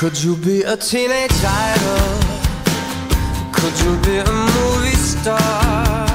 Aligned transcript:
Could 0.00 0.24
you 0.24 0.34
be 0.34 0.62
a 0.62 0.78
teenage 0.78 1.44
idol? 1.44 2.20
Could 3.52 3.76
you 3.84 3.92
be 4.00 4.16
a 4.16 4.32
movie 4.32 4.96
star? 4.96 6.08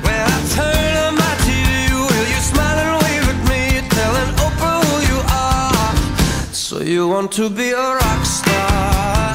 When 0.00 0.24
I 0.24 0.38
turn 0.56 0.96
on 1.04 1.14
my 1.14 1.34
TV, 1.44 1.92
will 1.92 2.28
you 2.32 2.40
smile 2.40 2.78
and 2.84 2.96
wave 3.04 3.28
at 3.34 3.40
me? 3.50 3.86
Tell 3.90 4.16
an 4.16 4.30
Oprah 4.46 4.80
who 4.86 4.96
you 5.12 5.20
are. 5.28 5.96
So 6.54 6.80
you 6.80 7.06
want 7.06 7.32
to 7.32 7.50
be 7.50 7.72
a 7.72 7.86
rock 8.00 8.24
star 8.24 9.34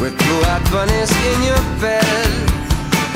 with 0.00 0.16
blue-eyed 0.16 0.64
bunnies 0.72 1.12
in 1.12 1.42
your 1.42 1.62
bed. 1.78 2.30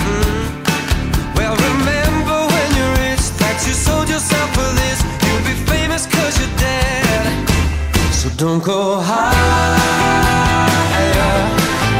Mm. 0.05 1.35
Well, 1.35 1.57
remember 1.57 2.39
when 2.53 2.69
you 2.77 2.87
reached 3.01 3.39
that 3.41 3.57
you 3.67 3.73
sold 3.73 4.11
yourself 4.11 4.53
for 4.53 4.71
this. 4.81 5.01
You'll 5.25 5.47
be 5.49 5.57
famous 5.65 6.05
cause 6.05 6.39
you're 6.39 6.59
dead. 6.59 7.02
So 8.23 8.31
don't 8.37 8.63
go 8.63 9.01
higher 9.03 9.35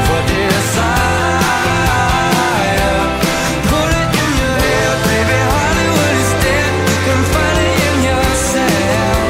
for 0.07 0.21
desire. 0.23 1.43
Put 3.67 3.91
it 3.91 4.07
in 4.23 4.31
your 4.39 4.55
head, 4.63 4.95
baby. 5.03 5.35
Hollywood 5.51 6.15
is 6.23 6.31
dead. 6.39 6.71
You 6.87 6.95
can 7.03 7.21
find 7.33 7.59
it 7.67 7.75
in 7.89 7.95
yourself. 8.07 9.27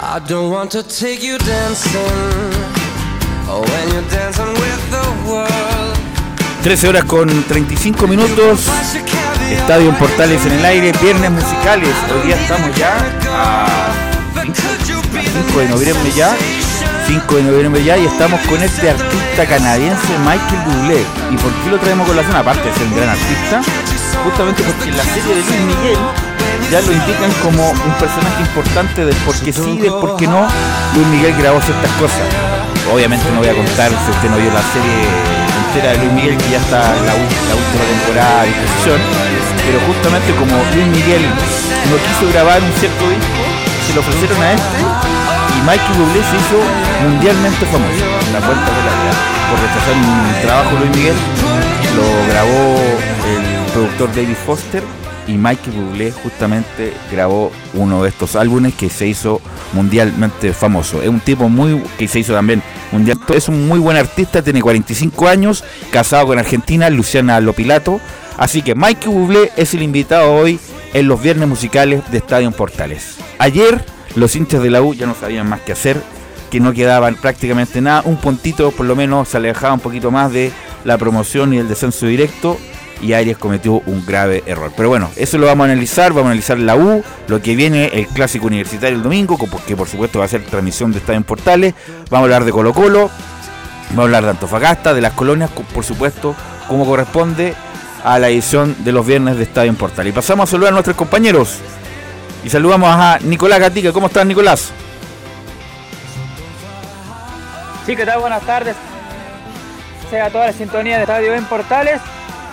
I 0.00 0.16
don't 0.26 0.48
want 0.50 0.70
to 0.72 0.82
take 0.82 1.20
you 1.22 1.36
dancing. 1.36 2.56
Oh, 3.44 3.60
when 3.60 3.84
you're 3.92 4.08
dancing 4.08 4.54
with 4.56 4.82
the 4.90 5.04
world. 5.28 5.92
13 6.62 6.88
horas 6.88 7.04
con 7.04 7.28
35 7.28 8.06
minutos. 8.06 8.60
Estadio 9.50 9.90
en 9.90 9.96
Portales 9.96 10.42
en 10.46 10.52
el 10.52 10.64
aire, 10.64 10.92
viernes 11.02 11.30
musicales. 11.30 11.94
Hoy 12.14 12.28
día 12.28 12.40
estamos 12.40 12.74
ya 12.74 12.96
a 13.28 14.05
5 15.44 15.60
de 15.60 15.68
noviembre 15.68 16.10
ya. 16.16 16.34
5 17.06 17.36
de 17.36 17.42
noviembre 17.42 17.84
ya 17.84 17.98
y 17.98 18.06
estamos 18.06 18.40
con 18.48 18.62
este 18.62 18.88
artista 18.88 19.44
canadiense 19.46 20.16
Michael 20.24 20.62
Bublé. 20.64 21.04
¿Y 21.30 21.36
por 21.36 21.52
qué 21.52 21.70
lo 21.70 21.78
traemos 21.78 22.06
con 22.06 22.16
la 22.16 22.24
zona? 22.24 22.40
Aparte 22.40 22.68
de 22.68 22.74
ser 22.74 22.86
un 22.86 22.96
gran 22.96 23.10
artista, 23.10 23.60
justamente 24.24 24.62
porque 24.62 24.88
en 24.88 24.96
la 24.96 25.04
serie 25.04 25.34
de 25.34 25.42
Luis 25.44 25.60
Miguel 25.76 25.98
ya 26.70 26.80
lo 26.80 26.90
indican 26.90 27.30
como 27.42 27.68
un 27.70 27.94
personaje 28.00 28.40
importante 28.40 29.04
del 29.04 29.14
por 29.28 29.36
qué 29.36 29.52
sí 29.52 29.76
del 29.76 29.92
por 29.92 30.16
qué 30.16 30.26
no 30.26 30.48
Luis 30.94 31.06
Miguel 31.08 31.34
grabó 31.36 31.60
ciertas 31.60 31.90
cosas. 32.00 32.26
Obviamente 32.90 33.30
no 33.30 33.38
voy 33.40 33.48
a 33.48 33.54
contar 33.54 33.90
si 33.92 34.10
usted 34.10 34.30
no 34.30 34.36
vio 34.38 34.50
la 34.50 34.64
serie 34.72 35.04
entera 35.68 35.92
de 35.92 35.98
Luis 35.98 36.12
Miguel 36.12 36.36
que 36.38 36.48
ya 36.48 36.58
está 36.58 36.80
la, 36.80 37.12
la 37.12 37.54
última 37.60 37.84
temporada 37.84 38.40
de 38.40 38.48
disposición, 38.48 39.00
pero 39.68 39.78
justamente 39.84 40.32
como 40.40 40.56
Luis 40.72 40.88
Miguel 40.96 41.22
no 41.92 41.96
quiso 42.08 42.32
grabar 42.32 42.62
un 42.62 42.72
cierto 42.80 43.04
disco, 43.04 43.42
se 43.86 43.92
lo 43.94 44.00
ofrecieron 44.00 44.40
a 44.42 44.52
este 44.52 45.05
y 45.66 45.68
Michael 45.68 45.98
Bublé 45.98 46.22
se 46.22 46.36
hizo 46.36 47.08
mundialmente 47.08 47.66
famoso 47.66 48.04
en 48.26 48.32
la 48.32 48.40
puerta 48.40 48.64
de 48.64 48.82
la 48.84 49.02
vida 49.02 49.14
por 49.50 49.60
rechazar 49.60 49.94
un 49.94 50.42
trabajo 50.42 50.76
Luis 50.78 50.96
Miguel 50.96 51.16
lo 51.96 52.32
grabó 52.32 52.76
el 53.26 53.72
productor 53.72 54.14
David 54.14 54.36
Foster 54.44 54.82
y 55.26 55.32
Michael 55.32 55.76
Bublé 55.76 56.12
justamente 56.12 56.92
grabó 57.10 57.50
uno 57.74 58.02
de 58.02 58.10
estos 58.10 58.36
álbumes 58.36 58.74
que 58.74 58.88
se 58.88 59.08
hizo 59.08 59.40
mundialmente 59.72 60.52
famoso. 60.52 61.02
Es 61.02 61.08
un 61.08 61.18
tipo 61.18 61.48
muy 61.48 61.82
que 61.98 62.06
se 62.06 62.20
hizo 62.20 62.32
también 62.32 62.62
mundial. 62.92 63.18
Es 63.34 63.48
un 63.48 63.66
muy 63.66 63.80
buen 63.80 63.96
artista, 63.96 64.40
tiene 64.42 64.62
45 64.62 65.26
años, 65.26 65.64
casado 65.90 66.28
con 66.28 66.38
Argentina, 66.38 66.88
Luciana 66.90 67.40
Lopilato. 67.40 68.00
Así 68.36 68.62
que 68.62 68.76
Michael 68.76 69.08
Bublé 69.08 69.50
es 69.56 69.74
el 69.74 69.82
invitado 69.82 70.32
hoy 70.32 70.60
en 70.94 71.08
los 71.08 71.20
viernes 71.20 71.48
musicales 71.48 72.08
de 72.12 72.18
Estadio 72.18 72.52
Portales. 72.52 73.16
Ayer 73.40 73.84
los 74.16 74.34
hinchas 74.34 74.62
de 74.62 74.70
la 74.70 74.82
U 74.82 74.94
ya 74.94 75.06
no 75.06 75.14
sabían 75.14 75.48
más 75.48 75.60
qué 75.60 75.72
hacer, 75.72 76.02
que 76.50 76.58
no 76.58 76.72
quedaban 76.72 77.14
prácticamente 77.14 77.80
nada. 77.80 78.02
Un 78.04 78.16
puntito 78.16 78.72
por 78.72 78.86
lo 78.86 78.96
menos 78.96 79.28
se 79.28 79.36
alejaba 79.36 79.74
un 79.74 79.80
poquito 79.80 80.10
más 80.10 80.32
de 80.32 80.50
la 80.84 80.98
promoción 80.98 81.54
y 81.54 81.58
el 81.58 81.68
descenso 81.68 82.06
directo 82.06 82.58
y 83.02 83.12
Arias 83.12 83.38
cometió 83.38 83.82
un 83.86 84.04
grave 84.06 84.42
error. 84.46 84.72
Pero 84.76 84.88
bueno, 84.88 85.10
eso 85.16 85.38
lo 85.38 85.46
vamos 85.46 85.66
a 85.66 85.72
analizar, 85.72 86.12
vamos 86.12 86.28
a 86.28 86.30
analizar 86.30 86.58
la 86.58 86.76
U, 86.76 87.02
lo 87.28 87.42
que 87.42 87.54
viene, 87.54 87.86
el 87.92 88.06
clásico 88.08 88.46
universitario 88.46 88.96
el 88.96 89.02
domingo, 89.02 89.38
que 89.66 89.76
por 89.76 89.88
supuesto 89.88 90.18
va 90.18 90.24
a 90.24 90.28
ser 90.28 90.44
transmisión 90.44 90.92
de 90.92 90.98
Estadio 90.98 91.18
en 91.18 91.24
Portales, 91.24 91.74
vamos 92.10 92.24
a 92.24 92.24
hablar 92.24 92.44
de 92.44 92.52
Colo 92.52 92.72
Colo, 92.72 93.10
vamos 93.90 93.98
a 93.98 94.02
hablar 94.02 94.24
de 94.24 94.30
Antofagasta, 94.30 94.94
de 94.94 95.00
las 95.00 95.12
colonias, 95.12 95.50
por 95.50 95.84
supuesto, 95.84 96.34
como 96.68 96.86
corresponde 96.86 97.54
a 98.04 98.18
la 98.18 98.28
edición 98.28 98.76
de 98.84 98.92
los 98.92 99.06
viernes 99.06 99.36
de 99.36 99.42
Estadio 99.42 99.70
en 99.70 99.76
Portales. 99.76 100.12
Y 100.12 100.14
pasamos 100.14 100.48
a 100.48 100.50
saludar 100.52 100.70
a 100.70 100.74
nuestros 100.74 100.96
compañeros. 100.96 101.58
Y 102.46 102.48
saludamos 102.48 102.88
a 102.88 103.18
Nicolás 103.24 103.58
Gatica. 103.58 103.92
¿Cómo 103.92 104.06
estás, 104.06 104.24
Nicolás? 104.24 104.70
Sí, 107.84 107.96
¿qué 107.96 108.06
tal? 108.06 108.20
Buenas 108.20 108.40
tardes. 108.42 108.76
Sea 110.10 110.30
toda 110.30 110.46
la 110.46 110.52
sintonía 110.52 110.94
de 110.94 111.02
Estadio 111.02 111.34
en 111.34 111.44
Portales. 111.46 112.00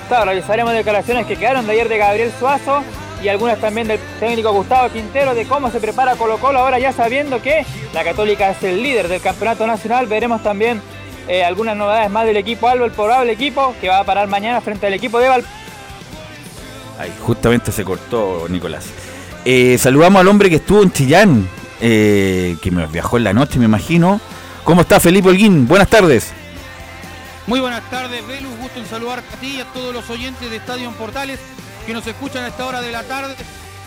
Claro, 0.08 0.26
revisaremos 0.26 0.74
declaraciones 0.74 1.28
que 1.28 1.36
quedaron 1.36 1.68
de 1.68 1.74
ayer 1.74 1.90
de 1.90 2.00
Gabriel 2.00 2.32
Suazo 2.40 2.82
y 3.22 3.28
algunas 3.28 3.60
también 3.60 3.88
del 3.88 4.00
técnico 4.20 4.52
Gustavo 4.52 4.90
Quintero 4.90 5.36
de 5.36 5.46
cómo 5.46 5.70
se 5.70 5.80
prepara 5.80 6.16
Colo 6.16 6.40
Colo 6.40 6.58
ahora 6.58 6.80
ya 6.80 6.92
sabiendo 6.92 7.40
que 7.40 7.64
la 7.94 8.04
Católica 8.04 8.50
es 8.50 8.64
el 8.64 8.82
líder 8.82 9.08
del 9.10 9.22
campeonato 9.22 9.68
nacional. 9.68 10.08
Veremos 10.08 10.42
también 10.42 10.82
eh, 11.28 11.44
algunas 11.44 11.78
novedades 11.78 12.10
más 12.10 12.26
del 12.26 12.38
equipo 12.38 12.68
Alba, 12.68 12.86
el 12.86 12.92
probable 12.94 13.32
equipo 13.32 13.76
que 13.80 13.90
va 13.90 14.00
a 14.00 14.04
parar 14.04 14.28
mañana 14.28 14.60
frente 14.60 14.88
al 14.88 14.94
equipo 14.96 15.20
de 15.20 15.30
Val. 15.30 15.46
Ahí, 16.98 17.14
justamente 17.22 17.72
se 17.72 17.84
cortó 17.84 18.48
Nicolás. 18.50 19.03
Eh, 19.46 19.78
saludamos 19.78 20.22
al 20.22 20.28
hombre 20.28 20.50
que 20.50 20.56
estuvo 20.56 20.82
en 20.84 20.92
Chillán, 20.92 21.48
eh, 21.82 22.56
que 22.62 22.72
me 22.72 22.88
viajó 22.88 23.18
en 23.18 23.26
la 23.26 23.34
noche, 23.34 23.60
me 23.60 23.66
imagino. 23.66 24.22
¿Cómo 24.64 24.82
está 24.82 25.00
Felipe 25.00 25.30
Holguín? 25.30 25.68
Buenas 25.68 25.90
tardes. 25.90 26.32
Muy 27.46 27.60
buenas 27.60 27.88
tardes, 27.90 28.26
Velus. 28.26 28.58
Gusto 28.62 28.80
en 28.80 28.86
saludar 28.86 29.20
a 29.20 29.36
ti 29.42 29.58
y 29.58 29.60
a 29.60 29.66
todos 29.66 29.94
los 29.94 30.10
oyentes 30.10 30.50
de 30.50 30.56
Estadio 30.56 30.88
en 30.88 30.94
Portales 30.96 31.40
que 31.86 31.94
nos 31.94 32.08
escuchan 32.08 32.46
a 32.46 32.48
esta 32.48 32.66
hora 32.66 32.82
de 32.82 32.92
la 32.92 33.04
tarde. 33.04 33.36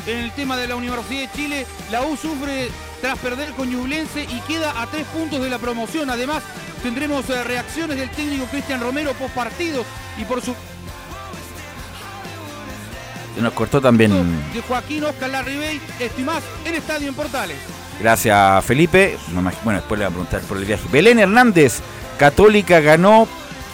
En 0.07 0.19
el 0.19 0.31
tema 0.33 0.57
de 0.57 0.69
la 0.69 0.77
Universidad 0.77 1.23
de 1.23 1.31
Chile, 1.35 1.67
la 1.91 2.03
U 2.03 2.17
sufre 2.17 2.69
tras 3.01 3.19
perder 3.19 3.51
con 3.53 3.71
Ñublense 3.71 4.25
y 4.25 4.41
queda 4.47 4.81
a 4.81 4.87
tres 4.87 5.07
puntos 5.07 5.43
de 5.43 5.49
la 5.49 5.59
promoción. 5.59 6.11
Además, 6.11 6.43
tendremos 6.83 7.29
eh, 7.31 7.43
reacciones 7.45 7.97
del 7.97 8.11
técnico 8.11 8.45
Cristian 8.45 8.81
Romero 8.81 9.15
post 9.15 9.35
partido 9.35 9.85
y 10.19 10.25
por 10.25 10.43
su 10.43 10.55
nos 13.43 13.53
cortó 13.53 13.81
también. 13.81 14.13
De 14.53 14.61
Joaquín 14.63 15.05
Oscar 15.05 15.31
Larribey, 15.31 15.81
esto 16.01 16.21
y 16.21 16.25
más 16.25 16.43
en 16.65 16.75
Estadio 16.75 17.09
en 17.09 17.15
Portales. 17.15 17.57
Gracias, 18.01 18.65
Felipe. 18.65 19.17
Bueno, 19.33 19.51
después 19.81 19.99
le 19.99 20.05
voy 20.05 20.05
a 20.05 20.09
preguntar 20.09 20.41
por 20.43 20.57
el 20.59 20.65
viaje. 20.65 20.85
Belén 20.93 21.19
Hernández, 21.19 21.81
Católica 22.19 22.81
ganó 22.81 23.27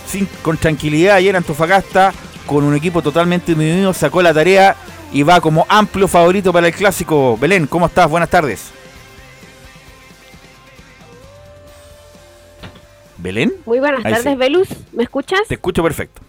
sin- 0.06 0.28
con 0.42 0.56
tranquilidad 0.56 1.16
ayer 1.16 1.34
Antofagasta, 1.36 2.12
con 2.46 2.64
un 2.64 2.74
equipo 2.76 3.02
totalmente 3.02 3.52
unido, 3.52 3.92
sacó 3.94 4.22
la 4.22 4.32
tarea 4.34 4.76
y 5.12 5.22
va 5.22 5.40
como 5.40 5.66
amplio 5.68 6.08
favorito 6.08 6.52
para 6.52 6.68
el 6.68 6.74
clásico. 6.74 7.36
Belén, 7.38 7.66
¿cómo 7.66 7.86
estás? 7.86 8.08
Buenas 8.08 8.30
tardes. 8.30 8.70
¿Belén? 13.18 13.52
Muy 13.66 13.78
buenas 13.78 14.04
Ahí 14.04 14.12
tardes, 14.14 14.32
sí. 14.32 14.36
Velus. 14.38 14.68
¿Me 14.92 15.04
escuchas? 15.04 15.40
Te 15.46 15.54
escucho 15.54 15.82
perfecto. 15.82 16.22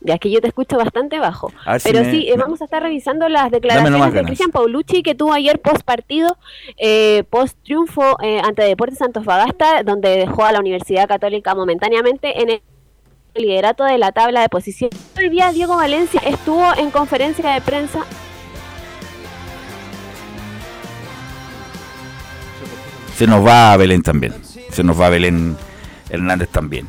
Ya 0.00 0.18
que 0.18 0.30
yo 0.30 0.40
te 0.40 0.48
escucho 0.48 0.76
bastante 0.76 1.18
bajo. 1.18 1.50
A 1.64 1.78
si 1.78 1.90
Pero 1.90 2.04
me- 2.04 2.10
sí, 2.10 2.26
eh, 2.28 2.36
me- 2.36 2.42
vamos 2.42 2.60
a 2.60 2.64
estar 2.64 2.82
revisando 2.82 3.28
las 3.28 3.50
declaraciones 3.50 4.12
de. 4.12 4.22
Cristian 4.24 4.50
Paulucci 4.50 5.02
que 5.02 5.14
tuvo 5.14 5.32
ayer 5.32 5.58
post 5.60 5.82
partido, 5.82 6.36
eh, 6.76 7.24
post 7.30 7.56
triunfo 7.64 8.16
eh, 8.22 8.40
ante 8.44 8.62
Deportes 8.62 9.00
Antofagasta, 9.02 9.82
donde 9.82 10.10
dejó 10.10 10.44
a 10.44 10.52
la 10.52 10.60
Universidad 10.60 11.08
Católica 11.08 11.54
momentáneamente 11.54 12.42
en 12.42 12.50
el 12.50 12.62
liderato 13.34 13.84
de 13.84 13.98
la 13.98 14.12
tabla 14.12 14.42
de 14.42 14.48
posición. 14.48 14.90
Hoy 15.18 15.28
día 15.28 15.50
Diego 15.52 15.76
Valencia 15.76 16.20
estuvo 16.24 16.64
en 16.78 16.90
conferencia 16.90 17.50
de 17.52 17.60
prensa 17.60 18.04
Se 23.14 23.26
nos 23.26 23.44
va 23.44 23.76
Belén 23.76 24.02
también. 24.02 24.34
Se 24.70 24.82
nos 24.84 25.00
va 25.00 25.08
Belén 25.08 25.56
Hernández 26.10 26.48
también. 26.50 26.86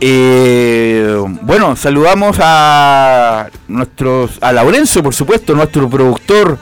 Eh, 0.00 1.16
bueno, 1.42 1.76
saludamos 1.76 2.36
a 2.40 3.48
nuestros 3.68 4.38
a 4.40 4.52
Laurencio, 4.52 5.02
por 5.02 5.14
supuesto, 5.14 5.54
nuestro 5.54 5.88
productor, 5.88 6.58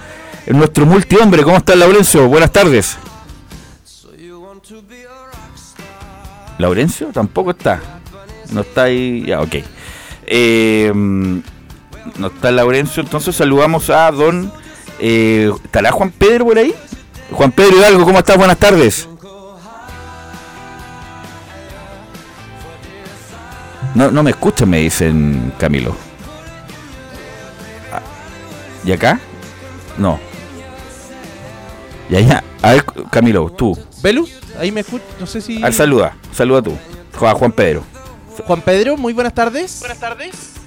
nuestro 0.46 0.87
multihombre. 0.87 1.43
¿Cómo 1.43 1.56
está 1.56 1.75
Laurencio? 1.75 2.29
Buenas 2.29 2.52
tardes. 2.52 2.96
¿Laurencio? 6.58 7.08
Tampoco 7.08 7.50
está. 7.50 7.81
No 8.50 8.61
está 8.61 8.84
ahí. 8.84 9.25
Ya, 9.26 9.40
ok. 9.40 9.56
Eh, 10.26 10.93
no 10.94 12.26
está 12.26 12.50
Laurencio, 12.50 13.02
entonces 13.02 13.34
saludamos 13.34 13.90
a 13.90 14.11
don. 14.11 14.52
Eh, 14.99 15.50
¿Estará 15.64 15.90
Juan 15.90 16.11
Pedro 16.11 16.46
por 16.46 16.58
ahí? 16.58 16.75
Juan 17.32 17.50
Pedro 17.50 17.76
Hidalgo, 17.76 18.05
¿cómo 18.05 18.19
estás? 18.19 18.37
Buenas 18.37 18.58
tardes. 18.58 19.08
No, 23.94 24.11
no 24.11 24.23
me 24.23 24.31
escuchan, 24.31 24.71
me 24.71 24.79
dicen 24.79 25.53
Camilo. 25.59 25.94
Ah, 27.93 28.00
¿Y 28.85 28.93
acá? 28.93 29.21
No. 29.99 30.19
Ya, 32.09 32.21
ya. 32.21 32.44
A 32.62 32.73
ver, 32.73 32.85
Camilo, 33.11 33.50
tú. 33.50 33.77
Velus, 34.03 34.31
ahí 34.59 34.73
me 34.73 34.81
escucho, 34.81 35.05
no 35.21 35.27
sé 35.27 35.41
si... 35.41 35.59
A 35.62 35.67
ver, 35.67 35.75
saluda. 35.75 36.17
Saluda 36.33 36.62
tú. 36.62 36.77
Juan 37.19 37.35
Juan 37.37 37.53
Pedro. 37.53 37.85
Juan 38.47 38.62
Pedro, 38.62 38.97
muy 38.97 39.12
buenas 39.12 39.35
tardes. 39.35 39.83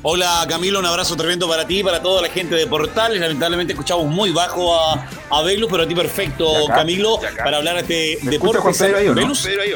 Hola 0.04 0.45
Camilo, 0.48 0.77
un 0.80 0.86
abrazo 0.86 1.16
tremendo 1.16 1.50
para 1.50 1.66
ti 1.66 1.80
y 1.80 1.83
para 1.83 2.00
toda 2.00 2.22
la 2.22 2.30
gente 2.30 2.54
de 2.54 2.68
Portales. 2.68 3.19
Lamentablemente 3.19 3.74
escuchamos 3.74 4.06
muy 4.06 4.30
bajo 4.31 4.80
a, 4.80 5.07
a 5.31 5.42
Velus, 5.42 5.68
pero 5.72 5.81
a 5.83 5.88
ti 5.88 5.95
perfecto, 5.95 6.62
¿Y 6.62 6.66
acá? 6.66 6.75
Camilo, 6.75 7.19
¿Y 7.19 7.38
para 7.38 7.57
hablar 7.57 7.83
de 7.83 8.19
¿Me 8.22 8.31
deporte. 8.31 8.60
Juan 8.60 8.75
Pedro 8.77 8.98
ahí 8.98 9.07
o 9.07 9.16
no? 9.16 9.22
¿Velus? 9.22 9.45
Ahí 9.48 9.72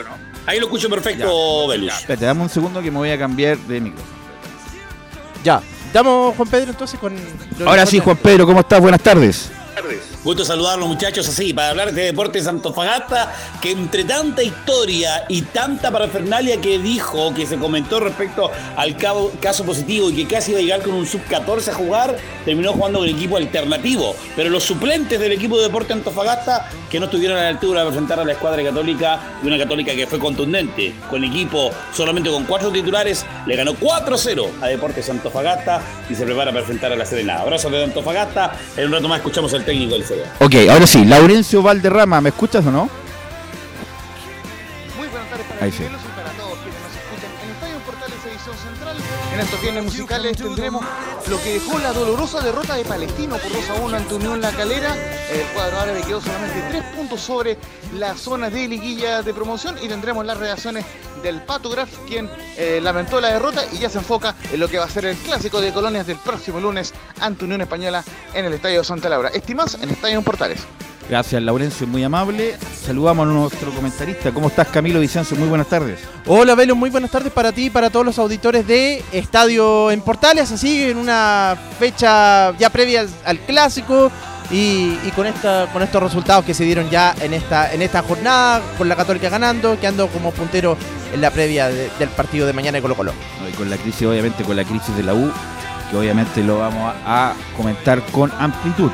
lo 0.47 0.65
escucho 0.65 0.89
perfecto, 0.89 1.68
Velus. 1.68 1.94
Espérate, 1.94 2.25
dame 2.25 2.41
un 2.41 2.50
segundo 2.50 2.81
que 2.81 2.91
me 2.91 2.97
voy 2.97 3.12
a 3.12 3.18
cambiar 3.18 3.57
de 3.57 3.81
micrófono. 3.81 4.19
Ya, 5.44 5.62
damos 5.94 6.36
Juan 6.36 6.50
Pedro 6.50 6.71
entonces 6.71 7.00
con... 7.00 7.15
Ahora 7.65 7.86
sí, 7.86 8.00
Juan 8.00 8.18
Pedro, 8.18 8.45
¿cómo 8.45 8.59
estás? 8.59 8.81
Buenas 8.81 9.01
tardes. 9.01 9.51
Gusto 10.21 10.44
saludarlos 10.44 10.89
muchachos 10.89 11.30
así, 11.30 11.54
para 11.54 11.69
hablar 11.69 11.94
de 11.94 12.04
Deportes 12.04 12.45
Antofagasta, 12.45 13.33
que 13.62 13.71
entre 13.71 14.04
tanta 14.04 14.44
historia 14.44 15.24
y 15.30 15.44
tanta 15.44 15.92
parafernalia 15.92 16.60
que 16.60 16.77
dijo, 16.77 17.33
que 17.33 17.45
se 17.45 17.56
comentó 17.56 18.01
respecto 18.01 18.51
al 18.75 18.98
caso 18.98 19.63
positivo 19.63 20.10
y 20.10 20.16
que 20.16 20.27
casi 20.27 20.51
iba 20.51 20.60
a 20.60 20.63
llegar 20.63 20.81
con 20.81 20.92
un 20.92 21.06
sub-14 21.06 21.69
a 21.69 21.74
jugar, 21.74 22.18
terminó 22.44 22.74
jugando 22.74 23.00
con 23.00 23.07
el 23.07 23.16
equipo 23.16 23.38
alternativo. 23.38 24.13
Pero 24.36 24.50
los 24.50 24.66
suplentes 24.66 25.21
del 25.21 25.31
equipo 25.31 25.56
de 25.56 25.63
Deportes 25.63 25.95
Antofagasta, 25.95 26.69
que 26.92 27.00
no 27.00 27.06
estuvieron 27.06 27.38
a 27.38 27.44
la 27.44 27.50
altura 27.50 27.83
de 27.83 27.88
enfrentar 27.88 28.19
a 28.19 28.25
la 28.25 28.33
escuadra 28.33 28.62
católica, 28.62 29.22
y 29.42 29.48
una 29.48 29.57
católica 29.57 29.95
que 29.95 30.06
fue 30.06 30.19
contundente, 30.19 30.95
con 31.10 31.24
equipo 31.24 31.72
solamente 31.94 32.30
con 32.30 32.44
cuatro 32.44 32.69
titulares, 32.72 33.25
le 33.48 33.56
ganó 33.56 33.74
4-0 33.74 34.50
a 34.62 34.68
Deportes 34.68 35.10
Antofagasta 35.10 35.81
y 36.10 36.15
se 36.15 36.25
prepara 36.25 36.51
para 36.51 36.60
enfrentar 36.60 36.92
a 36.92 36.98
la 36.98 37.06
Serena. 37.06 37.39
Abrazos 37.39 37.72
de 37.72 37.86
Antofagasta, 37.86 38.57
en 38.75 38.88
un 38.88 38.92
rato 38.92 39.07
más 39.07 39.19
escuchamos 39.19 39.54
al 39.54 39.63
técnico 39.63 39.94
del 39.94 40.09
Ok, 40.40 40.56
ahora 40.70 40.88
sí, 40.88 41.06
Laurencio 41.06 41.62
Valderrama, 41.62 42.22
¿me 42.22 42.30
escuchas 42.30 42.66
o 42.66 42.72
no? 42.72 42.90
Muy 44.98 45.08
buenas 45.08 45.30
tardes 45.30 45.46
para 45.48 45.66
Ahí 45.66 45.72
sí. 45.72 45.84
Estos 49.39 49.62
viernes 49.62 49.86
musicales 49.86 50.36
tendremos 50.36 50.83
lo 51.30 51.41
que 51.41 51.53
dejó 51.53 51.80
la 51.80 51.94
dolorosa 51.94 52.41
derrota 52.41 52.75
de 52.75 52.83
Palestino 52.83 53.38
por 53.38 53.51
2 53.51 53.69
a 53.69 53.74
1 53.75 53.97
ante 53.97 54.13
Unión 54.15 54.41
La 54.41 54.51
Calera. 54.51 54.94
El 55.31 55.45
cuadro 55.53 55.80
árabe 55.80 56.01
quedó 56.06 56.19
solamente 56.19 56.62
3 56.69 56.83
puntos 56.95 57.21
sobre 57.21 57.57
las 57.97 58.19
zonas 58.19 58.51
de 58.51 58.68
liguilla 58.68 59.21
de 59.21 59.33
promoción 59.33 59.77
y 59.81 59.88
tendremos 59.88 60.25
las 60.25 60.38
reacciones 60.38 60.86
del 61.24 61.41
Pato 61.41 61.69
Graf, 61.69 61.89
quien 62.06 62.30
eh, 62.57 62.80
lamentó 62.83 63.21
la 63.21 63.30
derrota 63.30 63.63
y 63.71 63.77
ya 63.77 63.89
se 63.89 64.00
enfoca 64.00 64.36
en 64.51 64.59
lo 64.59 64.68
que 64.68 64.77
va 64.77 64.86
a 64.86 64.89
ser 64.89 65.06
el 65.06 65.15
clásico 65.15 65.62
de 65.62 65.71
colonias 65.71 66.06
del 66.06 66.18
próximo 66.18 66.59
lunes 66.59 66.94
ante 67.21 67.45
Unión 67.45 67.62
Española 67.62 68.03
en 68.33 68.44
el 68.44 68.53
Estadio 68.53 68.83
Santa 68.83 69.07
Laura. 69.07 69.30
Estimas 69.30 69.75
en 69.81 69.89
Estadio 69.89 70.21
Portales. 70.21 70.59
Gracias, 71.10 71.42
Laurencio, 71.42 71.88
muy 71.88 72.04
amable. 72.04 72.56
Saludamos 72.86 73.28
a 73.28 73.32
nuestro 73.32 73.72
comentarista. 73.72 74.32
¿Cómo 74.32 74.48
estás, 74.50 74.68
Camilo 74.68 75.00
Vicencio? 75.00 75.36
Muy 75.38 75.48
buenas 75.50 75.68
tardes. 75.68 76.00
Hola 76.28 76.54
Velus, 76.54 76.78
muy 76.78 76.92
buenas 76.92 77.10
tardes 77.10 77.34
para 77.34 77.52
ti 77.52 77.66
y 77.66 77.70
para 77.72 77.90
todos 77.90 78.06
los 78.06 78.20
auditores 78.20 78.68
de 78.68 79.04
Estadio 79.12 79.90
en 79.90 80.02
Portales, 80.02 80.52
así 80.52 80.84
en 80.84 80.98
una 80.98 81.58
fecha 81.80 82.56
ya 82.60 82.70
previa 82.70 83.02
al, 83.02 83.10
al 83.26 83.40
clásico 83.40 84.12
y, 84.52 85.00
y 85.04 85.12
con 85.16 85.26
esta 85.26 85.68
con 85.74 85.82
estos 85.82 86.02
resultados 86.04 86.46
que 86.46 86.54
se 86.54 86.64
dieron 86.64 86.88
ya 86.92 87.16
en 87.22 87.34
esta 87.34 87.74
en 87.74 87.82
esta 87.82 88.04
jornada, 88.04 88.62
con 88.78 88.88
la 88.88 88.96
Católica 88.96 89.30
ganando, 89.30 89.80
quedando 89.80 90.08
como 90.10 90.30
puntero 90.32 90.78
en 91.12 91.22
la 91.22 91.32
previa 91.32 91.70
de- 91.70 91.90
del 91.98 92.10
partido 92.10 92.46
de 92.46 92.54
mañana 92.54 92.76
de 92.78 92.82
Colo 92.84 92.94
Colo. 92.96 93.14
Y 93.52 93.54
con 93.54 93.68
la 93.68 93.78
crisis, 93.78 94.06
obviamente, 94.08 94.44
con 94.44 94.56
la 94.56 94.64
crisis 94.64 94.96
de 94.96 95.02
la 95.02 95.16
U, 95.16 95.32
que 95.90 95.98
obviamente 95.98 96.44
lo 96.44 96.60
vamos 96.60 96.94
a, 97.04 97.30
a 97.32 97.34
comentar 97.58 98.00
con 98.12 98.32
amplitud. 98.38 98.92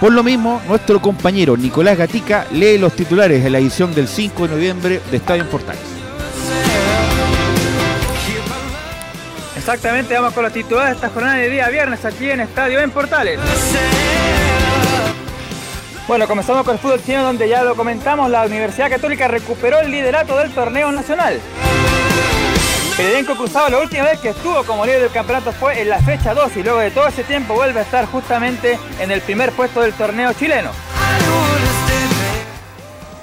Por 0.00 0.12
lo 0.12 0.22
mismo, 0.22 0.62
nuestro 0.68 1.02
compañero 1.02 1.56
Nicolás 1.56 1.98
Gatica 1.98 2.46
lee 2.52 2.78
los 2.78 2.94
titulares 2.94 3.44
en 3.44 3.50
la 3.50 3.58
edición 3.58 3.92
del 3.96 4.06
5 4.06 4.46
de 4.46 4.54
noviembre 4.54 5.00
de 5.10 5.16
Estadio 5.16 5.42
en 5.42 5.48
Portales. 5.48 5.82
Exactamente, 9.56 10.14
vamos 10.14 10.34
con 10.34 10.44
los 10.44 10.52
titulares 10.52 10.90
de 10.90 10.94
esta 10.94 11.08
jornada 11.08 11.34
de 11.34 11.50
día 11.50 11.68
viernes 11.68 12.04
aquí 12.04 12.30
en 12.30 12.40
Estadio 12.40 12.78
en 12.78 12.92
Portales. 12.92 13.40
Bueno, 16.06 16.28
comenzamos 16.28 16.64
con 16.64 16.74
el 16.74 16.80
fútbol 16.80 17.02
chino 17.04 17.24
donde 17.24 17.48
ya 17.48 17.64
lo 17.64 17.74
comentamos, 17.74 18.30
la 18.30 18.46
Universidad 18.46 18.88
Católica 18.88 19.26
recuperó 19.26 19.80
el 19.80 19.90
liderato 19.90 20.36
del 20.38 20.52
torneo 20.52 20.92
nacional. 20.92 21.40
El 22.98 23.06
elenco 23.06 23.36
cruzado 23.36 23.68
la 23.68 23.78
última 23.78 24.02
vez 24.02 24.18
que 24.18 24.30
estuvo 24.30 24.64
como 24.64 24.84
líder 24.84 25.02
del 25.02 25.12
campeonato 25.12 25.52
fue 25.52 25.80
en 25.80 25.88
la 25.88 26.00
fecha 26.00 26.34
2 26.34 26.56
y 26.56 26.62
luego 26.64 26.80
de 26.80 26.90
todo 26.90 27.06
ese 27.06 27.22
tiempo 27.22 27.54
vuelve 27.54 27.78
a 27.78 27.84
estar 27.84 28.06
justamente 28.06 28.76
en 28.98 29.12
el 29.12 29.20
primer 29.20 29.52
puesto 29.52 29.82
del 29.82 29.92
torneo 29.92 30.32
chileno. 30.32 30.72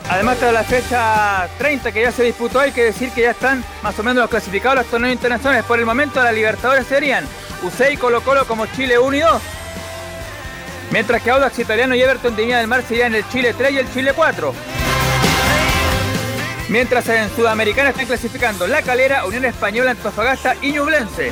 Además 0.10 0.40
de 0.40 0.52
la 0.54 0.64
fecha 0.64 1.50
30 1.58 1.92
que 1.92 2.04
ya 2.04 2.14
se 2.14 2.24
disputó, 2.24 2.62
hay 2.62 2.72
que 2.72 2.86
decir 2.86 3.12
que 3.12 3.24
ya 3.24 3.32
están 3.32 3.66
más 3.84 4.00
o 4.00 4.04
menos 4.04 4.22
los 4.22 4.30
clasificados 4.30 4.78
los 4.78 4.88
torneos 4.88 5.14
internacionales. 5.14 5.66
Por 5.66 5.78
el 5.78 5.86
momento 5.86 6.24
la 6.24 6.32
Libertadores 6.32 6.88
serían 6.88 7.26
UCE 7.62 7.92
y 7.92 7.98
Colo 7.98 8.22
Colo 8.22 8.48
como 8.48 8.68
Chile 8.68 8.98
1 8.98 9.18
y 9.18 9.20
2. 9.20 9.42
Mientras 10.92 11.22
que 11.22 11.32
Audax 11.32 11.60
Italiano 11.60 11.96
y 11.96 12.02
Everton 12.02 12.34
de 12.34 12.44
Viña 12.44 12.60
del 12.60 12.68
Mar 12.68 12.82
serían 12.88 13.14
el 13.14 13.28
Chile 13.28 13.54
3 13.58 13.72
y 13.74 13.78
el 13.80 13.94
Chile 13.94 14.14
4. 14.16 14.54
Mientras 16.68 17.08
en 17.10 17.30
Sudamericana 17.30 17.90
están 17.90 18.08
clasificando 18.08 18.66
La 18.66 18.82
Calera, 18.82 19.26
Unión 19.26 19.46
Española, 19.46 19.92
Antofagasta 19.92 20.56
y 20.64 20.72
Ñublense. 20.72 21.30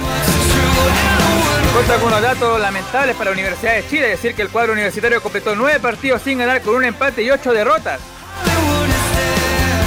Contra 1.73 1.95
algunos 1.95 2.21
datos 2.21 2.61
lamentables 2.61 3.15
para 3.15 3.31
la 3.31 3.33
Universidad 3.33 3.73
de 3.73 3.87
Chile, 3.87 4.09
decir 4.09 4.35
que 4.35 4.43
el 4.43 4.49
cuadro 4.49 4.73
universitario 4.73 5.23
completó 5.23 5.55
nueve 5.55 5.79
partidos 5.79 6.21
sin 6.21 6.37
ganar 6.37 6.61
con 6.61 6.75
un 6.75 6.85
empate 6.85 7.23
y 7.23 7.31
ocho 7.31 7.51
derrotas. 7.51 7.99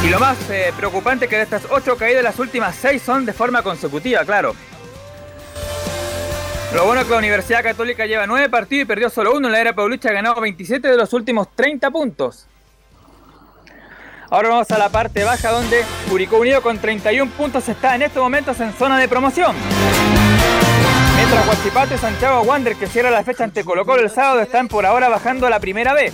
Y 0.04 0.08
lo 0.08 0.18
más 0.18 0.36
eh, 0.50 0.72
preocupante 0.76 1.26
es 1.26 1.30
que 1.30 1.36
de 1.36 1.42
estas 1.42 1.62
ocho 1.70 1.96
caídas, 1.96 2.24
las 2.24 2.38
últimas 2.40 2.74
seis 2.74 3.00
son 3.02 3.24
de 3.24 3.32
forma 3.32 3.62
consecutiva, 3.62 4.24
claro. 4.24 4.56
Lo 6.74 6.84
bueno 6.86 7.02
es 7.02 7.06
que 7.06 7.12
la 7.12 7.18
Universidad 7.18 7.62
Católica 7.62 8.04
lleva 8.06 8.26
nueve 8.26 8.48
partidos 8.48 8.82
y 8.82 8.86
perdió 8.86 9.10
solo 9.10 9.36
uno. 9.36 9.46
En 9.46 9.52
la 9.52 9.60
era 9.60 9.74
Paulucha 9.74 10.08
ha 10.08 10.12
ganado 10.12 10.40
27 10.40 10.88
de 10.88 10.96
los 10.96 11.12
últimos 11.12 11.54
30 11.54 11.88
puntos. 11.92 12.48
Ahora 14.30 14.48
vamos 14.48 14.70
a 14.70 14.78
la 14.78 14.88
parte 14.88 15.22
baja 15.22 15.50
donde 15.50 15.84
Curicó 16.08 16.38
Unido 16.38 16.60
con 16.60 16.78
31 16.78 17.30
puntos 17.32 17.68
está 17.68 17.94
en 17.94 18.02
estos 18.02 18.22
momentos 18.22 18.58
en 18.60 18.72
zona 18.72 18.98
de 18.98 19.08
promoción. 19.08 19.54
Mientras 21.16 21.46
Guachipato 21.46 21.94
y 21.94 21.98
Santiago 21.98 22.42
Wander, 22.42 22.76
que 22.76 22.86
cierra 22.88 23.10
la 23.10 23.22
fecha 23.22 23.44
ante 23.44 23.64
Colo 23.64 23.86
Colo 23.86 24.02
el 24.02 24.10
sábado, 24.10 24.40
están 24.40 24.68
por 24.68 24.84
ahora 24.84 25.08
bajando 25.08 25.46
a 25.46 25.50
la 25.50 25.60
primera 25.60 25.94
vez. 25.94 26.12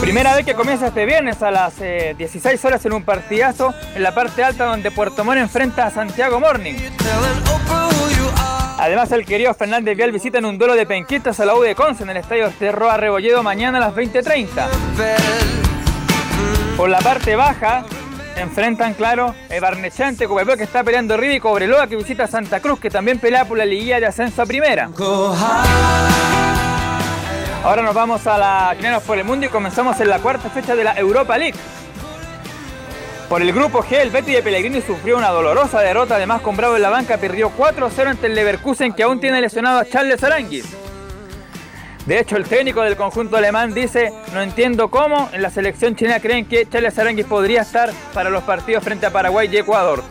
Primera 0.00 0.34
vez 0.34 0.44
que 0.44 0.54
comienza 0.54 0.88
este 0.88 1.04
viernes 1.04 1.42
a 1.42 1.50
las 1.50 1.74
eh, 1.80 2.14
16 2.18 2.64
horas 2.64 2.84
en 2.84 2.92
un 2.92 3.04
partidazo 3.04 3.72
en 3.94 4.02
la 4.02 4.12
parte 4.12 4.42
alta 4.42 4.64
donde 4.64 4.90
Puerto 4.90 5.24
Montt 5.24 5.38
enfrenta 5.38 5.86
a 5.86 5.90
Santiago 5.90 6.40
Morning. 6.40 6.74
Además, 8.78 9.12
el 9.12 9.24
querido 9.26 9.54
Fernández 9.54 9.96
Vial 9.96 10.10
visita 10.10 10.38
en 10.38 10.46
un 10.46 10.58
duelo 10.58 10.74
de 10.74 10.86
penquistas 10.86 11.38
a 11.38 11.44
la 11.44 11.54
U 11.54 11.60
de 11.60 11.74
Conce 11.74 12.02
en 12.02 12.10
el 12.10 12.16
estadio 12.16 12.50
Terroa 12.58 12.96
Rebolledo 12.96 13.42
mañana 13.42 13.78
a 13.78 13.80
las 13.82 13.94
20.30. 13.94 15.69
Por 16.80 16.88
la 16.88 17.00
parte 17.00 17.36
baja, 17.36 17.84
enfrentan, 18.36 18.94
claro, 18.94 19.34
el 19.50 19.60
Barnechante, 19.60 20.26
Copiapó 20.26 20.56
que 20.56 20.62
está 20.62 20.82
peleando 20.82 21.12
arriba 21.12 21.34
y 21.34 21.38
Cobreloa 21.38 21.86
que 21.86 21.94
visita 21.94 22.26
Santa 22.26 22.60
Cruz, 22.60 22.80
que 22.80 22.88
también 22.88 23.18
pelea 23.18 23.44
por 23.44 23.58
la 23.58 23.66
liguilla 23.66 24.00
de 24.00 24.06
ascenso 24.06 24.40
a 24.40 24.46
primera. 24.46 24.88
Ahora 27.62 27.82
nos 27.82 27.94
vamos 27.94 28.26
a 28.26 28.38
la 28.38 28.72
Chilenos 28.78 29.02
por 29.02 29.18
el 29.18 29.24
Mundo 29.24 29.44
y 29.44 29.50
comenzamos 29.50 30.00
en 30.00 30.08
la 30.08 30.20
cuarta 30.20 30.48
fecha 30.48 30.74
de 30.74 30.84
la 30.84 30.94
Europa 30.94 31.36
League. 31.36 31.58
Por 33.28 33.42
el 33.42 33.52
grupo 33.52 33.82
G, 33.82 33.96
el 33.96 34.08
Betty 34.08 34.32
de 34.32 34.42
Pellegrini 34.42 34.80
sufrió 34.80 35.18
una 35.18 35.28
dolorosa 35.28 35.80
derrota, 35.80 36.14
además 36.14 36.40
con 36.40 36.56
Bravo 36.56 36.76
en 36.76 36.82
la 36.82 36.88
banca 36.88 37.18
perdió 37.18 37.52
4-0 37.54 38.06
ante 38.06 38.26
el 38.26 38.34
Leverkusen 38.34 38.94
que 38.94 39.02
aún 39.02 39.20
tiene 39.20 39.42
lesionado 39.42 39.80
a 39.80 39.84
Charles 39.84 40.24
Aranguis. 40.24 40.64
De 42.10 42.18
hecho, 42.18 42.36
el 42.36 42.44
técnico 42.44 42.82
del 42.82 42.96
conjunto 42.96 43.36
alemán 43.36 43.72
dice, 43.72 44.12
no 44.34 44.42
entiendo 44.42 44.88
cómo 44.88 45.30
en 45.32 45.42
la 45.42 45.48
selección 45.48 45.94
chilena 45.94 46.18
creen 46.18 46.44
que 46.44 46.68
Charles 46.68 46.98
Aranguis 46.98 47.24
podría 47.24 47.60
estar 47.62 47.92
para 48.12 48.30
los 48.30 48.42
partidos 48.42 48.82
frente 48.82 49.06
a 49.06 49.12
Paraguay 49.12 49.48
y 49.48 49.58
Ecuador. 49.58 50.02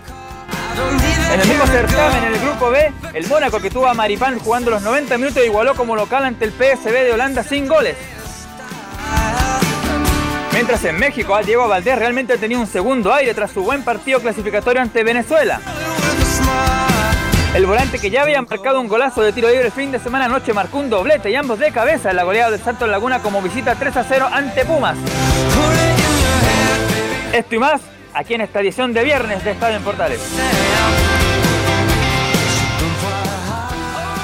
En 1.34 1.42
el 1.42 1.46
mismo 1.46 1.68
certamen, 1.68 2.24
en 2.24 2.34
el 2.36 2.40
grupo 2.40 2.72
B, 2.72 2.94
el 3.14 3.28
Mónaco 3.28 3.60
que 3.60 3.70
tuvo 3.70 3.86
a 3.86 3.94
Maripán 3.94 4.40
jugando 4.40 4.72
los 4.72 4.82
90 4.82 5.18
minutos 5.18 5.46
igualó 5.46 5.76
como 5.76 5.98
local 5.98 6.24
ante 6.24 6.46
el 6.46 6.54
PSB 6.54 7.04
de 7.04 7.12
Holanda 7.12 7.44
sin 7.44 7.68
goles. 7.68 7.98
Mientras 10.54 10.86
en 10.86 10.98
México, 10.98 11.38
Diego 11.46 11.68
Valdés 11.68 12.00
realmente 12.00 12.38
tenía 12.38 12.60
un 12.60 12.68
segundo 12.68 13.14
aire 13.14 13.34
tras 13.34 13.52
su 13.52 13.62
buen 13.62 13.84
partido 13.84 14.22
clasificatorio 14.22 14.82
ante 14.82 15.04
Venezuela. 15.04 15.60
El 17.56 17.66
volante 17.66 17.98
que 17.98 18.12
ya 18.12 18.22
había 18.22 18.42
marcado 18.42 18.80
un 18.80 18.88
golazo 18.88 19.22
de 19.22 19.34
tiro 19.34 19.50
libre 19.50 19.66
el 19.66 19.72
fin 19.72 19.92
de 19.92 20.00
semana 20.00 20.26
anoche 20.26 20.54
marcó 20.54 20.78
un 20.78 20.90
doblete 20.90 21.32
y 21.32 21.36
ambos 21.36 21.58
de 21.60 21.72
cabeza 21.72 22.12
en 22.12 22.16
la 22.16 22.24
goleada 22.24 22.52
del 22.52 22.62
Santos 22.62 22.88
Laguna 22.88 23.22
como 23.22 23.42
visita 23.42 23.76
3 23.76 23.98
a 23.98 24.04
0 24.04 24.30
ante 24.32 24.66
Pumas. 24.66 24.98
Esto 27.34 27.56
y 27.56 27.58
más 27.58 27.82
aquí 28.14 28.36
en 28.36 28.42
esta 28.42 28.60
edición 28.62 28.94
de 28.94 29.04
viernes 29.04 29.44
de 29.44 29.52
Estadio 29.52 29.78
en 29.78 29.84
Portales. 29.84 30.20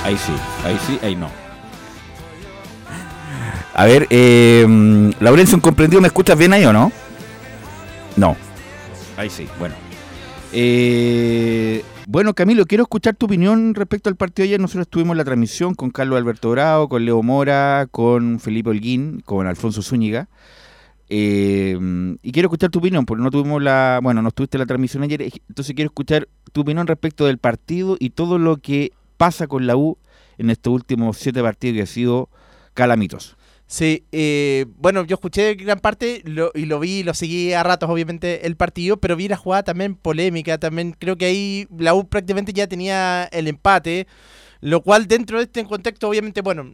Ahí 0.03 0.17
sí, 0.17 0.33
ahí 0.63 0.79
sí, 0.85 0.99
ahí 1.01 1.15
no. 1.15 1.29
A 3.73 3.85
ver, 3.85 4.07
eh, 4.11 4.65
Laurencio, 5.19 5.59
comprendido, 5.61 5.99
¿me 5.99 6.07
escuchas 6.07 6.37
bien 6.37 6.53
ahí 6.53 6.63
o 6.63 6.71
no? 6.71 6.91
No. 8.15 8.37
Ahí 9.17 9.29
sí, 9.31 9.49
bueno. 9.59 9.75
Eh, 10.53 11.83
bueno, 12.07 12.33
Camilo, 12.33 12.65
quiero 12.65 12.83
escuchar 12.83 13.15
tu 13.15 13.25
opinión 13.25 13.73
respecto 13.73 14.09
al 14.09 14.15
partido 14.15 14.45
ayer. 14.45 14.59
Nosotros 14.59 14.83
estuvimos 14.83 15.13
en 15.13 15.17
la 15.17 15.25
transmisión 15.25 15.73
con 15.73 15.89
Carlos 15.89 16.17
Alberto 16.17 16.51
Bravo, 16.51 16.87
con 16.87 17.03
Leo 17.03 17.23
Mora, 17.23 17.87
con 17.89 18.39
Felipe 18.39 18.69
Holguín, 18.69 19.21
con 19.25 19.47
Alfonso 19.47 19.81
Zúñiga. 19.81 20.27
Eh, 21.09 21.77
y 22.21 22.31
quiero 22.31 22.47
escuchar 22.47 22.69
tu 22.69 22.79
opinión, 22.79 23.05
porque 23.05 23.23
no 23.23 23.31
tuvimos 23.31 23.61
la, 23.61 23.99
bueno, 24.01 24.21
no 24.21 24.29
estuviste 24.29 24.57
en 24.57 24.61
la 24.61 24.65
transmisión 24.65 25.03
ayer, 25.03 25.21
entonces 25.21 25.75
quiero 25.75 25.89
escuchar 25.89 26.27
tu 26.51 26.61
opinión 26.61 26.87
respecto 26.87 27.25
del 27.25 27.37
partido 27.37 27.95
y 27.99 28.11
todo 28.11 28.39
lo 28.39 28.57
que 28.57 28.91
pasa 29.17 29.47
con 29.47 29.67
la 29.67 29.75
U 29.75 29.97
en 30.37 30.49
estos 30.49 30.73
últimos 30.73 31.17
siete 31.17 31.41
partidos 31.41 31.75
que 31.75 31.81
ha 31.83 31.87
sido 31.87 32.29
calamitoso. 32.73 33.35
Sí, 33.67 34.05
eh, 34.11 34.65
bueno, 34.77 35.05
yo 35.05 35.15
escuché 35.15 35.55
gran 35.55 35.79
parte 35.79 36.21
y 36.23 36.65
lo 36.65 36.79
vi, 36.79 37.03
lo 37.03 37.15
seguí 37.15 37.51
a 37.53 37.63
ratos, 37.63 37.89
obviamente, 37.89 38.45
el 38.45 38.55
partido, 38.55 38.97
pero 38.97 39.15
vi 39.15 39.27
la 39.27 39.37
jugada 39.37 39.63
también 39.63 39.95
polémica. 39.95 40.59
También 40.59 40.95
creo 40.97 41.17
que 41.17 41.25
ahí 41.25 41.67
la 41.75 41.95
U 41.95 42.07
prácticamente 42.07 42.53
ya 42.53 42.67
tenía 42.67 43.25
el 43.31 43.47
empate, 43.47 44.05
lo 44.61 44.81
cual 44.81 45.07
dentro 45.07 45.39
de 45.39 45.45
este 45.45 45.65
contexto, 45.65 46.07
obviamente, 46.07 46.41
bueno, 46.41 46.71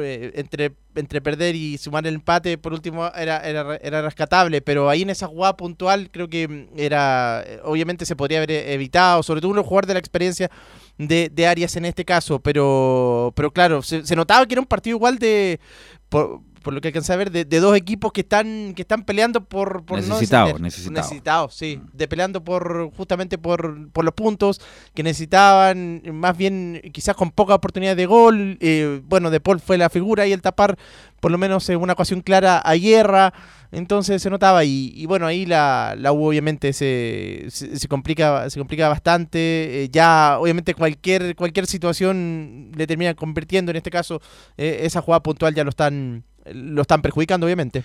eh, 0.00 0.30
entre, 0.36 0.76
entre 0.94 1.20
perder 1.20 1.56
y 1.56 1.76
sumar 1.76 2.06
el 2.06 2.14
empate, 2.14 2.56
por 2.56 2.72
último, 2.72 3.10
era, 3.16 3.38
era, 3.38 3.76
era 3.76 4.02
rescatable, 4.02 4.62
pero 4.62 4.88
ahí 4.88 5.02
en 5.02 5.10
esa 5.10 5.26
jugada 5.26 5.56
puntual 5.56 6.08
creo 6.10 6.28
que 6.28 6.68
era, 6.76 7.44
obviamente 7.64 8.06
se 8.06 8.16
podría 8.16 8.38
haber 8.38 8.52
evitado, 8.52 9.24
sobre 9.24 9.40
todo 9.40 9.50
un 9.50 9.62
jugador 9.62 9.86
de 9.86 9.94
la 9.94 10.00
experiencia 10.00 10.50
de, 10.98 11.30
de 11.32 11.46
Arias 11.46 11.76
en 11.76 11.84
este 11.84 12.04
caso, 12.04 12.40
pero, 12.40 13.32
pero 13.36 13.52
claro, 13.52 13.82
se 13.82 14.16
notaba 14.16 14.46
que 14.46 14.54
era 14.54 14.60
un 14.60 14.66
partido 14.66 14.96
igual 14.96 15.18
de 15.18 15.60
por, 16.08 16.40
por, 16.62 16.72
lo 16.72 16.80
que 16.80 16.88
alcancé 16.88 17.12
a 17.12 17.16
ver, 17.16 17.30
de, 17.30 17.44
de, 17.44 17.60
dos 17.60 17.76
equipos 17.76 18.12
que 18.12 18.22
están 18.22 18.74
que 18.74 18.82
están 18.82 19.04
peleando 19.04 19.44
por, 19.44 19.84
por 19.84 19.98
necesitados, 19.98 20.54
no 20.54 20.58
necesitados. 20.60 21.08
necesitados, 21.08 21.54
sí, 21.54 21.80
de 21.92 22.08
peleando 22.08 22.42
por 22.44 22.90
justamente 22.96 23.38
por, 23.38 23.90
por 23.90 24.04
los 24.04 24.14
puntos 24.14 24.60
que 24.94 25.02
necesitaban, 25.02 26.02
más 26.12 26.36
bien 26.36 26.80
quizás 26.92 27.16
con 27.16 27.30
poca 27.30 27.54
oportunidad 27.54 27.96
de 27.96 28.06
gol. 28.06 28.58
Eh, 28.60 29.00
bueno, 29.04 29.30
De 29.30 29.40
Paul 29.40 29.60
fue 29.60 29.78
la 29.78 29.90
figura 29.90 30.26
y 30.26 30.32
el 30.32 30.42
tapar, 30.42 30.78
por 31.20 31.30
lo 31.30 31.38
menos 31.38 31.68
en 31.68 31.80
una 31.80 31.92
ocasión 31.94 32.20
clara 32.20 32.58
a 32.58 32.74
Guerra. 32.74 33.32
Entonces 33.70 34.22
se 34.22 34.30
notaba 34.30 34.64
y, 34.64 34.92
y 34.94 35.04
bueno, 35.06 35.26
ahí 35.26 35.44
la, 35.44 35.94
la 35.98 36.12
U 36.12 36.26
obviamente 36.26 36.72
se, 36.72 37.46
se, 37.50 37.88
complica 37.88 38.48
se 38.48 38.58
complica 38.58 38.88
bastante. 38.88 39.84
Eh, 39.84 39.88
ya 39.92 40.38
obviamente 40.40 40.74
cualquier 40.74 41.36
cualquier 41.36 41.66
situación 41.66 42.72
le 42.74 42.86
termina 42.86 43.14
convirtiendo, 43.14 43.70
en 43.70 43.76
este 43.76 43.90
caso 43.90 44.22
eh, 44.56 44.80
esa 44.84 45.02
jugada 45.02 45.22
puntual 45.22 45.54
ya 45.54 45.64
lo 45.64 45.70
están 45.70 46.24
lo 46.50 46.82
están 46.82 47.02
perjudicando 47.02 47.46
obviamente. 47.46 47.84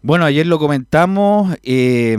Bueno, 0.00 0.26
ayer 0.26 0.46
lo 0.46 0.60
comentamos, 0.60 1.56
eh, 1.64 2.16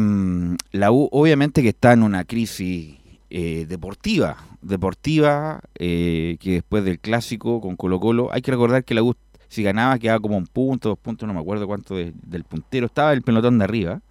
la 0.72 0.92
U 0.92 1.08
obviamente 1.14 1.62
que 1.62 1.70
está 1.70 1.94
en 1.94 2.04
una 2.04 2.26
crisis 2.26 2.98
eh, 3.30 3.66
deportiva, 3.70 4.36
deportiva, 4.62 5.62
que 5.76 6.38
después 6.42 6.84
del 6.84 7.00
clásico 7.00 7.62
con 7.62 7.78
Colo 7.78 8.02
Colo, 8.02 8.34
hay 8.34 8.42
que 8.42 8.52
recordar 8.52 8.84
que 8.84 8.96
la 8.96 9.04
U 9.04 9.16
si 9.50 9.64
ganaba 9.64 9.98
quedaba 9.98 10.20
como 10.20 10.38
un 10.38 10.48
punto, 10.48 10.90
dos 10.90 11.00
puntos, 11.00 11.28
no 11.28 11.34
me 11.34 11.42
acuerdo 11.42 11.68
cuánto 11.68 11.96
de, 11.96 12.14
del 12.24 12.44
puntero, 12.44 12.86
estaba 12.86 13.12
el 13.12 13.24
pelotón 13.24 13.58
de 13.58 13.66
arriba. 13.66 14.02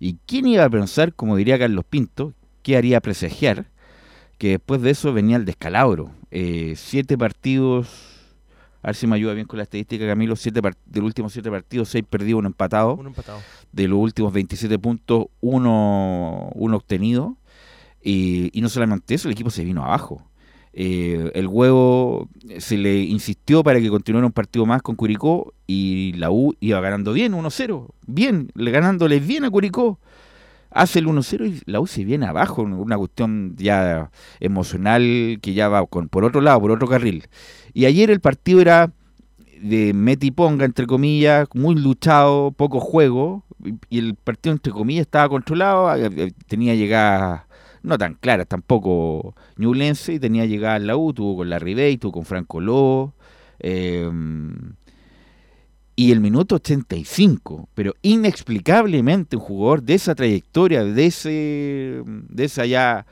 ¿Y 0.00 0.16
quién 0.26 0.46
iba 0.46 0.64
a 0.64 0.70
pensar, 0.70 1.14
como 1.14 1.36
diría 1.36 1.58
Carlos 1.58 1.84
Pinto, 1.88 2.32
qué 2.62 2.76
haría 2.76 3.00
presagiar 3.00 3.66
que 4.38 4.50
después 4.50 4.82
de 4.82 4.90
eso 4.90 5.12
venía 5.12 5.36
el 5.36 5.44
descalabro? 5.44 6.10
Eh, 6.30 6.74
siete 6.76 7.16
partidos, 7.16 7.88
a 8.82 8.88
ver 8.88 8.96
si 8.96 9.06
me 9.06 9.16
ayuda 9.16 9.34
bien 9.34 9.46
con 9.46 9.58
la 9.58 9.62
estadística, 9.62 10.06
Camilo, 10.06 10.34
siete 10.34 10.60
de 10.60 11.00
los 11.00 11.06
últimos 11.06 11.32
siete 11.32 11.50
partidos, 11.50 11.90
seis 11.90 12.04
perdidos, 12.08 12.40
uno 12.40 12.48
empatado. 12.48 12.94
Uno 12.94 13.10
empatado. 13.10 13.40
De 13.70 13.86
los 13.86 13.98
últimos 13.98 14.32
27 14.32 14.78
puntos, 14.78 15.26
uno, 15.40 16.50
uno 16.54 16.76
obtenido. 16.76 17.36
Y, 18.02 18.50
y 18.52 18.60
no 18.60 18.68
solamente 18.68 19.14
eso, 19.14 19.28
el 19.28 19.32
equipo 19.32 19.50
se 19.50 19.64
vino 19.64 19.84
abajo. 19.84 20.22
Eh, 20.76 21.30
el 21.34 21.46
huevo 21.46 22.28
se 22.58 22.76
le 22.76 22.98
insistió 23.02 23.62
para 23.62 23.80
que 23.80 23.88
continuara 23.88 24.26
un 24.26 24.32
partido 24.32 24.66
más 24.66 24.82
con 24.82 24.96
Curicó 24.96 25.54
y 25.68 26.14
la 26.14 26.32
U 26.32 26.54
iba 26.58 26.80
ganando 26.80 27.12
bien, 27.12 27.32
1-0, 27.32 27.86
bien, 28.08 28.50
le 28.54 28.72
ganándole 28.72 29.20
bien 29.20 29.44
a 29.44 29.50
Curicó. 29.50 30.00
Hace 30.70 30.98
el 30.98 31.06
1-0 31.06 31.46
y 31.46 31.62
la 31.70 31.78
U 31.78 31.86
se 31.86 32.04
viene 32.04 32.26
abajo, 32.26 32.62
una 32.62 32.98
cuestión 32.98 33.54
ya 33.56 34.10
emocional 34.40 35.38
que 35.40 35.54
ya 35.54 35.68
va 35.68 35.86
con, 35.86 36.08
por 36.08 36.24
otro 36.24 36.40
lado, 36.40 36.60
por 36.60 36.72
otro 36.72 36.88
carril. 36.88 37.28
Y 37.72 37.84
ayer 37.84 38.10
el 38.10 38.18
partido 38.18 38.60
era 38.60 38.92
de 39.62 39.94
meti 39.94 40.32
ponga, 40.32 40.64
entre 40.64 40.88
comillas, 40.88 41.46
muy 41.54 41.76
luchado, 41.76 42.50
poco 42.50 42.80
juego, 42.80 43.44
y 43.88 43.98
el 44.00 44.16
partido, 44.16 44.52
entre 44.52 44.72
comillas, 44.72 45.02
estaba 45.02 45.28
controlado, 45.28 45.88
tenía 46.48 46.74
llegadas 46.74 47.42
no 47.84 47.98
tan 47.98 48.14
claras 48.14 48.48
tampoco 48.48 49.34
Ñublense 49.56 50.14
y 50.14 50.18
tenía 50.18 50.46
llegada 50.46 50.76
en 50.76 50.86
la 50.86 50.96
U, 50.96 51.12
tuvo 51.12 51.36
con 51.36 51.50
la 51.50 51.58
Ribey, 51.58 51.98
tuvo 51.98 52.12
con 52.12 52.24
Franco 52.24 52.60
Lobo. 52.60 53.14
Eh, 53.60 54.10
y 55.96 56.10
el 56.10 56.20
minuto 56.20 56.56
85, 56.56 57.68
pero 57.74 57.94
inexplicablemente 58.02 59.36
un 59.36 59.42
jugador 59.42 59.82
de 59.82 59.94
esa 59.94 60.14
trayectoria, 60.14 60.82
de 60.84 61.06
ese, 61.06 62.02
de 62.04 62.44
esa 62.44 62.66
ya, 62.66 63.06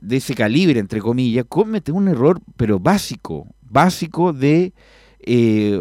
de 0.00 0.16
ese 0.16 0.34
calibre, 0.34 0.80
entre 0.80 1.00
comillas, 1.00 1.44
comete 1.46 1.92
un 1.92 2.08
error, 2.08 2.40
pero 2.56 2.78
básico, 2.78 3.48
básico 3.60 4.32
de, 4.32 4.72
eh, 5.20 5.78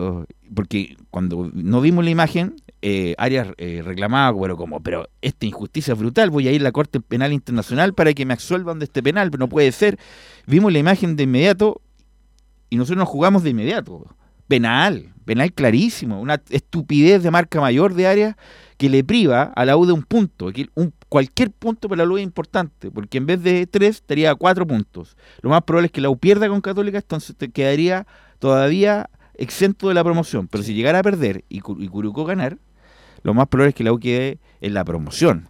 porque 0.54 0.98
cuando 1.10 1.50
no 1.54 1.80
vimos 1.80 2.04
la 2.04 2.12
imagen, 2.12 2.56
eh, 2.82 3.16
Arias 3.18 3.48
eh, 3.58 3.82
reclamaba, 3.84 4.32
bueno, 4.32 4.56
como, 4.58 4.82
pero 4.82 5.10
esta 5.22 5.46
injusticia 5.46 5.94
es 5.94 6.00
brutal, 6.00 6.30
voy 6.30 6.48
a 6.48 6.52
ir 6.52 6.62
a 6.62 6.66
la 6.66 6.72
Corte 6.72 7.00
Penal 7.00 7.34
Internacional 7.34 7.94
para 7.94 8.14
que 8.14 8.26
me 8.26 8.34
absuelvan 8.34 8.80
de 8.80 8.86
este 8.86 9.04
penal, 9.04 9.30
pero 9.32 9.40
no 9.40 9.50
puede 9.50 9.72
ser. 9.72 9.98
Vimos 10.48 10.72
la 10.72 10.80
imagen 10.80 11.16
de 11.16 11.24
inmediato 11.24 11.82
y 12.70 12.78
nosotros 12.78 12.98
nos 13.00 13.10
jugamos 13.10 13.44
de 13.44 13.50
inmediato. 13.52 14.06
Penal, 14.48 15.14
penal 15.26 15.54
clarísimo, 15.54 16.20
una 16.20 16.42
estupidez 16.50 17.22
de 17.22 17.30
marca 17.32 17.62
mayor 17.62 17.94
de 17.94 18.08
área 18.08 18.38
que 18.78 18.90
le 18.90 19.04
priva 19.04 19.44
a 19.56 19.66
la 19.66 19.76
U 19.78 19.86
de 19.86 19.92
un 19.94 20.04
punto. 20.04 20.52
que 20.52 20.70
un- 20.76 20.94
cualquier 21.10 21.52
punto 21.52 21.90
para 21.90 22.06
la 22.06 22.12
U 22.12 22.18
es 22.18 22.24
importante, 22.24 22.90
porque 22.92 23.18
en 23.18 23.26
vez 23.26 23.44
de 23.44 23.68
tres 23.68 23.98
estaría 23.98 24.32
a 24.32 24.36
cuatro 24.36 24.66
puntos. 24.66 25.18
Lo 25.42 25.50
más 25.50 25.64
probable 25.64 25.88
es 25.88 25.92
que 25.92 26.02
la 26.02 26.10
U 26.10 26.18
pierda 26.18 26.48
con 26.48 26.62
Católica, 26.62 26.98
entonces 27.00 27.36
te 27.36 27.50
quedaría 27.50 28.08
todavía 28.40 29.10
exento 29.36 29.88
de 29.88 29.94
la 29.96 30.04
promoción. 30.04 30.48
Pero 30.48 30.64
si 30.64 30.74
llegara 30.74 31.00
a 31.00 31.04
perder 31.04 31.44
y, 31.50 31.58
y 31.58 31.88
Curicó 31.88 32.26
ganar, 32.26 32.58
lo 33.24 33.34
más 33.34 33.48
probable 33.48 33.70
es 33.70 33.76
que 33.76 33.84
la 33.84 33.94
U 33.94 34.00
quede 34.00 34.40
en 34.62 34.74
la 34.74 34.84
promoción. 34.86 35.50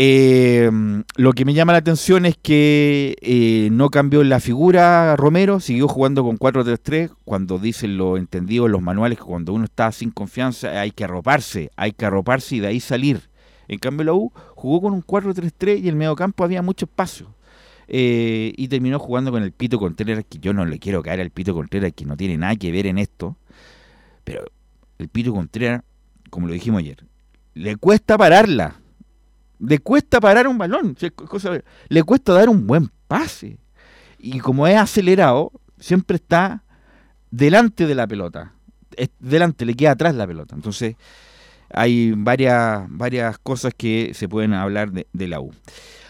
Eh, 0.00 0.70
lo 1.16 1.32
que 1.32 1.44
me 1.44 1.54
llama 1.54 1.72
la 1.72 1.78
atención 1.78 2.24
es 2.24 2.36
que 2.36 3.16
eh, 3.20 3.68
no 3.72 3.90
cambió 3.90 4.22
la 4.22 4.38
figura 4.38 5.16
Romero, 5.16 5.58
siguió 5.58 5.88
jugando 5.88 6.22
con 6.22 6.38
4-3-3, 6.38 7.10
cuando 7.24 7.58
dicen 7.58 7.96
lo 7.96 8.16
entendido 8.16 8.66
en 8.66 8.72
los 8.72 8.80
manuales 8.80 9.18
que 9.18 9.24
cuando 9.24 9.52
uno 9.52 9.64
está 9.64 9.90
sin 9.90 10.12
confianza 10.12 10.80
hay 10.80 10.92
que 10.92 11.02
arroparse, 11.02 11.72
hay 11.74 11.90
que 11.90 12.06
arroparse 12.06 12.54
y 12.54 12.60
de 12.60 12.68
ahí 12.68 12.78
salir. 12.78 13.28
En 13.66 13.80
cambio 13.80 14.04
la 14.04 14.14
U 14.14 14.32
jugó 14.54 14.82
con 14.82 14.92
un 14.92 15.02
4-3-3 15.02 15.78
y 15.78 15.80
en 15.80 15.88
el 15.88 15.96
mediocampo 15.96 16.44
había 16.44 16.62
mucho 16.62 16.86
espacio. 16.86 17.34
Eh, 17.88 18.52
y 18.56 18.68
terminó 18.68 18.98
jugando 18.98 19.32
con 19.32 19.42
el 19.42 19.50
Pito 19.50 19.78
Contreras, 19.78 20.24
que 20.28 20.38
yo 20.38 20.52
no 20.52 20.64
le 20.64 20.78
quiero 20.78 21.02
caer 21.02 21.20
al 21.20 21.30
Pito 21.30 21.54
Contreras, 21.54 21.92
que 21.92 22.04
no 22.04 22.16
tiene 22.16 22.36
nada 22.36 22.54
que 22.54 22.70
ver 22.70 22.86
en 22.86 22.98
esto. 22.98 23.36
Pero 24.22 24.44
el 24.98 25.08
Pito 25.08 25.32
Contreras, 25.32 25.82
como 26.30 26.46
lo 26.46 26.52
dijimos 26.52 26.80
ayer, 26.80 27.04
le 27.54 27.76
cuesta 27.76 28.16
pararla. 28.16 28.76
Le 29.58 29.80
cuesta 29.80 30.20
parar 30.20 30.46
un 30.46 30.56
balón. 30.56 30.96
le 31.88 32.02
cuesta 32.04 32.32
dar 32.32 32.48
un 32.48 32.66
buen 32.66 32.90
pase. 33.08 33.58
Y 34.18 34.38
como 34.38 34.66
es 34.66 34.76
acelerado, 34.76 35.52
siempre 35.78 36.16
está 36.16 36.62
delante 37.30 37.86
de 37.86 37.94
la 37.94 38.06
pelota. 38.06 38.52
Es 38.96 39.10
delante, 39.18 39.64
le 39.64 39.74
queda 39.74 39.92
atrás 39.92 40.14
la 40.14 40.26
pelota. 40.26 40.54
Entonces, 40.54 40.96
hay 41.70 42.12
varias, 42.12 42.84
varias 42.88 43.38
cosas 43.38 43.72
que 43.76 44.12
se 44.14 44.28
pueden 44.28 44.54
hablar 44.54 44.92
de, 44.92 45.06
de 45.12 45.28
la 45.28 45.40
U. 45.40 45.52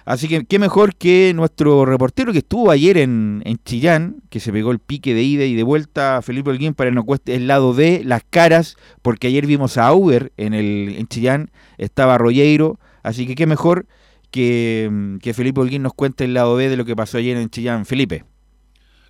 Así 0.08 0.26
que 0.26 0.46
qué 0.46 0.58
mejor 0.58 0.96
que 0.96 1.34
nuestro 1.34 1.84
reportero 1.84 2.32
que 2.32 2.38
estuvo 2.38 2.70
ayer 2.70 2.96
en, 2.96 3.42
en 3.44 3.58
Chillán, 3.62 4.22
que 4.30 4.40
se 4.40 4.50
pegó 4.50 4.70
el 4.70 4.78
pique 4.78 5.12
de 5.12 5.22
ida 5.22 5.44
y 5.44 5.54
de 5.54 5.62
vuelta, 5.62 6.22
Felipe 6.22 6.48
Holguín, 6.48 6.72
para 6.72 6.88
que 6.88 6.94
nos 6.94 7.04
cueste 7.04 7.34
el 7.34 7.46
lado 7.46 7.74
de 7.74 8.02
las 8.06 8.22
caras, 8.30 8.78
porque 9.02 9.26
ayer 9.26 9.44
vimos 9.44 9.76
a 9.76 9.92
Uber 9.92 10.32
en, 10.38 10.54
el, 10.54 10.94
en 10.96 11.08
Chillán, 11.08 11.50
estaba 11.76 12.16
Rollero, 12.16 12.80
así 13.02 13.26
que 13.26 13.34
qué 13.34 13.46
mejor 13.46 13.86
que, 14.30 15.18
que 15.20 15.34
Felipe 15.34 15.60
Holguín 15.60 15.82
nos 15.82 15.92
cuente 15.92 16.24
el 16.24 16.32
lado 16.32 16.56
B 16.56 16.70
de 16.70 16.78
lo 16.78 16.86
que 16.86 16.96
pasó 16.96 17.18
ayer 17.18 17.36
en 17.36 17.50
Chillán. 17.50 17.84
Felipe. 17.84 18.24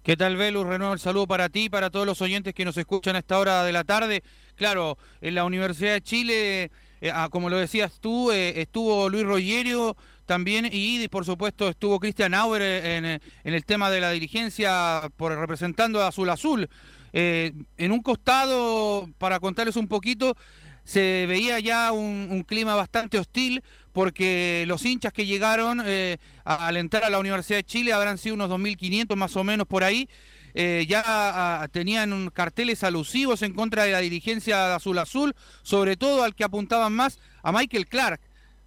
¿Qué 0.03 0.17
tal, 0.17 0.37
Velus? 0.37 0.67
Renuevo 0.67 0.95
el 0.95 0.99
saludo 0.99 1.29
para 1.29 1.49
ti 1.49 1.71
para 1.71 1.91
todos 1.91 2.07
los 2.07 2.21
oyentes 2.23 2.55
que 2.55 2.65
nos 2.65 2.77
escuchan 2.77 3.15
a 3.15 3.21
esta 3.21 3.39
hora 3.39 3.63
de 3.63 3.71
la 3.71 3.85
tarde. 3.85 4.25
Claro, 4.57 4.99
en 5.21 5.37
la 5.37 5.45
Universidad 5.45 5.93
de 5.93 6.03
Chile, 6.03 6.71
eh, 7.01 7.13
ah, 7.15 7.29
como 7.31 7.51
lo 7.51 7.57
decías 7.57 8.01
tú, 8.01 8.33
eh, 8.33 8.61
estuvo 8.61 9.09
Luis 9.09 9.25
Rogerio 9.25 9.97
también 10.29 10.69
y, 10.71 11.09
por 11.09 11.25
supuesto, 11.25 11.71
estuvo 11.71 11.99
Cristian 11.99 12.35
Auer 12.35 12.63
eh, 12.63 12.97
en, 12.97 13.05
eh, 13.07 13.21
en 13.43 13.55
el 13.55 13.65
tema 13.65 13.91
de 13.91 14.01
la 14.01 14.11
dirigencia 14.11 15.11
por 15.17 15.37
representando 15.37 16.03
a 16.03 16.09
Azul 16.09 16.29
Azul. 16.29 16.69
Eh, 17.13 17.53
en 17.79 17.93
un 17.93 18.03
costado, 18.03 19.09
para 19.17 19.41
contarles 19.41 19.77
un 19.77 19.89
poquito, 19.89 20.37
se 20.85 21.25
veía 21.27 21.59
ya 21.61 21.93
un, 21.93 22.45
clima 22.47 22.75
bastante 22.75 23.19
hostil 23.19 23.63
porque 23.93 24.65
los 24.69 24.85
hinchas 24.85 25.13
que 25.13 25.27
llegaron 25.27 25.83
eh, 25.85 26.19
a 26.45 26.67
alentar 26.67 27.05
a 27.05 27.11
la 27.11 27.19
Universidad 27.19 27.59
de 27.59 27.65
Chile 27.65 27.93
habrán 27.95 28.19
sido 28.19 28.35
unos 28.35 28.51
2.500 28.51 29.17
más 29.17 29.35
o 29.37 29.45
menos 29.45 29.67
por 29.67 29.83
ahí. 29.83 30.09
ya 30.55 31.69
tenían 31.73 32.31
carteles 32.31 32.83
alusivos 32.85 33.43
en 33.43 33.55
contra 33.55 33.85
de 33.85 33.93
la 33.93 34.01
dirigencia 34.01 34.67
de 34.67 34.75
Azul 34.75 34.99
Azul, 34.99 35.35
sobre 35.63 35.97
todo 35.97 36.25
al 36.25 36.35
que 36.35 36.45
apuntaban 36.45 36.93
más 36.93 37.19
a 37.43 37.53
Michael 37.53 37.87
Clark, 37.87 38.21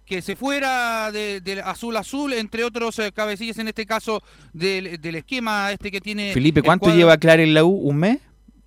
que 0.04 0.20
se 0.22 0.36
fuera 0.36 1.10
de, 1.12 1.40
de 1.40 1.60
Azul 1.62 1.96
Azul, 1.96 2.32
entre 2.32 2.64
otros 2.64 2.98
eh, 2.98 3.12
cabecillas 3.12 3.58
en 3.58 3.68
este 3.68 3.86
caso 3.86 4.22
del, 4.52 5.00
del 5.00 5.14
esquema 5.16 5.72
este 5.72 5.90
que 5.90 6.00
tiene. 6.00 6.32
Felipe, 6.34 6.60
el 6.60 6.64
¿cuánto 6.66 6.86
cuadro- 6.86 6.96
lleva 6.96 7.16
Clar 7.16 7.40
en 7.40 7.54
la 7.54 7.64
U? 7.64 7.70
¿Un 7.70 7.96
mes? 7.98 8.18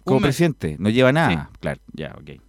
Como 0.04 0.18
Un 0.18 0.24
mes. 0.24 0.27
presidente. 0.30 0.75
No 0.80 0.89
lleva 0.89 1.12
nada. 1.12 1.50
Claro, 1.60 1.82
ya, 1.94 2.15
ok. 2.20 2.42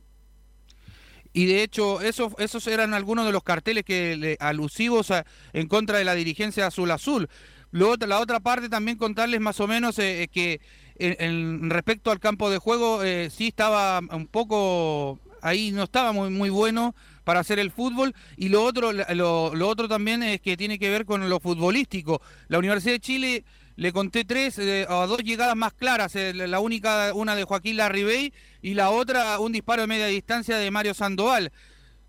Y 1.33 1.45
de 1.47 1.63
hecho, 1.63 2.01
esos, 2.01 2.33
esos 2.39 2.67
eran 2.67 2.95
algunos 2.95 3.27
de 3.27 3.33
los 3.33 3.43
carteles 3.43 3.85
que 3.85 4.17
le- 4.17 4.37
alusivos 4.41 5.11
a- 5.11 5.27
en 5.53 5.67
contra 5.69 5.99
de 5.99 6.05
la 6.05 6.15
dirigencia 6.15 6.67
Azul 6.67 6.91
Azul. 6.91 7.29
Lo 7.73 7.95
la 7.97 8.21
otra 8.21 8.41
parte 8.41 8.69
también 8.71 8.97
contarles 8.97 9.41
más 9.41 9.61
o 9.61 9.67
menos 9.67 9.99
eh, 9.99 10.23
eh, 10.23 10.29
que 10.29 10.61
en, 10.99 11.17
en 11.19 11.71
respecto 11.71 12.11
al 12.11 12.21
campo 12.21 12.49
de 12.49 12.57
juego 12.59 13.03
eh, 13.03 13.29
sí 13.31 13.49
estaba 13.49 14.01
un 14.13 14.29
poco 14.29 15.19
ahí 15.43 15.73
no 15.73 15.83
estaba 15.83 16.13
muy 16.13 16.31
muy 16.31 16.49
bueno 16.49 16.95
para 17.27 17.41
hacer 17.41 17.59
el 17.59 17.73
fútbol 17.73 18.15
y 18.37 18.51
lo 18.51 18.63
otro 18.63 18.93
lo, 18.93 19.53
lo 19.53 19.69
otro 19.69 19.89
también 19.89 20.23
es 20.23 20.41
que 20.41 20.57
tiene 20.57 20.79
que 20.79 20.91
ver 20.91 21.05
con 21.05 21.29
lo 21.29 21.41
futbolístico. 21.41 22.23
La 22.47 22.61
Universidad 22.61 22.95
de 22.95 23.01
Chile 23.01 23.45
le 23.75 23.91
conté 23.91 24.25
tres 24.25 24.61
eh, 24.61 24.87
o 24.89 25.09
dos 25.09 25.25
llegadas 25.25 25.57
más 25.57 25.73
claras, 25.73 26.15
eh, 26.15 26.33
la 26.33 26.61
única 26.61 27.13
una 27.15 27.35
de 27.35 27.43
Joaquín 27.43 27.79
Larribey 27.79 28.33
y 28.63 28.75
la 28.75 28.91
otra 28.91 29.41
un 29.41 29.51
disparo 29.51 29.83
de 29.83 29.89
media 29.89 30.07
distancia 30.07 30.57
de 30.57 30.71
Mario 30.71 30.95
Sandoval 30.95 31.51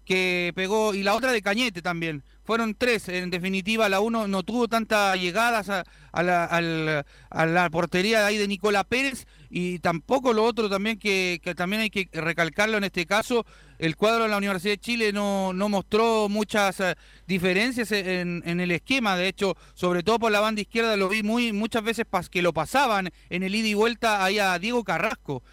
que 0.06 0.54
pegó 0.56 0.94
y 0.94 1.02
la 1.02 1.16
otra 1.16 1.32
de 1.32 1.42
Cañete 1.42 1.82
también. 1.82 2.24
Fueron 2.44 2.76
tres, 2.76 3.10
en 3.10 3.32
definitiva 3.32 3.90
la 3.90 4.00
uno 4.00 4.28
no 4.28 4.44
tuvo 4.44 4.68
tantas 4.68 5.20
llegadas 5.20 5.70
a, 5.70 5.84
la, 6.14 7.04
a 7.30 7.46
la 7.48 7.70
portería 7.72 8.20
de 8.20 8.26
ahí 8.26 8.38
de 8.38 8.48
Nicola 8.48 8.84
Pérez 8.84 9.26
y 9.50 9.80
tampoco 9.80 10.32
lo 10.32 10.44
otro 10.44 10.70
también 10.70 11.00
que 11.00 11.42
también 11.58 11.82
hay 11.82 11.90
que 11.90 12.08
recalcarlo 12.14 12.78
en 12.78 12.84
este 12.84 13.08
caso, 13.08 13.48
el 13.80 13.96
cuadro 13.96 14.24
de 14.24 14.30
la 14.30 14.38
Universidad 14.38 14.74
de 14.74 14.80
Chile 14.80 15.14
no, 15.14 15.54
no 15.54 15.70
mostró 15.70 16.30
muchas 16.30 16.80
eh, 16.80 16.96
diferencias 17.28 17.92
en, 17.92 18.42
en 18.46 18.60
el 18.60 18.72
esquema, 18.72 19.16
de 19.16 19.28
hecho, 19.28 19.56
sobre 19.74 20.04
todo 20.04 20.20
por 20.20 20.32
la 20.32 20.40
banda 20.40 20.62
izquierda 20.62 20.98
lo 20.98 21.10
vi 21.10 21.24
muy 21.24 21.54
muchas 21.54 21.84
veces 21.84 22.06
pas- 22.10 22.30
que 22.30 22.42
lo 22.42 22.54
pasaban 22.54 23.10
en 23.30 23.44
el 23.44 23.54
ida 23.56 23.68
y 23.68 23.74
vuelta 23.74 24.24
ahí 24.24 24.40
a 24.40 24.58
Diego 24.60 24.84
Carrasco. 24.84 25.44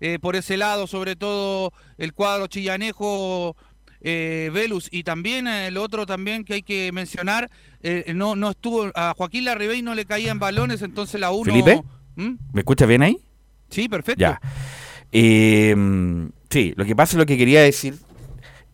Eh, 0.00 0.18
por 0.20 0.34
ese 0.34 0.56
lado, 0.56 0.86
sobre 0.88 1.14
todo 1.14 1.72
el 1.98 2.12
cuadro 2.14 2.46
chillanejo 2.48 3.56
eh, 4.00 4.50
Velus 4.52 4.88
y 4.90 5.02
también 5.04 5.46
el 5.46 5.76
otro 5.76 6.04
también 6.04 6.44
que 6.44 6.54
hay 6.54 6.62
que 6.62 6.90
mencionar 6.92 7.48
eh, 7.82 8.12
no 8.14 8.34
no 8.36 8.50
estuvo 8.50 8.90
a 8.94 9.14
Joaquín 9.16 9.44
Larribey 9.46 9.80
no 9.82 9.94
le 9.94 10.04
caían 10.04 10.38
balones 10.38 10.82
entonces 10.82 11.18
la 11.20 11.30
uno 11.30 11.44
¿Felipe? 11.44 11.80
¿Mm? 12.16 12.32
¿Me 12.52 12.60
escuchas 12.60 12.86
bien 12.88 13.02
ahí? 13.02 13.16
sí 13.70 13.88
perfecto 13.88 14.20
Ya. 14.20 14.40
Eh, 15.10 15.74
sí, 16.54 16.72
lo 16.76 16.84
que 16.84 16.94
pasa, 16.94 17.18
lo 17.18 17.26
que 17.26 17.36
quería 17.36 17.62
decir 17.62 17.96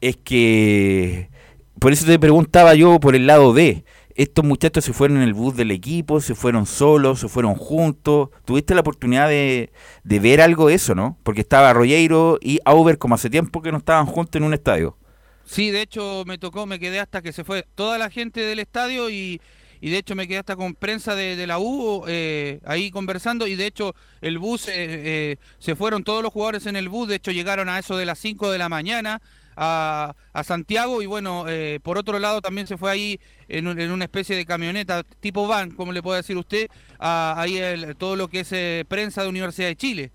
es 0.02 0.18
que 0.18 1.30
por 1.78 1.92
eso 1.92 2.04
te 2.04 2.18
preguntaba 2.18 2.74
yo 2.74 3.00
por 3.00 3.16
el 3.16 3.26
lado 3.26 3.54
de 3.54 3.86
estos 4.16 4.44
muchachos 4.44 4.84
se 4.84 4.92
fueron 4.92 5.16
en 5.16 5.22
el 5.22 5.32
bus 5.32 5.56
del 5.56 5.70
equipo, 5.70 6.20
se 6.20 6.34
fueron 6.34 6.66
solos, 6.66 7.20
se 7.20 7.28
fueron 7.28 7.54
juntos. 7.54 8.28
¿Tuviste 8.44 8.74
la 8.74 8.82
oportunidad 8.82 9.30
de, 9.30 9.72
de 10.04 10.20
ver 10.20 10.42
algo 10.42 10.68
de 10.68 10.74
eso, 10.74 10.94
no? 10.94 11.16
Porque 11.22 11.40
estaba 11.40 11.72
Rollero 11.72 12.38
y 12.42 12.58
Auber 12.66 12.98
como 12.98 13.14
hace 13.14 13.30
tiempo 13.30 13.62
que 13.62 13.72
no 13.72 13.78
estaban 13.78 14.04
juntos 14.04 14.38
en 14.38 14.44
un 14.44 14.52
estadio. 14.52 14.98
Sí, 15.46 15.70
de 15.70 15.80
hecho 15.80 16.24
me 16.26 16.36
tocó, 16.36 16.66
me 16.66 16.78
quedé 16.78 17.00
hasta 17.00 17.22
que 17.22 17.32
se 17.32 17.44
fue 17.44 17.64
toda 17.74 17.96
la 17.96 18.10
gente 18.10 18.40
del 18.40 18.58
estadio 18.58 19.08
y, 19.08 19.40
y 19.80 19.90
de 19.90 19.98
hecho 19.98 20.14
me 20.14 20.26
quedé 20.28 20.38
hasta 20.38 20.56
con 20.56 20.74
prensa 20.74 21.14
de, 21.14 21.46
la 21.46 21.58
U 21.58 22.04
eh, 22.06 22.60
ahí 22.64 22.90
conversando 22.90 23.46
y 23.46 23.56
de 23.56 23.66
hecho 23.66 23.94
el 24.20 24.38
bus, 24.38 24.68
eh, 24.68 24.72
eh, 24.76 25.36
se 25.58 25.74
fueron 25.76 26.04
todos 26.04 26.22
los 26.22 26.32
jugadores 26.32 26.66
en 26.66 26.76
el 26.76 26.88
bus, 26.88 27.08
de 27.08 27.16
hecho 27.16 27.30
llegaron 27.32 27.68
a 27.68 27.78
eso 27.78 27.96
de 27.96 28.06
las 28.06 28.18
5 28.18 28.50
de 28.50 28.58
la 28.58 28.68
mañana 28.68 29.20
a, 29.56 30.14
a 30.32 30.44
Santiago 30.44 31.02
y 31.02 31.06
bueno, 31.06 31.44
por 31.82 31.98
otro 31.98 32.18
lado 32.18 32.40
también 32.40 32.66
se 32.66 32.78
fue 32.78 32.90
ahí 32.90 33.20
en, 33.48 33.66
en 33.78 33.90
una 33.90 34.04
especie 34.04 34.36
de 34.36 34.46
camioneta 34.46 35.02
tipo 35.20 35.46
van, 35.46 35.70
como 35.72 35.92
le 35.92 36.02
puede 36.02 36.18
decir 36.18 36.36
usted, 36.36 36.68
a, 36.98 37.34
ahí 37.38 37.58
el- 37.58 37.96
todo 37.96 38.16
lo 38.16 38.28
que 38.28 38.40
es 38.40 38.86
prensa 38.86 39.22
de 39.22 39.28
Universidad 39.28 39.68
de 39.68 39.76
Chile 39.76 40.12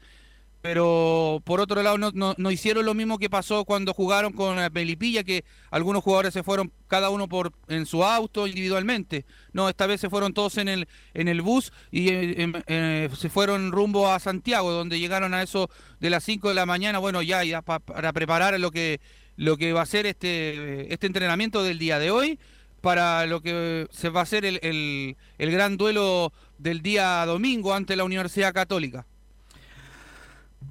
pero 0.65 1.43
por 1.45 1.59
otro 1.61 1.83
lado 1.83 1.99
no, 1.99 2.09
no, 2.15 2.33
no 2.39 2.49
hicieron 2.49 2.85
lo 2.87 2.95
mismo 2.95 3.19
que 3.19 3.29
pasó 3.29 3.65
cuando 3.65 3.93
jugaron 3.93 4.33
con 4.33 4.57
eh, 4.57 4.67
Melipilla, 4.73 5.23
que 5.23 5.45
algunos 5.69 6.03
jugadores 6.03 6.33
se 6.33 6.41
fueron 6.41 6.71
cada 6.87 7.11
uno 7.11 7.27
por 7.29 7.53
en 7.67 7.85
su 7.85 8.03
auto 8.03 8.47
individualmente. 8.47 9.25
No, 9.53 9.69
esta 9.69 9.85
vez 9.85 10.01
se 10.01 10.09
fueron 10.09 10.33
todos 10.33 10.57
en 10.57 10.67
el 10.67 10.87
en 11.13 11.27
el 11.27 11.43
bus 11.43 11.71
y 11.91 12.09
eh, 12.09 12.41
em, 12.41 12.53
eh, 12.65 13.09
se 13.15 13.29
fueron 13.29 13.71
rumbo 13.71 14.09
a 14.11 14.19
Santiago, 14.19 14.71
donde 14.71 14.99
llegaron 14.99 15.35
a 15.35 15.43
eso 15.43 15.69
de 15.99 16.09
las 16.09 16.23
5 16.23 16.49
de 16.49 16.55
la 16.55 16.65
mañana, 16.65 16.97
bueno, 16.97 17.21
ya, 17.21 17.43
ya 17.43 17.61
pa- 17.61 17.79
para 17.79 18.11
preparar 18.11 18.59
lo 18.59 18.71
que 18.71 18.99
lo 19.35 19.57
que 19.57 19.71
va 19.71 19.83
a 19.83 19.85
ser 19.85 20.07
este 20.07 20.91
este 20.91 21.05
entrenamiento 21.05 21.61
del 21.63 21.77
día 21.77 21.99
de 21.99 22.09
hoy 22.09 22.39
para 22.81 23.27
lo 23.27 23.41
que 23.41 23.87
se 23.91 24.09
va 24.09 24.21
a 24.21 24.23
hacer 24.23 24.45
el, 24.45 24.59
el, 24.63 25.15
el 25.37 25.51
gran 25.51 25.77
duelo 25.77 26.33
del 26.57 26.81
día 26.81 27.23
domingo 27.27 27.73
ante 27.75 27.95
la 27.95 28.03
Universidad 28.03 28.51
Católica. 28.53 29.05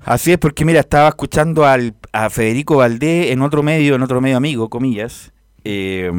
Así 0.01 0.33
es, 0.33 0.39
porque 0.39 0.65
mira, 0.65 0.81
estaba 0.81 1.09
escuchando 1.09 1.65
al, 1.65 1.95
a 2.13 2.29
Federico 2.31 2.77
Valdés 2.77 3.31
en 3.31 3.41
otro 3.43 3.63
medio, 3.63 3.95
en 3.95 4.03
otro 4.03 4.21
medio 4.21 4.37
amigo, 4.37 4.69
comillas. 4.69 5.33
eh, 5.65 6.11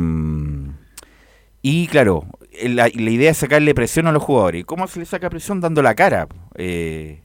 y 1.62 1.88
claro, 1.88 2.26
la, 2.64 2.90
idea 2.90 3.32
es 3.32 3.38
sacarle 3.38 3.74
presión 3.74 4.06
a 4.06 4.12
los 4.12 4.22
jugadores. 4.22 4.62
¿Y 4.62 4.64
cómo 4.64 4.88
se 4.88 5.00
le 5.00 5.06
saca 5.06 5.30
presión? 5.32 5.62
Dando 5.62 5.82
la 5.82 5.96
cara. 5.96 6.28
eh, 6.56 7.24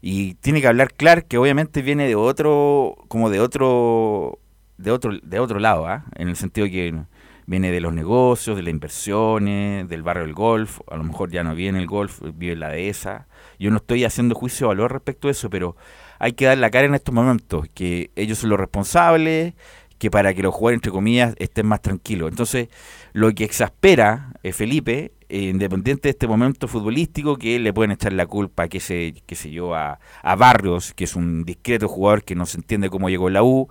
Y 0.00 0.34
tiene 0.34 0.60
que 0.60 0.68
hablar 0.68 0.94
Clark, 0.94 1.26
que 1.26 1.38
obviamente 1.38 1.82
viene 1.82 2.06
de 2.06 2.14
otro, 2.14 2.96
como 3.08 3.30
de 3.30 3.40
otro, 3.40 4.38
de 4.78 4.92
otro, 4.92 5.18
de 5.22 5.40
otro 5.40 5.58
lado, 5.58 5.86
¿ah? 5.88 6.04
en 6.14 6.28
el 6.28 6.36
sentido 6.36 6.68
que 6.68 7.02
viene 7.50 7.72
de 7.72 7.80
los 7.80 7.92
negocios, 7.92 8.56
de 8.56 8.62
las 8.62 8.70
inversiones, 8.70 9.88
del 9.88 10.04
barrio 10.04 10.22
del 10.22 10.34
golf, 10.34 10.80
a 10.88 10.96
lo 10.96 11.02
mejor 11.02 11.32
ya 11.32 11.42
no 11.42 11.56
viene 11.56 11.80
el 11.80 11.88
golf, 11.88 12.20
vive 12.34 12.52
en 12.52 12.60
la 12.60 12.68
dehesa. 12.68 13.26
Yo 13.58 13.72
no 13.72 13.78
estoy 13.78 14.04
haciendo 14.04 14.36
juicio 14.36 14.66
de 14.66 14.76
valor 14.76 14.92
respecto 14.92 15.26
a 15.26 15.32
eso, 15.32 15.50
pero 15.50 15.74
hay 16.20 16.32
que 16.32 16.44
dar 16.44 16.58
la 16.58 16.70
cara 16.70 16.86
en 16.86 16.94
estos 16.94 17.12
momentos, 17.12 17.66
que 17.74 18.12
ellos 18.14 18.38
son 18.38 18.50
los 18.50 18.60
responsables, 18.60 19.54
que 19.98 20.12
para 20.12 20.32
que 20.32 20.42
los 20.44 20.54
jugadores, 20.54 20.78
entre 20.78 20.92
comillas, 20.92 21.34
estén 21.38 21.66
más 21.66 21.82
tranquilos. 21.82 22.30
Entonces, 22.30 22.68
lo 23.12 23.32
que 23.32 23.42
exaspera 23.42 24.32
eh, 24.44 24.52
Felipe, 24.52 25.12
eh, 25.28 25.42
independiente 25.42 26.02
de 26.02 26.10
este 26.10 26.28
momento 26.28 26.68
futbolístico, 26.68 27.36
que 27.36 27.58
le 27.58 27.72
pueden 27.72 27.90
echar 27.90 28.12
la 28.12 28.26
culpa, 28.26 28.68
qué 28.68 28.78
sé, 28.78 29.14
qué 29.26 29.34
sé 29.34 29.50
yo, 29.50 29.74
a, 29.74 29.98
a 30.22 30.36
Barrios, 30.36 30.94
que 30.94 31.02
es 31.02 31.16
un 31.16 31.44
discreto 31.44 31.88
jugador 31.88 32.22
que 32.22 32.36
no 32.36 32.46
se 32.46 32.58
entiende 32.58 32.88
cómo 32.88 33.10
llegó 33.10 33.28
la 33.28 33.42
U 33.42 33.68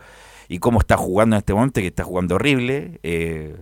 y 0.50 0.60
cómo 0.60 0.80
está 0.80 0.98
jugando 0.98 1.38
en 1.38 1.40
este 1.40 1.54
momento, 1.54 1.80
que 1.80 1.88
está 1.88 2.04
jugando 2.04 2.36
horrible. 2.36 3.00
Eh, 3.04 3.62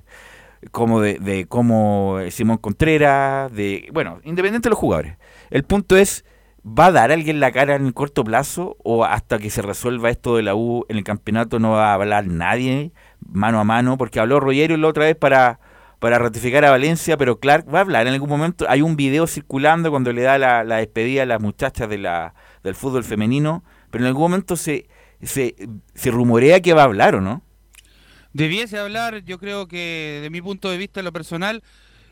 como 0.71 1.01
de, 1.01 1.19
de 1.19 1.45
cómo 1.45 2.17
Simón 2.31 2.57
Contreras, 2.57 3.53
de 3.53 3.89
bueno, 3.93 4.19
independiente 4.23 4.65
de 4.65 4.71
los 4.71 4.79
jugadores. 4.79 5.17
El 5.51 5.63
punto 5.63 5.95
es 5.95 6.25
¿Va 6.67 6.87
a 6.87 6.91
dar 6.91 7.13
alguien 7.13 7.39
la 7.39 7.51
cara 7.51 7.75
en 7.75 7.85
el 7.85 7.93
corto 7.93 8.25
plazo 8.25 8.75
o 8.83 9.05
hasta 9.05 9.39
que 9.39 9.49
se 9.49 9.61
resuelva 9.61 10.09
esto 10.09 10.35
de 10.35 10.43
la 10.43 10.53
U 10.53 10.85
en 10.89 10.97
el 10.97 11.03
campeonato 11.05 11.59
no 11.59 11.71
va 11.71 11.91
a 11.91 11.93
hablar 11.93 12.27
nadie 12.27 12.91
mano 13.25 13.61
a 13.61 13.63
mano? 13.63 13.97
Porque 13.97 14.19
habló 14.19 14.41
Rogerio 14.41 14.75
la 14.75 14.87
otra 14.89 15.05
vez 15.05 15.15
para, 15.15 15.61
para 15.99 16.19
ratificar 16.19 16.65
a 16.65 16.71
Valencia, 16.71 17.15
pero 17.15 17.39
Clark 17.39 17.73
va 17.73 17.77
a 17.79 17.81
hablar 17.83 18.05
en 18.07 18.13
algún 18.13 18.27
momento. 18.27 18.65
Hay 18.67 18.81
un 18.81 18.97
video 18.97 19.27
circulando 19.27 19.91
cuando 19.91 20.11
le 20.11 20.23
da 20.23 20.37
la, 20.37 20.65
la 20.65 20.77
despedida 20.77 21.23
a 21.23 21.25
las 21.25 21.39
muchachas 21.39 21.87
de 21.87 21.99
la, 21.99 22.33
del 22.63 22.75
fútbol 22.75 23.05
femenino, 23.05 23.63
pero 23.89 24.03
en 24.03 24.09
algún 24.09 24.23
momento 24.23 24.57
se, 24.57 24.89
se, 25.21 25.55
se 25.93 26.11
rumorea 26.11 26.61
que 26.61 26.73
va 26.73 26.81
a 26.81 26.85
hablar 26.85 27.15
o 27.15 27.21
no. 27.21 27.41
Debiese 28.33 28.77
hablar, 28.77 29.23
yo 29.23 29.39
creo 29.39 29.67
que 29.67 30.19
de 30.21 30.29
mi 30.29 30.41
punto 30.41 30.69
de 30.69 30.77
vista, 30.77 31.01
lo 31.01 31.11
personal, 31.11 31.63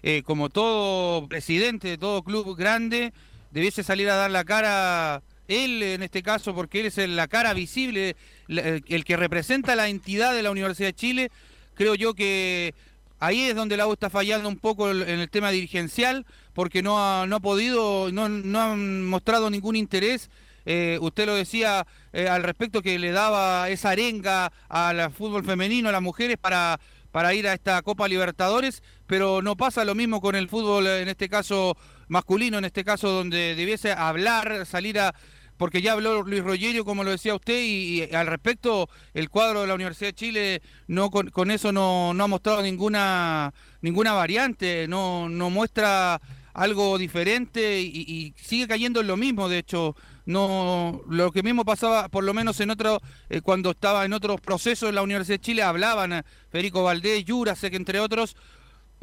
eh, 0.01 0.23
como 0.23 0.49
todo 0.49 1.27
presidente 1.27 1.87
de 1.87 1.97
todo 1.97 2.23
club 2.23 2.55
grande, 2.55 3.13
debiese 3.51 3.83
salir 3.83 4.09
a 4.09 4.15
dar 4.15 4.31
la 4.31 4.43
cara 4.43 5.21
él 5.47 5.83
en 5.83 6.03
este 6.03 6.23
caso, 6.23 6.55
porque 6.55 6.79
él 6.79 6.87
es 6.87 6.97
la 6.97 7.27
cara 7.27 7.53
visible, 7.53 8.15
el 8.47 9.05
que 9.05 9.17
representa 9.17 9.75
la 9.75 9.87
entidad 9.87 10.33
de 10.33 10.43
la 10.43 10.51
Universidad 10.51 10.89
de 10.89 10.93
Chile, 10.95 11.31
creo 11.75 11.95
yo 11.95 12.13
que 12.13 12.73
ahí 13.19 13.41
es 13.41 13.55
donde 13.55 13.77
la 13.77 13.87
U 13.87 13.93
está 13.93 14.09
fallando 14.09 14.49
un 14.49 14.57
poco 14.57 14.89
en 14.89 15.19
el 15.19 15.29
tema 15.29 15.51
dirigencial, 15.51 16.25
porque 16.53 16.81
no 16.81 16.99
ha, 16.99 17.27
no 17.27 17.35
ha 17.35 17.39
podido, 17.39 18.11
no, 18.11 18.29
no 18.29 18.61
han 18.61 19.05
mostrado 19.05 19.49
ningún 19.49 19.75
interés. 19.75 20.29
Eh, 20.65 20.97
usted 21.01 21.25
lo 21.25 21.35
decía 21.35 21.85
eh, 22.13 22.27
al 22.27 22.43
respecto 22.43 22.81
que 22.81 22.97
le 22.97 23.11
daba 23.11 23.69
esa 23.69 23.91
arenga 23.91 24.51
al 24.67 25.11
fútbol 25.11 25.43
femenino, 25.43 25.89
a 25.89 25.91
las 25.91 26.01
mujeres, 26.01 26.37
para, 26.37 26.79
para 27.11 27.33
ir 27.33 27.47
a 27.47 27.53
esta 27.53 27.81
Copa 27.81 28.07
Libertadores, 28.07 28.83
pero 29.07 29.41
no 29.41 29.55
pasa 29.55 29.85
lo 29.85 29.95
mismo 29.95 30.21
con 30.21 30.35
el 30.35 30.49
fútbol, 30.49 30.87
en 30.87 31.07
este 31.07 31.29
caso 31.29 31.77
masculino, 32.07 32.57
en 32.57 32.65
este 32.65 32.83
caso 32.83 33.09
donde 33.09 33.55
debiese 33.55 33.91
hablar, 33.91 34.65
salir 34.65 34.99
a... 34.99 35.13
Porque 35.57 35.81
ya 35.81 35.93
habló 35.93 36.21
Luis 36.23 36.43
Rogerio, 36.43 36.83
como 36.83 37.05
lo 37.05 37.11
decía 37.11 37.33
usted, 37.33 37.61
y, 37.63 38.13
al 38.13 38.27
respecto, 38.27 38.89
el 39.13 39.29
cuadro 39.29 39.61
de 39.61 39.67
la 39.67 39.75
Universidad 39.75 40.09
de 40.09 40.13
Chile 40.13 40.61
no 40.87 41.09
con, 41.09 41.49
eso 41.49 41.71
no, 41.71 42.13
no, 42.13 42.25
ha 42.25 42.27
mostrado 42.27 42.61
ninguna, 42.61 43.53
ninguna 43.79 44.11
variante, 44.11 44.85
no, 44.89 45.29
no 45.29 45.49
muestra 45.49 46.19
algo 46.55 46.97
diferente 46.97 47.81
y, 47.81 48.33
sigue 48.37 48.67
cayendo 48.67 49.01
en 49.01 49.07
lo 49.07 49.17
mismo. 49.17 49.47
De 49.47 49.59
hecho, 49.59 49.95
no 50.25 51.01
lo 51.07 51.31
que 51.31 51.43
mismo 51.43 51.65
pasaba, 51.65 52.09
por 52.09 52.23
lo 52.23 52.33
menos 52.33 52.59
en 52.59 52.71
otro, 52.71 53.01
eh, 53.29 53.41
cuando 53.41 53.71
estaba 53.71 54.05
en 54.05 54.13
otros 54.13 54.41
procesos 54.41 54.89
en 54.89 54.95
la 54.95 55.01
Universidad 55.01 55.35
de 55.35 55.41
Chile, 55.41 55.63
hablaban 55.63 56.13
eh, 56.13 56.23
Federico 56.49 56.83
Valdés, 56.83 57.25
Jurasek, 57.27 57.73
entre 57.73 57.99
otros, 57.99 58.35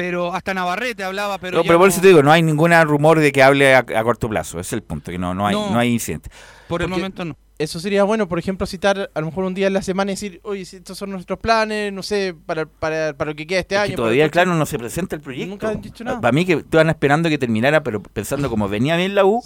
pero 0.02 0.34
hasta 0.34 0.52
Navarrete 0.52 1.04
hablaba, 1.04 1.38
pero... 1.38 1.58
No, 1.58 1.62
pero 1.62 1.78
por 1.78 1.88
eso 1.88 2.00
te 2.00 2.08
digo, 2.08 2.24
no 2.24 2.32
hay 2.32 2.42
ningún 2.42 2.72
rumor 2.82 3.20
de 3.20 3.30
que 3.30 3.40
hable 3.40 3.76
a, 3.76 3.84
corto 4.02 4.28
plazo, 4.28 4.58
es 4.58 4.72
el 4.72 4.82
punto, 4.82 5.12
que 5.12 5.18
no, 5.18 5.32
no, 5.32 5.46
hay, 5.46 5.54
no, 5.54 5.78
hay 5.78 5.92
incidente. 5.92 6.28
Por 6.66 6.82
el 6.82 6.88
momento 6.88 7.24
no. 7.24 7.36
Eso 7.56 7.78
sería 7.78 8.02
bueno, 8.02 8.26
por 8.26 8.40
ejemplo, 8.40 8.66
citar 8.66 9.12
a 9.14 9.20
lo 9.20 9.26
mejor 9.26 9.44
un 9.44 9.54
día 9.54 9.68
en 9.68 9.74
la 9.74 9.82
semana 9.82 10.10
y 10.10 10.14
decir, 10.14 10.40
oye, 10.42 10.62
estos 10.62 10.98
son 10.98 11.10
nuestros 11.10 11.38
planes, 11.38 11.92
no 11.92 12.02
sé, 12.02 12.34
para, 12.46 12.66
para, 12.66 13.16
para 13.16 13.30
lo 13.30 13.36
que 13.36 13.46
queda 13.46 13.60
este 13.60 13.76
año. 13.76 13.94
todavía, 13.94 14.28
claro, 14.28 14.56
no 14.56 14.66
se 14.66 14.76
presenta 14.76 15.14
el 15.14 15.22
proyecto. 15.22 15.50
Nunca 15.50 15.68
han 15.68 15.80
dicho 15.80 16.02
nada. 16.02 16.20
Para 16.20 16.32
mí 16.32 16.44
que 16.44 16.54
estaban 16.54 16.90
esperando 16.90 17.28
que 17.28 17.38
terminara, 17.38 17.84
pero 17.84 18.02
pensando 18.02 18.50
como 18.50 18.68
venía 18.68 18.96
bien 18.96 19.14
la 19.14 19.24
U, 19.24 19.40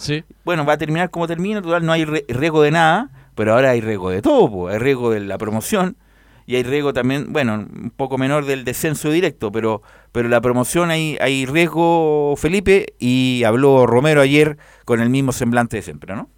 bueno, 0.47 0.65
va 0.65 0.73
a 0.73 0.79
terminar 0.79 1.11
como 1.11 1.27
termina, 1.27 1.61
total, 1.61 1.85
no 1.85 1.93
hay 1.93 2.07
riesgo 2.07 2.63
de 2.63 2.71
nada, 2.71 3.11
pero 3.35 3.53
ahora 3.53 3.73
hay 3.73 3.83
riesgo 3.83 4.09
de 4.09 4.23
todo, 4.23 4.69
hay 4.69 4.79
riesgo 4.79 5.11
de 5.11 5.21
la 5.21 5.37
promoción 5.37 5.99
y 6.47 6.55
hay 6.55 6.63
riesgo 6.63 6.93
también, 6.93 7.33
bueno, 7.33 7.55
un 7.55 7.93
poco 7.95 8.19
menor 8.19 8.45
del 8.45 8.65
descenso 8.65 9.11
directo, 9.11 9.51
pero, 9.51 9.83
pero 10.13 10.29
la 10.29 10.41
promoción 10.41 10.91
hay, 10.91 11.19
hay 11.21 11.45
riesgo, 11.45 12.35
Felipe, 12.37 12.95
y 13.01 13.43
habló 13.45 13.85
Romero 13.87 14.21
ayer 14.21 14.57
con 14.85 15.01
el 15.01 15.11
mismo 15.11 15.33
semblante 15.33 15.77
de 15.77 15.83
siempre, 15.83 16.15
¿no? 16.15 16.31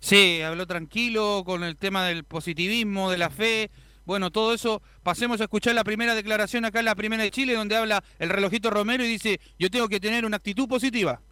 Sí, 0.00 0.42
habló 0.42 0.66
tranquilo 0.66 1.44
con 1.46 1.64
el 1.64 1.76
tema 1.76 2.04
del 2.04 2.24
positivismo, 2.24 3.10
de 3.10 3.16
la 3.16 3.30
fe. 3.30 3.70
Bueno, 4.04 4.30
todo 4.30 4.52
eso, 4.52 4.82
pasemos 5.02 5.40
a 5.40 5.44
escuchar 5.44 5.74
la 5.74 5.82
primera 5.82 6.14
declaración 6.14 6.66
acá 6.66 6.80
en 6.80 6.84
la 6.84 6.94
primera 6.94 7.22
de 7.22 7.30
Chile, 7.30 7.54
donde 7.54 7.74
habla 7.74 8.04
el 8.18 8.28
relojito 8.28 8.68
Romero 8.68 9.02
y 9.02 9.08
dice, 9.08 9.40
yo 9.58 9.70
tengo 9.70 9.88
que 9.88 9.98
tener 9.98 10.26
una 10.26 10.36
actitud 10.36 10.68
positiva. 10.68 11.22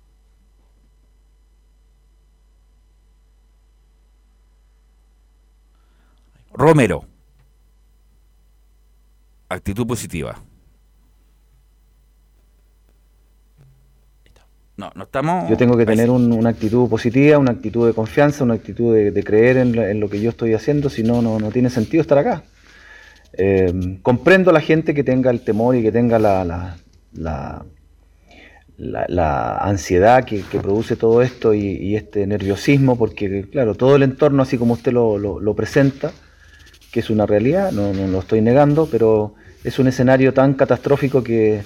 Romero 6.55 7.12
actitud 9.55 9.87
positiva. 9.87 10.43
No, 14.77 14.91
no 14.95 15.05
estamos. 15.05 15.51
Yo 15.51 15.57
tengo 15.57 15.77
que 15.77 15.85
tener 15.85 16.11
una 16.11 16.51
actitud 16.51 16.89
positiva, 16.89 17.39
una 17.39 17.53
actitud 17.53 17.87
de 17.87 17.93
confianza, 17.93 18.43
una 18.43 18.55
actitud 18.55 18.95
de, 18.95 19.25
creer 19.25 19.59
en, 19.59 20.01
lo 20.01 20.09
que 20.09 20.21
yo 20.21 20.31
estoy 20.31 20.55
haciendo, 20.55 20.89
si 20.89 21.03
no, 21.03 21.21
no, 21.21 21.51
tiene 21.51 21.71
sentido 21.71 22.01
estar 22.01 22.19
acá. 22.19 22.43
Eh, 23.35 23.99
comprendo 24.03 24.51
a 24.51 24.53
la 24.53 24.61
gente 24.61 24.95
que 24.95 25.05
tenga 25.05 25.31
el 25.31 25.43
temor 25.43 25.77
y 25.77 25.83
que 25.83 25.93
tenga 25.93 26.19
la, 26.19 26.77
la, 27.13 27.65
la, 28.77 29.59
ansiedad 29.59 30.25
que, 30.25 30.43
produce 30.61 30.97
todo 30.97 31.23
esto 31.23 31.53
y, 31.53 31.95
este 31.95 32.27
nerviosismo, 32.27 32.97
porque, 32.97 33.49
claro, 33.51 33.75
todo 33.75 33.97
el 33.97 34.03
entorno, 34.03 34.43
así 34.43 34.57
como 34.57 34.75
usted 34.75 34.93
lo, 34.93 35.19
lo 35.19 35.55
presenta, 35.55 36.13
que 36.91 37.01
es 37.01 37.11
una 37.11 37.27
realidad, 37.27 37.73
no, 37.73 37.93
no 37.93 38.07
lo 38.09 38.21
estoy 38.21 38.41
negando, 38.41 38.89
pero 38.91 39.35
es 39.65 39.79
un 39.79 39.89
escenario 39.89 40.33
tan 40.35 40.55
catastrófico 40.55 41.23
que 41.23 41.63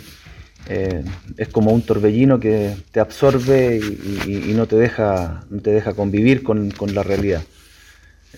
eh, 0.68 1.04
es 1.36 1.48
como 1.48 1.72
un 1.72 1.82
torbellino 1.82 2.40
que 2.40 2.74
te 2.90 2.98
absorbe 2.98 3.76
y, 3.78 4.52
no, 4.54 4.66
te 4.66 4.76
deja, 4.76 5.44
no 5.48 5.60
te 5.60 5.70
deja 5.70 5.94
convivir 5.94 6.42
con, 6.42 6.72
la 6.92 7.02
realidad. 7.02 7.42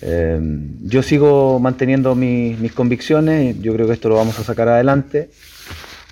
Eh, 0.01 0.39
yo 0.83 1.01
sigo 1.01 1.59
manteniendo 1.59 2.15
mis 2.15 2.71
convicciones, 2.73 3.59
yo 3.61 3.73
creo 3.73 3.87
que 3.87 3.93
esto 3.93 4.09
lo 4.09 4.15
vamos 4.15 4.37
a 4.39 4.43
sacar 4.43 4.69
adelante. 4.69 5.29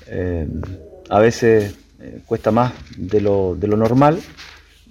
Eh, 0.07 0.47
a 1.09 1.19
veces 1.19 1.75
cuesta 2.25 2.51
más 2.51 2.73
de 2.97 3.21
lo, 3.21 3.55
de 3.55 3.67
lo 3.67 3.77
normal. 3.77 4.19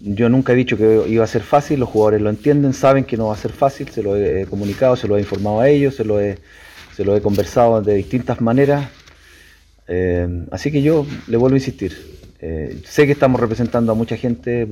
Yo 0.01 0.29
nunca 0.29 0.53
he 0.53 0.57
dicho 0.57 0.77
que 0.77 1.05
iba 1.09 1.25
a 1.25 1.27
ser 1.27 1.43
fácil, 1.43 1.81
los 1.81 1.89
jugadores 1.89 2.21
lo 2.21 2.31
entienden, 2.31 2.75
saben 2.75 3.05
que 3.05 3.17
no 3.17 3.29
va 3.29 3.35
a 3.35 3.39
ser 3.39 3.53
fácil, 3.53 3.89
se 3.89 4.03
lo 4.03 4.17
he 4.17 4.47
comunicado, 4.47 4.95
se 4.95 5.09
lo 5.09 5.17
he 5.17 5.21
informado 5.21 5.61
a 5.61 5.69
ellos, 5.69 5.97
se 5.97 6.05
lo 6.05 6.21
he 6.21 6.39
se 6.97 7.05
lo 7.05 7.15
he 7.15 7.21
conversado 7.21 7.83
de 7.83 7.95
distintas 7.95 8.41
maneras. 8.41 8.89
Eh, 9.87 10.47
así 10.51 10.73
que 10.73 10.81
yo 10.81 11.07
le 11.27 11.37
vuelvo 11.37 11.55
a 11.55 11.59
insistir. 11.59 11.93
Eh, 12.41 12.81
sé 12.87 13.05
que 13.05 13.13
estamos 13.13 13.39
representando 13.39 13.93
a 13.93 13.95
mucha 13.95 14.17
gente. 14.17 14.69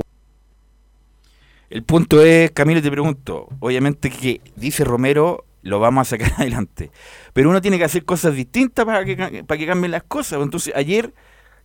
El 1.68 1.82
punto 1.82 2.22
es, 2.22 2.50
Camilo, 2.52 2.80
te 2.80 2.90
pregunto, 2.90 3.48
obviamente 3.60 4.08
que 4.08 4.40
dice 4.56 4.84
Romero, 4.84 5.44
lo 5.60 5.80
vamos 5.80 6.08
a 6.08 6.10
sacar 6.10 6.32
adelante, 6.38 6.90
pero 7.34 7.50
uno 7.50 7.60
tiene 7.60 7.76
que 7.76 7.84
hacer 7.84 8.06
cosas 8.06 8.34
distintas 8.34 8.86
para 8.86 9.04
que, 9.04 9.44
para 9.44 9.58
que 9.58 9.66
cambien 9.66 9.90
las 9.90 10.04
cosas. 10.04 10.40
Entonces, 10.40 10.72
ayer, 10.74 11.12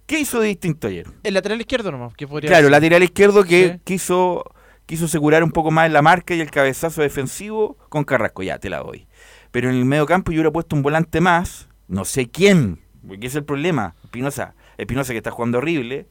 ¿qué 0.08 0.20
hizo 0.20 0.42
de 0.42 0.48
distinto 0.48 0.88
ayer? 0.88 1.08
El 1.24 1.36
lateral 1.36 1.62
izquierdo 1.62 1.90
nomás, 1.90 2.16
que 2.16 2.28
podría 2.28 2.50
Claro, 2.50 2.68
el 2.68 2.72
lateral 2.72 3.04
izquierdo 3.04 3.46
que 3.46 3.80
quiso 3.86 4.44
quiso 4.86 5.06
asegurar 5.06 5.44
un 5.44 5.52
poco 5.52 5.70
más 5.70 5.92
la 5.92 6.02
marca 6.02 6.34
y 6.34 6.42
el 6.42 6.50
cabezazo 6.50 7.04
defensivo 7.04 7.78
con 7.90 8.04
Carrasco, 8.04 8.42
ya 8.42 8.58
te 8.58 8.72
la 8.72 8.80
doy. 8.80 9.08
Pero 9.52 9.70
en 9.70 9.76
el 9.76 9.86
medio 9.86 10.06
campo 10.06 10.32
yo 10.32 10.38
hubiera 10.38 10.52
puesto 10.52 10.76
un 10.76 10.84
volante 10.84 11.22
más, 11.22 11.68
no 11.88 12.06
sé 12.06 12.30
quién, 12.30 12.80
porque 13.08 13.28
es 13.28 13.36
el 13.36 13.44
problema. 13.44 13.96
Espinosa, 14.04 14.56
Espinosa 14.78 15.14
que 15.14 15.18
está 15.18 15.32
jugando 15.32 15.58
horrible. 15.58 16.08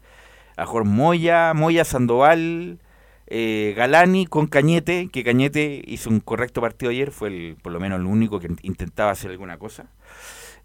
A 0.56 0.66
Jorge 0.66 0.88
Moya, 0.88 1.54
Moya, 1.54 1.84
Sandoval, 1.84 2.80
eh, 3.28 3.74
Galani 3.76 4.26
con 4.26 4.48
Cañete, 4.48 5.08
que 5.12 5.22
Cañete 5.22 5.82
hizo 5.86 6.10
un 6.10 6.18
correcto 6.18 6.60
partido 6.60 6.90
ayer, 6.90 7.12
fue 7.12 7.28
el, 7.28 7.56
por 7.62 7.72
lo 7.72 7.78
menos 7.78 8.00
el 8.00 8.06
único 8.06 8.40
que 8.40 8.48
intentaba 8.62 9.12
hacer 9.12 9.30
alguna 9.30 9.58
cosa. 9.58 9.90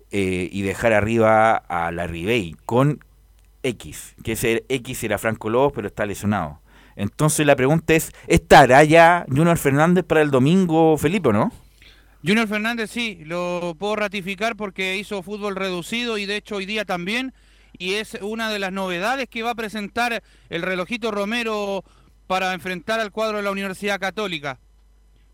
Eh, 0.10 0.50
y 0.52 0.62
dejar 0.62 0.94
arriba 0.94 1.56
a 1.56 1.92
la 1.92 2.08
Ribey 2.08 2.56
con 2.66 3.04
X, 3.64 4.16
que 4.24 4.34
ese 4.34 4.66
X 4.70 5.04
era 5.04 5.18
Franco 5.18 5.50
Lobos, 5.50 5.74
pero 5.74 5.88
está 5.88 6.06
lesionado. 6.06 6.60
Entonces 6.96 7.46
la 7.46 7.56
pregunta 7.56 7.94
es, 7.94 8.14
¿estará 8.28 8.84
ya 8.84 9.26
Junior 9.28 9.58
Fernández 9.58 10.06
para 10.06 10.22
el 10.22 10.32
domingo, 10.32 10.98
Felipe, 10.98 11.30
o 11.30 11.34
no? 11.34 11.52
Junior 12.26 12.48
Fernández 12.48 12.90
sí, 12.90 13.20
lo 13.26 13.76
puedo 13.78 13.98
ratificar 13.98 14.56
porque 14.56 14.96
hizo 14.96 15.24
fútbol 15.24 15.58
reducido 15.58 16.18
y 16.18 16.26
de 16.26 16.38
hecho 16.38 16.56
hoy 16.56 16.66
día 16.66 16.86
también. 16.86 17.34
Y 17.78 17.96
es 17.96 18.18
una 18.22 18.50
de 18.50 18.60
las 18.60 18.72
novedades 18.72 19.28
que 19.28 19.44
va 19.44 19.52
a 19.52 19.56
presentar 19.56 20.24
el 20.50 20.62
relojito 20.62 21.12
Romero 21.12 21.84
para 22.28 22.54
enfrentar 22.54 23.02
al 23.02 23.12
cuadro 23.12 23.38
de 23.38 23.44
la 23.44 23.52
Universidad 23.52 24.00
Católica. 24.00 24.60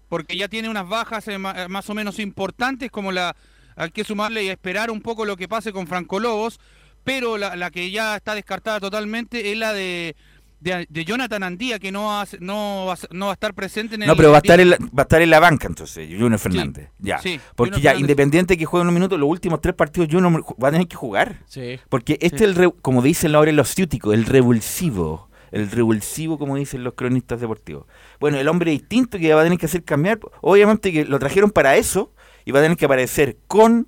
Porque 0.08 0.36
ya 0.36 0.48
tiene 0.48 0.70
unas 0.70 0.90
bajas 0.90 1.28
eh, 1.28 1.38
más 1.38 1.90
o 1.90 1.94
menos 1.94 2.18
importantes, 2.18 2.90
como 2.90 3.12
la 3.12 3.36
hay 3.76 3.92
que 3.92 4.04
sumarle 4.04 4.44
y 4.44 4.50
esperar 4.50 4.90
un 4.90 5.02
poco 5.02 5.26
lo 5.26 5.38
que 5.38 5.48
pase 5.48 5.72
con 5.72 5.86
Franco 5.86 6.20
Lobos, 6.20 6.60
pero 7.04 7.38
la 7.38 7.72
que 7.72 7.92
ya 7.92 8.18
está 8.18 8.36
descartada 8.36 8.80
totalmente 8.80 9.52
es 9.52 9.58
la 9.58 9.74
de, 9.74 10.16
de, 10.60 10.86
de 10.90 11.06
Jonathan 11.06 11.44
Andía, 11.44 11.80
que 11.80 11.92
no 11.92 12.06
va, 12.06 12.22
a, 12.24 12.28
no, 12.40 12.86
va, 12.88 12.98
no 13.12 13.26
va 13.28 13.32
a 13.32 13.34
estar 13.34 13.54
presente 13.54 13.96
en 13.96 14.04
el 14.04 14.08
No, 14.08 14.16
pero 14.16 14.30
va 14.32 14.38
a 14.38 14.40
estar 14.40 14.60
en 14.60 14.70
la, 14.72 14.78
va 14.78 15.00
a 15.00 15.02
estar 15.04 15.22
en 15.22 15.30
la 15.30 15.40
banca 15.40 15.68
entonces, 15.68 16.08
Junior 16.10 16.38
Fernández. 16.40 16.90
ya. 17.00 17.18
sí, 17.20 17.40
Porque 17.56 17.72
Junior 17.76 17.82
ya, 17.84 17.90
Fernández. 17.92 18.02
independiente 18.02 18.58
que 18.58 18.66
juegue 18.66 18.82
unos 18.82 18.94
minutos, 18.94 19.20
los 19.20 19.30
últimos 19.30 19.62
tres 19.62 19.76
partidos 19.76 20.10
Junior 20.12 20.44
va 20.62 20.68
a 20.68 20.72
tener 20.72 20.88
que 20.88 20.96
jugar. 20.96 21.40
Sí. 21.48 21.80
Porque 21.90 22.14
este 22.22 22.38
Sí. 22.40 22.44
es 22.44 22.50
el, 22.50 22.56
re- 22.56 22.74
como 22.82 23.02
dicen 23.02 23.34
ahora 23.36 23.52
los 23.52 23.74
ciúticos, 23.74 24.14
el 24.14 24.26
revulsivo. 24.26 25.30
El 25.52 25.72
revulsivo, 25.72 26.38
como 26.38 26.58
dicen 26.58 26.84
los 26.84 26.94
cronistas 26.94 27.42
deportivos. 27.42 27.86
Bueno, 28.20 28.38
el 28.38 28.48
hombre 28.48 28.70
distinto 28.70 29.18
que 29.18 29.34
va 29.34 29.42
a 29.42 29.44
tener 29.46 29.58
que 29.58 29.66
hacer 29.66 29.84
cambiar, 29.84 30.20
obviamente 30.42 30.92
que 30.94 31.06
lo 31.06 31.18
trajeron 31.18 31.50
para 31.50 31.76
eso, 31.76 32.14
y 32.46 32.52
va 32.52 32.60
a 32.60 32.62
tener 32.62 32.78
que 32.78 32.86
aparecer 32.86 33.38
con 33.48 33.88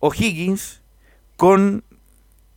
O'Higgins, 0.00 0.82
con 1.36 1.84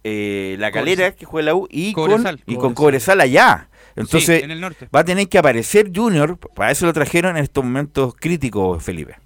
eh, 0.04 0.56
la 0.60 0.72
calera 0.72 1.16
que 1.16 1.26
juega 1.26 1.48
la 1.48 1.56
U 1.56 1.68
y 1.70 1.94
con, 1.94 2.10
Cobresal. 2.10 2.42
y 2.46 2.56
con 2.56 2.74
Cobresal 2.74 3.22
allá. 3.22 3.70
Entonces, 3.96 4.44
en 4.44 4.52
el 4.52 4.60
norte. 4.60 4.88
va 4.94 5.02
a 5.02 5.06
tener 5.06 5.30
que 5.30 5.38
aparecer 5.38 5.92
Junior, 5.94 6.38
para 6.56 6.72
eso 6.72 6.86
lo 6.86 6.94
trajeron 6.94 7.38
en 7.38 7.44
estos 7.44 7.64
momentos 7.64 8.16
críticos, 8.20 8.84
Felipe. 8.84 9.18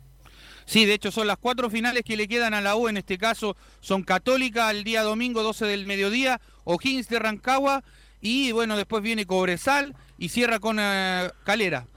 Sí, 0.65 0.85
de 0.85 0.95
hecho 0.95 1.11
son 1.11 1.27
las 1.27 1.37
cuatro 1.37 1.69
finales 1.69 2.03
que 2.03 2.17
le 2.17 2.27
quedan 2.27 2.53
a 2.53 2.59
la 2.59 2.75
U, 2.75 2.89
en 2.89 2.97
este 2.97 3.17
caso 3.17 3.55
son 3.79 4.03
Católica 4.03 4.69
el 4.69 4.83
día 4.83 5.01
domingo 5.01 5.41
12 5.41 5.65
del 5.65 5.87
mediodía, 5.87 6.41
O'Higgins 6.65 7.07
de 7.07 7.19
Rancagua 7.19 7.83
y 8.19 8.51
bueno, 8.51 8.75
después 8.75 9.01
viene 9.01 9.25
Cobresal 9.25 9.95
y 10.17 10.27
cierra 10.29 10.59
con 10.59 10.77
eh, 10.81 11.29
Calera. 11.45 11.87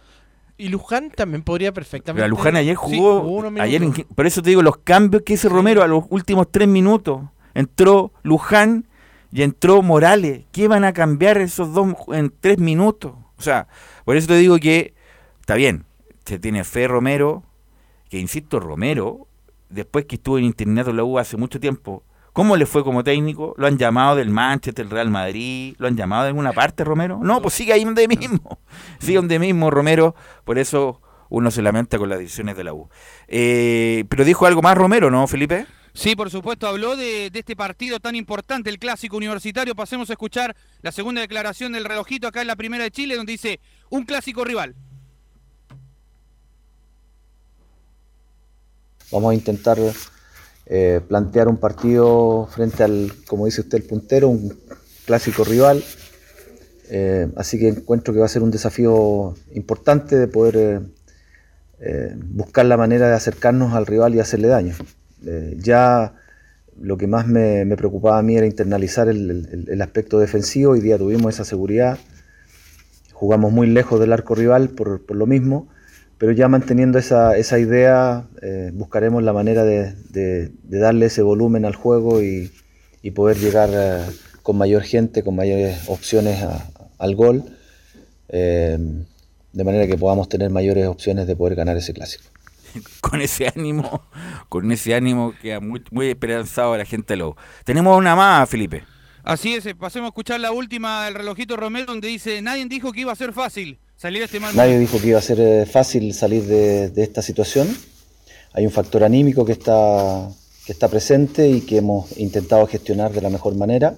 Y 0.57 0.69
Luján 0.69 1.11
también 1.11 1.43
podría 1.43 1.73
perfectamente. 1.73 2.21
La 2.21 2.29
Luján 2.29 2.55
ayer 2.55 2.77
Sí, 2.77 2.97
jugó, 2.97 3.23
unos 3.23 3.59
ayer 3.61 3.83
por 4.15 4.27
eso 4.27 4.41
te 4.41 4.51
digo, 4.51 4.63
los 4.63 4.77
cambios 4.77 5.23
que 5.25 5.33
hizo 5.33 5.49
Romero 5.49 5.83
a 5.83 5.89
los 5.89 6.05
últimos 6.11 6.49
tres 6.53 6.69
minutos. 6.69 7.23
Entró 7.55 8.13
Luján 8.23 8.87
y 9.33 9.43
entró 9.43 9.83
Morales. 9.83 10.45
¿Qué 10.53 10.69
van 10.69 10.85
a 10.85 10.93
cambiar 10.93 11.39
esos 11.39 11.73
dos 11.73 11.95
en 12.13 12.33
tres 12.41 12.59
minutos? 12.59 13.13
O 13.39 13.43
sea, 13.43 13.69
por 14.05 14.17
eso 14.17 14.29
te 14.29 14.37
digo 14.37 14.59
que 14.59 14.95
está 15.41 15.55
bien, 15.55 15.85
se 16.25 16.39
tiene 16.39 16.65
fe 16.65 16.87
Romero, 16.87 17.43
que 18.09 18.19
insisto, 18.19 18.61
Romero, 18.61 19.29
después 19.69 20.05
que 20.05 20.17
estuvo 20.17 20.39
en 20.39 20.45
internato 20.45 20.91
en 20.91 20.97
la 20.97 21.05
U 21.05 21.19
hace 21.19 21.37
mucho 21.37 21.59
tiempo, 21.59 22.05
¿cómo 22.33 22.57
le 22.57 22.67
fue 22.67 22.85
como 22.85 23.03
técnico? 23.03 23.55
¿Lo 23.57 23.67
han 23.67 23.79
llamado 23.79 24.17
del 24.17 24.31
Manchester, 24.31 24.85
del 24.85 24.93
Real 24.93 25.11
Madrid? 25.11 25.75
¿Lo 25.79 25.87
han 25.87 25.97
llamado 25.97 26.25
de 26.25 26.29
alguna 26.29 26.53
parte, 26.53 26.85
Romero? 26.85 27.21
No, 27.23 27.41
pues 27.41 27.55
sigue 27.55 27.73
ahí 27.73 27.85
donde 27.85 28.07
mismo. 28.09 28.59
Sigue 28.99 29.17
donde 29.17 29.39
mismo, 29.39 29.71
Romero. 29.71 30.15
Por 30.45 30.59
eso 30.59 31.01
uno 31.29 31.51
se 31.51 31.63
lamenta 31.63 31.99
con 31.99 32.09
las 32.09 32.19
decisiones 32.19 32.57
de 32.57 32.65
la 32.65 32.75
U. 32.75 32.89
Eh, 33.29 34.05
pero 34.09 34.25
dijo 34.25 34.47
algo 34.47 34.63
más 34.63 34.77
Romero, 34.77 35.11
¿no, 35.11 35.27
Felipe? 35.27 35.67
Sí, 35.93 36.15
por 36.15 36.31
supuesto, 36.31 36.67
habló 36.67 36.97
de, 36.97 37.31
este 37.33 37.57
partido 37.57 37.99
tan 37.99 38.15
importante, 38.15 38.71
el 38.71 38.79
clásico 38.79 39.17
universitario. 39.17 39.75
Pasemos 39.75 40.09
a 40.11 40.13
escuchar 40.13 40.57
la 40.83 40.93
segunda 40.93 41.21
declaración 41.21 41.73
del 41.73 41.85
relojito 41.85 42.29
acá 42.29 42.41
en 42.41 42.47
la 42.47 42.57
primera 42.57 42.85
de 42.85 42.91
Chile, 42.91 43.17
donde 43.17 43.33
dice, 43.33 43.61
un 43.89 44.05
clásico 44.05 44.45
rival. 44.45 44.75
Vamos 49.11 49.33
a 49.33 49.35
intentar 49.35 49.79
eh, 50.67 51.01
plantear 51.09 51.49
un 51.49 51.57
partido 51.57 52.49
frente 52.53 52.85
al, 52.85 53.13
como 53.27 53.47
dice 53.47 53.63
usted, 53.63 53.79
el 53.79 53.85
puntero, 53.85 54.29
un 54.29 54.57
clásico 55.05 55.43
rival. 55.43 55.83
Eh, 56.89 57.29
así 57.37 57.59
que 57.59 57.69
encuentro 57.69 58.15
que 58.15 58.21
va 58.21 58.27
a 58.27 58.29
ser 58.29 58.43
un 58.43 58.51
desafío 58.51 59.35
importante 59.55 60.17
de 60.17 60.29
poder 60.29 60.83
eh, 61.81 62.15
buscar 62.17 62.67
la 62.67 62.77
manera 62.77 63.09
de 63.09 63.15
acercarnos 63.15 63.75
al 63.75 63.87
rival 63.87 64.15
y 64.15 64.21
hacerle 64.21 64.49
daño. 64.49 64.75
Eh, 65.27 65.57
ya 65.59 66.15
lo 66.81 66.97
que 66.97 67.07
más 67.07 67.27
me, 67.27 67.67
preocupaba 67.77 68.19
a 68.19 68.23
mí 68.23 68.37
era 68.37 68.47
internalizar 68.47 69.09
el, 69.09 69.81
aspecto 69.83 70.19
defensivo. 70.19 70.73
Hoy 70.73 70.81
día 70.81 70.99
tuvimos 70.99 71.35
esa 71.35 71.45
seguridad. 71.45 71.99
Jugamos 73.13 73.53
muy 73.53 73.67
lejos 73.67 74.01
del 74.01 74.13
arco 74.13 74.35
rival 74.35 74.71
por, 74.71 75.15
lo 75.15 75.27
mismo, 75.27 75.69
pero 76.17 76.33
ya 76.33 76.49
manteniendo 76.49 76.99
esa, 76.99 77.59
idea, 77.59 78.29
eh, 78.41 78.71
buscaremos 78.73 79.23
la 79.23 79.35
manera 79.35 79.65
de, 79.65 80.53
darle 80.65 81.07
ese 81.07 81.23
volumen 81.23 81.65
al 81.67 81.75
juego 81.75 82.23
y, 82.23 82.51
poder 83.15 83.39
llegar 83.39 83.69
eh, 83.73 84.05
con 84.43 84.57
mayor 84.57 84.83
gente, 84.83 85.23
con 85.23 85.37
mayores 85.37 85.89
opciones 85.89 86.43
al 86.99 87.15
gol, 87.15 87.45
de 88.29 89.65
manera 89.65 89.87
que 89.87 89.99
podamos 89.99 90.29
tener 90.29 90.49
mayores 90.49 90.87
opciones 90.87 91.27
de 91.27 91.37
poder 91.37 91.57
ganar 91.57 91.77
ese 91.77 91.93
clásico. 91.93 92.25
Con 93.01 93.21
ese 93.21 93.49
ánimo, 93.55 94.03
con 94.49 94.71
ese 94.73 94.95
ánimo 94.95 95.35
que 95.41 95.59
muy, 95.61 95.83
muy 95.91 96.09
esperanzado 96.11 96.77
la 96.77 96.85
gente 96.85 97.17
de 97.17 97.23
U. 97.25 97.35
Tenemos 97.65 97.97
una 97.97 98.15
más, 98.17 98.49
Felipe. 98.49 98.85
Así 99.23 99.55
es, 99.55 99.67
eh, 99.67 99.75
pasemos 99.75 100.07
a 100.07 100.11
escuchar 100.11 100.41
la 100.41 100.53
última 100.53 101.05
del 101.05 101.15
relojito 101.15 101.57
Romero, 101.57 101.87
donde 101.87 102.09
dice, 102.09 102.41
nadie 102.43 102.65
dijo 102.67 102.93
que 102.93 103.01
iba 103.03 103.13
a 103.13 103.17
ser 103.17 103.33
fácil 103.33 103.79
salir 103.97 104.21
de 104.21 104.25
este 104.27 104.41
mal 104.41 104.55
Nadie 104.57 104.73
momento". 104.75 104.93
dijo 104.93 105.03
que 105.03 105.09
iba 105.11 105.19
a 105.19 105.23
ser 105.23 105.39
eh, 105.41 105.67
fácil 105.67 106.15
salir 106.15 106.45
de, 106.45 106.89
de 106.91 107.03
esta 107.03 107.21
situación. 107.21 107.69
Hay 108.55 108.65
un 108.65 108.73
factor 108.73 109.05
anímico 109.05 109.45
que 109.45 109.53
está, 109.53 110.29
que 110.65 110.73
está 110.73 110.89
presente 110.89 111.49
y 111.49 111.61
que 111.61 111.77
hemos 111.79 112.17
intentado 112.19 112.67
gestionar 112.67 113.13
de 113.13 113.21
la 113.21 113.29
mejor 113.31 113.55
manera. 113.57 113.95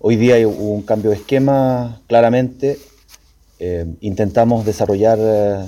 Hoy 0.00 0.16
día 0.16 0.36
hay- 0.36 0.46
hubo 0.46 0.72
un 0.72 0.82
cambio 0.82 1.10
de 1.10 1.16
esquema, 1.16 2.00
claramente. 2.08 2.78
Eh, 3.58 3.84
intentamos 4.00 4.64
desarrollar 4.64 5.18
eh, 5.20 5.66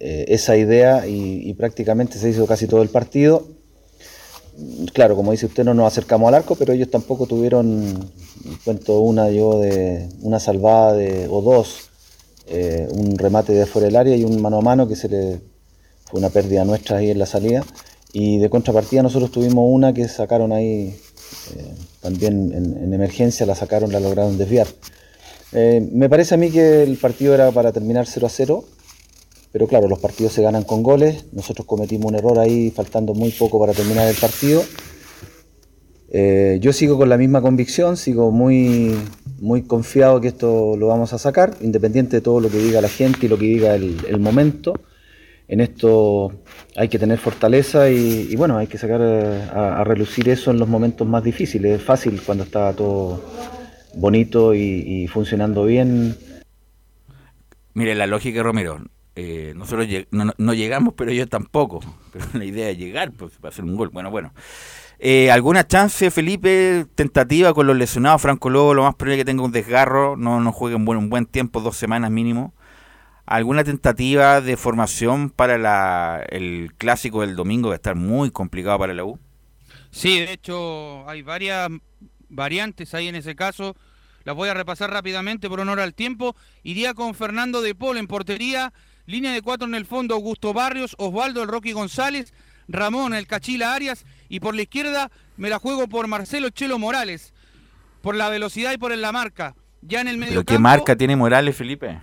eh, 0.00 0.26
esa 0.28 0.56
idea 0.56 1.08
y, 1.08 1.48
y 1.48 1.54
prácticamente 1.54 2.18
se 2.18 2.28
hizo 2.30 2.46
casi 2.46 2.68
todo 2.68 2.82
el 2.82 2.88
partido. 2.88 3.48
Claro, 4.92 5.16
como 5.16 5.32
dice 5.32 5.46
usted, 5.46 5.64
no 5.64 5.74
nos 5.74 5.86
acercamos 5.86 6.28
al 6.28 6.34
arco, 6.34 6.54
pero 6.54 6.72
ellos 6.72 6.90
tampoco 6.90 7.26
tuvieron, 7.26 8.10
cuento 8.64 9.00
una 9.00 9.30
yo 9.30 9.60
de 9.60 10.08
una 10.22 10.38
salvada 10.38 10.94
de, 10.94 11.28
o 11.28 11.42
dos, 11.42 11.90
eh, 12.46 12.88
un 12.90 13.18
remate 13.18 13.52
de 13.52 13.66
fuera 13.66 13.86
del 13.86 13.96
área 13.96 14.16
y 14.16 14.24
un 14.24 14.40
mano 14.40 14.58
a 14.58 14.60
mano 14.60 14.88
que 14.88 14.96
se 14.96 15.08
le 15.08 15.40
fue 16.06 16.18
una 16.18 16.30
pérdida 16.30 16.64
nuestra 16.64 16.98
ahí 16.98 17.10
en 17.10 17.18
la 17.18 17.26
salida. 17.26 17.64
Y 18.12 18.38
de 18.38 18.48
contrapartida 18.50 19.02
nosotros 19.02 19.30
tuvimos 19.30 19.64
una 19.68 19.92
que 19.92 20.08
sacaron 20.08 20.52
ahí 20.52 20.96
eh, 21.56 21.74
también 22.00 22.52
en, 22.52 22.84
en 22.84 22.94
emergencia, 22.94 23.46
la 23.46 23.54
sacaron, 23.54 23.92
la 23.92 24.00
lograron 24.00 24.38
desviar. 24.38 24.68
Me 25.50 26.10
parece 26.10 26.34
a 26.34 26.36
mí 26.36 26.50
que 26.50 26.82
el 26.82 26.98
partido 26.98 27.32
era 27.34 27.50
para 27.52 27.72
terminar 27.72 28.06
0 28.06 28.26
a 28.26 28.30
0, 28.30 28.64
pero 29.52 29.66
claro, 29.66 29.88
los 29.88 29.98
partidos 29.98 30.32
se 30.32 30.42
ganan 30.42 30.64
con 30.64 30.82
goles. 30.82 31.26
Nosotros 31.32 31.66
cometimos 31.66 32.10
un 32.10 32.18
error 32.18 32.38
ahí, 32.38 32.70
faltando 32.70 33.14
muy 33.14 33.30
poco 33.30 33.58
para 33.58 33.72
terminar 33.72 34.08
el 34.08 34.16
partido. 34.16 34.62
Eh, 36.10 36.58
yo 36.60 36.72
sigo 36.72 36.96
con 36.96 37.08
la 37.08 37.18
misma 37.18 37.42
convicción, 37.42 37.96
sigo 37.96 38.30
muy, 38.30 38.94
muy 39.40 39.62
confiado 39.62 40.20
que 40.20 40.28
esto 40.28 40.76
lo 40.76 40.86
vamos 40.86 41.12
a 41.12 41.18
sacar, 41.18 41.54
independiente 41.60 42.16
de 42.16 42.20
todo 42.22 42.40
lo 42.40 42.50
que 42.50 42.58
diga 42.58 42.80
la 42.80 42.88
gente 42.88 43.26
y 43.26 43.28
lo 43.28 43.38
que 43.38 43.46
diga 43.46 43.74
el, 43.74 44.18
momento. 44.18 44.74
En 45.48 45.60
esto 45.60 46.32
hay 46.76 46.88
que 46.88 46.98
tener 46.98 47.18
fortaleza 47.18 47.90
y, 47.90 48.34
bueno, 48.36 48.58
hay 48.58 48.66
que 48.66 48.76
sacar 48.76 49.00
eh, 49.02 49.42
a, 49.50 49.80
a 49.80 49.84
relucir 49.84 50.28
eso 50.28 50.50
en 50.50 50.58
los 50.58 50.68
momentos 50.68 51.06
más 51.06 51.24
difíciles. 51.24 51.80
Es 51.80 51.82
fácil 51.82 52.20
cuando 52.24 52.44
está 52.44 52.72
todo 52.74 53.22
bonito 53.94 54.54
y, 54.54 54.60
y 54.60 55.08
funcionando 55.08 55.64
bien. 55.64 56.16
Mire, 57.72 57.94
la 57.94 58.06
lógica, 58.06 58.42
Romero. 58.42 58.82
Eh, 59.20 59.52
nosotros 59.56 59.88
no, 60.12 60.32
no- 60.36 60.54
llegamos, 60.54 60.94
pero 60.96 61.10
ellos 61.10 61.28
tampoco. 61.28 61.80
Pero 62.12 62.24
la 62.34 62.44
idea 62.44 62.70
es 62.70 62.78
llegar 62.78 63.10
pues, 63.12 63.32
para 63.40 63.50
hacer 63.52 63.64
un 63.64 63.74
gol. 63.76 63.88
Bueno, 63.88 64.10
bueno. 64.12 64.32
Eh, 65.00 65.30
¿Alguna 65.30 65.66
chance, 65.66 66.10
Felipe, 66.10 66.86
tentativa 66.94 67.52
con 67.52 67.66
los 67.66 67.76
lesionados? 67.76 68.22
Franco 68.22 68.48
Lobo, 68.48 68.74
lo 68.74 68.84
más 68.84 68.94
probable 68.94 69.16
es 69.16 69.20
que 69.20 69.24
tenga 69.24 69.42
un 69.42 69.50
desgarro, 69.52 70.16
no, 70.16 70.40
no 70.40 70.52
juegue 70.52 70.76
un 70.76 70.84
buen, 70.84 70.98
un 70.98 71.10
buen 71.10 71.26
tiempo, 71.26 71.60
dos 71.60 71.76
semanas 71.76 72.10
mínimo. 72.12 72.54
¿Alguna 73.26 73.64
tentativa 73.64 74.40
de 74.40 74.56
formación 74.56 75.30
para 75.30 75.58
la, 75.58 76.24
el 76.30 76.72
clásico 76.78 77.20
del 77.20 77.36
domingo? 77.36 77.68
Va 77.68 77.74
a 77.74 77.76
estar 77.76 77.96
muy 77.96 78.30
complicado 78.30 78.78
para 78.78 78.94
la 78.94 79.04
U. 79.04 79.18
Sí, 79.90 80.20
de 80.20 80.32
hecho 80.32 81.08
hay 81.08 81.22
varias 81.22 81.68
variantes 82.28 82.94
ahí 82.94 83.08
en 83.08 83.16
ese 83.16 83.34
caso. 83.34 83.76
Las 84.24 84.34
voy 84.36 84.48
a 84.48 84.54
repasar 84.54 84.90
rápidamente 84.90 85.48
por 85.48 85.60
honor 85.60 85.80
al 85.80 85.94
tiempo. 85.94 86.36
Iría 86.62 86.94
con 86.94 87.14
Fernando 87.14 87.62
de 87.62 87.74
Paul 87.74 87.98
en 87.98 88.06
portería. 88.06 88.72
Línea 89.08 89.32
de 89.32 89.40
cuatro 89.40 89.66
en 89.66 89.74
el 89.74 89.86
fondo, 89.86 90.14
Augusto 90.14 90.52
Barrios, 90.52 90.94
Osvaldo, 90.98 91.42
el 91.42 91.48
Rocky 91.48 91.72
González, 91.72 92.34
Ramón, 92.68 93.14
el 93.14 93.26
Cachila 93.26 93.72
Arias. 93.72 94.04
Y 94.28 94.40
por 94.40 94.54
la 94.54 94.60
izquierda 94.60 95.10
me 95.38 95.48
la 95.48 95.58
juego 95.58 95.88
por 95.88 96.06
Marcelo 96.08 96.50
Chelo 96.50 96.78
Morales. 96.78 97.32
Por 98.02 98.16
la 98.16 98.28
velocidad 98.28 98.70
y 98.74 98.76
por 98.76 98.94
la 98.94 99.10
marca. 99.10 99.54
Ya 99.80 100.02
en 100.02 100.08
el 100.08 100.18
medio 100.18 100.32
¿Pero 100.32 100.44
qué 100.44 100.58
marca 100.58 100.94
tiene 100.94 101.16
Morales, 101.16 101.56
Felipe? 101.56 102.00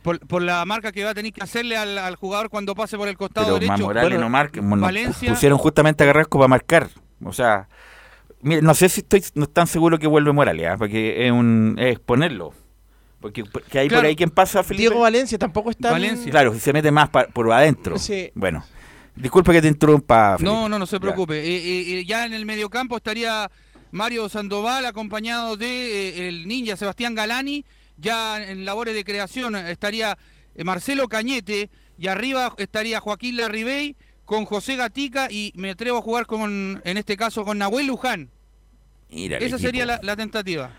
Por, 0.00 0.18
por 0.20 0.40
la 0.40 0.64
marca 0.64 0.92
que 0.92 1.04
va 1.04 1.10
a 1.10 1.14
tener 1.14 1.30
que 1.30 1.42
hacerle 1.42 1.76
al, 1.76 1.98
al 1.98 2.16
jugador 2.16 2.48
cuando 2.48 2.74
pase 2.74 2.96
por 2.96 3.06
el 3.08 3.18
costado 3.18 3.46
Pero 3.46 3.58
derecho. 3.58 3.84
Morales 3.84 4.08
Bueno, 4.10 4.24
no 4.24 4.30
marca. 4.30 4.62
no, 4.62 4.78
Valencia. 4.78 5.28
pusieron 5.30 5.58
justamente 5.58 6.04
a 6.04 6.06
Carrasco 6.06 6.38
para 6.38 6.48
marcar. 6.48 6.88
O 7.22 7.34
sea, 7.34 7.68
mire, 8.40 8.62
no 8.62 8.72
sé 8.74 8.88
si 8.88 9.02
estoy 9.02 9.22
no 9.34 9.46
tan 9.46 9.66
seguro 9.66 9.98
que 9.98 10.06
vuelve 10.06 10.32
Morales, 10.32 10.68
¿ah? 10.70 10.76
porque 10.78 11.26
es 11.26 11.32
un 11.32 11.76
es 11.78 11.98
ponerlo. 11.98 12.54
Porque 13.24 13.42
que 13.70 13.78
hay 13.78 13.88
por 13.88 14.04
ahí 14.04 14.14
quien 14.14 14.28
pasa, 14.28 14.62
Felipe. 14.62 14.82
Diego 14.82 15.00
Valencia 15.00 15.38
tampoco 15.38 15.70
está. 15.70 15.88
en- 15.88 15.94
Valencia. 15.94 16.30
Claro, 16.30 16.52
se 16.58 16.72
mete 16.74 16.90
más 16.90 17.08
pa- 17.08 17.26
por 17.26 17.50
adentro. 17.50 17.96
Sí. 17.98 18.30
Bueno, 18.34 18.62
disculpe 19.16 19.50
que 19.50 19.62
te 19.62 19.68
interrumpa. 19.68 20.36
Felipe. 20.36 20.54
No, 20.54 20.68
no, 20.68 20.78
no 20.78 20.84
se 20.84 21.00
preocupe. 21.00 21.38
Eh, 21.40 21.56
eh, 21.56 22.00
eh, 22.00 22.04
ya 22.04 22.26
en 22.26 22.34
el 22.34 22.44
mediocampo 22.44 22.98
estaría 22.98 23.50
Mario 23.92 24.28
Sandoval 24.28 24.84
acompañado 24.84 25.56
de 25.56 25.66
eh, 26.10 26.28
el 26.28 26.46
ninja 26.46 26.76
Sebastián 26.76 27.14
Galani. 27.14 27.64
Ya 27.96 28.44
en 28.44 28.66
labores 28.66 28.94
de 28.94 29.04
creación 29.04 29.56
estaría 29.56 30.18
eh, 30.54 30.62
Marcelo 30.62 31.08
Cañete 31.08 31.70
y 31.96 32.08
arriba 32.08 32.54
estaría 32.58 33.00
Joaquín 33.00 33.38
Larribey 33.38 33.96
con 34.26 34.44
José 34.44 34.76
Gatica 34.76 35.28
y 35.30 35.50
me 35.56 35.70
atrevo 35.70 35.96
a 35.96 36.02
jugar 36.02 36.26
con, 36.26 36.82
en 36.84 36.96
este 36.98 37.16
caso, 37.16 37.42
con 37.46 37.56
Nahuel 37.56 37.86
Luján. 37.86 38.28
Mira 39.10 39.38
Esa 39.38 39.58
sería 39.58 39.86
la, 39.86 39.98
la 40.02 40.14
tentativa. 40.14 40.70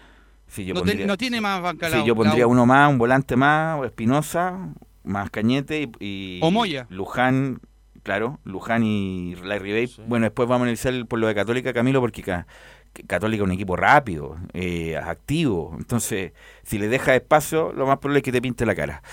Sí, 0.55 0.65
yo 0.65 0.73
no, 0.73 0.81
te- 0.81 0.87
pondría- 0.91 1.05
no 1.07 1.17
tiene 1.17 1.41
más 1.41 1.61
banca 1.61 1.89
la 1.89 1.97
Sí, 1.97 2.03
yo 2.05 2.13
la 2.13 2.15
pondría 2.15 2.47
uno 2.47 2.65
más, 2.65 2.89
un 2.89 2.97
volante 2.97 3.35
más, 3.35 3.79
o 3.79 3.85
Espinosa, 3.85 4.57
más 5.03 5.29
Cañete 5.29 5.81
y, 5.81 5.91
y- 5.99 6.39
O 6.41 6.49
Moya. 6.51 6.87
Luján, 6.89 7.59
claro, 8.03 8.39
Luján 8.45 8.83
y 8.83 9.35
Larry 9.43 9.71
Bay. 9.73 9.95
Bueno, 10.07 10.23
después 10.25 10.47
vamos 10.47 10.61
a 10.61 10.65
analizar 10.65 10.93
por 11.07 11.19
lo 11.19 11.27
de 11.27 11.35
Católica, 11.35 11.73
Camilo, 11.73 11.99
porque 11.99 12.21
ca- 12.23 12.47
que 12.93 13.03
Católica 13.03 13.43
es 13.43 13.47
un 13.47 13.51
equipo 13.51 13.75
rápido, 13.75 14.37
eh, 14.53 14.95
activo. 14.95 15.75
Entonces, 15.77 16.31
si 16.63 16.77
le 16.79 16.87
dejas 16.87 17.15
espacio, 17.15 17.73
lo 17.73 17.85
más 17.85 17.97
probable 17.97 18.19
es 18.19 18.23
que 18.23 18.31
te 18.31 18.41
pinte 18.41 18.65
la 18.65 18.73
cara. 18.75 19.03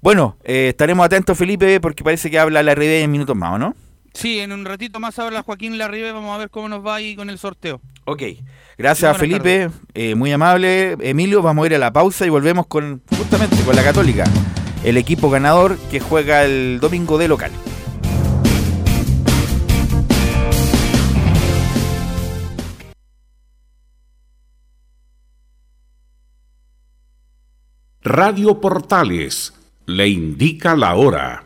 Bueno, 0.00 0.36
eh, 0.44 0.68
estaremos 0.68 1.04
atentos, 1.04 1.36
Felipe, 1.36 1.80
porque 1.80 2.04
parece 2.04 2.30
que 2.30 2.38
habla 2.38 2.62
Larry 2.62 2.86
Bay 2.86 3.02
en 3.02 3.10
minutos 3.10 3.34
más, 3.34 3.54
¿o 3.54 3.58
no? 3.58 3.74
Sí, 4.16 4.40
en 4.40 4.50
un 4.52 4.64
ratito 4.64 4.98
más 4.98 5.18
habla 5.18 5.42
Joaquín 5.42 5.76
Larribey. 5.76 6.10
Vamos 6.10 6.34
a 6.34 6.38
ver 6.38 6.48
cómo 6.48 6.70
nos 6.70 6.84
va 6.84 6.94
ahí 6.94 7.14
con 7.14 7.28
el 7.28 7.38
sorteo. 7.38 7.82
Ok, 8.06 8.22
gracias 8.78 9.18
Buenas 9.18 9.42
Felipe, 9.42 9.68
eh, 9.92 10.14
muy 10.14 10.32
amable. 10.32 10.96
Emilio, 11.00 11.42
vamos 11.42 11.64
a 11.64 11.66
ir 11.66 11.74
a 11.74 11.78
la 11.78 11.92
pausa 11.92 12.24
y 12.24 12.30
volvemos 12.30 12.66
con 12.66 13.02
justamente 13.14 13.56
con 13.62 13.76
la 13.76 13.82
Católica, 13.82 14.24
el 14.84 14.96
equipo 14.96 15.28
ganador 15.28 15.76
que 15.90 16.00
juega 16.00 16.44
el 16.44 16.78
domingo 16.80 17.18
de 17.18 17.28
local. 17.28 17.52
Radio 28.00 28.60
Portales 28.62 29.52
le 29.84 30.08
indica 30.08 30.74
la 30.74 30.94
hora. 30.94 31.45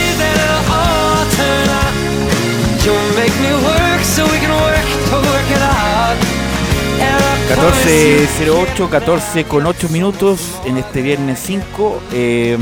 turn 1.37 1.69
out. 1.69 1.93
You'll 2.83 3.13
make 3.15 3.35
me 3.45 3.53
work 3.63 4.01
so 4.03 4.25
we 4.25 4.37
can 4.39 4.51
work 4.51 4.87
to 5.09 5.15
work 5.29 5.49
it 5.51 5.61
out. 5.61 6.31
14.08, 7.55 8.89
14 8.89 9.43
con 9.43 9.65
8 9.65 9.89
minutos 9.89 10.61
en 10.65 10.77
este 10.77 11.01
viernes 11.01 11.37
5 11.39 12.01
eh, 12.13 12.57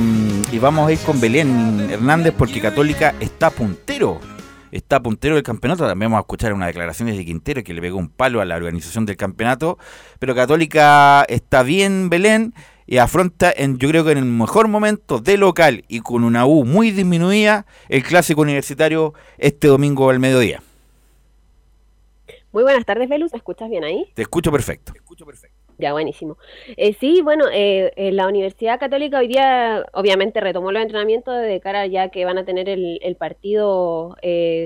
y 0.52 0.60
vamos 0.60 0.90
a 0.90 0.92
ir 0.92 1.00
con 1.00 1.22
Belén 1.22 1.90
Hernández 1.92 2.34
porque 2.36 2.60
Católica 2.60 3.14
está 3.20 3.52
puntero, 3.52 4.20
está 4.72 5.00
puntero 5.00 5.36
del 5.36 5.44
campeonato, 5.44 5.88
también 5.88 6.10
vamos 6.10 6.24
a 6.24 6.26
escuchar 6.26 6.54
unas 6.54 6.68
declaraciones 6.68 7.18
de 7.18 7.24
Quintero 7.24 7.64
que 7.64 7.74
le 7.74 7.82
pegó 7.82 8.00
un 8.00 8.10
palo 8.10 8.42
a 8.42 8.46
la 8.46 8.56
organización 8.56 9.06
del 9.06 9.16
campeonato, 9.16 9.78
pero 10.18 10.34
Católica 10.34 11.24
está 11.30 11.62
bien 11.62 12.10
Belén 12.10 12.54
y 12.92 12.98
afronta 12.98 13.54
en, 13.56 13.78
yo 13.78 13.88
creo 13.90 14.04
que 14.04 14.14
en 14.14 14.18
el 14.18 14.26
mejor 14.26 14.68
momento 14.68 15.20
de 15.20 15.38
local 15.38 15.86
y 15.88 16.00
con 16.00 16.24
una 16.24 16.48
U 16.48 16.66
muy 16.66 16.90
disminuida 16.90 17.68
el 17.88 18.02
clásico 18.02 18.42
universitario 18.42 19.14
este 19.38 19.68
domingo 19.68 20.10
al 20.10 20.18
mediodía. 20.18 20.64
Muy 22.52 22.64
buenas 22.64 22.86
tardes, 22.86 23.08
Velus. 23.08 23.32
¿Me 23.32 23.38
escuchas 23.38 23.70
bien 23.70 23.84
ahí? 23.84 24.12
Te 24.16 24.24
escucho 24.24 24.52
perfecto. 24.52 24.94
Ya, 25.80 25.94
buenísimo. 25.94 26.38
Eh, 26.76 26.92
sí, 26.92 27.22
bueno, 27.22 27.46
eh, 27.54 27.94
eh, 27.96 28.12
la 28.12 28.28
Universidad 28.28 28.82
Católica 28.82 29.20
hoy 29.20 29.30
día 29.30 29.86
obviamente 29.94 30.42
retomó 30.42 30.74
los 30.74 30.82
entrenamientos 30.82 31.34
de 31.42 31.62
cara 31.62 31.88
ya 31.88 32.10
que 32.10 32.26
van 32.26 32.38
a 32.38 32.44
tener 32.44 32.68
el, 32.68 33.00
partido 33.18 34.18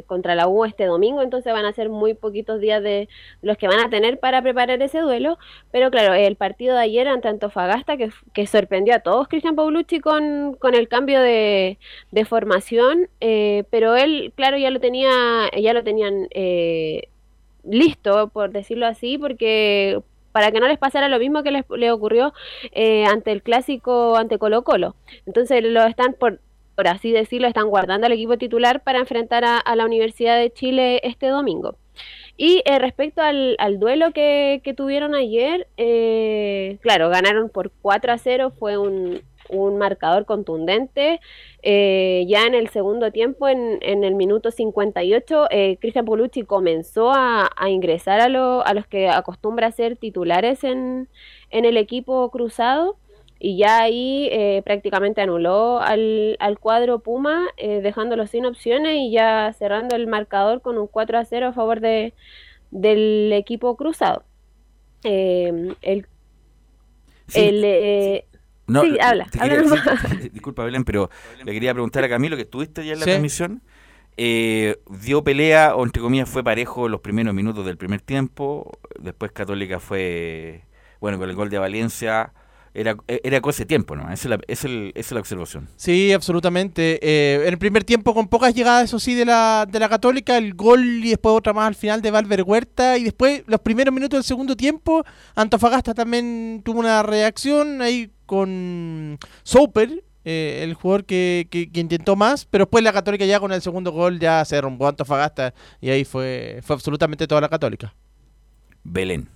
contra 0.07 0.33
la 0.33 0.47
U 0.47 0.65
este 0.65 0.85
domingo, 0.85 1.21
entonces 1.21 1.53
van 1.53 1.65
a 1.65 1.73
ser 1.73 1.89
muy 1.89 2.15
poquitos 2.15 2.59
días 2.59 2.81
de 2.81 3.09
los 3.43 3.57
que 3.57 3.67
van 3.67 3.79
a 3.79 3.89
tener 3.91 4.19
para 4.19 4.41
preparar 4.41 4.81
ese 4.81 4.99
duelo. 5.01 5.37
Pero 5.71 5.91
claro, 5.91 6.15
el 6.15 6.35
partido 6.35 6.75
de 6.75 6.81
ayer 6.81 7.07
ante 7.07 7.27
Antofagasta 7.27 7.95
que, 7.95 8.09
que 8.33 8.47
sorprendió 8.47 8.95
a 8.95 8.99
todos 8.99 9.27
Cristian 9.27 9.55
Paulucci 9.55 9.99
con, 9.99 10.55
con 10.55 10.73
el 10.73 10.87
cambio 10.87 11.21
de, 11.21 11.77
de 12.11 12.25
formación, 12.25 13.07
pero 13.19 13.95
él, 13.95 14.33
claro, 14.35 14.57
ya 14.57 14.71
lo 14.71 14.79
tenía, 14.79 15.11
ya 15.55 15.73
lo 15.73 15.83
tenían 15.83 16.27
listo, 17.63 18.29
por 18.29 18.51
decirlo 18.51 18.87
así, 18.87 19.17
porque 19.17 20.01
para 20.33 20.51
que 20.51 20.59
no 20.59 20.67
les 20.67 20.77
pasara 20.77 21.07
lo 21.07 21.19
mismo 21.19 21.43
que 21.43 21.51
les, 21.51 21.63
le 21.69 21.91
ocurrió 21.91 22.33
eh, 22.73 23.05
ante 23.05 23.31
el 23.31 23.41
clásico 23.41 24.17
ante 24.17 24.37
Colo 24.37 24.63
Colo. 24.63 24.95
Entonces 25.25 25.63
lo 25.63 25.83
están, 25.83 26.13
por, 26.19 26.41
por 26.75 26.89
así 26.89 27.13
decirlo, 27.13 27.47
están 27.47 27.69
guardando 27.69 28.07
al 28.07 28.11
equipo 28.11 28.37
titular 28.37 28.83
para 28.83 28.99
enfrentar 28.99 29.45
a, 29.45 29.75
la 29.75 29.85
Universidad 29.85 30.37
de 30.37 30.51
Chile 30.51 30.99
este 31.03 31.27
domingo. 31.27 31.77
Y 32.35 32.63
eh, 32.65 32.79
respecto 32.79 33.21
al, 33.21 33.57
duelo 33.79 34.11
que, 34.11 34.61
que, 34.63 34.73
tuvieron 34.73 35.13
ayer, 35.13 35.67
eh, 35.77 36.77
claro, 36.81 37.09
ganaron 37.09 37.49
por 37.49 37.71
4 37.81 38.11
a 38.11 38.17
0, 38.17 38.51
fue 38.57 38.77
un, 38.77 39.21
un 39.53 39.77
marcador 39.77 40.25
contundente. 40.25 41.19
Eh, 41.61 42.25
ya 42.27 42.45
en 42.45 42.53
el 42.55 42.69
segundo 42.69 43.11
tiempo, 43.11 43.47
en, 43.47 43.79
en 43.81 44.03
el 44.03 44.15
minuto 44.15 44.51
58, 44.51 45.47
eh, 45.49 45.77
Cristian 45.79 46.05
Polucci 46.05 46.43
comenzó 46.43 47.11
a, 47.11 47.49
a 47.55 47.69
ingresar 47.69 48.19
a, 48.19 48.29
lo, 48.29 48.65
a, 48.65 48.73
los 48.73 48.87
que 48.87 49.09
acostumbra 49.09 49.71
ser 49.71 49.95
titulares 49.95 50.63
en, 50.63 51.07
en 51.49 51.65
el 51.65 51.77
equipo 51.77 52.29
cruzado 52.31 52.97
y 53.39 53.57
ya 53.57 53.81
ahí 53.81 54.29
eh, 54.31 54.61
prácticamente 54.63 55.19
anuló 55.21 55.79
al, 55.81 56.37
al 56.39 56.59
cuadro 56.59 56.99
Puma, 56.99 57.47
eh, 57.57 57.81
dejándolo 57.81 58.25
sin 58.25 58.45
opciones 58.45 58.95
y 58.95 59.11
ya 59.11 59.51
cerrando 59.53 59.95
el 59.97 60.07
marcador 60.07 60.61
con 60.61 60.77
un 60.77 60.87
4 60.87 61.17
a 61.17 61.25
0 61.25 61.47
a 61.47 61.53
favor 61.53 61.81
de, 61.81 62.13
del 62.71 63.31
equipo 63.33 63.75
cruzado. 63.75 64.23
Eh, 65.03 65.73
el, 65.81 66.07
Sí. 67.27 67.39
el, 67.39 68.25
No, 68.67 68.81
sí, 68.83 68.97
habla. 69.01 69.25
te 69.25 69.39
habla 69.41 69.61
disculpa, 70.31 70.63
Belén, 70.63 70.83
pero 70.85 71.09
le 71.43 71.51
quería 71.51 71.73
preguntar 71.73 72.03
a 72.03 72.09
Camilo, 72.09 72.35
que 72.35 72.43
estuviste 72.43 72.85
ya 72.85 72.93
en 72.93 72.99
la 72.99 73.05
Sí. 73.05 73.11
transmisión. 73.11 73.61
eh, 74.15 74.77
dio 75.01 75.23
pelea, 75.23 75.75
o 75.75 75.83
entre 75.83 76.01
comillas, 76.01 76.29
fue 76.29 76.43
parejo 76.43 76.87
los 76.87 77.01
primeros 77.01 77.33
minutos 77.33 77.65
del 77.65 77.77
primer 77.77 77.99
tiempo. 78.01 78.71
Después 78.99 79.31
Católica 79.31 79.79
fue, 79.79 80.65
bueno, 81.01 81.17
con 81.17 81.29
el 81.29 81.35
gol 81.35 81.49
de 81.49 81.57
Valencia. 81.57 82.31
Era, 82.75 82.95
era 83.07 83.39
cosa 83.39 83.59
de 83.59 83.65
tiempo, 83.67 83.95
¿no? 83.95 84.03
Esa 84.11 84.13
es 84.13 84.25
la, 84.25 84.35
esa 84.35 84.43
es 84.47 84.65
el- 84.65 84.91
esa 84.95 84.99
es 85.07 85.11
la 85.11 85.19
observación. 85.19 85.67
Sí, 85.75 86.11
absolutamente. 86.11 86.99
Eh, 87.03 87.41
en 87.43 87.49
el 87.53 87.57
primer 87.59 87.83
tiempo 87.83 88.15
con 88.15 88.27
pocas 88.27 88.53
llegadas, 88.55 88.85
eso 88.85 88.99
sí, 88.99 89.13
de 89.13 89.25
la, 89.25 89.67
de 89.69 89.77
la 89.79 89.89
Católica, 89.89 90.37
el 90.37 90.55
gol 90.55 90.83
y 91.05 91.09
después 91.09 91.35
otra 91.35 91.53
más 91.53 91.67
al 91.67 91.75
final 91.75 92.01
de 92.01 92.09
Valver 92.09 92.41
Huerta. 92.43 92.97
Y 92.97 93.03
después, 93.03 93.43
los 93.45 93.59
primeros 93.61 93.93
minutos 93.93 94.17
del 94.17 94.23
segundo 94.23 94.55
tiempo, 94.55 95.03
Antofagasta 95.35 95.93
también 95.93 96.61
tuvo 96.65 96.79
una 96.79 97.03
reacción 97.03 97.81
ahí 97.83 98.09
con 98.25 99.17
Soper, 99.43 100.03
eh, 100.25 100.61
el 100.63 100.73
jugador 100.73 101.05
que, 101.05 101.47
que- 101.49 101.71
que 101.71 101.79
intentó 101.79 102.15
más. 102.15 102.45
Pero 102.45 102.65
después 102.65 102.83
la 102.83 102.93
Católica 102.93 103.25
ya 103.25 103.39
con 103.39 103.51
el 103.53 103.61
segundo 103.61 103.91
gol 103.91 104.19
ya 104.19 104.43
se 104.45 104.55
derrumbó 104.55 104.85
a 104.85 104.89
Antofagasta 104.89 105.53
y 105.81 105.89
ahí 105.89 106.05
fue, 106.05 106.59
fue 106.63 106.75
absolutamente 106.75 107.27
toda 107.27 107.41
la 107.41 107.49
Católica. 107.49 107.93
Belén. 108.83 109.27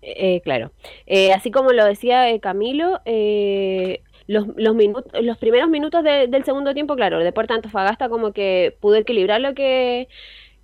Eh, 0.00 0.40
claro. 0.42 0.70
Eh, 1.06 1.32
así 1.32 1.50
como 1.50 1.72
lo 1.72 1.84
decía 1.84 2.30
eh, 2.30 2.40
Camilo, 2.40 3.00
eh, 3.04 4.02
los, 4.26 4.46
los, 4.56 4.74
minutos, 4.74 5.12
los 5.22 5.36
primeros 5.38 5.68
minutos 5.68 6.04
de- 6.04 6.28
del 6.28 6.44
segundo 6.44 6.72
tiempo, 6.72 6.94
claro, 6.94 7.18
Deportes 7.18 7.56
Antofagasta 7.56 8.08
como 8.08 8.32
que 8.32 8.76
pudo 8.80 8.94
equilibrar 8.96 9.40
lo 9.40 9.54
que, 9.54 10.08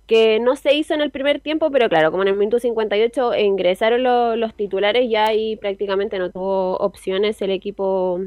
que 0.07 0.39
no 0.39 0.55
se 0.55 0.75
hizo 0.75 0.93
en 0.93 1.01
el 1.01 1.11
primer 1.11 1.39
tiempo, 1.39 1.71
pero 1.71 1.89
claro, 1.89 2.11
como 2.11 2.23
en 2.23 2.29
el 2.29 2.35
minuto 2.37 2.59
58 2.59 3.35
ingresaron 3.35 4.03
lo- 4.03 4.35
los 4.35 4.53
titulares, 4.55 5.09
ya 5.09 5.25
ahí 5.27 5.55
prácticamente 5.55 6.19
no 6.19 6.31
tuvo 6.31 6.77
opciones 6.77 7.41
el 7.41 7.51
equipo 7.51 8.19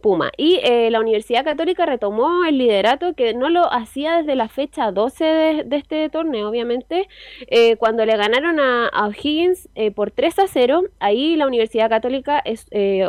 Puma. 0.00 0.30
Y 0.36 0.60
eh, 0.62 0.90
la 0.90 1.00
Universidad 1.00 1.44
Católica 1.44 1.86
retomó 1.86 2.44
el 2.44 2.58
liderato 2.58 3.14
que 3.14 3.34
no 3.34 3.48
lo 3.50 3.72
hacía 3.72 4.18
desde 4.18 4.36
la 4.36 4.48
fecha 4.48 4.92
12 4.92 5.24
de, 5.24 5.76
este 5.76 6.08
torneo, 6.10 6.48
obviamente, 6.48 7.08
eh, 7.48 7.76
cuando 7.76 8.04
le 8.04 8.16
ganaron 8.16 8.60
a, 8.60 8.86
a 8.88 9.06
O'Higgins 9.08 9.68
eh, 9.74 9.90
por 9.90 10.10
3 10.10 10.38
a 10.38 10.46
0, 10.48 10.82
ahí 11.00 11.36
la 11.36 11.46
Universidad 11.46 11.88
Católica 11.88 12.42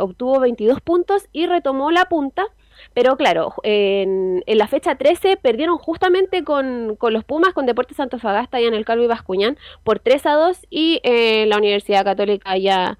obtuvo 0.00 0.40
22 0.40 0.80
puntos 0.80 1.28
y 1.32 1.46
retomó 1.46 1.90
la 1.90 2.06
punta. 2.06 2.44
Pero 2.94 3.16
claro, 3.16 3.54
en, 3.62 4.42
en 4.46 4.58
la 4.58 4.66
fecha 4.66 4.96
13 4.96 5.36
perdieron 5.36 5.78
justamente 5.78 6.42
con, 6.44 6.96
con 6.96 7.12
los 7.12 7.24
Pumas, 7.24 7.54
con 7.54 7.66
Deportes 7.66 8.00
Antofagasta 8.00 8.60
y 8.60 8.66
en 8.66 8.74
el 8.74 8.84
Calvo 8.84 9.04
y 9.04 9.08
Bascuñán 9.08 9.56
por 9.84 10.00
3 10.00 10.26
a 10.26 10.32
2 10.32 10.58
y 10.70 11.00
eh, 11.04 11.46
la 11.46 11.58
Universidad 11.58 12.04
Católica 12.04 12.56
ya 12.56 12.98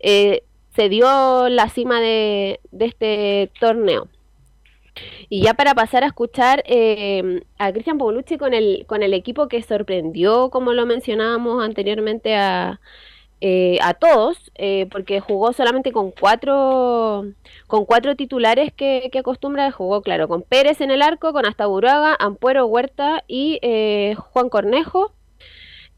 eh, 0.00 0.42
se 0.74 0.88
dio 0.88 1.48
la 1.48 1.68
cima 1.68 2.00
de, 2.00 2.60
este 2.78 3.50
torneo. 3.58 4.08
Y 5.28 5.42
ya 5.42 5.54
para 5.54 5.74
pasar 5.74 6.02
a 6.02 6.08
escuchar 6.08 6.62
eh, 6.66 7.42
a 7.58 7.72
Cristian 7.72 7.98
Paulucci 7.98 8.36
con 8.36 8.52
el, 8.52 8.84
con 8.86 9.02
el 9.02 9.14
equipo 9.14 9.48
que 9.48 9.62
sorprendió, 9.62 10.50
como 10.50 10.72
lo 10.72 10.86
mencionábamos 10.86 11.64
anteriormente, 11.64 12.34
a, 12.34 12.80
eh, 13.40 13.78
a 13.82 13.94
todos, 13.94 14.50
eh, 14.56 14.86
porque 14.90 15.20
jugó 15.20 15.52
solamente 15.52 15.92
con 15.92 16.10
cuatro, 16.10 17.24
con 17.66 17.84
cuatro 17.84 18.16
titulares 18.16 18.72
que, 18.72 19.08
que 19.12 19.18
acostumbra, 19.20 19.70
jugó 19.70 20.02
claro, 20.02 20.28
con 20.28 20.42
Pérez 20.42 20.80
en 20.80 20.90
el 20.90 21.02
arco, 21.02 21.32
con 21.32 21.46
Astaburaga, 21.46 22.16
Ampuero, 22.18 22.66
Huerta 22.66 23.24
y 23.28 23.58
eh, 23.62 24.16
Juan 24.16 24.48
Cornejo. 24.48 25.12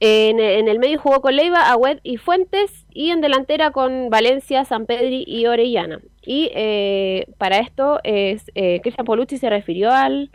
En, 0.02 0.40
el 0.40 0.78
medio 0.78 0.98
jugó 0.98 1.20
con 1.20 1.36
Leiva, 1.36 1.70
Agüed 1.70 1.98
y 2.02 2.16
Fuentes 2.16 2.86
y 2.90 3.10
en 3.10 3.20
delantera 3.20 3.70
con 3.70 4.08
Valencia, 4.08 4.64
San 4.64 4.86
Pedri 4.86 5.24
y 5.26 5.44
Orellana. 5.44 6.00
Y 6.22 6.50
eh, 6.54 7.26
para 7.36 7.58
esto 7.58 8.00
es, 8.02 8.50
eh, 8.54 8.80
Cristian 8.82 9.04
Polucci 9.04 9.36
se 9.36 9.50
refirió 9.50 9.92
al, 9.92 10.30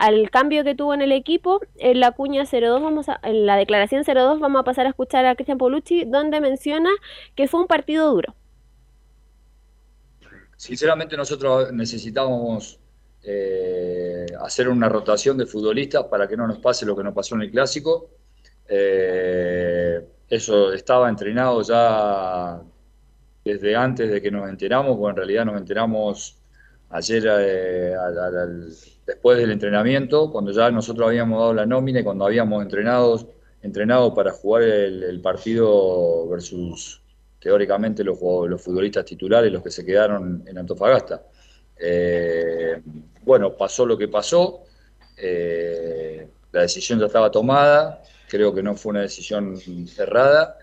al 0.00 0.30
cambio 0.30 0.64
que 0.64 0.74
tuvo 0.74 0.94
en 0.94 1.02
el 1.02 1.12
equipo. 1.12 1.60
En 1.78 2.00
la 2.00 2.12
cuña 2.12 2.44
02, 2.44 2.82
vamos 2.82 3.08
a, 3.08 3.20
en 3.22 3.46
la 3.46 3.56
declaración 3.56 4.02
02 4.04 4.40
vamos 4.40 4.60
a 4.60 4.64
pasar 4.64 4.86
a 4.86 4.90
escuchar 4.90 5.26
a 5.26 5.34
Cristian 5.36 5.58
Polucci 5.58 6.04
donde 6.06 6.40
menciona 6.40 6.90
que 7.36 7.48
fue 7.48 7.60
un 7.60 7.66
partido 7.68 8.10
duro. 8.10 8.34
Sinceramente 10.56 11.16
nosotros 11.16 11.72
necesitábamos 11.72 12.78
eh, 13.22 14.26
hacer 14.40 14.68
una 14.68 14.88
rotación 14.88 15.38
de 15.38 15.46
futbolistas 15.46 16.04
para 16.04 16.28
que 16.28 16.36
no 16.36 16.46
nos 16.46 16.58
pase 16.58 16.84
lo 16.86 16.96
que 16.96 17.02
nos 17.04 17.14
pasó 17.14 17.34
en 17.36 17.42
el 17.42 17.50
clásico. 17.50 18.10
Eh, 18.68 20.06
eso 20.28 20.72
estaba 20.72 21.08
entrenado 21.08 21.62
ya 21.62 22.62
desde 23.44 23.74
antes 23.74 24.10
de 24.10 24.20
que 24.22 24.30
nos 24.30 24.48
enteramos, 24.48 24.96
porque 24.98 25.10
en 25.10 25.16
realidad 25.16 25.44
nos 25.46 25.56
enteramos 25.58 26.38
ayer 26.90 27.24
eh, 27.26 27.94
al- 27.94 28.70
después 29.10 29.38
del 29.38 29.50
entrenamiento, 29.50 30.30
cuando 30.30 30.52
ya 30.52 30.70
nosotros 30.70 31.08
habíamos 31.08 31.40
dado 31.40 31.52
la 31.52 31.66
nómina 31.66 31.98
y 31.98 32.04
cuando 32.04 32.24
habíamos 32.24 32.62
entrenado, 32.62 33.28
entrenado 33.60 34.14
para 34.14 34.30
jugar 34.30 34.62
el, 34.62 35.20
partido 35.20 36.28
versus 36.28 37.02
teóricamente 37.40 38.04
los, 38.04 38.20
futbolistas 38.20 39.04
titulares, 39.04 39.52
los 39.52 39.64
que 39.64 39.70
se 39.72 39.84
quedaron 39.84 40.44
en 40.46 40.56
Antofagasta. 40.56 41.24
Eh, 41.76 42.80
bueno, 43.24 43.56
pasó 43.56 43.84
lo 43.84 43.98
que 43.98 44.06
pasó, 44.06 44.62
eh, 45.16 46.28
la 46.52 46.62
decisión 46.62 47.00
ya 47.00 47.06
estaba 47.06 47.32
tomada, 47.32 48.04
creo 48.28 48.54
que 48.54 48.62
no 48.62 48.76
fue 48.76 48.90
una 48.90 49.00
decisión 49.00 49.58
errada. 49.98 50.56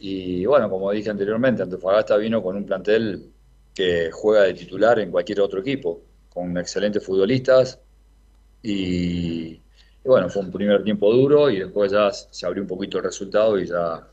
Y 0.00 0.44
bueno, 0.46 0.68
como 0.68 0.90
dije 0.90 1.10
anteriormente, 1.10 1.62
Antofagasta 1.62 2.16
vino 2.16 2.42
con 2.42 2.56
un 2.56 2.66
plantel 2.66 3.30
que 3.72 4.10
juega 4.10 4.42
de 4.42 4.54
titular 4.54 4.98
en 4.98 5.12
cualquier 5.12 5.40
otro 5.40 5.60
equipo, 5.60 6.07
con 6.38 6.56
excelentes 6.56 7.04
futbolistas. 7.04 7.80
Y, 8.62 9.60
bueno, 10.04 10.28
fue 10.28 10.42
un 10.42 10.52
primer 10.52 10.84
tiempo 10.84 11.12
duro 11.12 11.50
y 11.50 11.58
después 11.58 11.92
ya 11.92 12.10
se 12.12 12.46
abrió 12.46 12.62
un 12.62 12.68
poquito 12.68 12.98
el 12.98 13.04
resultado 13.04 13.58
y 13.58 13.66
ya 13.66 14.08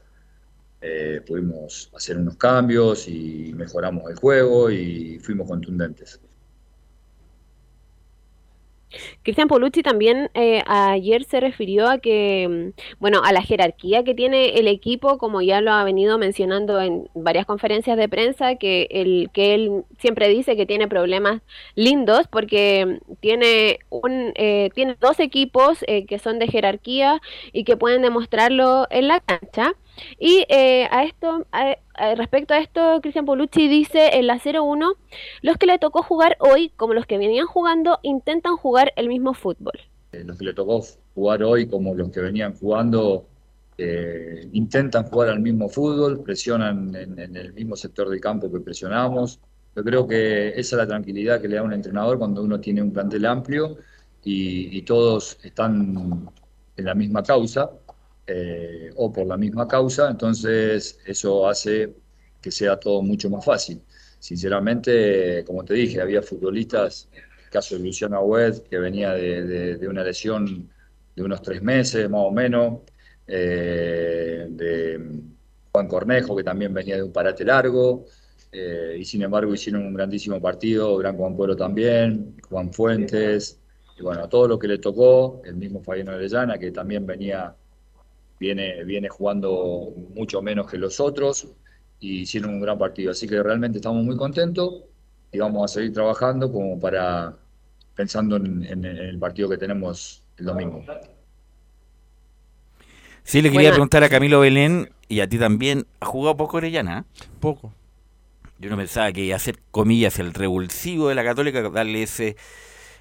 eh, 0.81 1.21
pudimos 1.25 1.91
hacer 1.95 2.17
unos 2.17 2.35
cambios 2.37 3.07
y 3.07 3.53
mejoramos 3.55 4.09
el 4.09 4.15
juego 4.17 4.71
y 4.71 5.19
fuimos 5.19 5.47
contundentes. 5.47 6.19
Cristian 9.23 9.47
Polucci 9.47 9.81
también 9.83 10.29
eh, 10.33 10.63
ayer 10.67 11.23
se 11.23 11.39
refirió 11.39 11.87
a 11.89 11.97
que, 11.99 12.73
mm, 12.75 12.81
bueno, 12.99 13.21
a 13.23 13.31
la 13.33 13.41
jerarquía 13.41 14.03
que 14.03 14.13
tiene 14.15 14.57
el 14.59 14.67
equipo, 14.67 15.17
como 15.17 15.41
ya 15.41 15.61
lo 15.61 15.71
ha 15.71 15.83
venido 15.83 16.17
mencionando 16.17 16.79
en 16.81 17.09
varias 17.13 17.45
conferencias 17.45 17.97
de 17.97 18.09
prensa, 18.09 18.55
que, 18.55 18.87
el, 18.91 19.29
que 19.33 19.53
él 19.55 19.83
siempre 19.99 20.29
dice 20.29 20.55
que 20.55 20.65
tiene 20.65 20.87
problemas 20.87 21.41
lindos 21.75 22.27
porque 22.29 22.85
mm, 23.01 23.13
tiene, 23.19 23.79
un, 23.89 24.31
eh, 24.35 24.69
tiene 24.73 24.95
dos 24.99 25.19
equipos 25.19 25.83
eh, 25.87 26.05
que 26.05 26.19
son 26.19 26.39
de 26.39 26.47
jerarquía 26.47 27.21
y 27.53 27.63
que 27.63 27.77
pueden 27.77 28.01
demostrarlo 28.01 28.87
en 28.89 29.07
la 29.07 29.19
cancha. 29.19 29.73
Y 30.19 30.45
eh, 30.49 30.87
a 30.91 31.03
esto, 31.03 31.45
a- 31.51 31.77
a- 31.97 32.15
respecto 32.15 32.53
a 32.53 32.59
esto, 32.59 32.99
Cristian 33.01 33.25
Polucci 33.25 33.67
dice 33.67 34.17
en 34.17 34.27
la 34.27 34.39
0-1, 34.39 34.95
los 35.41 35.57
que 35.57 35.65
le 35.65 35.79
tocó 35.79 36.03
jugar 36.03 36.37
hoy, 36.39 36.69
como 36.75 36.93
los 36.93 37.05
que 37.05 37.17
venían 37.17 37.45
jugando, 37.45 37.99
intentan 38.03 38.55
jugar 38.57 38.93
el 38.95 39.07
mismo 39.07 39.33
fútbol. 39.33 39.73
Eh, 40.11 40.23
los 40.23 40.37
que 40.37 40.45
le 40.45 40.53
tocó 40.53 40.83
jugar 41.13 41.43
hoy, 41.43 41.67
como 41.67 41.93
los 41.95 42.09
que 42.11 42.21
venían 42.21 42.53
jugando, 42.55 43.25
eh, 43.77 44.47
intentan 44.53 45.05
jugar 45.05 45.29
al 45.29 45.39
mismo 45.39 45.69
fútbol, 45.69 46.21
presionan 46.23 46.95
en, 46.95 47.35
el 47.35 47.53
mismo 47.53 47.75
sector 47.75 48.09
del 48.09 48.21
campo 48.21 48.51
que 48.51 48.59
presionamos. 48.59 49.39
Yo 49.75 49.83
creo 49.83 50.07
que 50.07 50.49
esa 50.49 50.59
es 50.59 50.73
la 50.73 50.87
tranquilidad 50.87 51.41
que 51.41 51.47
le 51.47 51.57
da 51.57 51.63
un 51.63 51.73
entrenador 51.73 52.17
cuando 52.17 52.41
uno 52.41 52.59
tiene 52.59 52.81
un 52.81 52.93
plantel 52.93 53.25
amplio 53.25 53.77
y 54.27 54.81
todos 54.81 55.37
están 55.43 56.31
en 56.77 56.85
la 56.85 56.95
misma 56.95 57.21
causa 57.21 57.69
eh, 58.27 58.91
o 58.95 59.11
por 59.11 59.27
la 59.27 59.37
misma 59.37 59.67
causa, 59.67 60.09
entonces 60.09 60.99
eso 61.05 61.47
hace 61.47 61.95
que 62.41 62.51
sea 62.51 62.77
todo 62.79 63.01
mucho 63.01 63.29
más 63.29 63.43
fácil. 63.45 63.81
Sinceramente, 64.19 65.43
como 65.45 65.63
te 65.63 65.73
dije, 65.75 66.01
había 66.01 66.21
futbolistas, 66.21 67.09
el 67.13 67.49
caso 67.49 67.75
de 67.75 67.83
Luciano 67.83 68.17
Agüed, 68.17 68.59
que 68.69 68.77
venía 68.79 69.11
de, 69.13 69.43
de- 69.43 69.77
de 69.77 69.87
una 69.87 70.03
lesión 70.03 70.69
de 71.15 71.23
unos 71.23 71.41
tres 71.41 71.61
meses 71.61 72.09
más 72.09 72.21
o 72.25 72.31
menos, 72.31 72.81
eh, 73.27 74.47
de 74.49 75.21
Juan 75.71 75.87
Cornejo, 75.87 76.35
que 76.35 76.43
también 76.43 76.73
venía 76.73 76.95
de 76.97 77.03
un 77.03 77.11
parate 77.11 77.43
largo, 77.45 78.05
eh, 78.51 78.97
y 78.99 79.05
sin 79.05 79.21
embargo 79.23 79.53
hicieron 79.53 79.85
un 79.85 79.93
grandísimo 79.93 80.41
partido, 80.41 80.97
Gran 80.97 81.17
Juan 81.17 81.35
Pueblo 81.35 81.55
también, 81.55 82.37
Juan 82.49 82.71
Fuentes, 82.71 83.61
y 83.97 84.01
bueno, 84.01 84.27
todo 84.29 84.47
lo 84.47 84.59
que 84.59 84.67
le 84.67 84.77
tocó, 84.79 85.41
el 85.45 85.55
mismo 85.55 85.81
Fabián 85.83 86.09
Orellana, 86.09 86.57
que 86.57 86.71
también 86.71 87.05
venía 87.05 87.55
viene, 88.39 88.83
viene 88.83 89.09
jugando 89.09 89.93
mucho 90.15 90.41
menos 90.41 90.69
que 90.69 90.77
los 90.77 90.99
otros 90.99 91.47
y 91.99 92.21
hicieron 92.21 92.51
un 92.51 92.61
gran 92.61 92.77
partido. 92.77 93.11
Así 93.11 93.27
que 93.27 93.41
realmente 93.43 93.77
estamos 93.79 94.03
muy 94.03 94.17
contentos 94.17 94.83
y 95.31 95.39
vamos 95.39 95.71
a 95.71 95.73
seguir 95.75 95.93
trabajando 95.93 96.51
como 96.51 96.79
para 96.79 97.37
pensando 97.95 98.35
en, 98.37 98.63
en- 98.65 98.85
en 98.85 98.97
el 98.97 99.19
partido 99.19 99.49
que 99.49 99.57
tenemos 99.57 100.23
el 100.37 100.45
domingo. 100.45 100.83
Sí, 103.23 103.41
le 103.41 103.51
quería 103.51 103.71
preguntar 103.71 104.03
a 104.03 104.09
Camilo 104.09 104.39
Belén 104.39 104.89
y 105.07 105.19
a 105.21 105.27
ti 105.27 105.37
también. 105.39 105.87
¿Ha 105.99 106.05
jugado 106.05 106.37
poco 106.37 106.57
Orellana? 106.57 107.05
Poco. 107.39 107.73
Yo 108.59 108.69
no 108.69 108.77
pensaba 108.77 109.11
que 109.13 109.37
ser, 109.39 109.59
comillas, 109.71 110.19
el 110.19 110.33
revulsivo 110.33 111.09
de 111.09 111.15
la 111.15 111.23
Católica, 111.23 111.61
darle 111.69 112.03
ese 112.03 112.37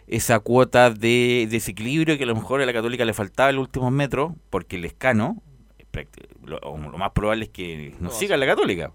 esa 0.06 0.38
cuota 0.40 0.90
de 0.90 1.46
desequilibrio 1.50 2.16
que 2.18 2.24
a 2.24 2.26
lo 2.26 2.34
mejor 2.34 2.60
a 2.60 2.66
la 2.66 2.72
Católica 2.72 3.04
le 3.04 3.14
faltaba 3.14 3.50
en 3.50 3.56
los 3.56 3.62
últimos 3.64 3.90
metros, 3.92 4.32
porque 4.50 4.76
el 4.76 4.84
escano, 4.84 5.42
prácti- 5.92 6.26
lo, 6.44 6.58
más 6.76 7.12
probable 7.12 7.44
es 7.46 7.50
que 7.50 7.94
no 8.00 8.10
siga 8.10 8.36
la 8.36 8.46
Católica. 8.46 8.92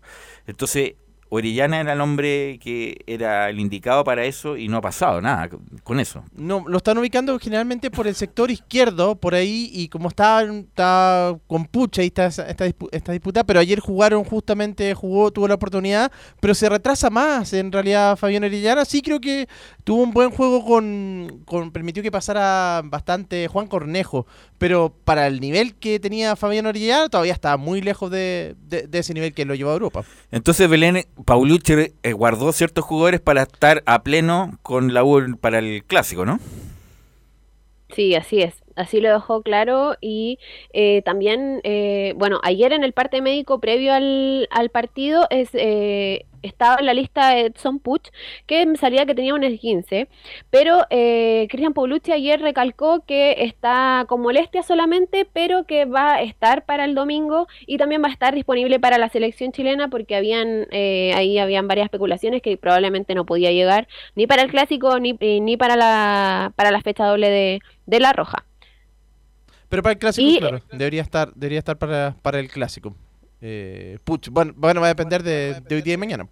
Entonces, 0.47 0.93
Orellana 1.29 1.79
era 1.79 1.93
el 1.93 2.01
hombre 2.01 2.59
que 2.61 3.01
era 3.05 3.49
el 3.49 3.59
indicado 3.59 4.03
para 4.03 4.25
eso 4.25 4.57
y 4.57 4.67
no 4.67 4.77
ha 4.77 4.81
pasado 4.81 5.21
nada 5.21 5.49
con 5.83 5.99
eso. 5.99 6.23
No, 6.35 6.63
lo 6.67 6.77
están 6.77 6.97
ubicando 6.97 7.37
generalmente 7.39 7.91
por 7.91 8.07
el 8.07 8.15
sector 8.15 8.49
izquierdo, 8.49 9.15
por 9.15 9.35
ahí, 9.35 9.69
y 9.71 9.89
como 9.89 10.09
está, 10.09 10.41
está 10.43 11.37
con 11.47 11.65
pucha, 11.65 12.01
ahí 12.01 12.07
está 12.07 12.25
esta, 12.25 12.65
esta 12.65 13.11
disputa, 13.11 13.43
pero 13.43 13.59
ayer 13.59 13.79
jugaron 13.79 14.23
justamente, 14.23 14.93
jugó, 14.95 15.31
tuvo 15.31 15.47
la 15.47 15.53
oportunidad, 15.55 16.11
pero 16.39 16.55
se 16.55 16.67
retrasa 16.67 17.09
más 17.09 17.53
en 17.53 17.71
realidad 17.71 18.17
Fabián 18.17 18.43
Orellana. 18.43 18.85
Sí 18.85 19.01
creo 19.01 19.19
que 19.19 19.47
tuvo 19.83 20.03
un 20.03 20.11
buen 20.11 20.31
juego 20.31 20.65
con, 20.65 21.43
con 21.45 21.71
permitió 21.71 22.01
que 22.01 22.11
pasara 22.11 22.81
bastante 22.83 23.47
Juan 23.47 23.67
Cornejo, 23.67 24.25
pero 24.59 24.93
para 25.03 25.25
el 25.25 25.39
nivel 25.39 25.73
que 25.73 25.99
tenía 25.99 26.35
Fabián 26.35 26.67
Orellana 26.67 27.09
todavía 27.09 27.33
está 27.33 27.57
muy 27.57 27.81
lejos 27.81 28.11
de, 28.11 28.55
de- 28.67 28.85
de 28.85 28.99
ese 28.99 29.15
nivel 29.15 29.33
que 29.33 29.45
lo 29.45 29.55
llevó 29.55 29.71
a 29.71 29.73
Europa. 29.73 30.03
Entonces 30.31 30.69
Belén, 30.69 31.05
Paulucci 31.25 31.73
eh, 32.03 32.13
guardó 32.13 32.51
ciertos 32.51 32.85
jugadores 32.85 33.19
para 33.21 33.41
estar 33.41 33.81
a 33.87 34.03
pleno 34.03 34.59
con 34.61 34.93
la 34.93 35.03
U 35.03 35.35
para 35.41 35.57
el 35.57 35.83
clásico, 35.85 36.25
¿no? 36.25 36.39
Sí, 37.95 38.13
así 38.13 38.41
es. 38.41 38.53
Así 38.75 39.01
lo 39.01 39.11
dejó 39.11 39.41
claro 39.41 39.95
y 39.99 40.37
eh, 40.73 41.01
también, 41.03 41.59
eh, 41.63 42.13
bueno, 42.15 42.39
ayer 42.43 42.71
en 42.71 42.83
el 42.83 42.93
parte 42.93 43.21
médico 43.21 43.59
previo 43.59 43.93
al, 43.93 44.47
al 44.51 44.69
partido 44.69 45.25
es, 45.31 45.49
eh, 45.53 46.25
estaba 46.41 46.77
en 46.79 46.85
la 46.85 46.93
lista 46.93 47.37
Edson 47.37 47.79
Puch, 47.79 48.09
que 48.45 48.65
me 48.65 48.77
salía 48.77 49.05
que 49.05 49.15
tenía 49.15 49.33
un 49.33 49.43
esguince, 49.43 50.07
pero 50.49 50.85
eh, 50.89 51.47
Cristian 51.49 51.73
Paulucci 51.73 52.11
ayer 52.11 52.41
recalcó 52.41 53.03
que 53.05 53.43
está 53.43 54.05
con 54.07 54.21
molestia 54.21 54.63
solamente, 54.63 55.25
pero 55.31 55.65
que 55.65 55.85
va 55.85 56.15
a 56.15 56.21
estar 56.21 56.65
para 56.65 56.85
el 56.85 56.95
domingo 56.95 57.47
y 57.67 57.77
también 57.77 58.03
va 58.03 58.07
a 58.07 58.11
estar 58.11 58.33
disponible 58.35 58.79
para 58.79 58.97
la 58.97 59.09
selección 59.09 59.51
chilena 59.51 59.89
porque 59.89 60.15
habían 60.15 60.67
eh, 60.71 61.13
ahí 61.15 61.37
habían 61.39 61.67
varias 61.67 61.85
especulaciones 61.85 62.41
que 62.41 62.57
probablemente 62.57 63.15
no 63.15 63.25
podía 63.25 63.51
llegar 63.51 63.87
ni 64.15 64.27
para 64.27 64.41
el 64.43 64.51
clásico 64.51 64.99
ni, 64.99 65.17
eh, 65.19 65.39
ni 65.41 65.57
para 65.57 65.75
la 65.75 66.53
para 66.55 66.71
la 66.71 66.81
fecha 66.81 67.05
doble 67.05 67.29
de, 67.29 67.59
de 67.85 67.99
la 67.99 68.13
roja. 68.13 68.45
Pero 69.69 69.83
para 69.83 69.93
el 69.93 69.99
clásico, 69.99 70.27
Y- 70.29 70.39
claro, 70.39 70.61
debería 70.71 71.01
estar, 71.01 71.33
debería 71.35 71.59
estar 71.59 71.77
para, 71.77 72.15
para 72.21 72.39
el 72.39 72.49
clásico. 72.49 72.95
Eh, 73.41 73.99
Puch, 74.03 74.29
bueno, 74.29 74.53
bueno, 74.55 74.81
va 74.81 74.87
a 74.87 74.89
depender 74.89 75.23
de, 75.23 75.61
de 75.61 75.75
hoy 75.75 75.81
día 75.81 75.93
y 75.93 75.97
mañana. 75.97 76.27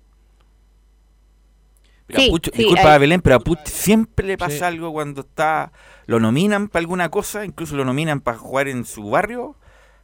Pero 2.05 2.19
a 2.19 2.21
Sí, 2.23 2.29
Puch- 2.31 2.51
sí, 2.53 2.57
disculpa 2.59 2.93
hay- 2.93 2.99
Belén, 2.99 3.21
pero 3.21 3.35
a 3.35 3.39
Puch 3.39 3.65
siempre 3.65 4.25
le 4.27 4.37
pasa 4.37 4.57
Sí. 4.57 4.63
algo 4.63 4.91
cuando 4.93 5.21
está, 5.21 5.71
lo 6.05 6.19
nominan 6.19 6.69
para 6.69 6.81
alguna 6.81 7.09
cosa, 7.09 7.43
incluso 7.45 7.75
lo 7.75 7.83
nominan 7.85 8.21
para 8.21 8.37
jugar 8.37 8.67
en 8.67 8.85
su 8.85 9.09
barrio, 9.09 9.55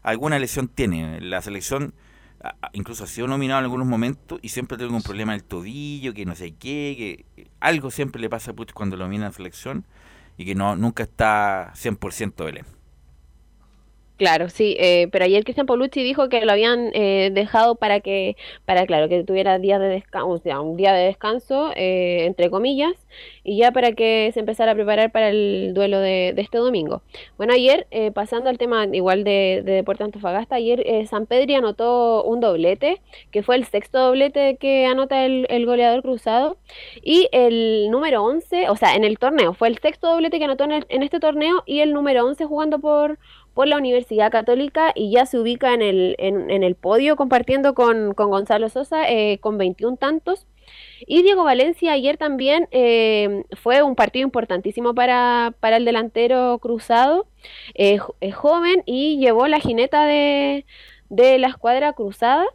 alguna 0.01 0.37
lesión 0.39 0.67
tiene. 0.67 1.21
La 1.21 1.41
selección 1.41 1.93
incluso 2.73 3.05
ha 3.05 3.07
sido 3.07 3.25
nominado 3.27 3.59
en 3.59 3.63
algunos 3.63 3.87
momentos 3.87 4.37
y 4.41 4.49
siempre 4.49 4.77
tiene 4.77 4.93
un 4.93 5.01
problema 5.01 5.31
del 5.31 5.45
tobillo, 5.45 6.13
que 6.13 6.25
no 6.25 6.35
sé 6.35 6.51
qué, 6.55 7.23
que 7.37 7.47
algo 7.61 7.89
siempre 7.89 8.21
le 8.21 8.29
pasa 8.29 8.51
a 8.51 8.53
Puch 8.53 8.73
cuando 8.73 8.97
lo 8.97 9.05
nominan 9.05 9.27
a 9.29 9.31
selección 9.31 9.85
y 10.35 10.43
que 10.43 10.53
no 10.55 10.75
nunca 10.75 11.03
está 11.03 11.71
100% 11.75 12.43
Belén. 12.43 12.65
Claro, 14.17 14.47
sí, 14.49 14.75
eh, 14.79 15.07
pero 15.11 15.25
ayer 15.25 15.43
Cristian 15.43 15.65
Paulucci 15.65 16.03
dijo 16.03 16.29
que 16.29 16.45
lo 16.45 16.51
habían 16.51 16.91
eh, 16.93 17.31
dejado 17.33 17.75
para 17.75 17.99
que, 17.99 18.37
para 18.63 18.85
claro, 18.85 19.09
que 19.09 19.23
tuviera 19.23 19.57
días 19.57 19.79
de 19.79 19.87
descanso, 19.87 20.29
o 20.29 20.37
sea, 20.37 20.61
un 20.61 20.77
día 20.77 20.93
de 20.93 21.05
descanso, 21.05 21.71
eh, 21.75 22.25
entre 22.25 22.51
comillas, 22.51 22.93
y 23.43 23.57
ya 23.57 23.71
para 23.71 23.93
que 23.93 24.29
se 24.33 24.39
empezara 24.39 24.73
a 24.73 24.75
preparar 24.75 25.11
para 25.11 25.29
el 25.29 25.71
duelo 25.73 25.99
de, 25.99 26.33
de 26.35 26.41
este 26.43 26.59
domingo. 26.59 27.01
Bueno, 27.37 27.53
ayer, 27.53 27.87
eh, 27.89 28.11
pasando 28.11 28.49
al 28.49 28.59
tema 28.59 28.85
igual 28.91 29.23
de, 29.23 29.61
de 29.65 29.73
Deportes 29.73 30.05
Antofagasta, 30.05 30.55
ayer 30.55 30.83
eh, 30.85 31.07
San 31.07 31.25
Pedri 31.25 31.55
anotó 31.55 32.23
un 32.23 32.39
doblete, 32.39 33.01
que 33.31 33.41
fue 33.41 33.55
el 33.55 33.65
sexto 33.65 33.99
doblete 33.99 34.57
que 34.57 34.85
anota 34.85 35.25
el, 35.25 35.65
goleador 35.65 36.03
cruzado, 36.03 36.57
y 37.01 37.29
el 37.31 37.89
número 37.89 38.23
11, 38.23 38.69
o 38.69 38.75
sea, 38.75 38.95
en 38.95 39.03
el 39.03 39.17
torneo, 39.17 39.53
fue 39.53 39.69
el 39.69 39.79
sexto 39.79 40.11
doblete 40.11 40.37
que 40.37 40.45
anotó 40.45 40.65
en 40.65 41.03
este 41.03 41.19
torneo, 41.19 41.63
y 41.65 41.79
el 41.79 41.93
número 41.93 42.25
11 42.25 42.45
jugando 42.45 42.79
por 42.79 43.17
por 43.53 43.67
la 43.67 43.77
Universidad 43.77 44.31
Católica 44.31 44.91
y 44.95 45.11
ya 45.11 45.25
se 45.25 45.39
ubica 45.39 45.73
en 45.73 45.81
el, 45.81 46.15
en, 46.17 46.63
el 46.63 46.75
podio 46.75 47.15
compartiendo 47.15 47.73
con, 47.73 48.13
con 48.13 48.29
Gonzalo 48.29 48.69
Sosa 48.69 49.09
eh, 49.09 49.37
con 49.39 49.57
21 49.57 49.97
tantos. 49.97 50.47
Y 51.05 51.21
Diego 51.23 51.43
Valencia 51.43 51.91
ayer 51.91 52.17
también 52.17 52.67
eh, 52.71 53.43
fue 53.61 53.83
un 53.83 53.95
partido 53.95 54.23
importantísimo 54.23 54.95
para, 54.95 55.53
para 55.59 55.77
el 55.77 55.85
delantero 55.85 56.57
cruzado, 56.59 57.27
eh, 57.75 57.99
es 58.21 58.35
joven 58.35 58.83
y 58.85 59.17
llevó 59.17 59.47
la 59.47 59.59
jineta 59.59 60.05
de, 60.05 60.65
de 61.09 61.37
la 61.37 61.47
escuadra 61.47 61.93
cruzada. 61.93 62.45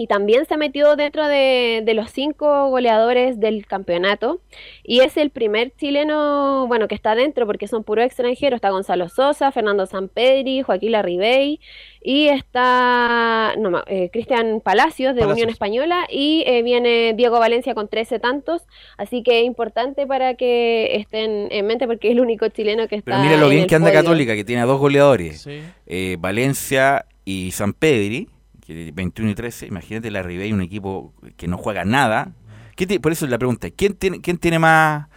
Y 0.00 0.06
también 0.06 0.46
se 0.46 0.56
metió 0.56 0.94
dentro 0.94 1.26
de, 1.26 1.82
de 1.84 1.94
los 1.94 2.12
cinco 2.12 2.68
goleadores 2.70 3.40
del 3.40 3.66
campeonato. 3.66 4.40
Y 4.84 5.00
es 5.00 5.16
el 5.16 5.30
primer 5.30 5.72
chileno, 5.76 6.66
bueno, 6.68 6.86
que 6.86 6.94
está 6.94 7.16
dentro 7.16 7.46
porque 7.46 7.66
son 7.66 7.82
puros 7.82 8.04
extranjeros. 8.04 8.58
Está 8.58 8.70
Gonzalo 8.70 9.08
Sosa, 9.08 9.50
Fernando 9.50 9.86
Sampedri, 9.86 10.62
Joaquín 10.62 10.92
Larribey 10.92 11.58
y 12.00 12.28
está 12.28 13.54
no, 13.58 13.82
eh, 13.88 14.08
Cristian 14.12 14.60
Palacios 14.60 15.16
de 15.16 15.22
Palacios. 15.22 15.32
Unión 15.34 15.50
Española 15.50 16.06
y 16.08 16.44
eh, 16.46 16.62
viene 16.62 17.12
Diego 17.16 17.40
Valencia 17.40 17.74
con 17.74 17.88
13 17.88 18.20
tantos. 18.20 18.62
Así 18.98 19.24
que 19.24 19.40
es 19.40 19.46
importante 19.46 20.06
para 20.06 20.34
que 20.34 20.94
estén 20.94 21.48
en 21.50 21.66
mente 21.66 21.88
porque 21.88 22.06
es 22.08 22.12
el 22.12 22.20
único 22.20 22.46
chileno 22.48 22.86
que 22.86 22.94
está 22.94 23.10
Pero 23.12 23.24
mira 23.24 23.36
lo 23.36 23.46
en 23.46 23.50
bien 23.50 23.62
el 23.64 23.68
que 23.68 23.74
anda 23.74 23.88
podio. 23.88 24.00
Católica, 24.02 24.36
que 24.36 24.44
tiene 24.44 24.62
a 24.62 24.66
dos 24.66 24.78
goleadores, 24.78 25.40
Sí. 25.42 25.60
eh, 25.86 26.16
Valencia 26.20 27.04
y 27.24 27.50
San 27.50 27.72
Pedri, 27.72 28.28
que 28.68 28.92
21 28.94 29.30
y 29.30 29.34
13, 29.34 29.66
imagínate 29.66 30.10
la 30.10 30.22
Ribey, 30.22 30.52
un 30.52 30.60
equipo 30.60 31.14
que 31.38 31.48
no 31.48 31.56
juega 31.56 31.86
nada. 31.86 32.32
¿Qué 32.76 32.86
te- 32.86 33.00
por 33.00 33.12
eso 33.12 33.24
es 33.24 33.30
la 33.30 33.38
pregunta, 33.38 33.70
¿quién 33.70 33.94
tiene, 33.94 34.20
quién 34.20 34.36
tiene 34.36 34.58
más, 34.58 35.08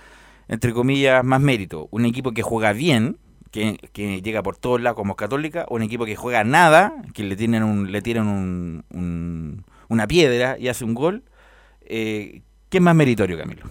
entre 0.47 0.71
comillas, 0.71 1.21
más 1.25 1.41
mérito? 1.41 1.89
¿Un 1.91 2.05
equipo 2.05 2.31
que 2.31 2.43
juega 2.43 2.71
bien, 2.71 3.17
que, 3.51 3.77
que 3.91 4.21
llega 4.21 4.41
por 4.41 4.55
todos 4.55 4.79
lados 4.81 4.95
como 4.95 5.17
Católica, 5.17 5.65
o 5.67 5.75
un 5.75 5.81
equipo 5.83 6.05
que 6.05 6.15
juega 6.15 6.45
nada, 6.45 6.93
que 7.13 7.23
le 7.25 7.35
tienen, 7.35 7.63
un, 7.63 7.91
le 7.91 8.01
tiran 8.01 8.27
un- 8.29 8.83
un- 8.89 9.65
una 9.89 10.07
piedra 10.07 10.57
y 10.57 10.69
hace 10.69 10.85
un 10.85 10.93
gol? 10.93 11.23
Eh, 11.81 12.43
¿Qué 12.69 12.77
es 12.77 12.81
más 12.81 12.95
meritorio, 12.95 13.37
Camilo? 13.37 13.63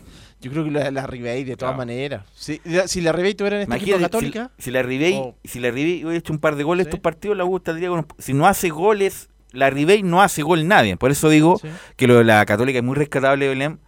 Yo 0.43 0.51
creo 0.51 0.65
que 0.65 0.71
la, 0.73 0.91
la 0.91 1.07
Ribey, 1.07 1.45
de 1.45 1.57
todas 1.57 1.75
maneras. 1.75 2.27
Si, 2.35 2.61
la- 2.65 2.87
si 2.87 3.01
la 3.01 3.13
Ribey 3.13 3.35
tuviera 3.35 3.57
en 3.57 3.63
este 3.63 3.77
equipo 3.77 3.91
Imagínate, 3.97 4.13
católica. 4.13 4.51
Si, 4.59 4.65
si 4.65 4.71
la 4.73 4.83
Ribey, 4.83 5.15
Oh. 5.17 5.37
si 5.43 5.59
la 5.59 5.71
Ribey 5.71 6.05
hubiera 6.05 6.19
hecho 6.19 6.35
un 6.35 6.39
par 6.39 6.57
de 6.57 6.65
goles 6.65 6.87
estos 6.87 7.01
partidos, 7.01 7.35
la 7.39 7.47
U 7.47 7.57
estaría 7.57 7.89
con- 7.89 8.07
Si 8.19 8.35
no 8.35 8.47
hace 8.47 8.69
goles, 8.69 9.31
la 9.53 9.71
Ribey 9.71 10.03
no 10.03 10.23
hace 10.23 10.43
gol 10.43 10.67
nadie. 10.69 10.97
Por 10.97 11.11
eso 11.11 11.29
digo 11.29 11.61
que 11.97 12.07
lo 12.07 12.19
de 12.19 12.25
la 12.25 12.45
Católica 12.47 12.79
es 12.79 12.85
muy 12.85 12.95
rescatable, 12.97 13.49
Belén, 13.49 13.81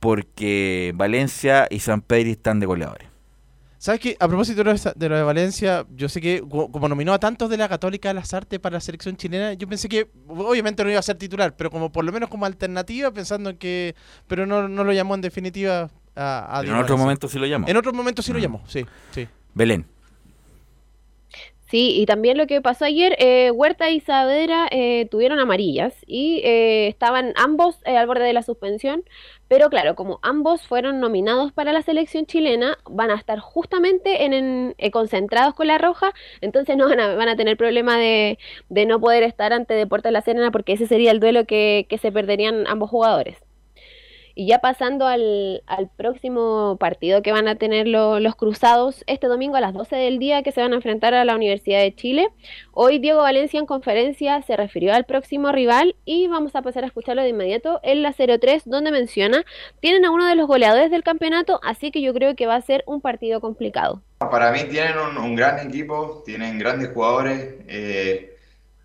porque 0.00 0.92
Valencia 0.96 1.66
y 1.70 1.78
San 1.80 2.00
Pedro 2.02 2.30
están 2.30 2.60
de 2.60 2.66
goleadores. 2.66 3.08
¿Sabes 3.78 4.00
qué? 4.00 4.16
A 4.20 4.28
propósito 4.28 4.58
de 4.58 4.64
lo 4.64 4.72
de, 4.78 4.92
de 4.94 5.08
de 5.08 5.22
Valencia, 5.22 5.84
yo 5.96 6.08
sé 6.08 6.20
que 6.20 6.40
co- 6.48 6.70
como 6.70 6.88
nominó 6.88 7.12
a 7.12 7.18
tantos 7.18 7.50
de 7.50 7.56
la 7.56 7.68
Católica 7.68 8.10
a 8.10 8.14
las 8.14 8.32
artes 8.32 8.60
para 8.60 8.74
la 8.74 8.80
selección 8.80 9.16
chilena, 9.16 9.54
yo 9.54 9.66
pensé 9.66 9.88
que 9.88 10.08
obviamente 10.28 10.84
no 10.84 10.90
iba 10.90 11.00
a 11.00 11.02
ser 11.02 11.16
titular, 11.18 11.56
pero 11.56 11.68
como 11.70 11.90
por 11.90 12.04
lo 12.04 12.12
menos 12.12 12.28
como 12.28 12.46
alternativa, 12.46 13.10
pensando 13.10 13.50
en 13.50 13.56
que. 13.56 13.96
Pero 14.28 14.46
no, 14.46 14.68
no 14.68 14.84
lo 14.84 14.92
llamó 14.92 15.16
en 15.16 15.20
definitiva 15.20 15.90
a, 16.14 16.62
en 16.64 16.74
otro 16.74 16.96
momento 16.96 17.26
sí 17.28 17.38
lo 17.40 17.46
llamó. 17.46 17.66
En 17.68 17.76
otro 17.76 17.92
momento 17.92 18.22
sí 18.22 18.32
lo 18.32 18.38
Mm. 18.38 18.42
llamó, 18.42 18.62
sí, 18.68 18.86
sí. 19.10 19.26
Belén. 19.54 19.84
Sí, 21.72 21.94
y 21.98 22.04
también 22.04 22.36
lo 22.36 22.46
que 22.46 22.60
pasó 22.60 22.84
ayer, 22.84 23.16
eh, 23.18 23.50
Huerta 23.50 23.88
y 23.88 24.00
Saavedra 24.00 24.68
eh, 24.70 25.06
tuvieron 25.10 25.38
amarillas 25.38 25.94
y 26.06 26.42
eh, 26.44 26.86
estaban 26.88 27.32
ambos 27.34 27.78
eh, 27.86 27.96
al 27.96 28.06
borde 28.06 28.24
de 28.24 28.34
la 28.34 28.42
suspensión, 28.42 29.04
pero 29.48 29.70
claro, 29.70 29.94
como 29.94 30.18
ambos 30.22 30.66
fueron 30.66 31.00
nominados 31.00 31.50
para 31.52 31.72
la 31.72 31.80
selección 31.80 32.26
chilena, 32.26 32.76
van 32.90 33.10
a 33.10 33.14
estar 33.14 33.38
justamente 33.38 34.24
en, 34.24 34.74
eh, 34.76 34.90
concentrados 34.90 35.54
con 35.54 35.66
la 35.66 35.78
roja, 35.78 36.12
entonces 36.42 36.76
no 36.76 36.90
van 36.90 37.00
a, 37.00 37.14
van 37.14 37.30
a 37.30 37.36
tener 37.36 37.56
problema 37.56 37.96
de, 37.96 38.38
de 38.68 38.84
no 38.84 39.00
poder 39.00 39.22
estar 39.22 39.54
ante 39.54 39.72
Deportes 39.72 40.12
La 40.12 40.20
Serena 40.20 40.50
porque 40.50 40.74
ese 40.74 40.86
sería 40.86 41.10
el 41.10 41.20
duelo 41.20 41.46
que 41.46 41.86
se 42.02 42.12
perderían 42.12 42.66
ambos 42.66 42.90
jugadores. 42.90 43.38
Y 44.34 44.46
ya 44.46 44.60
pasando 44.60 45.06
al, 45.06 45.62
al 45.66 45.88
próximo 45.90 46.76
partido 46.80 47.22
que 47.22 47.32
van 47.32 47.48
a 47.48 47.56
tener 47.56 47.86
lo- 47.88 48.20
los 48.20 48.36
cruzados 48.36 49.04
este 49.06 49.26
domingo 49.26 49.56
a 49.56 49.60
las 49.60 49.74
12 49.74 49.96
del 49.96 50.18
día 50.18 50.42
que 50.42 50.52
se 50.52 50.60
van 50.62 50.72
a 50.72 50.76
enfrentar 50.76 51.14
a 51.14 51.24
la 51.24 51.34
Universidad 51.36 51.80
de 51.80 51.94
Chile. 51.94 52.28
Hoy 52.72 52.98
Diego 52.98 53.22
Valencia 53.22 53.58
en 53.60 53.66
conferencia 53.66 54.40
se 54.42 54.56
refirió 54.56 54.94
al 54.94 55.04
próximo 55.04 55.52
rival 55.52 55.96
y 56.04 56.26
vamos 56.28 56.54
a 56.56 56.62
pasar 56.62 56.84
a 56.84 56.86
escucharlo 56.86 57.22
de 57.22 57.28
inmediato 57.30 57.80
en 57.82 58.02
la 58.02 58.12
03 58.12 58.62
donde 58.66 58.90
menciona, 58.92 59.44
tienen 59.80 60.04
a 60.04 60.10
uno 60.10 60.26
de 60.26 60.34
los 60.36 60.46
goleadores 60.46 60.90
del 60.90 61.02
campeonato, 61.02 61.60
así 61.64 61.90
que 61.90 62.00
yo 62.02 62.14
creo 62.14 62.34
que 62.36 62.46
va 62.46 62.56
a 62.56 62.60
ser 62.62 62.82
un 62.86 63.00
partido 63.00 63.40
complicado. 63.40 64.02
Para 64.18 64.52
mí 64.52 64.60
tienen 64.70 64.94
un, 64.98 65.34
gran 65.34 65.58
equipo, 65.66 66.22
tienen 66.24 66.58
grandes 66.58 66.90
jugadores, 66.92 67.56
eh, 67.68 68.36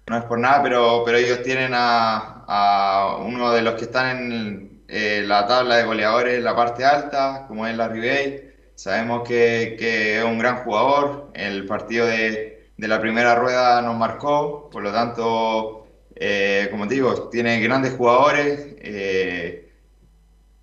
no 0.07 0.17
es 0.17 0.23
por 0.25 0.39
nada, 0.39 0.63
pero, 0.63 1.03
pero 1.05 1.17
ellos 1.17 1.43
tienen 1.43 1.71
a, 1.73 2.43
a 2.47 3.17
uno 3.25 3.51
de 3.51 3.61
los 3.61 3.75
que 3.75 3.83
están 3.85 4.31
en 4.31 4.66
eh, 4.88 5.23
la 5.25 5.45
tabla 5.47 5.77
de 5.77 5.83
goleadores 5.85 6.38
en 6.38 6.43
la 6.43 6.55
parte 6.55 6.83
alta, 6.85 7.45
como 7.47 7.67
es 7.67 7.75
la 7.75 7.88
Ribey. 7.89 8.43
Sabemos 8.75 9.27
que, 9.27 9.75
que 9.79 10.19
es 10.19 10.23
un 10.23 10.38
gran 10.38 10.57
jugador, 10.63 11.31
el 11.33 11.65
partido 11.65 12.05
de, 12.05 12.71
de 12.77 12.88
la 12.88 12.99
primera 13.01 13.35
rueda 13.35 13.81
nos 13.81 13.95
marcó, 13.97 14.69
por 14.69 14.83
lo 14.83 14.91
tanto, 14.91 15.88
eh, 16.15 16.67
como 16.71 16.88
te 16.88 16.95
digo, 16.95 17.29
tiene 17.29 17.59
grandes 17.61 17.93
jugadores. 17.93 18.75
eh, 18.79 19.63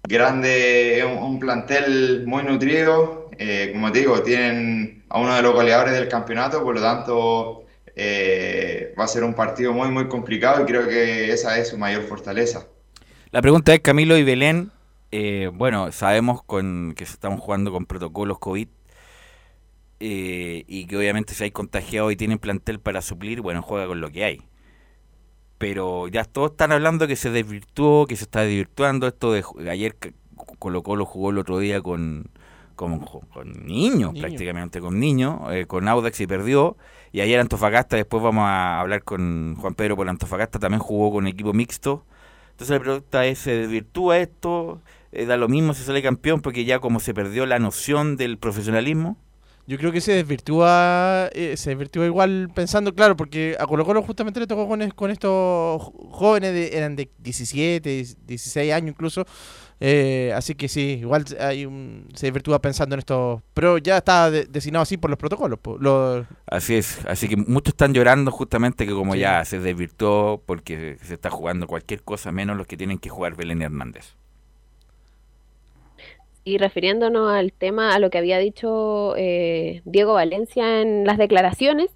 grande, 0.06 1.02
un, 1.06 1.18
un 1.22 1.38
plantel 1.40 2.24
muy 2.26 2.42
nutrido. 2.42 3.28
eh, 3.38 3.70
como 3.72 3.90
te 3.92 4.00
digo, 4.00 4.22
tienen 4.22 5.04
a 5.08 5.20
uno 5.20 5.34
de 5.34 5.42
los 5.42 5.52
goleadores 5.54 5.94
del 5.94 6.08
campeonato, 6.08 6.62
por 6.62 6.74
lo 6.74 6.80
tanto 6.82 7.64
eh, 7.96 8.94
va 8.98 9.04
a 9.04 9.08
ser 9.08 9.24
un 9.24 9.34
partido 9.34 9.72
muy, 9.72 9.90
muy 9.90 10.08
complicado 10.08 10.62
y 10.62 10.66
creo 10.66 10.86
que 10.88 11.32
esa 11.32 11.58
es 11.58 11.68
su 11.68 11.78
mayor 11.78 12.04
fortaleza. 12.04 12.66
La 13.34 13.42
pregunta 13.42 13.74
es, 13.74 13.80
Camilo 13.80 14.16
y 14.16 14.22
Belén, 14.22 14.70
eh, 15.10 15.50
bueno, 15.52 15.90
sabemos 15.90 16.44
con 16.44 16.94
que 16.96 17.02
estamos 17.02 17.40
jugando 17.40 17.72
con 17.72 17.84
protocolos 17.84 18.38
COVID 18.38 18.68
eh, 19.98 20.64
y 20.68 20.86
que 20.86 20.96
obviamente 20.96 21.34
si 21.34 21.42
hay 21.42 21.50
contagiados 21.50 22.12
y 22.12 22.16
tienen 22.16 22.38
plantel 22.38 22.78
para 22.78 23.02
suplir, 23.02 23.40
bueno, 23.40 23.60
juega 23.60 23.88
con 23.88 24.00
lo 24.00 24.08
que 24.10 24.22
hay. 24.22 24.42
Pero 25.58 26.06
ya 26.06 26.22
todos 26.22 26.52
están 26.52 26.70
hablando 26.70 27.08
que 27.08 27.16
se 27.16 27.30
desvirtuó, 27.30 28.06
que 28.06 28.14
se 28.14 28.22
está 28.22 28.42
desvirtuando 28.42 29.08
esto 29.08 29.32
de 29.32 29.42
ayer 29.68 29.96
Colo 30.60 30.84
Colo 30.84 31.04
jugó 31.04 31.30
el 31.30 31.38
otro 31.38 31.58
día 31.58 31.80
con, 31.82 32.30
con, 32.76 33.00
con 33.00 33.66
niños, 33.66 34.12
Niños. 34.12 34.20
prácticamente 34.20 34.80
con 34.80 35.00
niños, 35.00 35.40
eh, 35.50 35.66
con 35.66 35.88
Audax 35.88 36.20
y 36.20 36.28
perdió. 36.28 36.76
Y 37.10 37.20
ayer 37.20 37.40
Antofagasta, 37.40 37.96
después 37.96 38.22
vamos 38.22 38.44
a 38.44 38.78
hablar 38.78 39.02
con 39.02 39.56
Juan 39.56 39.74
Pedro 39.74 39.96
por 39.96 40.08
Antofagasta, 40.08 40.60
también 40.60 40.78
jugó 40.78 41.10
con 41.10 41.26
equipo 41.26 41.52
mixto. 41.52 42.06
Entonces 42.54 42.70
la 42.70 42.80
pregunta 42.80 43.26
es, 43.26 43.40
¿se 43.40 43.50
desvirtúa 43.50 44.18
esto? 44.18 44.80
Eh, 45.10 45.26
¿Da 45.26 45.36
lo 45.36 45.48
mismo 45.48 45.74
si 45.74 45.82
sale 45.82 46.00
campeón? 46.02 46.40
Porque 46.40 46.64
ya 46.64 46.78
como 46.78 47.00
se 47.00 47.12
perdió 47.12 47.46
la 47.46 47.58
noción 47.58 48.16
del 48.16 48.38
profesionalismo. 48.38 49.16
Yo 49.66 49.76
creo 49.76 49.90
que 49.90 50.00
se 50.00 50.12
desvirtúa, 50.12 51.30
eh, 51.32 51.56
se 51.56 51.70
desvirtúa 51.70 52.06
igual 52.06 52.50
pensando, 52.54 52.94
claro, 52.94 53.16
porque 53.16 53.56
a 53.58 53.66
Colo 53.66 53.84
Colo 53.84 54.02
justamente 54.02 54.38
le 54.38 54.46
tocó 54.46 54.68
con, 54.68 54.88
con 54.90 55.10
estos 55.10 55.82
jóvenes, 56.10 56.52
de, 56.52 56.76
eran 56.78 56.94
de 56.94 57.10
17, 57.18 58.06
16 58.26 58.72
años 58.72 58.90
incluso, 58.90 59.24
eh, 59.80 60.32
así 60.34 60.54
que 60.54 60.68
sí, 60.68 60.98
igual 61.00 61.24
hay 61.40 61.66
un, 61.66 62.08
se 62.14 62.26
desvirtúa 62.26 62.60
pensando 62.60 62.94
en 62.94 63.00
esto, 63.00 63.42
pero 63.54 63.78
ya 63.78 63.98
está 63.98 64.30
de- 64.30 64.44
designado 64.46 64.82
así 64.84 64.96
por 64.96 65.10
los 65.10 65.18
protocolos. 65.18 65.58
po, 65.58 65.76
los- 65.78 66.26
Así 66.46 66.74
es, 66.76 67.04
así 67.06 67.28
que 67.28 67.36
muchos 67.36 67.72
están 67.74 67.92
llorando 67.92 68.30
justamente 68.30 68.86
que 68.86 68.92
como 68.92 69.14
Sí. 69.14 69.20
ya 69.20 69.44
se 69.44 69.58
desvirtuó 69.60 70.42
porque 70.46 70.96
se 71.02 71.14
está 71.14 71.30
jugando 71.30 71.66
cualquier 71.66 72.02
cosa 72.02 72.32
menos 72.32 72.56
los 72.56 72.66
que 72.66 72.76
tienen 72.76 72.98
que 72.98 73.08
jugar 73.10 73.36
Belén 73.36 73.62
Hernández. 73.62 74.14
Y 76.46 76.58
refiriéndonos 76.58 77.32
al 77.32 77.52
tema, 77.52 77.94
a 77.94 77.98
lo 77.98 78.10
que 78.10 78.18
había 78.18 78.38
dicho 78.38 79.14
eh, 79.16 79.80
Diego 79.86 80.12
Valencia 80.12 80.82
en 80.82 81.04
las 81.06 81.16
declaraciones, 81.16 81.90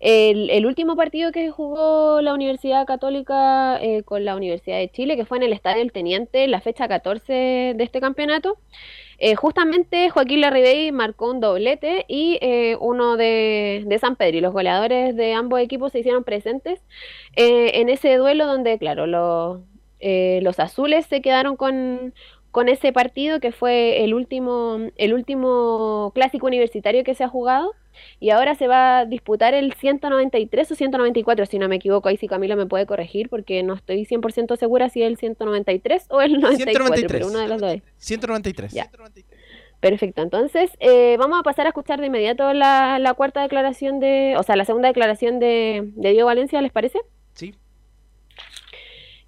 el, 0.00 0.50
el 0.50 0.66
último 0.66 0.96
partido 0.96 1.32
que 1.32 1.50
jugó 1.50 2.20
la 2.20 2.34
Universidad 2.34 2.86
Católica 2.86 3.78
eh, 3.82 4.02
con 4.02 4.24
la 4.24 4.36
Universidad 4.36 4.78
de 4.78 4.90
Chile, 4.90 5.16
que 5.16 5.24
fue 5.24 5.38
en 5.38 5.44
el 5.44 5.52
Estadio 5.52 5.82
El 5.82 5.92
Teniente, 5.92 6.46
la 6.48 6.60
fecha 6.60 6.88
14 6.88 7.32
de 7.76 7.84
este 7.84 8.00
campeonato, 8.00 8.58
eh, 9.18 9.34
justamente 9.34 10.10
Joaquín 10.10 10.42
Larribey 10.42 10.92
marcó 10.92 11.30
un 11.30 11.40
doblete 11.40 12.04
y 12.06 12.38
eh, 12.42 12.76
uno 12.80 13.16
de, 13.16 13.96
San 14.00 14.16
Pedro 14.16 14.36
y 14.36 14.40
los 14.42 14.52
goleadores 14.52 15.16
de 15.16 15.32
ambos 15.32 15.60
equipos 15.60 15.92
se 15.92 16.00
hicieron 16.00 16.22
presentes 16.22 16.80
eh, 17.34 17.80
en 17.80 17.88
ese 17.88 18.16
duelo 18.16 18.46
donde, 18.46 18.78
claro, 18.78 19.06
los, 19.06 19.60
los 20.00 20.60
azules 20.60 21.06
se 21.06 21.22
quedaron 21.22 21.56
con, 21.56 22.12
con 22.50 22.68
ese 22.68 22.92
partido 22.92 23.40
que 23.40 23.52
fue 23.52 24.04
el 24.04 24.12
último, 24.12 24.78
el 24.96 25.14
último 25.14 26.12
clásico 26.14 26.46
universitario 26.46 27.02
que 27.02 27.14
se 27.14 27.24
ha 27.24 27.28
jugado. 27.28 27.72
Y 28.20 28.30
ahora 28.30 28.54
se 28.54 28.68
va 28.68 29.00
a 29.00 29.04
disputar 29.04 29.54
el 29.54 29.72
193 29.74 30.70
o 30.70 30.74
194, 30.74 31.46
si 31.46 31.58
no 31.58 31.68
me 31.68 31.76
equivoco. 31.76 32.08
Ahí 32.08 32.16
sí 32.16 32.28
Camilo 32.28 32.56
me 32.56 32.66
puede 32.66 32.86
corregir 32.86 33.28
porque 33.28 33.62
no 33.62 33.74
estoy 33.74 34.04
100% 34.04 34.56
segura 34.56 34.88
si 34.88 35.02
es 35.02 35.08
el 35.08 35.16
193 35.16 36.06
o 36.10 36.20
el 36.20 36.40
94, 36.40 36.86
193. 36.86 37.12
pero 37.12 37.28
uno 37.28 37.38
de 37.38 37.48
los 37.48 37.60
dos. 37.60 37.72
es. 37.74 37.82
193. 37.98 38.72
Ya. 38.72 38.90
Perfecto, 39.80 40.22
entonces 40.22 40.70
eh, 40.80 41.16
vamos 41.18 41.38
a 41.38 41.42
pasar 41.42 41.66
a 41.66 41.68
escuchar 41.68 42.00
de 42.00 42.06
inmediato 42.06 42.52
la, 42.54 42.98
la 42.98 43.14
cuarta 43.14 43.42
declaración 43.42 44.00
de, 44.00 44.34
o 44.38 44.42
sea, 44.42 44.56
la 44.56 44.64
segunda 44.64 44.88
declaración 44.88 45.38
de, 45.38 45.92
de 45.94 46.10
Diego 46.10 46.26
Valencia, 46.26 46.62
¿les 46.62 46.72
parece? 46.72 47.00
Sí. 47.34 47.54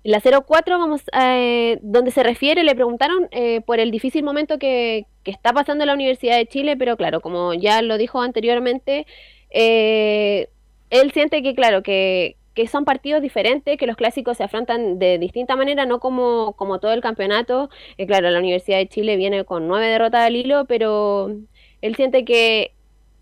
La 0.09 0.23
04, 0.23 0.79
vamos, 0.79 1.03
eh, 1.13 1.79
donde 1.83 2.11
se 2.13 2.23
refiere, 2.23 2.65
le 2.65 2.75
preguntaron 2.75 3.29
eh, 3.31 3.61
por 3.61 3.79
el 3.79 3.91
difícil 3.91 4.25
momento 4.25 4.59
que, 4.59 5.05
que 5.23 5.31
está 5.31 5.53
pasando 5.53 5.85
la 5.85 5.93
Universidad 5.93 6.39
de 6.39 6.47
Chile, 6.47 6.79
pero 6.79 6.97
claro, 6.97 7.21
como 7.21 7.53
ya 7.53 7.83
lo 7.83 7.99
dijo 7.99 8.23
anteriormente, 8.23 9.07
eh, 9.51 10.49
él 10.89 11.13
siente 11.13 11.43
que, 11.43 11.55
claro, 11.55 11.83
que, 11.83 12.37
son 12.73 12.87
partidos 12.87 13.21
diferentes, 13.21 13.77
que 13.77 13.87
los 13.87 13.97
clásicos 13.97 14.39
se 14.39 14.45
afrontan 14.45 14.99
de 14.99 15.19
distinta 15.19 15.57
manera, 15.57 15.85
no 15.85 16.01
como, 16.01 16.55
como 16.55 16.81
todo 16.81 16.95
el 16.95 17.03
campeonato. 17.03 17.69
Eh, 17.99 18.07
claro, 18.07 18.31
la 18.31 18.39
Universidad 18.39 18.79
de 18.79 18.89
Chile 18.89 19.17
viene 19.17 19.45
con 19.45 19.69
nueve 19.69 19.89
derrotas 19.89 20.23
al 20.23 20.37
hilo, 20.37 20.65
pero 20.65 21.37
él 21.83 21.97
siente 21.97 22.25
que, 22.25 22.73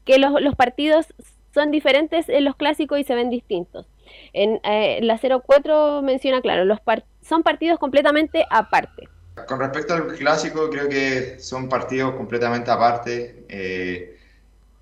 que 0.04 0.18
los, 0.18 0.40
los 0.40 0.54
partidos 0.54 1.06
son 1.52 1.72
diferentes 1.72 2.28
en 2.28 2.44
los 2.44 2.54
clásicos 2.54 3.00
y 3.00 3.04
se 3.04 3.16
ven 3.16 3.28
distintos. 3.28 3.88
En 4.32 4.60
eh, 4.64 5.00
la 5.02 5.18
04 5.18 6.02
menciona, 6.02 6.40
claro, 6.40 6.64
los 6.64 6.80
par- 6.80 7.04
son 7.22 7.42
partidos 7.42 7.78
completamente 7.78 8.46
aparte. 8.50 9.08
Con 9.46 9.60
respecto 9.60 9.92
al 9.94 10.14
clásico, 10.14 10.70
creo 10.70 10.88
que 10.88 11.38
son 11.40 11.68
partidos 11.68 12.14
completamente 12.14 12.70
aparte. 12.70 13.44
Eh, 13.48 14.16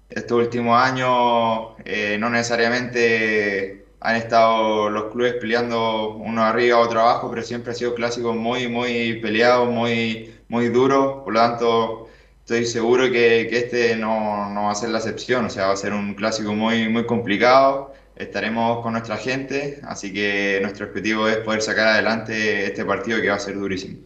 estos 0.09 0.39
últimos 0.41 0.81
años 0.83 1.75
eh, 1.85 2.17
no 2.21 2.31
necesariamente 2.31 3.87
han 4.01 4.17
estado 4.17 4.91
los 4.91 5.13
clubes 5.13 5.35
peleando 5.41 6.11
uno 6.17 6.43
arriba, 6.45 6.79
otro 6.81 7.01
abajo, 7.01 7.31
pero 7.31 7.43
siempre 7.43 7.73
ha 7.73 7.75
sido 7.75 7.95
clásico 7.95 8.35
muy, 8.35 8.69
muy 8.69 9.21
peleado, 9.21 9.67
muy, 9.67 10.35
muy 10.49 10.69
duro. 10.71 11.25
Por 11.25 11.35
lo 11.35 11.41
tanto, 11.41 12.09
estoy 12.41 12.67
seguro 12.67 13.05
que, 13.07 13.49
que 13.51 13.59
este 13.59 13.97
no, 13.97 14.51
no 14.51 14.65
va 14.65 14.73
a 14.73 14.75
ser 14.77 14.91
la 14.91 14.99
excepción. 14.99 15.47
O 15.47 15.51
sea, 15.51 15.69
va 15.69 15.73
a 15.75 15.77
ser 15.77 15.93
un 15.95 16.15
clásico 16.15 16.55
muy, 16.55 16.89
muy 16.89 17.07
complicado. 17.07 17.93
Estaremos 18.17 18.83
con 18.83 18.93
nuestra 18.93 19.17
gente, 19.17 19.81
así 19.83 20.13
que 20.13 20.61
nuestro 20.63 20.87
objetivo 20.87 21.29
es 21.29 21.39
poder 21.39 21.63
sacar 21.63 21.89
adelante 21.89 22.67
este 22.67 22.85
partido 22.85 23.21
que 23.21 23.29
va 23.29 23.37
a 23.37 23.41
ser 23.41 23.55
durísimo 23.55 23.99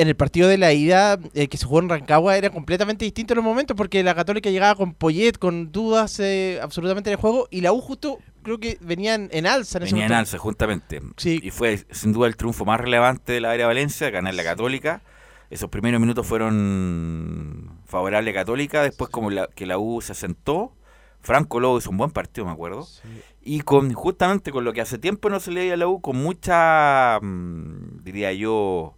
en 0.00 0.08
el 0.08 0.16
partido 0.16 0.48
de 0.48 0.56
la 0.56 0.72
ida 0.72 1.18
eh, 1.34 1.48
que 1.48 1.58
se 1.58 1.66
jugó 1.66 1.80
en 1.80 1.90
Rancagua 1.90 2.34
era 2.36 2.48
completamente 2.48 3.04
distinto 3.04 3.34
en 3.34 3.36
los 3.36 3.44
momentos 3.44 3.76
porque 3.76 4.02
la 4.02 4.14
Católica 4.14 4.48
llegaba 4.48 4.74
con 4.74 4.94
Poyet, 4.94 5.32
con 5.38 5.72
dudas 5.72 6.18
eh, 6.20 6.58
absolutamente 6.62 7.10
en 7.10 7.12
el 7.12 7.20
juego 7.20 7.48
y 7.50 7.60
la 7.60 7.74
U 7.74 7.82
justo 7.82 8.18
creo 8.42 8.58
que 8.58 8.78
venían 8.80 9.28
en 9.30 9.46
alza 9.46 9.76
en 9.76 9.84
ese 9.84 9.92
Venía 9.92 10.06
en 10.06 10.12
alza, 10.12 10.38
justamente. 10.38 11.02
Y 11.22 11.50
fue 11.50 11.84
sin 11.90 12.14
duda 12.14 12.28
el 12.28 12.36
triunfo 12.36 12.64
más 12.64 12.80
relevante 12.80 13.34
de 13.34 13.40
la 13.42 13.50
área 13.50 13.66
Valencia, 13.66 14.08
ganar 14.08 14.34
la 14.34 14.44
Católica. 14.44 15.02
Esos 15.50 15.68
primeros 15.68 16.00
minutos 16.00 16.26
fueron 16.26 17.80
favorables 17.84 18.34
a 18.34 18.38
Católica, 18.38 18.82
después 18.82 19.10
como 19.10 19.30
la, 19.30 19.48
que 19.54 19.66
la 19.66 19.76
U 19.78 20.00
se 20.00 20.12
asentó, 20.12 20.72
Franco 21.20 21.60
Lobo 21.60 21.78
hizo 21.78 21.90
un 21.90 21.98
buen 21.98 22.10
partido, 22.10 22.46
me 22.46 22.52
acuerdo. 22.52 22.86
Y 23.42 23.60
con 23.60 23.92
justamente 23.94 24.52
con 24.52 24.64
lo 24.64 24.72
que 24.72 24.82
hace 24.82 24.98
tiempo 24.98 25.30
no 25.30 25.40
se 25.40 25.50
le 25.50 25.60
veía 25.60 25.74
a 25.74 25.76
la 25.76 25.88
U, 25.88 26.00
con 26.00 26.16
mucha, 26.16 27.18
mm, 27.20 28.02
diría 28.02 28.32
yo, 28.32 28.96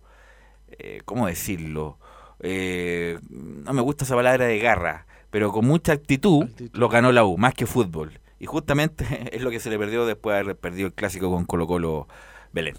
eh, 0.78 1.00
¿cómo 1.04 1.26
decirlo? 1.26 1.98
Eh, 2.40 3.18
no 3.30 3.72
me 3.72 3.82
gusta 3.82 4.04
esa 4.04 4.16
palabra 4.16 4.46
de 4.46 4.58
garra, 4.58 5.06
pero 5.30 5.52
con 5.52 5.66
mucha 5.66 5.92
actitud, 5.92 6.48
lo 6.72 6.88
ganó 6.88 7.12
la 7.12 7.24
U, 7.24 7.38
más 7.38 7.54
que 7.54 7.66
fútbol. 7.66 8.18
Y 8.40 8.46
justamente 8.46 9.06
es 9.32 9.42
lo 9.42 9.50
que 9.50 9.60
se 9.60 9.70
le 9.70 9.78
perdió 9.78 10.04
después 10.06 10.34
de 10.34 10.40
haber 10.40 10.56
perdido 10.56 10.88
el 10.88 10.94
clásico 10.94 11.30
con 11.30 11.44
Colo 11.44 11.66
Colo 11.68 12.08
Belén. 12.52 12.76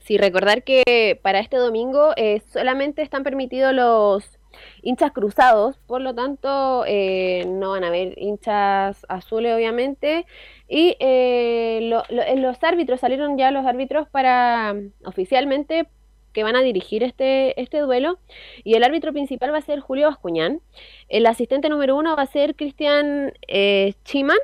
Sí, 0.00 0.18
recordar 0.18 0.64
que 0.64 1.18
para 1.22 1.40
este 1.40 1.56
domingo 1.56 2.12
eh, 2.16 2.42
solamente 2.52 3.02
están 3.02 3.22
permitidos 3.22 3.74
los 3.74 4.39
hinchas 4.82 5.12
cruzados, 5.12 5.78
por 5.86 6.00
lo 6.00 6.14
tanto 6.14 6.84
eh, 6.86 7.44
no 7.46 7.70
van 7.70 7.84
a 7.84 7.88
haber 7.88 8.14
hinchas 8.18 9.04
azules 9.08 9.54
obviamente. 9.54 10.26
Y 10.68 10.96
eh, 11.00 11.80
lo- 11.82 12.02
lo- 12.10 12.22
eh, 12.22 12.36
los 12.36 12.62
árbitros, 12.62 13.00
salieron 13.00 13.36
ya 13.38 13.50
los 13.50 13.66
árbitros 13.66 14.08
para 14.08 14.74
oficialmente 15.04 15.88
que 16.32 16.44
van 16.44 16.54
a 16.54 16.60
dirigir 16.62 17.02
este, 17.02 17.60
este 17.60 17.78
duelo. 17.78 18.20
Y 18.62 18.74
el 18.74 18.84
árbitro 18.84 19.12
principal 19.12 19.52
va 19.52 19.58
a 19.58 19.62
ser 19.62 19.80
Julio 19.80 20.06
Bascuñán. 20.06 20.60
El 21.08 21.26
asistente 21.26 21.68
número 21.68 21.96
uno 21.96 22.14
va 22.14 22.22
a 22.22 22.26
ser 22.26 22.54
Cristian 22.54 23.32
eh, 23.48 23.94
Chiman. 24.04 24.38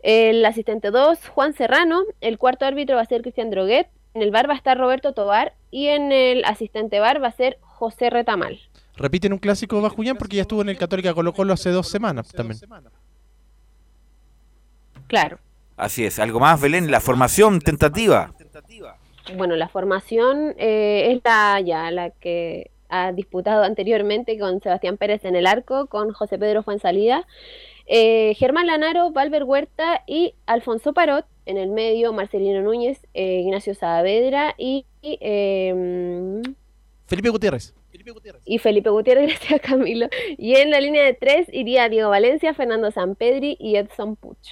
El 0.00 0.42
asistente 0.46 0.90
dos, 0.90 1.28
Juan 1.28 1.52
Serrano. 1.52 2.04
El 2.22 2.38
cuarto 2.38 2.64
árbitro 2.64 2.96
va 2.96 3.02
a 3.02 3.06
ser 3.06 3.20
Cristian 3.20 3.50
Droguet. 3.50 3.88
En 4.14 4.22
el 4.22 4.30
bar 4.30 4.48
va 4.48 4.54
a 4.54 4.56
estar 4.56 4.78
Roberto 4.78 5.12
Tobar. 5.12 5.52
Y 5.70 5.88
en 5.88 6.10
el 6.10 6.42
asistente 6.46 7.00
bar 7.00 7.22
va 7.22 7.28
a 7.28 7.32
ser 7.32 7.58
José 7.60 8.08
Retamal. 8.08 8.58
Repiten 8.96 9.32
un 9.32 9.38
clásico 9.38 9.80
Bascuñán 9.80 10.16
porque 10.16 10.36
ya 10.36 10.42
estuvo 10.42 10.62
en 10.62 10.70
el 10.70 10.78
Católica 10.78 11.12
Colo 11.14 11.32
Colo 11.32 11.52
hace 11.52 11.70
dos 11.70 11.88
semanas 11.88 12.32
también. 12.32 12.58
Claro. 15.06 15.38
Así 15.76 16.04
es. 16.04 16.18
¿Algo 16.18 16.40
más, 16.40 16.60
Belén? 16.60 16.90
La 16.90 17.00
formación 17.00 17.60
tentativa. 17.60 18.32
Bueno, 19.36 19.56
la 19.56 19.68
formación 19.68 20.54
eh, 20.56 21.12
es 21.12 21.20
la 21.24 21.60
ya 21.60 21.90
la 21.90 22.10
que 22.10 22.70
ha 22.88 23.12
disputado 23.12 23.64
anteriormente 23.64 24.38
con 24.38 24.60
Sebastián 24.60 24.96
Pérez 24.96 25.24
en 25.24 25.36
el 25.36 25.46
arco, 25.46 25.86
con 25.86 26.12
José 26.12 26.38
Pedro 26.38 26.62
Fuensalida, 26.62 27.26
eh, 27.86 28.34
Germán 28.34 28.66
Lanaro, 28.66 29.10
Valver 29.10 29.44
Huerta 29.44 30.02
y 30.06 30.34
Alfonso 30.46 30.92
Parot 30.92 31.26
en 31.46 31.58
el 31.58 31.70
medio, 31.70 32.12
Marcelino 32.12 32.62
Núñez, 32.62 33.06
eh, 33.14 33.40
Ignacio 33.40 33.74
Saavedra 33.74 34.54
y, 34.56 34.86
y, 35.02 35.18
Felipe 37.06 37.28
Gutiérrez. 37.30 37.74
y 38.44 38.58
Felipe 38.58 38.90
Gutiérrez, 38.90 39.28
gracias 39.38 39.60
Camilo. 39.60 40.08
Y 40.38 40.56
en 40.56 40.70
la 40.70 40.80
línea 40.80 41.04
de 41.04 41.14
tres 41.14 41.46
iría 41.52 41.88
Diego 41.88 42.10
Valencia, 42.10 42.52
Fernando 42.54 42.90
Sampedri 42.90 43.56
y 43.60 43.76
Edson 43.76 44.16
Puch. 44.16 44.48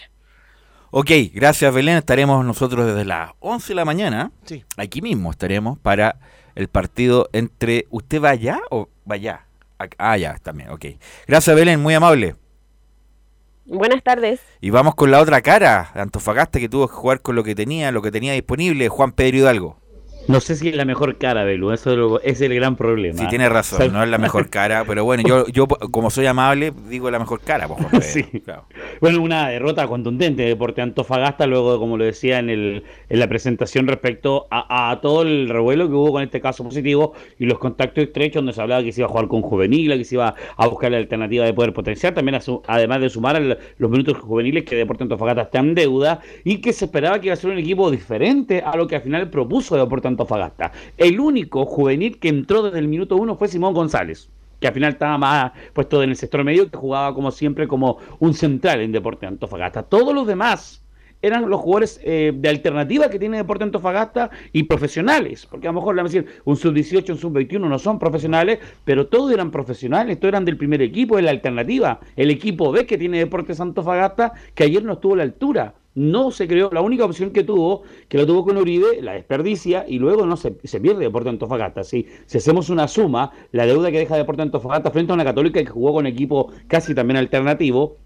Ok, 0.90 1.10
gracias 1.32 1.74
Belén. 1.74 1.96
Estaremos 1.96 2.44
nosotros 2.44 2.86
desde 2.86 3.04
las 3.04 3.32
11 3.40 3.68
de 3.68 3.74
la 3.74 3.84
mañana. 3.84 4.30
Sí. 4.44 4.64
Aquí 4.76 5.02
mismo 5.02 5.30
estaremos 5.32 5.78
para 5.78 6.16
el 6.54 6.68
partido 6.68 7.28
entre... 7.32 7.86
¿Usted 7.90 8.22
va 8.22 8.30
allá 8.30 8.60
o 8.70 8.88
va 9.10 9.16
allá? 9.16 9.46
Ac- 9.78 9.96
Ah, 9.98 10.16
ya, 10.16 10.36
también, 10.38 10.70
ok. 10.70 10.84
Gracias 11.26 11.56
Belén, 11.56 11.80
muy 11.80 11.94
amable. 11.94 12.36
Buenas 13.66 14.02
tardes. 14.04 14.40
Y 14.60 14.70
vamos 14.70 14.94
con 14.94 15.10
la 15.10 15.20
otra 15.20 15.40
cara 15.40 15.90
de 15.94 16.00
Antofagasta 16.02 16.60
que 16.60 16.68
tuvo 16.68 16.86
que 16.86 16.94
jugar 16.94 17.22
con 17.22 17.34
lo 17.34 17.42
que 17.42 17.54
tenía, 17.54 17.90
lo 17.90 18.02
que 18.02 18.12
tenía 18.12 18.34
disponible, 18.34 18.88
Juan 18.88 19.12
Pedro 19.12 19.38
Hidalgo. 19.38 19.78
No 20.26 20.40
sé 20.40 20.56
si 20.56 20.68
es 20.68 20.76
la 20.76 20.84
mejor 20.86 21.18
cara, 21.18 21.44
Belu, 21.44 21.70
eso 21.72 21.90
es, 21.92 21.96
lo- 21.98 22.20
es 22.22 22.40
el 22.40 22.54
gran 22.54 22.76
problema. 22.76 23.18
Sí, 23.18 23.26
tiene 23.28 23.48
razón, 23.48 23.92
no 23.92 24.02
es 24.02 24.08
la 24.08 24.16
mejor 24.16 24.48
cara, 24.48 24.84
pero 24.86 25.04
bueno, 25.04 25.22
yo, 25.26 25.46
yo 25.48 25.66
como 25.68 26.08
soy 26.08 26.24
amable, 26.26 26.72
digo 26.88 27.10
la 27.10 27.18
mejor 27.18 27.40
cara, 27.40 27.68
pues, 27.68 27.84
Pedro. 27.86 28.02
Sí. 28.02 28.42
Bueno, 29.02 29.20
una 29.20 29.48
derrota 29.50 29.86
contundente 29.86 30.42
de 30.42 30.48
Deporte 30.48 30.80
Antofagasta, 30.80 31.46
luego, 31.46 31.78
como 31.78 31.98
lo 31.98 32.04
decía 32.04 32.38
en, 32.38 32.48
el, 32.48 32.84
en 33.10 33.18
la 33.18 33.28
presentación, 33.28 33.86
respecto 33.86 34.46
a, 34.50 34.90
a 34.90 35.00
todo 35.02 35.22
el 35.22 35.48
revuelo 35.50 35.88
que 35.88 35.94
hubo 35.94 36.12
con 36.12 36.22
este 36.22 36.40
caso 36.40 36.64
positivo 36.64 37.12
y 37.38 37.44
los 37.44 37.58
contactos 37.58 38.04
estrechos, 38.04 38.36
donde 38.36 38.54
se 38.54 38.62
hablaba 38.62 38.82
que 38.82 38.92
se 38.92 39.02
iba 39.02 39.06
a 39.08 39.10
jugar 39.10 39.28
con 39.28 39.42
juveniles, 39.42 39.98
que 39.98 40.04
se 40.06 40.14
iba 40.14 40.34
a 40.56 40.66
buscar 40.66 40.90
la 40.90 40.96
alternativa 40.98 41.44
de 41.44 41.52
poder 41.52 41.74
potenciar, 41.74 42.14
también 42.14 42.40
su- 42.40 42.62
además 42.66 43.02
de 43.02 43.10
sumar 43.10 43.36
al- 43.36 43.58
los 43.76 43.90
minutos 43.90 44.16
juveniles 44.18 44.64
que 44.64 44.74
Deporte 44.74 45.02
Antofagasta 45.02 45.42
está 45.42 45.58
en 45.58 45.74
deuda 45.74 46.20
y 46.44 46.62
que 46.62 46.72
se 46.72 46.86
esperaba 46.86 47.18
que 47.20 47.26
iba 47.26 47.34
a 47.34 47.36
ser 47.36 47.50
un 47.50 47.58
equipo 47.58 47.90
diferente 47.90 48.62
a 48.64 48.74
lo 48.74 48.86
que 48.86 48.96
al 48.96 49.02
final 49.02 49.28
propuso 49.28 49.76
Deporte 49.76 50.08
Antofagasta. 50.08 50.13
El 50.96 51.20
único 51.20 51.64
juvenil 51.66 52.18
que 52.18 52.28
entró 52.28 52.62
desde 52.62 52.78
el 52.78 52.88
minuto 52.88 53.16
uno 53.16 53.36
fue 53.36 53.48
Simón 53.48 53.74
González 53.74 54.28
que 54.60 54.68
al 54.68 54.74
final 54.74 54.92
estaba 54.92 55.18
más 55.18 55.52
puesto 55.74 56.02
en 56.02 56.08
el 56.08 56.16
sector 56.16 56.42
medio, 56.42 56.70
que 56.70 56.78
jugaba 56.78 57.14
como 57.14 57.30
siempre 57.30 57.68
como 57.68 57.98
un 58.18 58.32
central 58.32 58.80
en 58.80 58.92
Deporte 58.92 59.26
Antofagasta. 59.26 59.82
Todos 59.82 60.14
los 60.14 60.26
demás 60.26 60.82
eran 61.24 61.48
los 61.48 61.60
jugadores 61.60 62.00
eh, 62.02 62.32
de 62.34 62.48
alternativa 62.48 63.08
que 63.08 63.18
tiene 63.18 63.38
Deporte 63.38 63.64
Antofagasta 63.64 64.30
y 64.52 64.64
profesionales, 64.64 65.46
porque 65.50 65.66
a 65.66 65.70
lo 65.72 65.80
mejor, 65.80 65.94
le 65.94 66.02
vamos 66.02 66.14
a 66.14 66.18
decir, 66.18 66.40
un 66.44 66.56
sub-18, 66.56 67.10
un 67.10 67.18
sub-21 67.18 67.60
no 67.60 67.78
son 67.78 67.98
profesionales, 67.98 68.58
pero 68.84 69.06
todos 69.06 69.32
eran 69.32 69.50
profesionales, 69.50 70.18
todos 70.18 70.30
eran 70.30 70.44
del 70.44 70.56
primer 70.58 70.82
equipo, 70.82 71.16
de 71.16 71.22
la 71.22 71.30
alternativa. 71.30 72.00
El 72.14 72.30
equipo 72.30 72.72
B 72.72 72.84
que 72.86 72.98
tiene 72.98 73.18
Deportes 73.18 73.60
Antofagasta, 73.60 74.32
que 74.54 74.64
ayer 74.64 74.84
no 74.84 74.94
estuvo 74.94 75.14
a 75.14 75.18
la 75.18 75.22
altura. 75.22 75.74
No 75.94 76.30
se 76.32 76.48
creó, 76.48 76.70
la 76.72 76.80
única 76.80 77.04
opción 77.04 77.30
que 77.30 77.44
tuvo, 77.44 77.82
que 78.08 78.18
lo 78.18 78.26
tuvo 78.26 78.44
con 78.44 78.56
Uribe, 78.56 79.00
la 79.00 79.12
desperdicia 79.12 79.84
y 79.86 79.98
luego 79.98 80.26
no 80.26 80.36
se, 80.36 80.56
se 80.64 80.80
pierde 80.80 81.04
Deporte 81.04 81.28
Antofagasta. 81.28 81.84
Si, 81.84 82.06
si 82.26 82.38
hacemos 82.38 82.68
una 82.68 82.88
suma, 82.88 83.30
la 83.52 83.64
deuda 83.66 83.90
que 83.92 83.98
deja 83.98 84.16
Deporte 84.16 84.42
Antofagasta 84.42 84.90
frente 84.90 85.12
a 85.12 85.14
una 85.14 85.24
católica 85.24 85.60
que 85.60 85.70
jugó 85.70 85.92
con 85.92 86.06
equipo 86.06 86.52
casi 86.66 86.94
también 86.94 87.16
alternativo, 87.18 87.98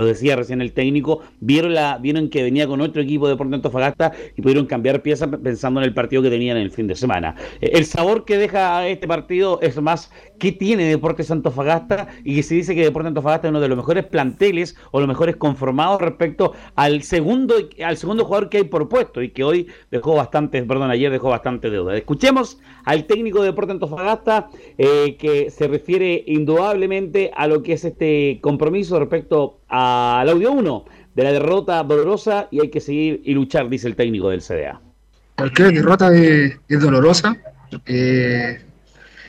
lo 0.00 0.06
decía 0.06 0.34
recién 0.34 0.60
el 0.60 0.72
técnico, 0.72 1.20
vieron 1.40 2.28
que 2.30 2.42
venía 2.42 2.66
con 2.66 2.80
otro 2.80 3.02
equipo 3.02 3.26
de 3.26 3.34
Deportes 3.34 3.54
Antofagasta 3.54 4.12
y 4.36 4.42
pudieron 4.42 4.66
cambiar 4.66 5.02
piezas 5.02 5.28
pensando 5.42 5.80
en 5.80 5.86
el 5.86 5.94
partido 5.94 6.22
que 6.22 6.30
tenían 6.30 6.56
en 6.56 6.62
el 6.62 6.70
fin 6.70 6.86
de 6.86 6.96
semana. 6.96 7.34
Eh, 7.60 7.72
El 7.74 7.84
sabor 7.84 8.24
que 8.24 8.38
deja 8.38 8.88
este 8.88 9.06
partido 9.06 9.60
es 9.60 9.80
más 9.80 10.10
qué 10.38 10.52
tiene 10.52 10.84
Deportes 10.84 11.30
Antofagasta 11.30 12.08
y 12.24 12.36
que 12.36 12.42
se 12.42 12.54
dice 12.54 12.74
que 12.74 12.82
Deportes 12.82 13.08
Antofagasta 13.08 13.48
es 13.48 13.50
uno 13.50 13.60
de 13.60 13.68
los 13.68 13.76
mejores 13.76 14.06
planteles 14.06 14.76
o 14.90 15.00
los 15.00 15.08
mejores 15.08 15.36
conformados 15.36 16.00
respecto 16.00 16.54
al 16.74 17.02
segundo 17.02 17.54
al 17.84 17.96
segundo 17.96 18.24
jugador 18.24 18.48
que 18.48 18.58
hay 18.58 18.64
por 18.64 18.88
puesto 18.88 19.22
y 19.22 19.30
que 19.30 19.44
hoy 19.44 19.66
dejó 19.90 20.14
bastante, 20.14 20.62
perdón, 20.62 20.90
ayer 20.90 21.12
dejó 21.12 21.28
bastante 21.28 21.68
deuda. 21.68 21.96
Escuchemos 21.96 22.58
al 22.84 23.04
técnico 23.04 23.40
de 23.40 23.46
Deportes 23.46 23.74
Antofagasta 23.74 24.48
eh, 24.78 25.16
que 25.18 25.50
se 25.50 25.68
refiere 25.68 26.24
indudablemente 26.26 27.30
a 27.36 27.46
lo 27.46 27.62
que 27.62 27.74
es 27.74 27.84
este 27.84 28.38
compromiso 28.40 28.98
respecto 28.98 29.59
al 29.70 30.28
audio 30.28 30.52
1 30.52 30.84
de 31.14 31.24
la 31.24 31.32
derrota 31.32 31.82
dolorosa 31.82 32.48
y 32.50 32.60
hay 32.60 32.70
que 32.70 32.80
seguir 32.80 33.20
y 33.24 33.34
luchar, 33.34 33.68
dice 33.68 33.88
el 33.88 33.96
técnico 33.96 34.28
del 34.30 34.40
CDA. 34.42 34.80
Cualquier 35.36 35.72
derrota 35.72 36.14
es, 36.14 36.56
es 36.68 36.80
dolorosa, 36.80 37.36
eh, 37.86 38.60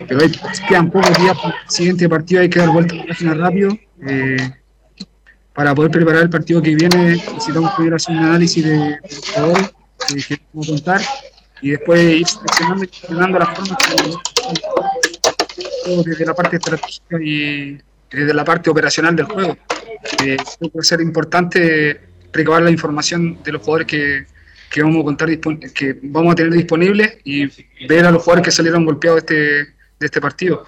pero 0.08 0.22
hay, 0.22 0.32
quedan 0.68 0.92
pocos 0.92 1.16
días 1.18 1.38
para 1.38 1.56
el 1.64 1.70
siguiente 1.70 2.10
partido, 2.10 2.42
hay 2.42 2.50
que 2.50 2.60
dar 2.60 2.70
vuelta 2.70 2.96
a 2.96 2.98
la 2.98 3.06
página 3.06 3.34
rápido. 3.36 3.78
eh, 4.08 4.38
para 5.54 5.76
poder 5.76 5.92
preparar 5.92 6.24
el 6.24 6.30
partido 6.30 6.62
que 6.62 6.74
viene, 6.76 7.12
necesitamos 7.12 7.72
poder 7.74 7.94
hacer 7.94 8.16
un 8.16 8.24
análisis 8.24 8.64
de, 8.64 8.72
de 8.72 8.96
eh, 8.96 9.00
que 10.28 10.38
vamos 10.54 10.68
a 10.68 10.72
contar 10.72 11.02
y 11.62 11.72
después 11.72 12.02
ir 12.22 12.26
seleccionando 12.28 12.84
y 12.86 12.88
seleccionando 12.88 13.40
las 13.40 13.50
formas 13.58 13.78
que- 13.78 13.96
desde 16.06 16.26
la 16.26 16.34
parte 16.34 16.56
estratégica 16.56 17.18
y 17.22 17.78
desde 18.10 18.34
la 18.34 18.46
parte 18.46 18.70
operacional 18.70 19.14
del 19.16 19.26
juego. 19.26 19.58
Eh, 20.24 20.38
creo 20.60 20.72
va 20.76 20.84
ser 20.84 21.02
importante 21.02 22.02
recabar 22.32 22.64
la 22.64 22.72
información 22.72 23.42
de 23.44 23.52
los 23.52 23.62
jugadores 23.62 23.88
que, 23.88 24.82
vamos 24.82 25.02
a 25.02 25.04
contar 25.04 25.40
que 25.40 26.00
vamos 26.02 26.32
a 26.32 26.36
tener 26.36 26.54
disponibles 26.54 27.18
y 27.24 27.46
ver 27.88 28.06
a 28.06 28.12
los 28.12 28.24
jugadores 28.24 28.46
que 28.46 28.52
salieron 28.52 28.86
golpeados 28.86 29.26
de 29.26 29.36
este, 29.36 29.74
de 30.00 30.06
este 30.06 30.22
partido. 30.22 30.66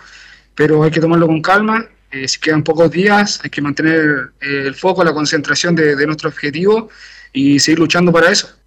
Pero 0.56 0.84
hay 0.84 0.92
que 0.92 1.00
tomarlo 1.00 1.28
con 1.28 1.42
calma, 1.42 1.88
eh, 2.12 2.28
si 2.28 2.40
quedan 2.40 2.64
pocos 2.64 2.92
días, 2.92 3.40
hay 3.44 3.50
que 3.50 3.62
mantener 3.62 4.32
eh, 4.40 4.64
el 4.68 4.76
foco, 4.76 5.04
la 5.04 5.14
concentración 5.14 5.76
de, 5.76 5.96
de 5.96 6.06
nuestro 6.06 6.30
objetivo 6.30 6.90
y 7.32 7.60
seguir 7.60 7.80
luchando 7.80 8.12
para 8.12 8.30
eso. 8.30 8.63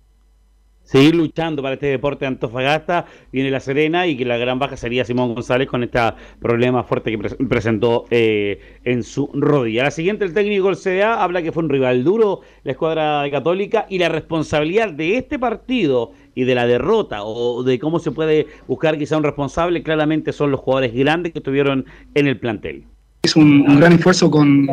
Seguir 0.87 1.15
luchando 1.15 1.63
para 1.63 1.75
este 1.75 1.87
deporte 1.87 2.21
de 2.25 2.29
Antofagasta, 2.29 3.05
viene 3.33 3.51
La 3.51 3.61
Serena 3.61 4.07
y 4.07 4.17
que 4.17 4.25
la 4.25 4.39
gran 4.39 4.59
baja 4.59 4.77
sería 4.77 5.05
Simón 5.05 5.35
González 5.35 5.69
con 5.69 5.83
este 5.83 5.99
problema 6.41 6.85
fuerte 6.85 7.11
que 7.11 7.19
pre- 7.19 7.47
presentó 7.47 8.07
eh, 8.11 8.79
en 8.85 9.03
su 9.03 9.29
rodilla. 9.35 9.83
La 9.83 9.91
siguiente, 9.91 10.25
el 10.25 10.33
técnico 10.33 10.69
del 10.69 10.77
CDA 10.77 11.23
habla 11.23 11.43
que 11.43 11.53
fue 11.53 11.65
un 11.65 11.69
rival 11.69 12.05
duro, 12.05 12.41
la 12.63 12.73
escuadra 12.73 13.29
Católica, 13.31 13.87
y 13.91 13.99
la 13.99 14.09
responsabilidad 14.09 14.93
de 14.93 15.19
este 15.19 15.39
partido 15.39 16.13
y 16.35 16.45
de 16.45 16.55
la 16.55 16.67
derrota 16.67 17.25
o 17.25 17.63
de 17.63 17.79
cómo 17.79 17.99
se 17.99 18.13
puede 18.13 18.47
buscar 18.69 18.97
quizá 18.97 19.17
un 19.17 19.25
responsable, 19.25 19.83
claramente 19.83 20.33
son 20.33 20.51
los 20.53 20.61
jugadores 20.61 20.95
grandes 20.95 21.33
que 21.33 21.41
estuvieron 21.41 21.85
en 22.15 22.27
el 22.29 22.39
plantel. 22.39 22.85
Hizo 23.25 23.41
un, 23.41 23.69
un 23.69 23.81
gran 23.81 23.93
esfuerzo 23.93 24.31
con, 24.31 24.67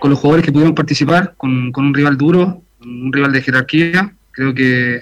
con 0.00 0.10
los 0.10 0.18
jugadores 0.18 0.44
que 0.44 0.52
pudieron 0.52 0.74
participar, 0.74 1.34
con, 1.38 1.72
con 1.72 1.86
un 1.86 1.94
rival 1.94 2.18
duro, 2.18 2.60
un 2.82 3.10
rival 3.10 3.32
de 3.32 3.40
jerarquía. 3.40 4.14
Creo 4.32 4.52
que 4.52 5.00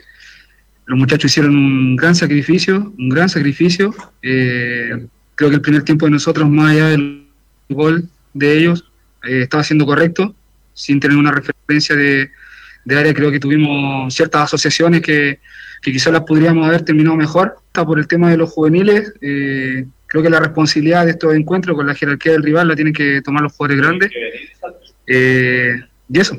los 0.93 0.99
muchachos 0.99 1.31
hicieron 1.31 1.57
un 1.57 1.97
gran 1.97 2.15
sacrificio, 2.15 2.93
un 2.99 3.09
gran 3.09 3.27
sacrificio. 3.31 3.95
Eh, 4.21 5.07
creo 5.35 5.49
que 5.49 5.57
el 5.57 5.63
primer 5.63 5.85
tiempo 5.85 6.05
de 6.05 6.13
nosotros, 6.13 6.51
más 6.51 6.73
allá 6.73 6.89
del 6.89 7.29
gol 7.71 8.11
de 8.35 8.59
ellos, 8.59 8.85
eh, 9.25 9.41
estaba 9.45 9.65
siendo 9.65 9.87
correcto, 9.87 10.35
sin 10.75 11.01
tener 11.01 11.17
una 11.17 11.33
referencia 11.33 11.97
de, 11.97 12.31
de 12.85 12.99
área. 12.99 13.15
Creo 13.15 13.31
que 13.31 13.41
tuvimos 13.41 14.13
ciertas 14.13 14.43
asociaciones 14.43 15.01
que, 15.01 15.41
que 15.81 15.93
quizás 15.93 16.13
las 16.13 16.25
podríamos 16.25 16.67
haber 16.67 16.83
terminado 16.83 17.17
mejor. 17.17 17.57
Está 17.69 17.87
Por 17.87 17.99
el 17.99 18.07
tema 18.07 18.31
de 18.31 18.37
los 18.37 18.51
juveniles, 18.51 19.15
eh, 19.23 19.87
creo 20.07 20.23
que 20.23 20.29
la 20.29 20.41
responsabilidad 20.41 21.07
de 21.07 21.13
estos 21.13 21.35
encuentros 21.35 21.75
con 21.75 21.87
la 21.87 21.95
jerarquía 21.95 22.33
del 22.33 22.43
rival 22.43 22.69
la 22.69 22.77
tienen 22.77 22.93
que 22.93 23.23
tomar 23.23 23.43
los 23.43 23.53
jugadores 23.55 23.81
grandes. 23.81 24.11
Eh, 25.07 25.81
y 26.13 26.21
eso. 26.21 26.39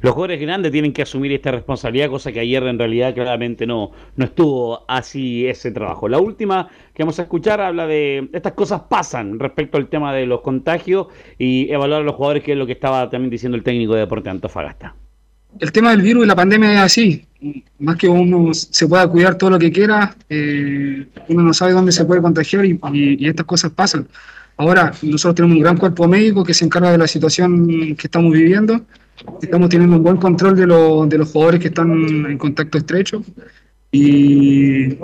Los 0.00 0.12
jugadores 0.14 0.40
grandes 0.40 0.72
tienen 0.72 0.92
que 0.92 1.02
asumir 1.02 1.32
esta 1.32 1.50
responsabilidad, 1.52 2.08
cosa 2.10 2.32
que 2.32 2.40
ayer 2.40 2.62
en 2.64 2.78
realidad 2.78 3.14
claramente 3.14 3.66
no, 3.66 3.90
no 4.16 4.24
estuvo 4.24 4.84
así 4.88 5.46
ese 5.46 5.70
trabajo. 5.70 6.08
La 6.08 6.18
última 6.18 6.68
que 6.94 7.02
vamos 7.02 7.18
a 7.18 7.22
escuchar 7.22 7.60
habla 7.60 7.86
de 7.86 8.28
estas 8.32 8.52
cosas 8.52 8.82
pasan 8.88 9.38
respecto 9.38 9.76
al 9.78 9.88
tema 9.88 10.12
de 10.14 10.26
los 10.26 10.40
contagios 10.40 11.08
y 11.38 11.70
evaluar 11.70 12.02
a 12.02 12.04
los 12.04 12.14
jugadores, 12.14 12.42
que 12.42 12.52
es 12.52 12.58
lo 12.58 12.66
que 12.66 12.72
estaba 12.72 13.08
también 13.10 13.30
diciendo 13.30 13.56
el 13.56 13.62
técnico 13.62 13.94
de 13.94 14.00
Deporte 14.00 14.24
de 14.24 14.30
Antofagasta. 14.30 14.94
El 15.58 15.72
tema 15.72 15.90
del 15.90 16.02
virus 16.02 16.24
y 16.24 16.28
la 16.28 16.36
pandemia 16.36 16.72
es 16.74 16.80
así. 16.80 17.24
Más 17.78 17.96
que 17.96 18.08
uno 18.08 18.52
se 18.52 18.86
pueda 18.86 19.08
cuidar 19.08 19.36
todo 19.36 19.50
lo 19.50 19.58
que 19.58 19.72
quiera, 19.72 20.14
eh, 20.28 21.06
uno 21.28 21.42
no 21.42 21.54
sabe 21.54 21.72
dónde 21.72 21.92
se 21.92 22.04
puede 22.04 22.20
contagiar 22.20 22.64
y, 22.66 22.78
y- 22.92 23.24
y 23.24 23.28
estas 23.28 23.46
cosas 23.46 23.72
pasan. 23.72 24.06
Ahora, 24.58 24.92
nosotros 25.02 25.34
tenemos 25.34 25.56
un 25.56 25.62
gran 25.62 25.76
cuerpo 25.76 26.08
médico 26.08 26.44
que 26.44 26.54
se 26.54 26.64
encarga 26.64 26.90
de 26.92 26.98
la 26.98 27.06
situación 27.06 27.66
que 27.96 28.06
estamos 28.06 28.32
viviendo. 28.32 28.80
Estamos 29.42 29.68
teniendo 29.68 29.96
un 29.96 30.02
buen 30.02 30.16
control 30.16 30.56
de, 30.56 30.66
lo- 30.66 31.06
de 31.06 31.18
los 31.18 31.30
jugadores 31.32 31.60
que 31.60 31.68
están 31.68 31.90
en 32.26 32.38
contacto 32.38 32.78
estrecho. 32.78 33.22
Y, 33.92 34.96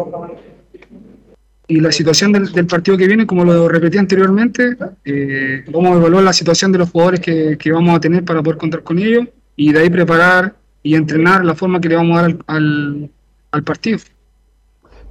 y 1.69 1.81
la 1.81 1.93
situación 1.93 2.33
del, 2.33 2.67
partido 2.67 2.97
que 2.99 3.07
viene, 3.07 3.27
como 3.27 3.45
lo 3.45 3.69
repetí 3.69 3.97
anteriormente, 3.99 4.77
eh, 5.05 5.65
vamos 5.73 5.93
a 5.93 5.97
evaluar 6.01 6.25
la 6.25 6.33
situación 6.33 6.73
de 6.73 6.79
los 6.79 6.91
jugadores 6.91 7.21
que, 7.21 7.57
que 7.59 7.73
vamos 7.73 7.97
a 7.97 8.01
tener 8.01 8.25
para 8.25 8.43
poder 8.43 8.59
contar 8.59 8.83
con 8.83 8.99
ellos 8.99 9.27
y 9.57 9.73
de 9.73 9.81
ahí 9.81 9.91
preparar 9.91 10.55
y 10.83 10.95
entrenar 10.95 11.45
la 11.45 11.55
forma 11.55 11.81
que 11.81 11.89
le 11.89 11.97
vamos 11.97 12.19
a 12.19 12.23
dar 12.23 12.37
al- 12.49 13.11
al 13.53 13.63
partido. 13.63 13.99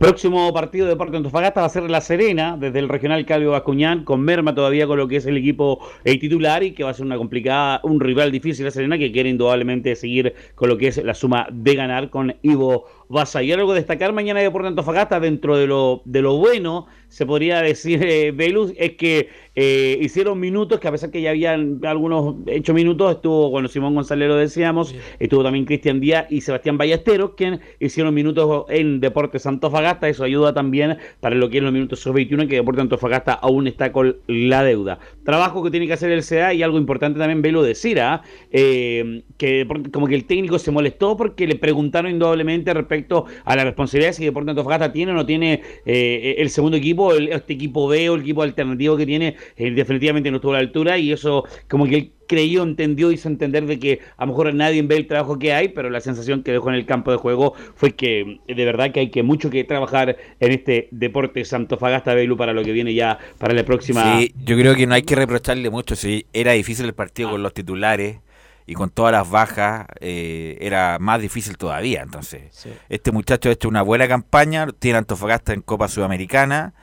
Próximo 0.01 0.51
partido 0.51 0.87
de 0.87 0.93
Deporte 0.93 1.15
Antofagasta 1.15 1.61
va 1.61 1.67
a 1.67 1.69
ser 1.69 1.87
La 1.87 2.01
Serena, 2.01 2.57
desde 2.59 2.79
el 2.79 2.89
regional 2.89 3.23
Calvio 3.23 3.51
Bascuñán, 3.51 4.03
con 4.03 4.19
merma 4.19 4.55
todavía 4.55 4.87
con 4.87 4.97
lo 4.97 5.07
que 5.07 5.17
es 5.17 5.27
el 5.27 5.37
equipo 5.37 5.79
titular 6.03 6.63
y 6.63 6.71
que 6.71 6.83
va 6.83 6.89
a 6.89 6.93
ser 6.95 7.05
una 7.05 7.17
complicada, 7.17 7.81
un 7.83 7.99
rival 7.99 8.31
difícil 8.31 8.65
La 8.65 8.71
Serena 8.71 8.97
que 8.97 9.11
quiere 9.11 9.29
indudablemente 9.29 9.95
seguir 9.95 10.33
con 10.55 10.69
lo 10.69 10.77
que 10.79 10.87
es 10.87 11.03
la 11.03 11.13
suma 11.13 11.45
de 11.51 11.75
ganar 11.75 12.09
con 12.09 12.33
Ivo 12.41 12.85
Baza. 13.09 13.43
Y 13.43 13.51
algo 13.51 13.75
destacar 13.75 14.11
mañana 14.11 14.39
de 14.39 14.47
Deporte 14.47 14.69
Antofagasta 14.69 15.19
dentro 15.19 15.55
de 15.55 15.67
lo, 15.67 16.01
de 16.05 16.23
lo 16.23 16.35
bueno, 16.35 16.87
se 17.11 17.25
podría 17.25 17.61
decir, 17.61 18.01
eh, 18.05 18.31
Velus, 18.31 18.71
es 18.77 18.91
que 18.91 19.27
eh, 19.53 19.97
hicieron 19.99 20.39
minutos, 20.39 20.79
que 20.79 20.87
a 20.87 20.91
pesar 20.91 21.11
que 21.11 21.21
ya 21.21 21.31
habían 21.31 21.81
algunos 21.83 22.35
hecho 22.47 22.73
minutos, 22.73 23.15
estuvo, 23.15 23.49
bueno, 23.49 23.67
Simón 23.67 23.93
González 23.93 24.29
lo 24.29 24.37
decíamos, 24.37 24.95
estuvo 25.19 25.43
también 25.43 25.65
Cristian 25.65 25.99
Díaz 25.99 26.27
y 26.29 26.39
Sebastián 26.39 26.77
Ballesteros, 26.77 27.31
quien 27.35 27.59
hicieron 27.81 28.13
minutos 28.13 28.63
en 28.69 29.01
Deportes 29.01 29.45
Antofagasta, 29.45 30.07
eso 30.07 30.23
ayuda 30.23 30.53
también 30.53 30.99
para 31.19 31.35
lo 31.35 31.49
que 31.49 31.57
es 31.57 31.63
los 31.63 31.73
minutos 31.73 31.99
sub-21, 31.99 32.47
que 32.47 32.55
Deportes 32.55 32.83
Antofagasta 32.83 33.33
aún 33.33 33.67
está 33.67 33.91
con 33.91 34.15
la 34.27 34.63
deuda. 34.63 34.99
Trabajo 35.25 35.61
que 35.63 35.69
tiene 35.69 35.87
que 35.87 35.93
hacer 35.93 36.11
el 36.11 36.23
CA 36.23 36.53
y 36.53 36.63
algo 36.63 36.77
importante 36.77 37.19
también 37.19 37.41
Velo 37.41 37.61
decir, 37.61 37.99
¿ah? 37.99 38.21
Eh, 38.51 39.23
que 39.37 39.67
como 39.91 40.07
que 40.07 40.15
el 40.15 40.25
técnico 40.25 40.59
se 40.59 40.71
molestó 40.71 41.17
porque 41.17 41.45
le 41.45 41.55
preguntaron 41.55 42.09
indudablemente 42.09 42.73
respecto 42.73 43.25
a 43.43 43.55
la 43.57 43.65
responsabilidad 43.65 44.13
si 44.13 44.23
Deportes 44.23 44.51
Antofagasta 44.51 44.93
tiene 44.93 45.11
o 45.11 45.15
no 45.15 45.25
tiene 45.25 45.61
eh, 45.85 46.35
el 46.37 46.49
segundo 46.49 46.77
equipo, 46.77 47.00
el- 47.13 47.29
este 47.29 47.53
equipo 47.53 47.87
B 47.87 48.09
o 48.09 48.15
el 48.15 48.21
equipo 48.21 48.43
alternativo 48.43 48.95
que 48.97 49.05
tiene, 49.05 49.35
eh, 49.57 49.71
definitivamente 49.71 50.29
no 50.31 50.37
estuvo 50.37 50.51
a 50.53 50.55
la 50.55 50.59
altura 50.61 50.97
y 50.97 51.11
eso 51.11 51.43
como 51.67 51.85
que 51.85 51.95
él 51.95 52.11
creyó, 52.27 52.63
entendió, 52.63 53.11
hizo 53.11 53.27
entender 53.27 53.65
de 53.65 53.77
que 53.77 53.99
a 54.15 54.25
lo 54.25 54.31
mejor 54.31 54.53
nadie 54.53 54.81
ve 54.83 54.95
el 54.95 55.07
trabajo 55.07 55.37
que 55.37 55.51
hay, 55.53 55.67
pero 55.69 55.89
la 55.89 55.99
sensación 55.99 56.43
que 56.43 56.53
dejó 56.53 56.69
en 56.69 56.75
el 56.75 56.85
campo 56.85 57.11
de 57.11 57.17
juego 57.17 57.53
fue 57.75 57.91
que 57.91 58.39
eh, 58.47 58.55
de 58.55 58.65
verdad 58.65 58.91
que 58.91 59.01
hay 59.01 59.09
que 59.09 59.21
mucho 59.23 59.49
que 59.49 59.63
trabajar 59.65 60.15
en 60.39 60.51
este 60.51 60.87
deporte 60.91 61.43
Santofagasta 61.43 62.13
Belu 62.13 62.37
para 62.37 62.53
lo 62.53 62.63
que 62.63 62.71
viene 62.71 62.93
ya 62.93 63.17
para 63.37 63.53
la 63.53 63.65
próxima. 63.65 64.01
Sí, 64.03 64.33
yo 64.45 64.55
creo 64.57 64.75
que 64.75 64.87
no 64.87 64.93
hay 64.95 65.01
que 65.03 65.15
reprocharle 65.15 65.69
mucho. 65.69 65.95
Si 65.95 66.25
era 66.31 66.53
difícil 66.53 66.85
el 66.85 66.93
partido 66.93 67.31
con 67.31 67.43
los 67.43 67.53
titulares 67.53 68.19
y 68.65 68.75
con 68.75 68.89
todas 68.91 69.11
las 69.11 69.29
bajas, 69.29 69.87
eh, 69.99 70.57
era 70.61 70.99
más 70.99 71.19
difícil 71.19 71.57
todavía. 71.57 72.01
Entonces, 72.01 72.65
este 72.87 73.11
muchacho 73.11 73.49
ha 73.49 73.51
hecho 73.51 73.67
una 73.67 73.81
buena 73.81 74.07
campaña, 74.07 74.67
tiene 74.79 74.99
Antofagasta 74.99 75.51
en 75.53 75.61
Copa 75.61 75.89
Sudamericana, 75.89 76.73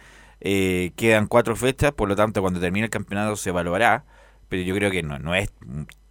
eh, 0.40 0.92
quedan 0.96 1.26
cuatro 1.26 1.56
fechas, 1.56 1.92
por 1.92 2.08
lo 2.08 2.16
tanto, 2.16 2.40
cuando 2.40 2.60
termine 2.60 2.84
el 2.84 2.90
campeonato 2.90 3.36
se 3.36 3.50
evaluará. 3.50 4.04
Pero 4.48 4.62
yo 4.62 4.74
creo 4.74 4.90
que 4.90 5.02
no, 5.02 5.18
no 5.18 5.34
es 5.34 5.50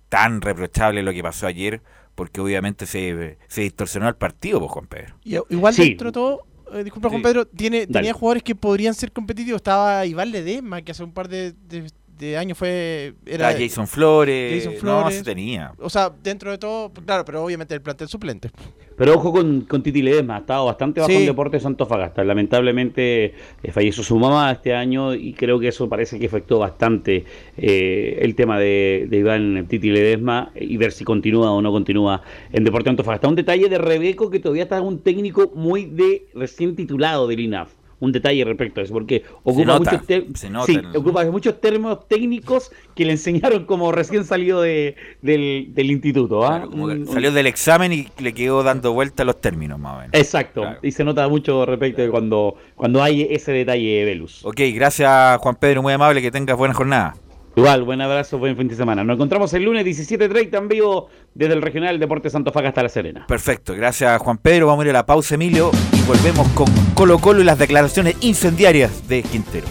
tan 0.09 0.41
reprochable 0.41 1.01
lo 1.03 1.11
que 1.11 1.23
pasó 1.23 1.47
ayer, 1.47 1.81
porque 2.15 2.39
obviamente 2.41 2.85
se, 2.85 3.37
se 3.47 3.61
distorsionó 3.61 4.07
el 4.07 4.15
partido, 4.15 4.59
pues, 4.59 4.71
Juan 4.71 4.87
Pedro. 4.87 5.15
Y, 5.23 5.35
igual 5.49 5.73
Sí. 5.73 5.89
dentro 5.89 6.07
de 6.09 6.11
todo, 6.13 6.45
eh, 6.73 6.83
disculpa 6.83 7.09
Juan 7.09 7.21
Sí. 7.21 7.23
Pedro, 7.27 7.45
tiene, 7.47 7.79
Dale. 7.81 7.93
tenía 7.93 8.13
jugadores 8.13 8.43
que 8.43 8.55
podrían 8.55 8.93
ser 8.93 9.11
competitivos. 9.11 9.59
Estaba 9.59 10.05
Iván 10.05 10.31
Ledesma, 10.31 10.81
que 10.81 10.91
hace 10.91 11.03
un 11.03 11.13
par 11.13 11.27
de, 11.29 11.53
de- 11.53 11.89
de 12.17 12.37
años 12.37 12.57
fue... 12.57 13.13
Era 13.25 13.51
Está 13.51 13.63
Jason 13.63 13.87
Flores, 13.87 14.65
Jason 14.65 14.79
no, 14.83 15.11
se 15.11 15.23
tenía. 15.23 15.73
O 15.79 15.89
sea, 15.89 16.11
dentro 16.23 16.51
de 16.51 16.57
todo, 16.57 16.91
claro, 17.05 17.23
pero 17.25 17.43
obviamente 17.43 17.73
el 17.73 17.81
plantel 17.81 18.07
suplente. 18.07 18.49
Pero 18.95 19.13
ojo 19.13 19.31
con, 19.31 19.61
con 19.61 19.83
Titi 19.83 20.01
Ledesma, 20.01 20.37
ha 20.37 20.39
estado 20.39 20.65
bastante 20.65 20.99
bajo 20.99 21.11
Sí. 21.11 21.17
en 21.17 21.25
Deportes 21.27 21.65
Antofagasta. 21.65 22.23
Lamentablemente 22.23 23.35
eh, 23.61 23.71
falleció 23.71 24.03
su 24.03 24.17
mamá 24.17 24.51
este 24.51 24.73
año 24.73 25.13
y 25.13 25.33
creo 25.33 25.59
que 25.59 25.67
eso 25.67 25.87
parece 25.87 26.17
que 26.19 26.25
afectó 26.25 26.57
bastante 26.59 27.23
eh, 27.57 28.17
el 28.21 28.33
tema 28.33 28.57
de, 28.59 29.05
de 29.07 29.17
Iván 29.17 29.67
Titi 29.67 29.91
Ledesma 29.91 30.51
y 30.55 30.77
ver 30.77 30.91
si 30.91 31.03
continúa 31.03 31.51
o 31.51 31.61
no 31.61 31.71
continúa 31.71 32.23
en 32.51 32.63
Deportes 32.63 32.89
Antofagasta. 32.89 33.27
Un 33.27 33.35
detalle 33.35 33.69
de 33.69 33.77
Rebeco 33.77 34.31
que 34.31 34.39
todavía 34.39 34.63
está 34.63 34.81
un 34.81 34.99
técnico 34.99 35.51
muy 35.53 35.85
de 35.85 36.27
recién 36.33 36.75
titulado 36.75 37.27
del 37.27 37.39
INAF. 37.41 37.69
Un 37.99 38.11
detalle 38.11 38.45
respecto 38.45 38.79
a 38.79 38.83
eso, 38.83 38.93
porque 38.93 39.23
ocupa, 39.43 39.65
nota, 39.65 40.03
muchos, 40.07 40.65
sí, 40.67 40.79
ocupa 40.95 41.25
muchos 41.25 41.59
términos 41.59 42.07
técnicos 42.07 42.71
que 42.93 43.05
le 43.05 43.13
enseñaron 43.13 43.65
como 43.65 43.91
recién 43.91 44.23
salido 44.23 44.61
de, 44.61 44.95
del, 45.23 45.69
del 45.73 45.91
instituto. 45.91 46.45
¿ah? 46.45 46.67
Como 46.69 46.87
que 46.87 47.05
salió 47.07 47.31
del 47.31 47.47
examen 47.47 47.91
y 47.93 48.07
le 48.19 48.33
quedó 48.33 48.61
dando 48.61 48.93
vuelta 48.93 49.23
los 49.23 49.41
términos, 49.41 49.79
más 49.79 49.93
o 49.93 49.97
menos. 49.97 50.11
Exacto, 50.13 50.63
y 50.83 50.91
se 50.91 51.03
nota 51.03 51.27
mucho 51.27 51.65
respecto 51.65 52.03
de 52.03 52.09
cuando, 52.09 52.55
cuando 52.75 53.01
hay 53.01 53.27
ese 53.31 53.51
detalle, 53.51 54.05
Velus. 54.05 54.45
Ok, 54.45 54.61
gracias 54.75 55.37
Juan 55.39 55.55
Pedro, 55.55 55.81
muy 55.81 55.93
amable, 55.93 56.21
que 56.21 56.29
tengas 56.29 56.55
buena 56.55 56.75
jornada. 56.75 57.15
Igual, 57.57 57.81
buen 57.81 57.99
abrazo, 58.01 58.37
buen 58.37 58.55
fin 58.55 58.67
de 58.67 58.75
semana. 58.75 59.03
Nos 59.03 59.15
encontramos 59.15 59.51
el 59.55 59.63
lunes 59.63 59.83
17.30 59.83 60.55
en 60.55 60.67
vivo 60.67 61.09
desde 61.33 61.53
el 61.53 61.63
Regional 61.63 61.97
Deportes 61.97 62.35
Antofagasta 62.35 62.83
La 62.83 62.89
Serena. 62.89 63.25
Perfecto, 63.27 63.73
gracias 63.73 64.21
Juan 64.21 64.37
Pedro, 64.37 64.67
vamos 64.67 64.83
a 64.83 64.85
ir 64.85 64.89
a 64.91 64.99
la 64.99 65.05
pausa 65.07 65.33
Emilio 65.33 65.71
volvemos 66.07 66.47
con 66.49 66.67
Colo 66.93 67.19
Colo 67.19 67.41
y 67.41 67.43
las 67.43 67.59
declaraciones 67.59 68.15
incendiarias 68.21 69.07
de 69.09 69.23
Quintero. 69.23 69.67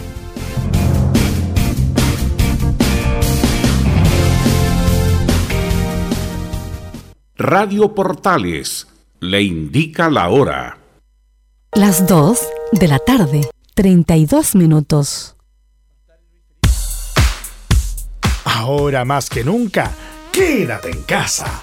Radio 7.37 7.95
Portales 7.95 8.87
le 9.20 9.43
indica 9.43 10.11
la 10.11 10.28
hora. 10.28 10.78
Las 11.72 12.07
2 12.07 12.39
de 12.72 12.89
la 12.89 12.99
tarde, 12.99 13.49
32 13.74 14.55
minutos. 14.57 15.37
Ahora 18.45 19.05
más 19.05 19.30
que 19.30 19.45
nunca, 19.45 19.93
quédate 20.32 20.91
en 20.91 21.03
casa 21.03 21.62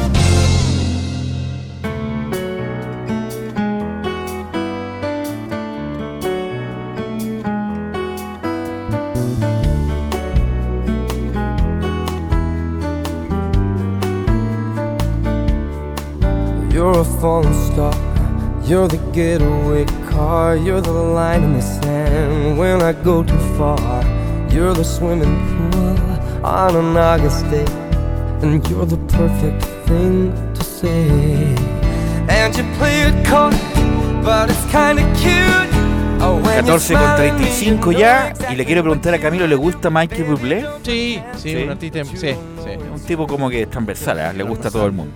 You're 18.71 18.87
the 18.87 18.99
getaway 19.11 19.83
car. 20.09 20.55
You're 20.55 20.79
the 20.79 20.93
line 20.93 21.43
in 21.43 21.51
the 21.55 21.61
sand 21.61 22.57
when 22.57 22.81
I 22.81 22.93
go 22.93 23.21
too 23.21 23.37
far. 23.57 24.01
You're 24.49 24.73
the 24.73 24.85
swimming 24.85 25.35
pool 25.49 26.45
on 26.45 26.77
an 26.77 26.95
August 26.95 27.43
day. 27.51 27.65
And 28.41 28.65
you're 28.69 28.85
the 28.85 28.95
perfect 29.11 29.61
thing 29.89 30.31
to 30.53 30.63
say. 30.63 31.53
And 32.29 32.55
you 32.55 32.63
play 32.77 33.01
it 33.01 33.27
cold, 33.27 33.51
but 34.23 34.49
it's 34.49 34.65
kinda 34.71 35.03
cute. 35.19 35.67
Oh, 36.23 36.39
when 36.41 36.65
you 36.65 36.71
14 36.71 36.71
con 36.71 36.79
smile 36.79 37.27
at 37.27 37.39
me, 37.39 37.47
35 37.47 37.91
ya. 37.91 38.33
Y 38.49 38.55
le 38.55 38.63
quiero 38.63 38.83
preguntar 38.83 39.13
a 39.13 39.19
Camilo, 39.19 39.47
¿le 39.47 39.55
gusta 39.55 39.89
Michael 39.89 40.23
Bublé? 40.23 40.65
Sí, 40.83 41.21
sí, 41.35 41.55
un 41.57 41.71
artista. 41.71 42.05
Sí, 42.05 42.15
sí. 42.15 42.35
Un 42.89 43.01
tipo 43.01 43.27
como 43.27 43.49
que 43.49 43.63
es 43.63 43.69
transversal, 43.69 44.17
¿eh? 44.17 44.33
le 44.33 44.43
gusta 44.43 44.69
a 44.69 44.71
todo 44.71 44.85
el 44.85 44.93
mundo. 44.93 45.13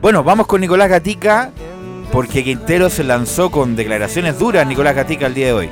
Bueno, 0.00 0.22
vamos 0.22 0.46
con 0.46 0.60
Nicolás 0.60 0.88
Gatica, 0.88 1.50
porque 2.12 2.44
Quintero 2.44 2.90
se 2.90 3.04
lanzó 3.04 3.50
con 3.50 3.76
declaraciones 3.76 4.38
duras, 4.38 4.66
Nicolás 4.66 4.94
Gatica, 4.94 5.26
el 5.26 5.34
día 5.34 5.46
de 5.46 5.52
hoy. 5.52 5.70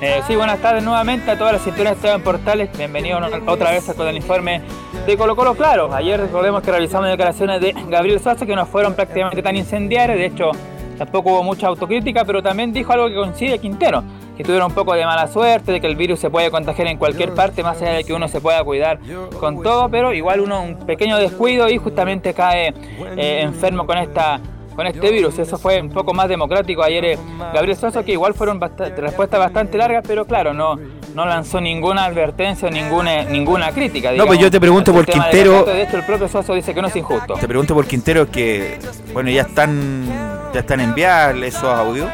Eh, 0.00 0.20
sí, 0.26 0.34
buenas 0.34 0.58
tardes 0.58 0.82
nuevamente 0.82 1.30
a 1.30 1.38
todas 1.38 1.52
las 1.52 1.62
sintonías 1.62 2.00
de 2.02 2.10
en 2.10 2.22
Portales. 2.22 2.70
Bienvenidos 2.76 3.22
otra 3.46 3.70
vez 3.70 3.84
con 3.96 4.08
el 4.08 4.16
informe 4.16 4.60
de 5.06 5.16
Colo 5.16 5.36
Colo 5.36 5.54
Claro. 5.54 5.94
Ayer 5.94 6.18
recordemos 6.18 6.62
que 6.62 6.72
realizamos 6.72 7.08
declaraciones 7.08 7.60
de 7.60 7.72
Gabriel 7.88 8.18
Suazo 8.18 8.44
que 8.44 8.56
no 8.56 8.66
fueron 8.66 8.94
prácticamente 8.94 9.42
tan 9.42 9.54
incendiarias. 9.54 10.18
De 10.18 10.26
hecho, 10.26 10.50
tampoco 10.98 11.30
hubo 11.30 11.44
mucha 11.44 11.68
autocrítica, 11.68 12.24
pero 12.24 12.42
también 12.42 12.72
dijo 12.72 12.92
algo 12.92 13.08
que 13.08 13.14
coincide 13.14 13.60
Quintero. 13.60 14.02
Que 14.36 14.44
tuvieron 14.44 14.68
un 14.70 14.74
poco 14.74 14.94
de 14.94 15.04
mala 15.04 15.26
suerte, 15.28 15.72
de 15.72 15.80
que 15.80 15.86
el 15.86 15.94
virus 15.96 16.18
se 16.18 16.30
puede 16.30 16.50
contagiar 16.50 16.88
en 16.88 16.96
cualquier 16.96 17.34
parte, 17.34 17.62
más 17.62 17.80
allá 17.82 17.92
de 17.92 18.04
que 18.04 18.14
uno 18.14 18.28
se 18.28 18.40
pueda 18.40 18.64
cuidar 18.64 18.98
con 19.38 19.62
todo, 19.62 19.88
pero 19.90 20.12
igual 20.14 20.40
uno 20.40 20.62
un 20.62 20.76
pequeño 20.86 21.18
descuido 21.18 21.68
y 21.68 21.76
justamente 21.78 22.32
cae 22.32 22.68
eh, 23.16 23.40
enfermo 23.42 23.86
con 23.86 23.98
esta 23.98 24.40
con 24.74 24.86
este 24.86 25.10
virus. 25.10 25.38
Eso 25.38 25.58
fue 25.58 25.82
un 25.82 25.90
poco 25.90 26.14
más 26.14 26.30
democrático 26.30 26.82
ayer 26.82 27.04
eh, 27.04 27.18
Gabriel 27.52 27.76
Soso, 27.76 28.02
que 28.02 28.12
igual 28.12 28.32
fueron 28.32 28.58
bast- 28.58 28.96
respuestas 28.96 29.38
bastante 29.38 29.76
largas, 29.76 30.02
pero 30.08 30.24
claro, 30.24 30.54
no, 30.54 30.76
no 31.14 31.26
lanzó 31.26 31.60
ninguna 31.60 32.06
advertencia, 32.06 32.70
ninguna, 32.70 33.24
ninguna 33.24 33.70
crítica. 33.72 34.12
No, 34.12 34.24
pues 34.26 34.38
yo 34.38 34.50
te 34.50 34.58
pregunto 34.58 34.94
por 34.94 35.04
Quintero- 35.04 35.58
retrato. 35.58 35.76
De 35.76 35.82
hecho, 35.82 35.96
el 35.98 36.04
propio 36.06 36.26
Soso 36.26 36.54
dice 36.54 36.72
que 36.72 36.80
no 36.80 36.88
es 36.88 36.96
injusto. 36.96 37.34
Te 37.34 37.46
pregunto 37.46 37.74
por 37.74 37.84
Quintero 37.86 38.30
que, 38.30 38.78
bueno, 39.12 39.28
ya 39.28 39.42
están 39.42 40.06
ya 40.54 40.60
están 40.60 40.80
enviados 40.80 41.42
esos 41.42 41.64
audios 41.64 42.08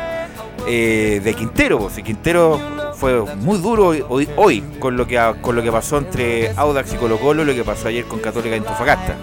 eh, 0.67 1.21
de 1.23 1.35
Quintero. 1.35 1.79
pues, 1.79 1.99
y 1.99 2.03
Quintero 2.03 2.61
fue 2.95 3.21
muy 3.37 3.59
duro 3.59 3.89
hoy, 3.89 4.29
hoy 4.37 4.61
con 4.81 4.97
lo 4.97 5.07
que 5.07 5.19
con 5.41 5.55
lo 5.55 5.63
que 5.63 5.71
pasó 5.71 5.99
entre 5.99 6.51
Audax 6.57 6.95
y 6.95 6.97
Colo 6.97 7.19
Colo, 7.19 7.45
lo 7.45 7.55
que 7.55 7.65
pasó 7.65 7.89
ayer 7.89 8.05
con 8.05 8.19
Católica 8.19 8.51
de 8.51 8.57
Antofagasta. 8.57 9.17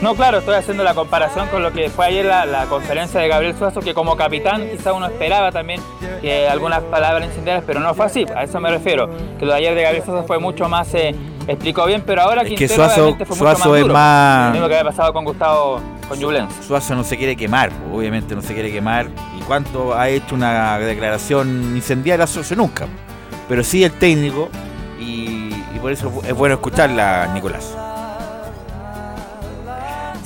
No, 0.00 0.14
claro, 0.14 0.38
estoy 0.38 0.54
haciendo 0.54 0.84
la 0.84 0.94
comparación 0.94 1.48
con 1.48 1.60
lo 1.60 1.72
que 1.72 1.90
fue 1.90 2.06
ayer 2.06 2.24
la, 2.24 2.46
la 2.46 2.66
conferencia 2.66 3.18
de 3.18 3.26
Gabriel 3.26 3.56
Suazo, 3.58 3.80
que 3.80 3.94
como 3.94 4.16
capitán 4.16 4.68
quizá 4.70 4.92
uno 4.92 5.06
esperaba 5.06 5.50
también 5.50 5.80
que 6.22 6.48
algunas 6.48 6.82
palabras 6.84 7.24
incendiarias, 7.26 7.64
pero 7.66 7.80
no 7.80 7.92
fue 7.94 8.06
así, 8.06 8.24
a 8.36 8.44
eso 8.44 8.60
me 8.60 8.70
refiero. 8.70 9.10
Que 9.40 9.44
lo 9.44 9.52
de 9.52 9.58
ayer 9.58 9.74
de 9.74 9.82
Gabriel 9.82 10.04
Suazo 10.04 10.24
fue 10.24 10.38
mucho 10.38 10.68
más, 10.68 10.94
eh, 10.94 11.16
explicó 11.48 11.84
bien, 11.84 12.04
pero 12.06 12.22
ahora 12.22 12.42
Es 12.42 12.48
que 12.50 12.54
Quintero 12.54 12.84
Suazo- 12.84 13.00
obviamente 13.02 13.24
fue 13.26 13.36
Suazo 13.36 13.58
mucho 13.58 13.68
más 13.70 13.76
es 13.78 13.82
duro. 13.82 13.94
más- 13.94 14.46
Lo 14.46 14.52
mismo 14.52 14.68
que 14.68 14.74
había 14.78 14.90
pasado 14.90 15.12
con 15.12 15.24
Gustavo, 15.24 15.80
con 16.08 16.18
Ñublense. 16.20 16.62
Suazo 16.62 16.94
no 16.94 17.02
se 17.02 17.16
quiere 17.16 17.34
quemar, 17.34 17.70
pues, 17.70 17.96
obviamente 17.98 18.36
no 18.36 18.42
se 18.42 18.54
quiere 18.54 18.70
quemar. 18.70 19.08
¿Y 19.36 19.42
cuánto 19.42 19.98
ha 19.98 20.08
hecho 20.08 20.36
una 20.36 20.78
declaración 20.78 21.72
incendiaria? 21.74 22.24
Suazo 22.28 22.54
nunca. 22.54 22.86
Pero 23.48 23.64
sí 23.64 23.82
el 23.82 23.90
técnico 23.92 24.48
y, 25.00 25.52
y 25.74 25.78
por 25.80 25.90
eso 25.90 26.12
es 26.24 26.34
bueno 26.34 26.54
escucharla, 26.54 27.30
Nicolás. 27.34 27.74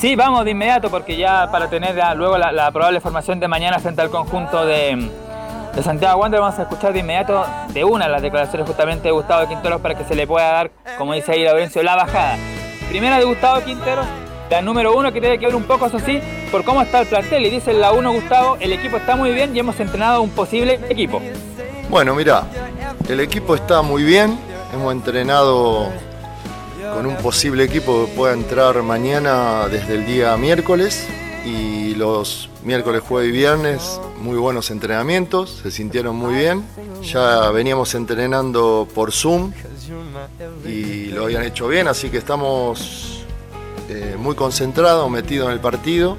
Sí, 0.03 0.17
vamos 0.17 0.45
de 0.45 0.51
inmediato 0.51 0.91
porque 0.91 1.17
ya 1.17 1.49
para 1.53 1.71
tener 1.71 1.95
luego 2.17 2.37
la, 2.37 2.73
probable 2.73 2.99
formación 2.99 3.39
de 3.39 3.47
mañana 3.47 3.79
frente 3.79 4.03
al 4.03 4.11
conjunto 4.11 4.67
de, 4.67 5.09
Santiago 5.81 6.21
Wander 6.21 6.41
vamos 6.41 6.59
a 6.59 6.63
escuchar 6.63 6.93
de 6.93 6.99
inmediato 6.99 7.47
de 7.69 7.85
una 7.85 8.09
las 8.09 8.21
declaraciones 8.21 8.67
justamente 8.67 9.05
de 9.05 9.13
Gustavo 9.13 9.47
Quinteros 9.47 9.81
para 9.81 9.95
que 9.95 10.03
se 10.03 10.17
le 10.17 10.27
pueda 10.27 10.51
dar, 10.51 10.73
como 10.99 11.15
dice 11.15 11.31
ahí 11.31 11.45
Laurencio, 11.45 11.85
la 11.85 11.95
bajada. 11.95 12.37
Primera 12.89 13.17
de 13.21 13.25
Gustavo 13.27 13.65
Quinteros, 13.65 14.05
la 14.51 14.61
número 14.61 14.93
uno 14.97 15.13
que 15.13 15.21
tiene 15.21 15.39
que 15.39 15.47
ver 15.47 15.55
un 15.55 15.63
poco, 15.63 15.87
eso 15.87 16.01
sí, 16.01 16.21
por 16.51 16.65
cómo 16.65 16.83
está 16.83 17.03
el 17.03 17.07
plantel. 17.07 17.47
Y 17.47 17.51
dice 17.51 17.73
la 17.73 17.93
uno 17.93 18.11
Gustavo, 18.11 18.57
el 18.59 18.73
equipo 18.73 18.97
está 18.97 19.15
muy 19.15 19.31
bien 19.31 19.55
y 19.55 19.61
hemos 19.61 19.79
entrenado 19.79 20.21
un 20.21 20.31
posible 20.31 20.81
equipo. 20.89 21.23
Bueno, 21.91 22.17
mira, 22.17 22.43
El 23.09 23.21
equipo 23.21 23.55
está 23.55 23.83
muy 23.83 24.03
bien, 24.03 24.37
hemos 24.75 24.93
entrenado 24.93 25.93
con 26.93 27.07
un 27.07 27.17
posible 27.17 27.65
equipo 27.65 28.07
que 28.07 28.13
pueda 28.13 28.35
entrar 28.35 28.83
mañana 28.83 29.69
desde 29.69 29.95
el 29.95 30.07
día 30.07 30.37
miércoles 30.37 31.07
y 31.45 31.95
los 31.95 32.49
miércoles, 32.65 33.03
jueves 33.03 33.31
y 33.31 33.33
viernes 33.33 34.01
muy 34.23 34.37
buenos 34.37 34.71
entrenamientos, 34.71 35.61
se 35.63 35.71
sintieron 35.71 36.17
muy 36.17 36.35
bien. 36.35 36.65
Ya 37.03 37.51
veníamos 37.51 37.95
entrenando 37.95 38.87
por 38.95 39.13
Zoom 39.13 39.53
y 40.65 41.07
lo 41.07 41.25
habían 41.25 41.43
hecho 41.43 41.67
bien, 41.67 41.89
así 41.89 42.09
que 42.09 42.19
estamos 42.19 43.25
eh, 43.89 44.17
muy 44.19 44.37
concentrados, 44.37 45.11
metidos 45.11 45.49
en 45.49 45.55
el 45.55 45.61
partido. 45.61 46.17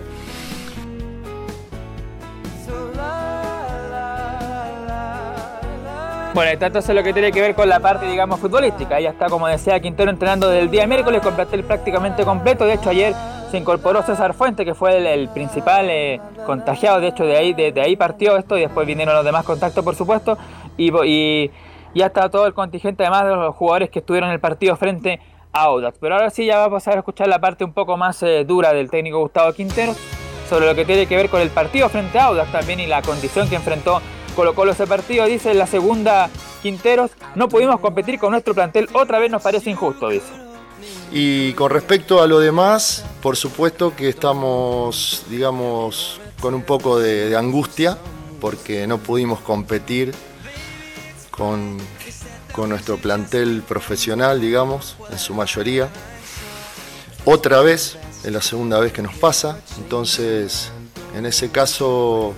Bueno, 6.34 6.50
esto 6.50 6.66
entonces 6.66 6.96
lo 6.96 7.04
que 7.04 7.14
tiene 7.14 7.32
que 7.32 7.42
ver 7.42 7.54
con 7.54 7.70
la 7.70 7.80
parte, 7.80 8.08
digamos, 8.08 8.40
futbolística. 8.40 9.00
Ya 9.00 9.12
está, 9.12 9.30
como 9.30 9.48
decía 9.48 9.80
Quintero, 9.80 10.10
entrenando 10.10 10.50
del 10.50 10.72
día 10.72 10.88
miércoles 10.88 11.22
con 11.22 11.36
plantel 11.36 11.64
prácticamente 11.64 12.24
completo. 12.24 12.66
De 12.66 12.74
hecho, 12.74 12.90
ayer 12.90 13.14
se 13.52 13.60
incorporó 13.60 14.02
César 14.02 14.34
Fuente, 14.34 14.66
que 14.66 14.74
fue 14.74 15.14
el, 15.14 15.30
principal 15.30 15.88
eh, 15.92 16.20
contagiado. 16.48 17.00
De 17.00 17.10
hecho, 17.10 17.24
de 17.24 17.38
ahí, 17.38 17.54
de, 17.54 17.80
ahí 17.80 17.96
partió 17.96 18.36
esto 18.36 18.58
y 18.58 18.62
después 18.62 18.88
vinieron 18.88 19.14
los 19.14 19.24
demás 19.24 19.46
contactos, 19.46 19.84
por 19.84 19.94
supuesto. 19.94 20.36
Y, 20.76 20.92
y 21.06 21.52
ya 21.94 22.08
está 22.08 22.28
todo 22.32 22.48
el 22.48 22.56
contingente, 22.56 23.04
además 23.04 23.26
de 23.26 23.36
los 23.36 23.56
jugadores 23.56 23.92
que 23.92 24.00
estuvieron 24.00 24.30
en 24.30 24.34
el 24.34 24.40
partido 24.40 24.76
frente 24.76 25.22
a 25.52 25.66
Audax. 25.66 26.00
Pero 26.00 26.16
ahora 26.16 26.32
sí, 26.32 26.48
ya 26.48 26.58
va 26.58 26.66
a 26.66 26.72
pasar 26.72 26.96
a 26.96 27.00
escuchar 27.00 27.28
la 27.28 27.40
parte 27.40 27.64
un 27.64 27.74
poco 27.74 27.96
más 27.96 28.24
eh, 28.24 28.44
dura 28.44 28.74
del 28.74 28.90
técnico 28.90 29.20
Gustavo 29.20 29.54
Quintero 29.54 29.94
sobre 30.50 30.66
lo 30.66 30.74
que 30.74 30.84
tiene 30.84 31.06
que 31.06 31.16
ver 31.16 31.30
con 31.30 31.42
el 31.42 31.52
partido 31.52 31.90
frente 31.90 32.18
a 32.18 32.26
Audax 32.26 32.52
también 32.52 32.80
y 32.80 32.88
la 32.88 33.04
condición 33.04 33.48
que 33.48 33.56
enfrentó 33.56 34.02
Colo 34.34 34.56
Colo 34.56 34.72
ese 34.72 34.88
partido, 34.88 35.26
dice 35.26 35.54
la 35.54 35.68
segunda 35.68 36.30
Quinteros, 36.62 37.12
no 37.36 37.50
pudimos 37.50 37.80
competir 37.80 38.20
con 38.20 38.32
nuestro 38.32 38.54
plantel, 38.54 38.90
otra 38.94 39.20
vez 39.20 39.32
nos 39.32 39.42
parece 39.42 39.70
injusto, 39.70 40.10
dice. 40.10 40.32
Y 41.12 41.54
con 41.54 41.70
respecto 41.70 42.22
a 42.22 42.28
lo 42.28 42.40
demás, 42.40 43.06
por 43.22 43.38
supuesto 43.38 43.96
que 43.96 44.10
estamos, 44.10 45.24
digamos, 45.30 46.20
con 46.42 46.54
un 46.54 46.64
poco 46.64 47.00
de, 47.00 47.30
de 47.30 47.38
angustia, 47.38 47.98
porque 48.42 48.88
no 48.88 48.98
pudimos 48.98 49.40
competir 49.40 50.14
con, 51.32 51.78
con 52.52 52.70
nuestro 52.70 52.98
plantel 52.98 53.64
profesional, 53.68 54.42
digamos, 54.42 54.98
en 55.12 55.20
su 55.20 55.34
mayoría. 55.34 55.90
Otra 57.26 57.62
vez, 57.62 57.98
es 58.24 58.32
la 58.32 58.42
segunda 58.42 58.80
vez 58.80 58.92
que 58.92 59.02
nos 59.02 59.16
pasa, 59.16 59.60
entonces 59.78 60.72
en 61.16 61.26
ese 61.26 61.52
caso 61.52 62.34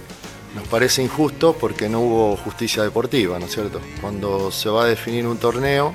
nos 0.56 0.68
parece 0.70 1.04
injusto 1.04 1.54
porque 1.54 1.90
no 1.90 2.00
hubo 2.00 2.38
justicia 2.38 2.82
deportiva, 2.82 3.38
¿no 3.38 3.46
es 3.46 3.54
cierto? 3.54 3.82
Cuando 4.00 4.52
se 4.52 4.70
va 4.70 4.84
a 4.84 4.86
definir 4.88 5.28
un 5.28 5.38
torneo 5.38 5.94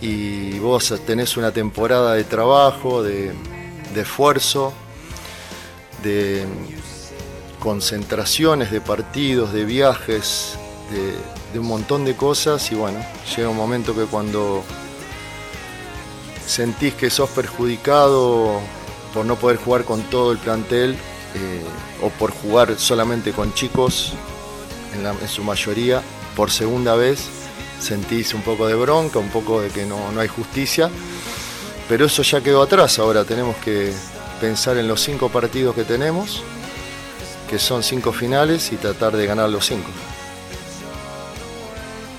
y 0.00 0.58
vos 0.60 0.94
tenés 1.04 1.36
una 1.36 1.50
temporada 1.50 2.14
de 2.14 2.22
trabajo, 2.22 3.02
de, 3.02 3.32
esfuerzo, 3.96 4.72
de 6.04 6.46
concentraciones, 7.58 8.70
de 8.70 8.80
partidos, 8.80 9.52
de 9.52 9.64
viajes, 9.64 10.56
de, 10.92 11.14
de 11.52 11.58
un 11.58 11.66
montón 11.66 12.04
de 12.04 12.14
cosas 12.14 12.70
y 12.70 12.76
bueno, 12.76 13.04
llega 13.34 13.48
un 13.48 13.56
momento 13.56 13.96
que 13.96 14.04
cuando 14.04 14.62
sentís 16.46 16.94
que 16.94 17.10
sos 17.10 17.30
perjudicado 17.30 18.60
por 19.12 19.26
no 19.26 19.34
poder 19.36 19.56
jugar 19.56 19.84
con 19.84 20.02
todo 20.04 20.30
el 20.30 20.38
plantel, 20.38 20.96
eh, 21.34 21.62
o 22.02 22.10
por 22.10 22.30
jugar 22.30 22.78
solamente 22.78 23.32
con 23.32 23.52
chicos, 23.54 24.12
en, 24.94 25.28
su 25.28 25.42
mayoría, 25.42 26.02
por 26.36 26.50
segunda 26.50 26.94
vez, 26.94 27.26
sentís 27.80 28.34
un 28.34 28.42
poco 28.42 28.66
de 28.66 28.74
bronca, 28.74 29.18
un 29.18 29.30
poco 29.30 29.60
de 29.60 29.70
que 29.70 29.84
no, 29.84 30.12
no, 30.12 30.20
hay 30.20 30.28
justicia, 30.28 30.88
pero 31.88 32.06
eso 32.06 32.22
ya 32.22 32.40
quedó 32.40 32.62
atrás, 32.62 32.98
ahora 32.98 33.24
tenemos 33.24 33.56
que 33.56 33.92
pensar 34.40 34.76
en 34.76 34.86
los 34.86 35.00
cinco 35.00 35.28
partidos 35.28 35.74
que 35.74 35.84
tenemos, 35.84 36.42
que 37.50 37.58
son 37.58 37.82
cinco 37.82 38.12
finales, 38.12 38.72
y 38.72 38.76
tratar 38.76 39.16
de 39.16 39.26
ganar 39.26 39.50
los 39.50 39.66
cinco. 39.66 39.90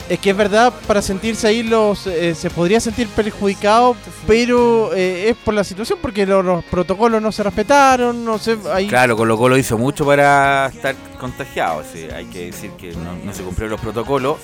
Es 0.08 0.20
que 0.20 0.30
es 0.30 0.38
verdad, 0.38 0.72
para 0.86 1.02
sentirse 1.02 1.48
ahí 1.48 1.64
los 1.64 2.06
eh, 2.06 2.36
se 2.36 2.52
podría 2.52 2.80
sentir 2.80 3.08
perjudicado, 3.08 3.96
pero 4.28 4.94
eh, 4.94 5.30
es 5.30 5.36
por 5.38 5.56
la 5.56 5.64
situación, 5.64 5.98
porque 6.00 6.28
los, 6.28 6.46
los, 6.46 6.64
protocolos 6.66 7.20
no 7.20 7.32
se 7.32 7.42
respetaron, 7.42 8.24
no 8.24 8.38
sé. 8.38 8.56
Ahí... 8.72 8.88
Claro, 8.88 9.18
Colo 9.18 9.36
Colo 9.36 9.58
hizo 9.58 9.80
mucho 9.80 10.06
para 10.06 10.68
estar 10.68 10.96
contagiado, 11.20 11.84
sí, 11.92 12.08
hay 12.16 12.26
que 12.26 12.48
decir 12.48 12.70
que 12.72 12.92
no, 12.92 13.16
no, 13.16 13.34
se 13.34 13.42
cumplieron 13.42 13.72
los 13.72 13.82
protocolos, 13.82 14.38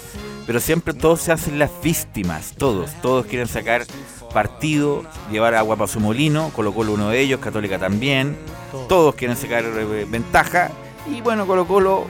pero 0.47 0.59
siempre 0.59 0.95
todos 0.95 1.22
se 1.22 1.32
hacen 1.32 1.59
las 1.59 1.70
víctimas, 1.84 2.53
todos, 2.57 2.89
todos 3.03 3.28
quieren 3.28 3.47
sacar 3.47 3.86
partido, 4.34 5.03
llevar 5.30 5.53
agua 5.53 5.76
para 5.76 5.88
su 5.88 5.99
molino, 5.99 6.49
Colo 6.55 6.74
Colo 6.74 6.93
uno 6.93 7.09
de 7.09 7.20
ellos, 7.20 7.39
Católica 7.39 7.78
también, 7.78 8.36
todos, 8.72 8.88
todos 8.88 9.16
quieren 9.16 9.38
sacar 9.38 9.64
eh, 9.64 10.07
ventaja, 10.09 10.72
y 11.07 11.22
bueno, 11.22 11.45
Colo 11.45 11.68
Colo, 11.68 12.07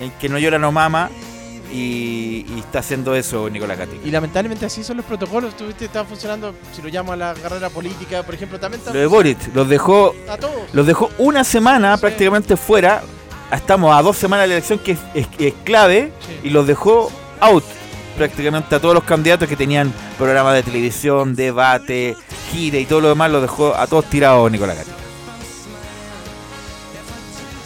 el 0.00 0.10
que 0.12 0.30
no 0.30 0.38
llora 0.38 0.58
no 0.58 0.72
mama, 0.72 1.10
y, 1.72 2.46
y, 2.48 2.60
está 2.60 2.80
haciendo 2.80 3.14
eso 3.14 3.48
Nicolás 3.50 3.78
Gatica. 3.78 4.06
Y 4.06 4.10
lamentablemente 4.10 4.66
así 4.66 4.84
son 4.84 4.98
los 4.98 5.06
protocolos. 5.06 5.56
Tú 5.56 5.66
viste, 5.66 5.86
está 5.86 6.04
funcionando, 6.04 6.54
si 6.72 6.82
lo 6.82 6.88
llamo 6.88 7.12
a 7.12 7.16
la 7.16 7.34
carrera 7.34 7.70
política, 7.70 8.22
por 8.22 8.34
ejemplo, 8.34 8.58
también 8.58 8.80
está 8.80 8.92
Lo 8.92 9.00
de 9.00 9.06
Boric, 9.06 9.54
los 9.54 9.68
dejó, 9.68 10.14
los 10.72 10.86
dejó 10.86 11.10
una 11.18 11.44
semana 11.44 11.96
sí. 11.96 12.00
prácticamente 12.00 12.56
fuera. 12.56 13.02
Estamos 13.52 13.96
a 13.96 14.02
dos 14.02 14.16
semanas 14.16 14.44
de 14.44 14.48
la 14.48 14.54
elección 14.54 14.78
que 14.80 14.92
es, 14.92 14.98
es, 15.14 15.28
es 15.38 15.54
clave 15.64 16.12
sí. 16.26 16.48
y 16.48 16.50
los 16.50 16.66
dejó 16.66 17.12
out 17.40 17.64
prácticamente 18.16 18.74
a 18.74 18.80
todos 18.80 18.94
los 18.94 19.04
candidatos 19.04 19.48
que 19.48 19.56
tenían 19.56 19.92
programas 20.18 20.54
de 20.54 20.62
televisión, 20.62 21.36
debate, 21.36 22.16
gira 22.50 22.78
y 22.78 22.86
todo 22.86 23.00
lo 23.00 23.08
demás, 23.10 23.30
los 23.30 23.42
dejó 23.42 23.74
a 23.74 23.86
todos 23.86 24.06
tirados 24.06 24.50
Nicolás 24.50 24.78
Gatica. 24.78 24.96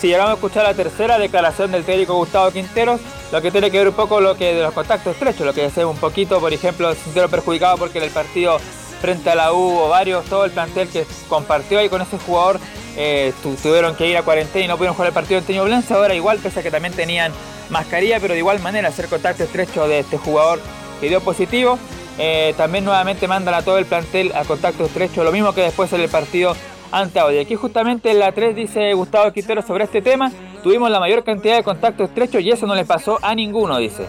Si 0.00 0.08
llegamos 0.08 0.30
a 0.30 0.34
escuchar 0.34 0.64
la 0.64 0.74
tercera 0.74 1.18
declaración 1.18 1.70
del 1.72 1.84
técnico 1.84 2.14
Gustavo 2.14 2.50
Quinteros, 2.50 3.00
lo 3.32 3.40
que 3.40 3.50
tiene 3.50 3.70
que 3.70 3.78
ver 3.78 3.88
un 3.88 3.94
poco 3.94 4.20
lo 4.20 4.36
que 4.36 4.54
de 4.54 4.62
los 4.62 4.72
contactos 4.72 5.14
estrechos, 5.14 5.46
lo 5.46 5.52
que 5.52 5.62
decía 5.62 5.86
un 5.86 5.96
poquito, 5.96 6.40
por 6.40 6.52
ejemplo, 6.52 6.92
se 6.94 7.02
sintieron 7.04 7.30
perjudicados 7.30 7.78
porque 7.78 7.98
en 7.98 8.04
el 8.04 8.10
partido 8.10 8.58
frente 9.00 9.30
a 9.30 9.34
la 9.34 9.52
U 9.52 9.78
o 9.78 9.88
varios, 9.88 10.24
todo 10.26 10.44
el 10.44 10.50
plantel 10.50 10.88
que 10.88 11.06
compartió 11.28 11.78
ahí 11.78 11.88
con 11.88 12.02
ese 12.02 12.18
jugador 12.18 12.60
eh, 12.96 13.32
tuvieron 13.62 13.94
que 13.94 14.08
ir 14.08 14.16
a 14.16 14.22
cuarentena 14.22 14.64
y 14.64 14.68
no 14.68 14.76
pudieron 14.76 14.94
jugar 14.94 15.08
el 15.08 15.14
partido 15.14 15.38
en 15.38 15.46
Teñoblense, 15.46 15.94
ahora 15.94 16.14
igual, 16.14 16.38
pese 16.38 16.60
a 16.60 16.62
que 16.62 16.70
también 16.70 16.92
tenían 16.92 17.32
mascarilla, 17.70 18.18
pero 18.20 18.34
de 18.34 18.40
igual 18.40 18.60
manera 18.60 18.88
hacer 18.88 19.06
contacto 19.08 19.44
estrecho 19.44 19.86
de 19.86 20.00
este 20.00 20.18
jugador 20.18 20.60
que 21.00 21.08
dio 21.08 21.20
positivo. 21.20 21.78
Eh, 22.18 22.52
también 22.56 22.84
nuevamente 22.84 23.26
mandan 23.28 23.54
a 23.54 23.62
todo 23.62 23.78
el 23.78 23.86
plantel 23.86 24.32
a 24.34 24.44
contacto 24.44 24.84
estrecho, 24.84 25.24
lo 25.24 25.32
mismo 25.32 25.54
que 25.54 25.62
después 25.62 25.90
en 25.92 26.02
el 26.02 26.10
partido 26.10 26.54
ante 26.92 27.18
Audi. 27.18 27.38
Aquí 27.38 27.54
justamente 27.54 28.10
en 28.10 28.18
la 28.18 28.32
3 28.32 28.54
dice 28.54 28.92
Gustavo 28.94 29.32
Quintero 29.32 29.62
sobre 29.62 29.84
este 29.84 30.02
tema, 30.02 30.30
tuvimos 30.62 30.90
la 30.90 31.00
mayor 31.00 31.24
cantidad 31.24 31.56
de 31.56 31.62
contactos 31.62 32.08
estrechos 32.08 32.42
y 32.42 32.50
eso 32.50 32.66
no 32.66 32.74
le 32.74 32.84
pasó 32.84 33.18
a 33.22 33.34
ninguno, 33.34 33.78
dice. 33.78 34.06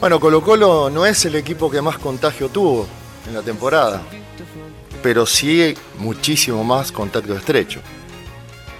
Bueno, 0.00 0.20
Colo 0.20 0.42
Colo 0.42 0.90
no 0.90 1.04
es 1.06 1.24
el 1.24 1.34
equipo 1.34 1.70
que 1.70 1.82
más 1.82 1.98
contagio 1.98 2.48
tuvo 2.48 2.86
en 3.26 3.34
la 3.34 3.42
temporada, 3.42 4.00
pero 5.02 5.26
sí 5.26 5.74
muchísimo 5.98 6.62
más 6.64 6.92
contacto 6.92 7.34
estrecho. 7.34 7.80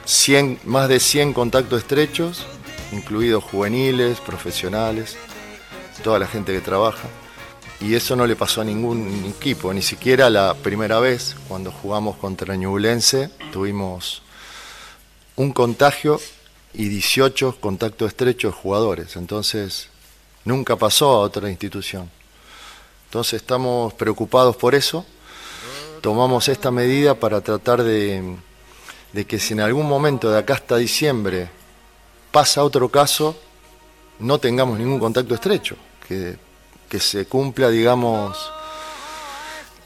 100, 0.05 0.61
más 0.65 0.89
de 0.89 1.01
100 1.01 1.35
contactos 1.35 1.81
estrechos, 1.81 2.47
incluidos 2.93 3.45
juveniles, 3.45 4.21
profesionales, 4.21 5.19
toda 6.03 6.19
la 6.19 6.27
gente 6.27 6.53
que 6.53 6.61
trabaja. 6.61 7.09
Y 7.81 7.95
eso 7.95 8.17
no 8.17 8.27
le 8.27 8.35
pasó 8.35 8.61
a 8.61 8.65
ningún 8.65 9.25
equipo, 9.37 9.73
ni 9.73 9.83
siquiera 9.83 10.29
la 10.31 10.55
primera 10.55 10.99
vez 10.99 11.37
cuando 11.47 11.71
jugamos 11.71 12.17
contra 12.17 12.57
Ñublense 12.57 13.31
tuvimos 13.53 14.23
un 15.37 15.53
contagio 15.53 16.21
y 16.75 16.89
18 16.89 17.59
contactos 17.61 18.09
estrechos 18.09 18.53
de 18.53 18.61
jugadores. 18.61 19.15
Entonces, 19.15 19.89
nunca 20.45 20.75
pasó 20.75 21.11
a 21.13 21.21
otra 21.21 21.49
institución. 21.49 22.11
Entonces, 23.07 23.35
estamos 23.35 23.95
preocupados 23.95 24.57
por 24.57 24.75
eso. 24.75 25.07
Tomamos 26.01 26.49
esta 26.49 26.73
medida 26.73 27.15
para 27.15 27.41
tratar 27.41 27.85
de, 27.85 28.37
de 29.13 29.25
que 29.25 29.39
si 29.39 29.55
en 29.55 29.61
algún 29.61 29.89
momento 29.89 30.31
de 30.31 30.39
acá 30.39 30.55
hasta 30.55 30.77
diciembre 30.77 31.49
pasa 32.33 32.65
otro 32.65 32.89
caso, 32.89 33.37
no 34.19 34.39
tengamos 34.39 34.79
ningún 34.79 34.99
contacto 34.99 35.35
estrecho. 35.35 35.77
Que 36.07 36.37
que 36.89 37.01
se 37.01 37.27
cumpla, 37.27 37.69
digamos, 37.69 38.51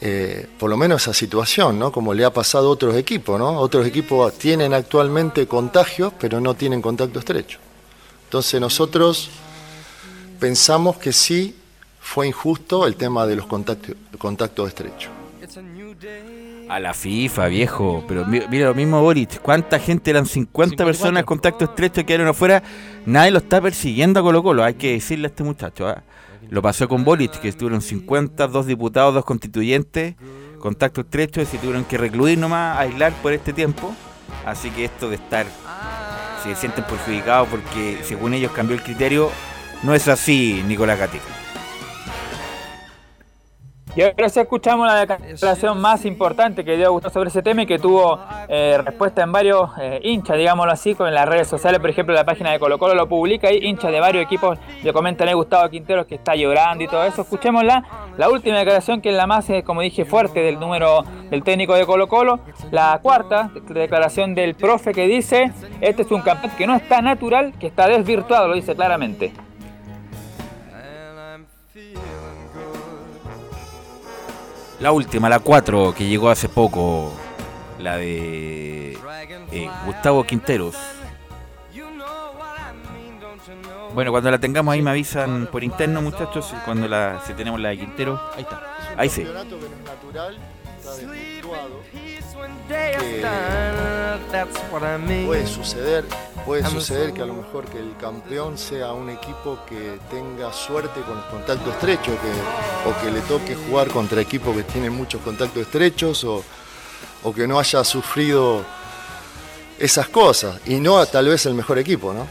eh, 0.01 0.49
por 0.59 0.69
lo 0.69 0.77
menos 0.77 1.03
esa 1.03 1.15
situación, 1.15 1.79
¿no? 1.79 1.93
Como 1.93 2.12
le 2.15 2.24
ha 2.24 2.33
pasado 2.33 2.69
a 2.69 2.70
otros 2.70 2.97
equipos, 2.97 3.39
¿no? 3.39 3.59
Otros 3.59 3.87
equipos 3.87 4.37
tienen 4.39 4.74
actualmente 4.74 5.47
contagios, 5.47 6.12
pero 6.19 6.41
no 6.41 6.55
tienen 6.55 6.83
contacto 6.83 7.19
estrecho. 7.19 7.59
Entonces 8.24 8.61
nosotros 8.61 9.31
pensamos 10.41 10.97
que 10.97 11.12
sí 11.12 11.55
fue 12.01 12.27
injusto 12.27 12.87
el 12.87 12.97
tema 12.97 13.27
de 13.27 13.37
los 13.37 13.47
contactos, 13.47 13.95
contactos 14.19 14.69
estrechos. 14.69 15.11
A 16.69 16.81
la 16.81 16.95
FIFA, 16.95 17.47
viejo. 17.47 18.05
Pero 18.09 18.27
mira 18.27 18.66
lo 18.66 18.74
mismo, 18.74 19.01
Boris. 19.01 19.39
¿Cuánta 19.41 19.79
gente 19.79 20.11
eran? 20.11 20.27
50 20.27 20.85
personas 20.85 21.20
en 21.20 21.27
contacto 21.27 21.65
estrecho 21.65 21.97
que 21.97 22.07
quedaron 22.07 22.29
afuera. 22.29 22.62
Nadie 23.07 23.31
lo 23.31 23.39
está 23.39 23.61
persiguiendo 23.61 24.19
a 24.19 24.23
Colo 24.23 24.43
Colo. 24.43 24.65
Hay 24.65 24.74
que 24.74 24.93
decirle 24.93 25.27
a 25.27 25.31
este 25.31 25.45
muchacho. 25.45 25.91
¿eh? 25.91 25.97
Lo 26.48 26.62
pasó 26.62 26.89
con 26.89 27.05
Boric, 27.05 27.40
que 27.40 27.48
estuvieron 27.48 27.81
50, 27.81 28.47
dos 28.48 28.66
diputados, 28.66 29.14
dos 29.14 29.24
constituyentes, 29.24 30.16
contacto 30.59 31.02
estrecho, 31.02 31.40
y 31.40 31.47
se 31.47 31.59
tuvieron 31.59 31.85
que 31.85 31.98
recluir 31.98 32.39
nomás, 32.39 32.78
aislar 32.78 33.12
por 33.23 33.32
este 33.32 33.52
tiempo. 33.52 33.94
Así 34.44 34.70
que 34.70 34.85
esto 34.85 35.09
de 35.09 35.16
estar, 35.16 35.47
se 36.43 36.55
sienten 36.55 36.85
perjudicados 36.85 37.48
porque 37.48 38.01
según 38.02 38.35
ellos 38.35 38.52
cambió 38.52 38.77
el 38.77 38.82
criterio, 38.82 39.31
no 39.82 39.94
es 39.94 40.09
así, 40.09 40.62
Nicolás 40.66 40.98
Gatica. 40.98 41.41
Y 43.94 44.01
ahora 44.01 44.31
sí 44.31 44.40
escuchamos 44.40 44.86
la 44.86 45.05
declaración 45.05 45.78
más 45.78 46.06
importante 46.06 46.64
que 46.64 46.78
dio 46.78 46.90
Gustavo 46.93 47.12
sobre 47.12 47.28
ese 47.28 47.43
tema 47.43 47.62
y 47.62 47.66
que 47.66 47.78
tuvo 47.78 48.19
eh, 48.48 48.81
respuesta 48.82 49.23
en 49.23 49.32
varios 49.32 49.69
eh, 49.78 50.01
hinchas, 50.02 50.39
digámoslo 50.39 50.73
así, 50.73 50.94
con 50.94 51.12
las 51.12 51.28
redes 51.28 51.47
sociales, 51.47 51.78
por 51.78 51.90
ejemplo, 51.90 52.14
la 52.14 52.24
página 52.24 52.51
de 52.52 52.59
Colo 52.59 52.78
Colo 52.78 52.94
lo 52.94 53.06
publica, 53.06 53.48
hay 53.48 53.59
hinchas 53.59 53.93
de 53.93 54.01
varios 54.01 54.24
equipos 54.24 54.59
le 54.82 54.93
comentan 54.94 55.28
a 55.28 55.35
Gustavo 55.35 55.69
Quinteros 55.69 56.06
que 56.06 56.14
está 56.14 56.35
llorando 56.35 56.82
y 56.82 56.89
todo 56.89 57.05
eso. 57.05 57.20
Escuchémosla, 57.20 57.85
la 58.16 58.31
última 58.31 58.56
declaración 58.56 59.02
que 59.02 59.10
es 59.10 59.14
la 59.14 59.27
más, 59.27 59.51
eh, 59.51 59.62
como 59.62 59.82
dije, 59.82 60.06
fuerte 60.06 60.40
del 60.40 60.59
número 60.59 61.05
del 61.28 61.43
técnico 61.44 61.74
de 61.74 61.85
Colo 61.85 62.09
Colo, 62.09 62.40
la 62.70 62.98
cuarta 63.02 63.51
declaración 63.69 64.35
del 64.35 64.55
profe 64.55 64.94
que 64.94 65.06
dice, 65.06 65.52
este 65.82 66.01
es 66.01 66.10
un 66.10 66.23
campeonato 66.23 66.56
que 66.56 66.66
no 66.66 66.74
está 66.77 67.02
natural, 67.02 67.52
que 67.60 67.66
está 67.66 67.89
desvirtuado, 67.89 68.48
lo 68.48 68.55
dice 68.55 68.74
claramente. 68.74 69.35
La 74.82 74.90
última, 74.90 75.28
la 75.28 75.38
4, 75.38 75.94
que 75.94 76.09
llegó 76.09 76.28
hace 76.28 76.48
poco, 76.48 77.12
la 77.78 77.98
de 77.98 78.98
eh, 79.52 79.70
Gustavo 79.86 80.24
Quinteros. 80.24 80.74
Bueno, 83.94 84.10
cuando 84.10 84.32
la 84.32 84.40
tengamos 84.40 84.72
ahí 84.72 84.82
me 84.82 84.90
avisan 84.90 85.46
por 85.46 85.62
interno, 85.62 86.02
muchachos, 86.02 86.52
cuando 86.64 86.88
la, 86.88 87.22
si 87.24 87.32
tenemos 87.34 87.60
la 87.60 87.68
de 87.68 87.78
Quintero. 87.78 88.20
Ahí 88.34 88.42
está. 88.42 88.62
Ahí 88.96 89.09
sí. 89.09 89.22
natural, 89.84 90.36
está. 90.80 92.11
Que 92.73 94.47
puede 95.27 95.47
suceder, 95.47 96.05
puede 96.47 96.66
suceder 96.66 97.12
que 97.12 97.23
a 97.23 97.27
lo 97.27 97.35
mejor 97.35 97.66
que 97.66 97.78
el 97.78 97.94
campeón 97.99 98.57
sea 98.57 98.93
un 98.93 99.11
equipo 99.11 99.59
que 99.69 99.99
tenga 100.11 100.53
suerte 100.53 101.01
con 101.03 101.16
los 101.16 101.27
contactos 101.27 101.74
estrechos, 101.74 102.15
que, 102.19 102.89
o 102.89 103.03
que 103.03 103.11
le 103.11 103.20
toque 103.23 103.55
jugar 103.55 103.89
contra 103.89 104.20
equipos 104.20 104.57
que 104.57 104.62
tienen 104.65 104.93
muchos 104.93 105.20
contactos 105.20 105.62
estrechos, 105.62 106.24
o, 106.24 106.43
o 107.23 107.35
que 107.35 107.47
no 107.47 107.59
haya 107.59 107.85
sufrido 107.85 108.65
esas 109.78 110.09
cosas, 110.09 110.61
y 110.66 110.77
no 110.77 111.05
tal 111.07 111.28
vez 111.28 111.44
el 111.47 111.55
mejor 111.55 111.78
equipo, 111.78 112.12
¿no? 112.12 112.27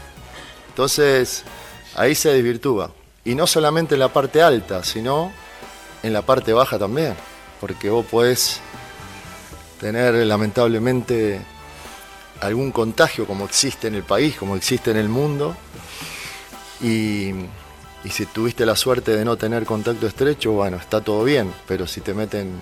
Entonces, 0.68 1.44
ahí 1.94 2.14
se 2.14 2.32
desvirtúa. 2.32 2.90
Y 3.24 3.34
no 3.34 3.46
solamente 3.46 3.94
en 3.94 4.00
la 4.00 4.08
parte 4.08 4.42
alta, 4.42 4.82
sino 4.82 5.32
en 6.02 6.12
la 6.12 6.22
parte 6.22 6.52
baja 6.52 6.78
también. 6.78 7.14
Porque 7.60 7.90
vos 7.90 8.04
podés 8.06 8.60
tener 9.82 10.14
lamentablemente 10.26 11.42
algún 12.40 12.72
contagio 12.72 13.26
como 13.26 13.44
existe 13.44 13.88
en 13.88 13.96
el 13.96 14.04
país, 14.04 14.36
como 14.36 14.56
existe 14.56 14.90
en 14.90 14.96
el 14.96 15.10
mundo. 15.10 15.54
Y, 16.80 17.32
y 18.04 18.10
si 18.10 18.24
tuviste 18.24 18.64
la 18.64 18.76
suerte 18.76 19.14
de 19.14 19.24
no 19.26 19.36
tener 19.36 19.66
contacto 19.66 20.06
estrecho, 20.06 20.52
bueno, 20.52 20.78
está 20.78 21.02
todo 21.02 21.22
bien. 21.24 21.52
Pero 21.68 21.86
si 21.86 22.00
te 22.00 22.14
meten 22.14 22.58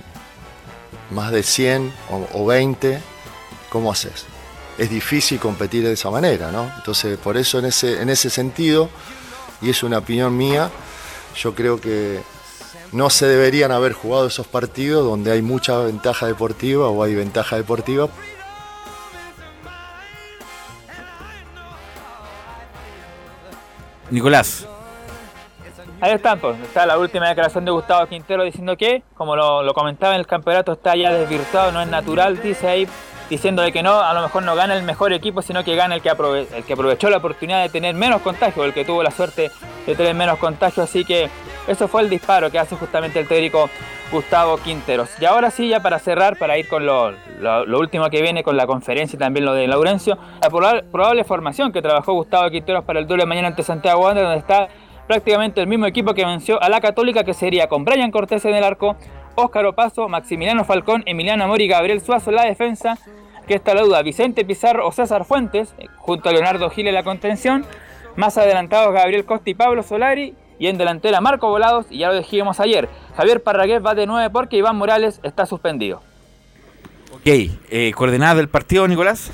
más 1.12 1.30
de 1.30 1.44
100 1.44 1.92
o, 2.10 2.42
o 2.42 2.46
20, 2.46 3.00
¿cómo 3.70 3.92
haces? 3.92 4.26
es 4.80 4.88
difícil 4.88 5.38
competir 5.38 5.84
de 5.84 5.92
esa 5.92 6.10
manera, 6.10 6.50
¿no? 6.50 6.72
Entonces, 6.78 7.18
por 7.18 7.36
eso 7.36 7.58
en 7.58 7.66
ese, 7.66 8.00
en 8.00 8.08
ese 8.08 8.30
sentido, 8.30 8.88
y 9.60 9.68
es 9.68 9.82
una 9.82 9.98
opinión 9.98 10.34
mía, 10.34 10.70
yo 11.36 11.54
creo 11.54 11.78
que 11.78 12.22
no 12.92 13.10
se 13.10 13.26
deberían 13.26 13.72
haber 13.72 13.92
jugado 13.92 14.26
esos 14.26 14.46
partidos 14.46 15.04
donde 15.04 15.30
hay 15.32 15.42
mucha 15.42 15.78
ventaja 15.78 16.26
deportiva 16.26 16.88
o 16.88 17.02
hay 17.02 17.14
ventaja 17.14 17.56
deportiva. 17.56 18.08
Nicolás. 24.10 24.66
Ahí 26.00 26.12
están, 26.12 26.40
pues, 26.40 26.58
está 26.60 26.86
la 26.86 26.98
última 26.98 27.28
declaración 27.28 27.64
de 27.64 27.70
Gustavo 27.70 28.06
Quintero 28.06 28.42
diciendo 28.42 28.76
que, 28.76 29.02
como 29.14 29.36
lo, 29.36 29.62
lo 29.62 29.74
comentaba 29.74 30.14
en 30.14 30.20
el 30.20 30.26
campeonato, 30.26 30.72
está 30.72 30.96
ya 30.96 31.12
desvirtuado, 31.12 31.72
no 31.72 31.82
es 31.82 31.88
natural, 31.88 32.40
dice 32.42 32.66
ahí 32.66 32.88
diciendo 33.30 33.62
de 33.62 33.72
que 33.72 33.82
no, 33.82 34.00
a 34.00 34.12
lo 34.12 34.22
mejor 34.22 34.42
no 34.42 34.54
gana 34.56 34.74
el 34.74 34.82
mejor 34.82 35.12
equipo, 35.12 35.40
sino 35.40 35.64
que 35.64 35.76
gana 35.76 35.94
el 35.94 36.02
que, 36.02 36.10
el 36.10 36.64
que 36.64 36.72
aprovechó 36.72 37.08
la 37.08 37.18
oportunidad 37.18 37.62
de 37.62 37.68
tener 37.68 37.94
menos 37.94 38.20
contagios, 38.20 38.66
el 38.66 38.74
que 38.74 38.84
tuvo 38.84 39.02
la 39.02 39.12
suerte 39.12 39.50
de 39.86 39.94
tener 39.94 40.14
menos 40.14 40.38
contagios. 40.38 40.90
Así 40.90 41.04
que 41.04 41.30
eso 41.68 41.88
fue 41.88 42.02
el 42.02 42.10
disparo 42.10 42.50
que 42.50 42.58
hace 42.58 42.76
justamente 42.76 43.20
el 43.20 43.28
técnico 43.28 43.70
Gustavo 44.10 44.56
Quinteros. 44.56 45.10
Y 45.20 45.24
ahora 45.24 45.52
sí, 45.52 45.68
ya 45.68 45.80
para 45.80 46.00
cerrar, 46.00 46.36
para 46.36 46.58
ir 46.58 46.68
con 46.68 46.84
lo, 46.84 47.12
lo, 47.40 47.78
último 47.78 48.10
que 48.10 48.20
viene 48.20 48.42
con 48.42 48.56
la 48.56 48.66
conferencia 48.66 49.16
y 49.16 49.20
también 49.20 49.46
lo 49.46 49.54
de 49.54 49.68
Laurencio, 49.68 50.18
la 50.42 50.50
probable, 50.50 50.82
probable 50.82 51.22
formación 51.22 51.72
que 51.72 51.80
trabajó 51.80 52.12
Gustavo 52.14 52.50
Quinteros 52.50 52.84
para 52.84 52.98
el 52.98 53.06
duelo 53.06 53.22
de 53.22 53.28
mañana 53.28 53.48
ante 53.48 53.62
Santiago 53.62 54.02
Wander, 54.02 54.24
donde 54.24 54.40
está 54.40 54.68
prácticamente 55.06 55.60
el 55.60 55.66
mismo 55.66 55.86
equipo 55.86 56.14
que 56.14 56.24
venció 56.24 56.60
a 56.62 56.68
la 56.68 56.80
Católica, 56.80 57.24
que 57.24 57.34
sería 57.34 57.68
con 57.68 57.84
Brian 57.84 58.10
Cortés 58.10 58.44
en 58.44 58.54
el 58.54 58.64
arco, 58.64 58.96
Óscar 59.34 59.66
Opaso, 59.66 60.08
Maximiliano 60.08 60.64
Falcón, 60.64 61.02
Emiliano 61.06 61.44
Amor 61.44 61.60
y 61.60 61.68
Gabriel 61.68 62.00
Suazo 62.00 62.30
la 62.30 62.44
defensa, 62.44 62.98
que 63.46 63.54
está 63.54 63.74
la 63.74 63.82
duda, 63.82 64.02
Vicente 64.02 64.44
Pizarro 64.44 64.86
o 64.86 64.92
César 64.92 65.24
Fuentes, 65.24 65.74
eh, 65.78 65.86
junto 65.98 66.28
a 66.28 66.32
Leonardo 66.32 66.70
Gil 66.70 66.86
en 66.86 66.94
la 66.94 67.02
contención, 67.02 67.64
más 68.16 68.38
adelantados 68.38 68.92
Gabriel 68.92 69.24
Costa 69.24 69.50
y 69.50 69.54
Pablo 69.54 69.82
Solari, 69.82 70.34
y 70.58 70.66
en 70.66 70.76
delantera 70.76 71.20
Marco 71.20 71.48
Volados, 71.48 71.86
y 71.90 71.98
ya 71.98 72.08
lo 72.08 72.18
dijimos 72.18 72.60
ayer, 72.60 72.88
Javier 73.16 73.42
Parragués 73.42 73.84
va 73.84 73.94
de 73.94 74.06
9 74.06 74.30
porque 74.30 74.56
Iván 74.56 74.76
Morales 74.76 75.20
está 75.22 75.46
suspendido. 75.46 76.02
Ok, 77.12 77.26
eh, 77.26 77.92
¿coordenada 77.94 78.36
del 78.36 78.48
partido, 78.48 78.86
Nicolás? 78.86 79.32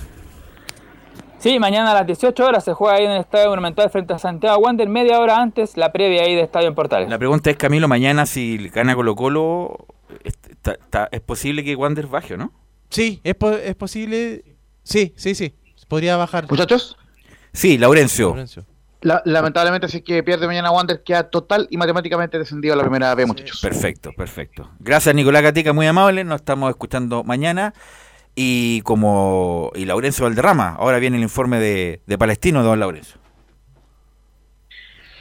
Sí, 1.39 1.59
mañana 1.59 1.93
a 1.93 1.95
las 1.95 2.07
18 2.07 2.45
horas 2.45 2.65
se 2.65 2.73
juega 2.73 2.97
ahí 2.97 3.05
en 3.05 3.11
el 3.11 3.21
Estadio 3.21 3.51
Monumental 3.51 3.91
frente 3.91 4.15
a 4.15 4.19
Santiago 4.19 4.59
Wander, 4.59 4.89
media 4.89 5.21
hora 5.21 5.41
antes 5.41 5.77
la 5.77 5.93
previa 5.93 6.23
ahí 6.23 6.35
de 6.35 6.43
Estadio 6.43 6.69
en 6.69 6.75
Portales. 6.75 7.09
La 7.09 7.19
pregunta 7.19 7.51
es, 7.51 7.57
Camilo, 7.57 7.89
mañana 7.89 8.27
si 8.27 8.69
gana 8.69 8.95
Colo 8.95 9.15
Colo, 9.15 9.87
está, 10.25 10.73
está, 10.73 11.09
es 11.13 11.21
posible 11.21 11.63
que 11.63 11.77
Wander 11.77 12.07
baje, 12.07 12.35
¿o 12.35 12.37
no? 12.37 12.53
Sí, 12.89 13.21
es, 13.25 13.35
po 13.35 13.51
es 13.51 13.75
posible. 13.75 14.45
Sí, 14.83 15.13
sí, 15.17 15.35
sí. 15.35 15.55
Podría 15.89 16.17
bajar. 16.17 16.49
Muchachos. 16.51 16.97
Sí, 17.53 17.79
Laurencio. 17.79 18.29
Laurencio. 18.29 18.65
La, 19.03 19.23
lamentablemente, 19.25 19.89
si 19.89 19.99
es 19.99 20.03
que 20.03 20.23
pierde 20.23 20.47
mañana 20.47 20.73
Wander, 20.73 21.03
queda 21.03 21.31
total 21.31 21.69
y 21.71 21.77
matemáticamente 21.77 22.39
descendido 22.39 22.75
a 22.75 22.77
la 22.77 22.83
primera 22.83 23.15
vez, 23.15 23.27
muchachos. 23.27 23.61
Perfecto, 23.61 24.11
perfecto. 24.17 24.71
Gracias, 24.81 25.15
Nicolás 25.15 25.43
Gatica, 25.43 25.73
muy 25.73 25.87
amable. 25.87 26.25
Nos 26.25 26.41
estamos 26.41 26.71
escuchando 26.71 27.23
mañana. 27.23 27.75
Y 28.37 28.83
como. 28.83 29.73
Y 29.75 29.87
Laurencio 29.87 30.25
Valderrama. 30.25 30.77
Ahora 30.79 30.99
viene 30.99 31.17
el 31.17 31.23
informe 31.23 31.59
de, 31.59 32.03
de 32.07 32.19
Palestino, 32.19 32.63
don 32.63 32.79
Laurencio. 32.79 33.19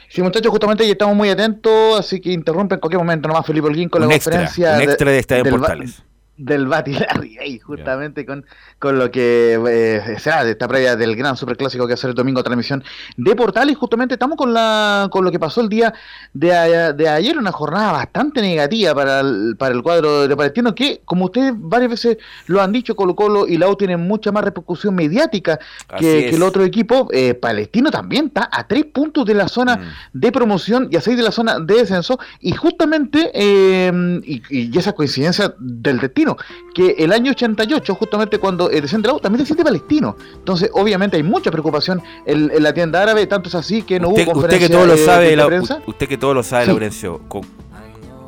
Sí, 0.08 0.22
muchachos, 0.22 0.50
justamente 0.50 0.86
ya 0.86 0.92
estamos 0.92 1.16
muy 1.16 1.28
atentos, 1.30 1.98
así 1.98 2.20
que 2.20 2.30
interrumpen 2.32 2.76
en 2.76 2.80
cualquier 2.80 3.00
momento 3.00 3.28
nomás 3.28 3.44
Felipe 3.44 3.66
Holguín 3.66 3.88
con 3.88 4.02
un 4.02 4.08
la 4.08 4.14
extra, 4.14 4.32
conferencia. 4.32 4.76
Un 4.76 4.82
extra 4.82 5.10
de, 5.10 5.18
Estadio 5.18 5.44
del, 5.44 5.52
Portales 5.54 6.05
del 6.36 6.66
Batilarri, 6.66 7.38
ahí, 7.40 7.58
justamente 7.58 8.22
yeah. 8.22 8.26
con, 8.26 8.44
con 8.78 8.98
lo 8.98 9.10
que 9.10 9.58
eh, 9.68 10.16
será 10.18 10.44
de 10.44 10.52
esta 10.52 10.68
previa 10.68 10.96
del 10.96 11.16
gran 11.16 11.36
superclásico 11.36 11.86
que 11.86 11.94
hace 11.94 12.06
el 12.08 12.14
domingo 12.14 12.42
transmisión 12.42 12.84
de 13.16 13.34
Portales. 13.34 13.76
Justamente 13.76 14.14
estamos 14.14 14.36
con 14.36 14.52
la 14.52 15.08
con 15.10 15.24
lo 15.24 15.30
que 15.30 15.38
pasó 15.38 15.60
el 15.60 15.68
día 15.68 15.94
de, 16.34 16.92
de 16.94 17.08
ayer, 17.08 17.38
una 17.38 17.52
jornada 17.52 17.92
bastante 17.92 18.42
negativa 18.42 18.94
para 18.94 19.20
el, 19.20 19.56
para 19.58 19.74
el 19.74 19.82
cuadro 19.82 20.28
de 20.28 20.36
Palestino, 20.36 20.74
que 20.74 21.00
como 21.04 21.26
ustedes 21.26 21.52
varias 21.56 21.90
veces 21.90 22.18
lo 22.46 22.60
han 22.60 22.72
dicho, 22.72 22.94
Colo 22.94 23.16
Colo 23.16 23.46
y 23.46 23.56
Lau 23.56 23.76
tienen 23.76 24.00
mucha 24.00 24.32
más 24.32 24.44
repercusión 24.44 24.94
mediática 24.94 25.58
que, 25.98 26.28
que, 26.28 26.34
el 26.34 26.42
otro 26.42 26.64
equipo. 26.64 27.08
Eh, 27.12 27.34
Palestino 27.34 27.90
también 27.90 28.26
está 28.26 28.48
a 28.52 28.66
tres 28.66 28.84
puntos 28.86 29.24
de 29.24 29.34
la 29.34 29.48
zona 29.48 29.76
mm. 29.76 30.18
de 30.18 30.32
promoción 30.32 30.88
y 30.90 30.96
a 30.96 31.00
seis 31.00 31.16
de 31.16 31.22
la 31.22 31.32
zona 31.32 31.60
de 31.60 31.74
descenso, 31.74 32.18
y 32.40 32.52
justamente, 32.52 33.30
eh, 33.32 34.20
y, 34.24 34.42
y 34.50 34.78
esa 34.78 34.92
coincidencia 34.92 35.54
del 35.58 35.98
destino 35.98 36.25
que 36.74 36.96
el 36.98 37.12
año 37.12 37.30
88, 37.32 37.94
justamente 37.94 38.38
cuando 38.38 38.70
eh, 38.70 38.80
desciende 38.80 39.08
la 39.08 39.18
también 39.18 39.40
desciende 39.40 39.62
Palestino. 39.62 40.16
Entonces, 40.34 40.70
obviamente 40.72 41.16
hay 41.16 41.22
mucha 41.22 41.50
preocupación 41.50 42.02
en, 42.24 42.50
en, 42.50 42.62
la 42.62 42.72
tienda 42.72 43.02
árabe, 43.02 43.26
tanto 43.26 43.48
es 43.48 43.54
así 43.54 43.82
que 43.82 44.00
no 44.00 44.08
usted, 44.08 44.26
hubo 44.28 44.40
usted 44.40 44.58
que 44.58 44.68
todo 44.68 44.86
lo 44.86 44.96
sabe, 44.96 45.28
de, 45.28 45.36
la, 45.36 45.46
prensa. 45.46 45.80
Usted 45.86 46.08
que 46.08 46.18
todo 46.18 46.34
lo 46.34 46.42
sabe, 46.42 46.64
sí. 46.64 46.70
Laurencio, 46.70 47.20
¿con, 47.28 47.42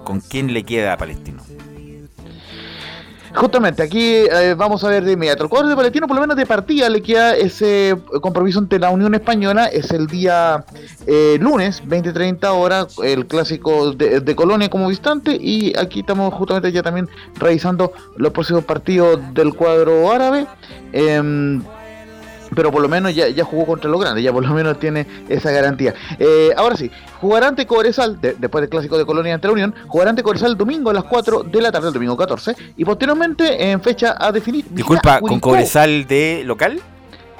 ¿con 0.04 0.20
quién 0.20 0.52
le 0.52 0.62
queda 0.62 0.92
a 0.92 0.96
Palestino? 0.96 1.42
Justamente, 3.34 3.82
aquí 3.82 4.02
eh, 4.02 4.54
vamos 4.56 4.82
a 4.84 4.88
ver 4.88 5.04
de 5.04 5.12
inmediato. 5.12 5.44
El 5.44 5.50
cuadro 5.50 5.68
de 5.68 5.76
Palestino, 5.76 6.06
por 6.06 6.16
lo 6.16 6.20
menos 6.20 6.36
de 6.36 6.46
partida, 6.46 6.88
le 6.88 7.02
queda 7.02 7.36
ese 7.36 7.96
compromiso 8.20 8.58
ante 8.58 8.78
la 8.78 8.90
Unión 8.90 9.14
Española. 9.14 9.66
Es 9.66 9.90
el 9.90 10.06
día 10.06 10.64
eh, 11.06 11.38
lunes, 11.40 11.82
20-30 11.84 12.44
horas, 12.48 12.96
el 13.02 13.26
clásico 13.26 13.92
de, 13.92 14.20
de, 14.20 14.36
Colonia 14.36 14.68
como 14.68 14.88
distante. 14.88 15.36
Y 15.40 15.76
aquí 15.78 16.00
estamos 16.00 16.32
justamente 16.34 16.72
ya 16.72 16.82
también 16.82 17.08
revisando 17.36 17.92
los 18.16 18.32
próximos 18.32 18.64
partidos 18.64 19.20
del 19.34 19.54
cuadro 19.54 20.10
árabe. 20.10 20.46
Eh, 20.92 21.60
pero 22.54 22.70
por 22.70 22.82
lo 22.82 22.88
menos 22.88 23.14
ya, 23.14 23.28
ya 23.28 23.44
jugó 23.44 23.66
contra 23.66 23.90
los 23.90 24.00
grandes, 24.00 24.22
ya 24.24 24.32
por 24.32 24.46
lo 24.46 24.52
menos 24.54 24.78
tiene 24.78 25.06
esa 25.28 25.50
garantía. 25.50 25.94
Eh, 26.18 26.50
ahora 26.56 26.76
sí, 26.76 26.90
jugará 27.20 27.48
ante 27.48 27.66
Cobresal, 27.66 28.20
de- 28.20 28.34
después 28.38 28.62
del 28.62 28.70
clásico 28.70 28.96
de 28.98 29.04
Colonia 29.06 29.34
ante 29.34 29.46
la 29.48 29.52
Unión, 29.52 29.74
jugará 29.86 30.10
ante 30.10 30.22
Cobresal 30.22 30.52
el 30.52 30.56
domingo 30.56 30.90
a 30.90 30.94
las 30.94 31.04
4 31.04 31.42
de 31.42 31.60
la 31.60 31.70
tarde, 31.72 31.88
el 31.88 31.94
domingo 31.94 32.16
14, 32.16 32.54
y 32.76 32.84
posteriormente 32.84 33.70
en 33.70 33.80
fecha 33.80 34.16
a 34.18 34.32
definir. 34.32 34.64
Disculpa, 34.70 35.20
¿con 35.20 35.40
Cobresal 35.40 36.06
de 36.06 36.42
local? 36.44 36.80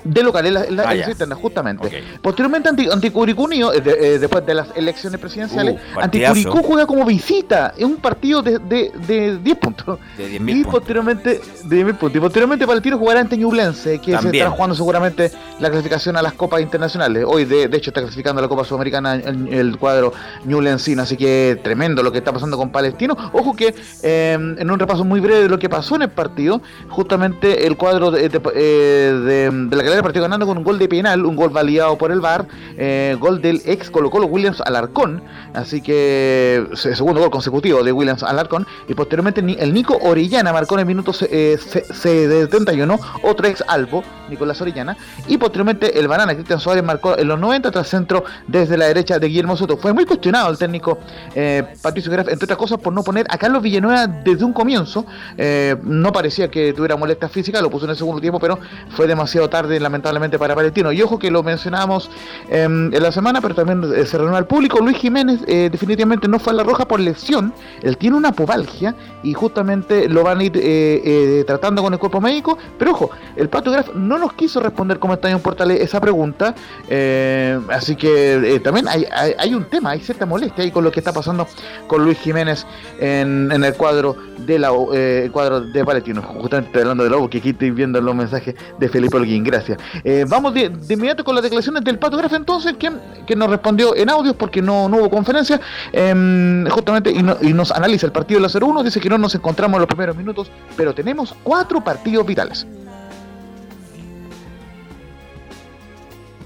De 0.05 0.23
local, 0.23 0.47
en 0.47 0.55
la, 0.55 0.65
en 0.65 0.77
la 0.77 0.83
Ah, 0.83 0.93
elección 0.93 1.07
ya. 1.09 1.13
interna, 1.13 1.35
justamente. 1.35 2.03
Posteriormente, 2.23 2.71
Curicó 3.13 3.43
Unido, 3.43 3.73
eh, 3.73 3.81
de- 3.81 4.15
eh, 4.15 4.19
después 4.19 4.45
de 4.47 4.55
las 4.55 4.69
elecciones 4.77 5.21
presidenciales, 5.21 5.77
Uh. 5.97 6.29
Curicó 6.29 6.63
juega 6.63 6.87
como 6.87 7.05
visita. 7.05 7.75
Es 7.77 7.85
un 7.85 7.97
partido 7.97 8.43
de, 8.43 8.59
de, 8.59 8.93
de 9.07 9.39
10 9.39 9.59
puntos. 9.59 9.99
De 10.17 10.29
10.000 10.29 10.51
Y 10.51 10.63
puntos. 10.65 10.73
posteriormente, 10.81 11.41
de 11.65 11.77
10.000 11.85 11.95
puntos. 11.97 12.17
Y 12.17 12.21
posteriormente 12.21 12.67
Palestino 12.67 12.99
jugará 12.99 13.21
ante 13.21 13.37
Ñublense, 13.37 13.99
que 13.99 14.17
se 14.19 14.27
estará 14.29 14.51
jugando 14.51 14.75
seguramente 14.77 15.31
la 15.59 15.69
clasificación 15.69 16.17
a 16.17 16.23
las 16.23 16.33
copas 16.35 16.61
internacionales. 16.61 17.25
Hoy, 17.27 17.45
de, 17.45 17.69
de 17.69 17.77
hecho, 17.77 17.91
está 17.91 18.01
clasificando 18.01 18.39
a 18.39 18.43
la 18.43 18.49
Copa 18.49 18.65
Sudamericana 18.65 19.15
el, 19.17 19.49
el 19.53 19.79
cuadro 19.79 20.13
Ñublencino. 20.45 21.03
Así 21.03 21.17
que 21.17 21.59
tremendo 21.63 22.03
lo 22.03 22.13
que 22.13 22.19
está 22.19 22.33
pasando 22.33 22.57
con 22.57 22.71
Palestino. 22.71 23.17
Ojo 23.33 23.55
que 23.57 23.75
eh, 24.03 24.33
en 24.35 24.71
un 24.71 24.79
repaso 24.79 25.05
muy 25.05 25.21
breve 25.21 25.43
de 25.43 25.49
lo 25.49 25.59
que 25.59 25.69
pasó 25.69 25.97
en 25.97 26.03
el 26.03 26.11
partido, 26.11 26.61
justamente 26.89 27.67
el 27.67 27.77
cuadro 27.77 28.11
de, 28.11 28.29
de, 28.29 28.41
eh, 28.55 29.13
de- 29.25 29.51
de 29.69 29.77
la 29.77 29.83
calera 29.89 30.03
partió 30.03 30.23
ganando 30.23 30.47
con 30.47 30.59
un 30.59 30.65
gol 30.65 30.79
de 30.79 30.89
penal, 30.89 31.25
un 31.25 31.37
gol 31.37 31.51
validado 31.51 31.97
por 31.99 32.13
el 32.13 32.21
VAR, 32.21 32.47
eh, 32.77 33.17
gol 33.19 33.41
del 33.43 33.63
ex 33.65 33.91
Colo 33.91 34.11
Colo 34.11 34.27
Williams 34.27 34.61
Alarcón, 34.61 35.23
así 35.55 35.81
que 35.81 36.67
se- 36.75 36.95
segundo 36.95 37.21
gol 37.21 37.31
consecutivo 37.31 37.83
de 37.83 37.93
Williams 37.93 38.23
Alarcón, 38.23 38.67
y 38.89 38.95
posteriormente 38.95 39.41
el 39.59 39.73
Nico 39.75 39.97
Orellana 40.03 40.53
marcó 40.53 40.75
en 40.75 40.81
el 40.81 40.87
minuto 40.87 41.13
eh, 41.31 41.59
se- 41.59 41.85
se- 41.93 42.29
71, 42.29 42.99
otro 43.23 43.47
ex 43.49 43.65
Albo, 43.67 44.03
Nicolás 44.29 44.61
Orellana, 44.61 44.97
y 45.27 45.39
posteriormente 45.39 45.99
el 45.99 46.07
Banana 46.09 46.35
Cristian 46.35 46.61
Suárez 46.61 46.85
marcó 46.85 47.17
en 47.19 47.27
los 47.29 47.39
90 47.41 47.71
tras 47.71 47.89
centro 47.89 48.25
desde 48.47 48.77
la 48.77 48.87
derecha 48.87 49.19
de 49.19 49.27
Guillermo 49.27 49.57
Soto. 49.57 49.77
Fue 49.79 49.93
muy 49.93 50.05
cuestionado 50.05 50.51
el 50.51 50.59
técnico 50.59 50.99
eh, 51.35 51.65
Patricio 51.83 52.11
Graf, 52.13 52.29
entre 52.29 52.45
otras 52.45 52.59
cosas 52.59 52.79
por 52.79 52.93
no 52.93 53.03
poner 53.03 53.27
a 53.31 53.39
Carlos 53.39 53.63
Villanueva 53.63 54.07
desde 54.07 54.45
un 54.45 54.53
comienzo, 54.53 55.07
eh, 55.37 55.77
no 55.83 56.13
parecía 56.13 56.51
que 56.51 56.73
tuviera 56.73 56.97
molestia 56.97 57.29
física, 57.29 57.61
lo 57.63 57.71
puso 57.71 57.85
en 57.87 57.91
el 57.93 57.97
segundo 57.97 58.21
tiempo, 58.21 58.39
pero 58.39 58.59
fue 58.91 59.07
demasiado 59.07 59.49
tarde 59.49 59.78
lamentablemente 59.81 60.39
para 60.39 60.55
Palestino. 60.55 60.93
Y 60.93 61.03
ojo 61.03 61.19
que 61.19 61.31
lo 61.31 61.43
mencionábamos 61.43 62.11
eh, 62.49 62.65
en 62.65 63.03
la 63.03 63.13
semana, 63.13 63.41
pero 63.41 63.55
también 63.55 63.85
eh, 63.95 64.07
se 64.07 64.19
reunió 64.19 64.37
al 64.37 64.47
público. 64.47 64.79
Luis 64.81 64.97
Jiménez 64.99 65.41
eh, 65.47 65.69
definitivamente 65.71 66.29
no 66.29 66.39
fue 66.39 66.53
a 66.53 66.57
la 66.57 66.63
roja 66.63 66.87
por 66.87 67.01
lesión. 67.01 67.53
Él 67.83 67.97
tiene 67.97 68.17
una 68.17 68.33
pubalgia 68.33 68.95
y 69.23 69.35
justamente 69.35 70.09
lo 70.09 70.23
van 70.23 70.39
a 70.41 70.45
ir 70.45 70.57
eh, 70.57 71.03
eh, 71.05 71.45
tratando 71.47 71.83
con 71.83 71.93
el 71.93 71.99
cuerpo 71.99 72.21
médico. 72.21 72.59
Pero 72.79 72.93
ojo, 72.93 73.11
el 73.37 73.49
Pato 73.49 73.71
Graf 73.71 73.95
no 73.95 74.19
nos 74.19 74.33
quiso 74.33 74.61
responder 74.61 74.99
como 74.99 75.15
Estadio 75.15 75.37
en 75.37 75.43
Portales 75.43 75.81
esa 75.81 76.01
pregunta. 76.01 76.55
eh, 76.89 77.59
así 77.71 77.97
que 77.97 78.55
eh, 78.55 78.61
también 78.61 78.89
hay, 78.89 79.05
hay, 79.39 79.55
un 79.55 79.65
tema, 79.65 79.91
hay 79.91 80.01
cierta 80.01 80.27
molestia 80.27 80.65
ahí 80.65 80.71
con 80.71 80.85
lo 80.85 80.91
que 80.91 81.01
está 81.01 81.13
pasando 81.13 81.47
con 81.87 82.05
Luis 82.05 82.19
Jiménez 82.19 82.67
en, 83.01 83.51
el 83.53 83.75
cuadro 83.75 84.17
de 84.39 84.59
la 84.59 84.71
eh, 84.95 85.29
cuadro 85.33 85.61
de 85.61 85.85
Palestino. 85.85 86.23
Justamente 86.23 86.81
hablando 86.81 87.05
de 87.05 87.15
U, 87.15 87.29
que 87.29 87.39
aquí 87.39 87.51
estoy 87.51 87.71
viendo 87.71 88.01
los 88.01 88.15
mensajes 88.15 88.55
de 88.79 88.89
Felipe 88.89 89.17
Holguín. 89.17 89.45
Gracias. 89.45 89.68
Eh, 90.05 90.25
vamos 90.29 90.55
de, 90.55 90.69
de 90.71 90.95
inmediato 90.95 91.25
con 91.25 91.35
las 91.35 91.43
declaraciones 91.43 91.83
del 91.85 91.99
Pato 91.99 92.17
Graf 92.17 92.33
entonces, 92.33 92.77
que, 92.79 92.91
que 93.27 93.37
nos 93.37 93.51
respondió 93.51 93.95
en 93.97 94.09
audios 94.11 94.35
porque 94.37 94.63
no, 94.63 94.89
no 94.89 94.99
hubo 94.99 95.11
conferencia, 95.11 95.61
em, 95.93 96.67
justamente, 96.69 97.11
y, 97.11 97.23
no- 97.23 97.37
y 97.41 97.53
nos 97.53 97.71
analiza 97.73 98.07
el 98.07 98.13
partido 98.13 98.39
de 98.41 98.43
la 98.43 98.49
0-1, 98.49 98.83
dice 98.83 99.01
que 99.01 99.09
no 99.09 99.19
nos 99.19 99.35
encontramos 99.35 99.77
en 99.77 99.81
los 99.81 99.89
primeros 99.89 100.17
minutos, 100.17 100.51
pero 100.77 100.95
tenemos 100.95 101.35
cuatro 101.43 101.83
partidos 101.83 102.25
vitales. 102.27 102.67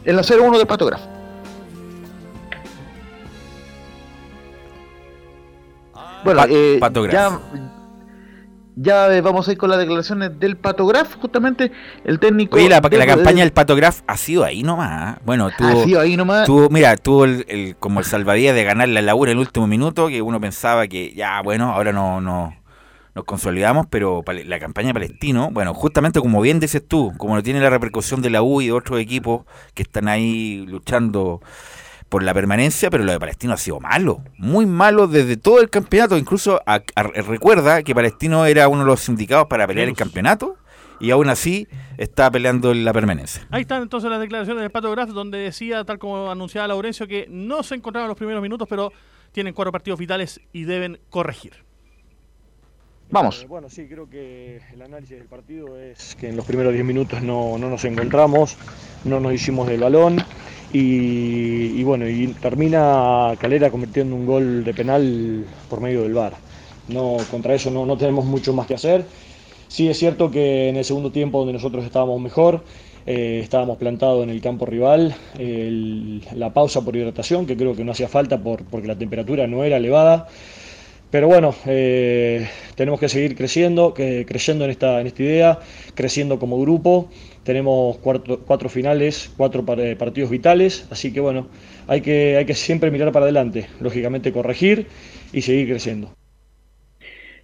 En 0.05 0.17
la 0.17 0.23
0-1 0.23 0.59
del 0.59 0.67
Pato 0.67 0.87
Graf. 0.87 1.01
Bueno, 6.25 6.41
eh, 6.49 6.79
ya, 7.13 7.41
ya 8.77 9.13
eh, 9.15 9.21
vamos 9.21 9.47
a 9.49 9.53
ir 9.53 9.59
con 9.59 9.69
las 9.71 9.79
declaraciones 9.79 10.39
del 10.41 10.57
Pato 10.57 10.87
Graf, 10.87 11.17
justamente 11.17 11.73
el 12.05 12.19
técnico... 12.19 12.57
Oye, 12.57 12.69
la, 12.69 12.81
de- 12.81 12.97
la 12.99 13.07
campaña 13.07 13.37
de- 13.39 13.43
del 13.43 13.53
Patograph 13.53 14.01
ha 14.07 14.17
sido 14.17 14.45
ahí 14.45 14.63
nomás. 14.63 15.17
¿eh? 15.17 15.21
Bueno, 15.25 15.51
tuvo, 15.57 15.83
Ha 15.83 15.85
sido 15.85 16.01
ahí 16.01 16.17
nomás. 16.17 16.47
tuvo- 16.49 16.69
mira, 16.71 16.97
tuvo 16.97 17.25
el, 17.25 17.45
el- 17.49 17.77
como 17.77 18.01
el 18.01 18.07
salvadía 18.07 18.53
de 18.53 18.65
ganar 18.65 18.89
la 18.89 19.03
labura 19.03 19.31
en 19.33 19.39
el 19.39 19.41
último 19.47 19.67
minuto, 19.67 20.09
que 20.09 20.23
uno 20.23 20.41
pensaba 20.41 20.87
que 20.89 21.13
ya, 21.15 21.41
bueno, 21.43 21.73
ahora 21.73 21.93
no, 21.93 22.21
no 22.21 22.55
nos 23.15 23.25
consolidamos, 23.27 23.87
pero 23.91 24.25
la 24.47 24.59
campaña 24.59 24.89
de 24.89 24.95
Palestino, 24.95 25.51
bueno, 25.53 25.75
justamente 25.75 26.19
como 26.21 26.41
bien 26.41 26.61
dices 26.61 26.83
tú, 26.87 27.13
como 27.19 27.35
no 27.35 27.43
tiene 27.43 27.61
la 27.61 27.69
repercusión 27.69 28.23
de 28.23 28.31
la 28.31 28.41
U 28.43 28.63
y 28.63 28.67
de 28.69 28.73
otros 28.73 28.99
equipos 29.01 29.43
que 29.75 29.83
están 29.83 30.09
ahí 30.09 30.65
luchando 30.67 31.43
por 32.13 32.23
la 32.23 32.35
permanencia, 32.35 32.91
pero 32.91 33.05
lo 33.05 33.11
de 33.13 33.19
Palestino 33.19 33.55
ha 33.55 33.57
sido 33.57 33.81
malo, 33.81 34.23
muy 34.37 34.67
malo 34.67 35.07
desde 35.09 35.39
todo 35.39 35.63
el 35.63 35.71
campeonato. 35.71 36.19
Incluso 36.19 36.61
a- 36.67 36.83
a- 36.95 37.03
recuerda 37.05 37.83
que 37.83 37.95
Palestino 37.95 38.45
era 38.45 38.69
uno 38.69 38.81
de 38.81 38.87
los 38.87 39.01
sindicados 39.01 39.47
para 39.47 39.67
pelear 39.67 39.89
el 39.89 39.97
campeonato 39.97 40.57
y 41.01 41.11
aún 41.11 41.31
así 41.31 41.67
está 41.97 42.31
peleando 42.31 42.71
en 42.71 42.85
la 42.85 42.93
permanencia. 42.93 43.47
Ahí 43.51 43.63
están 43.63 43.81
entonces 43.81 44.11
las 44.11 44.21
declaraciones 44.21 44.61
del 44.61 44.71
Pato 44.71 44.91
Graf, 44.91 45.09
donde 45.09 45.39
decía, 45.39 45.85
tal 45.85 45.99
como 45.99 46.31
anunciaba 46.31 46.69
Laurencio, 46.69 47.09
que 47.09 47.27
no 47.31 47.63
se 47.63 47.77
encontraban 47.77 48.05
en 48.05 48.11
los 48.11 48.19
primeros 48.19 48.43
minutos, 48.43 48.69
pero 48.69 48.93
tienen 49.33 49.55
cuatro 49.55 49.73
partidos 49.73 49.99
vitales 49.99 50.39
y 50.53 50.65
deben 50.65 51.01
corregir. 51.09 51.55
Vamos. 53.11 53.43
Eh, 53.43 53.47
bueno, 53.47 53.71
sí, 53.71 53.87
creo 53.89 54.09
que 54.09 54.61
el 54.73 54.83
análisis 54.83 55.17
del 55.17 55.29
partido 55.29 55.79
es 55.79 56.15
que 56.17 56.29
en 56.29 56.37
los 56.37 56.45
primeros 56.45 56.75
10 56.75 56.85
minutos 56.85 57.23
no, 57.23 57.57
no 57.59 57.71
nos 57.71 57.85
encontramos, 57.87 58.57
no 59.05 59.19
nos 59.19 59.33
hicimos 59.33 59.67
del 59.67 59.81
balón 59.81 60.23
y, 60.73 61.83
bueno, 61.83 62.09
y 62.09 62.29
termina 62.29 63.35
Calera 63.39 63.71
convirtiendo 63.71 64.17
un 64.17 64.27
gol 64.27 64.65
de 64.65 64.73
penal 64.73 65.45
por 65.69 65.81
medio 65.81 66.03
del 66.03 66.15
VAR. 66.15 66.35
No, 66.89 67.19
contra 67.31 67.55
eso 67.55 67.71
no, 67.71 67.97
tenemos 67.97 68.25
mucho 68.25 68.53
más 68.53 68.67
que 68.67 68.75
hacer. 68.75 69.05
Sí 69.69 69.89
es 69.89 69.99
cierto 69.99 70.31
que 70.31 70.69
en 70.69 70.77
el 70.77 70.85
segundo 70.85 71.11
tiempo 71.13 71.39
donde 71.39 71.53
nosotros 71.53 71.85
estábamos 71.85 72.21
mejor, 72.21 72.65
eh, 73.07 73.41
estábamos 73.43 73.79
plantados 73.79 74.23
en 74.23 74.31
el 74.31 74.41
campo 74.41 74.67
rival, 74.67 75.15
la 76.35 76.53
pausa 76.53 76.83
por 76.83 76.97
hidratación, 76.97 77.47
que 77.47 77.57
creo 77.57 77.75
que 77.75 77.85
no 77.85 77.93
hacía 77.93 78.09
falta 78.09 78.39
por, 78.43 78.65
porque 78.65 78.89
la 78.89 78.97
temperatura 78.97 79.47
no 79.47 79.65
era 79.65 79.77
elevada. 79.77 80.29
Pero 81.13 81.29
bueno, 81.29 81.55
eh, 81.67 82.49
tenemos 82.75 82.99
que 82.99 83.11
seguir 83.11 83.37
creciendo, 83.37 83.93
que, 83.93 84.25
creciendo 84.27 84.65
en 84.65 84.71
esta, 84.71 84.99
en 84.99 85.07
esta 85.07 85.23
idea, 85.23 85.59
creciendo 85.95 86.39
como 86.39 86.59
grupo. 86.59 87.11
Tenemos 87.43 87.99
cuatro, 87.99 88.41
cuatro 88.47 88.69
finales, 88.69 89.33
cuatro 89.37 89.65
eh, 89.79 89.97
partidos 89.97 90.31
vitales, 90.31 90.87
así 90.91 91.13
que 91.13 91.21
bueno, 91.21 91.49
hay 91.87 92.01
que, 92.01 92.37
hay 92.37 92.45
que 92.47 92.55
siempre 92.55 92.91
mirar 92.91 93.13
para 93.13 93.25
adelante, 93.25 93.69
lógicamente 93.81 94.33
corregir 94.33 94.87
y 95.33 95.43
seguir 95.43 95.69
creciendo. 95.69 96.22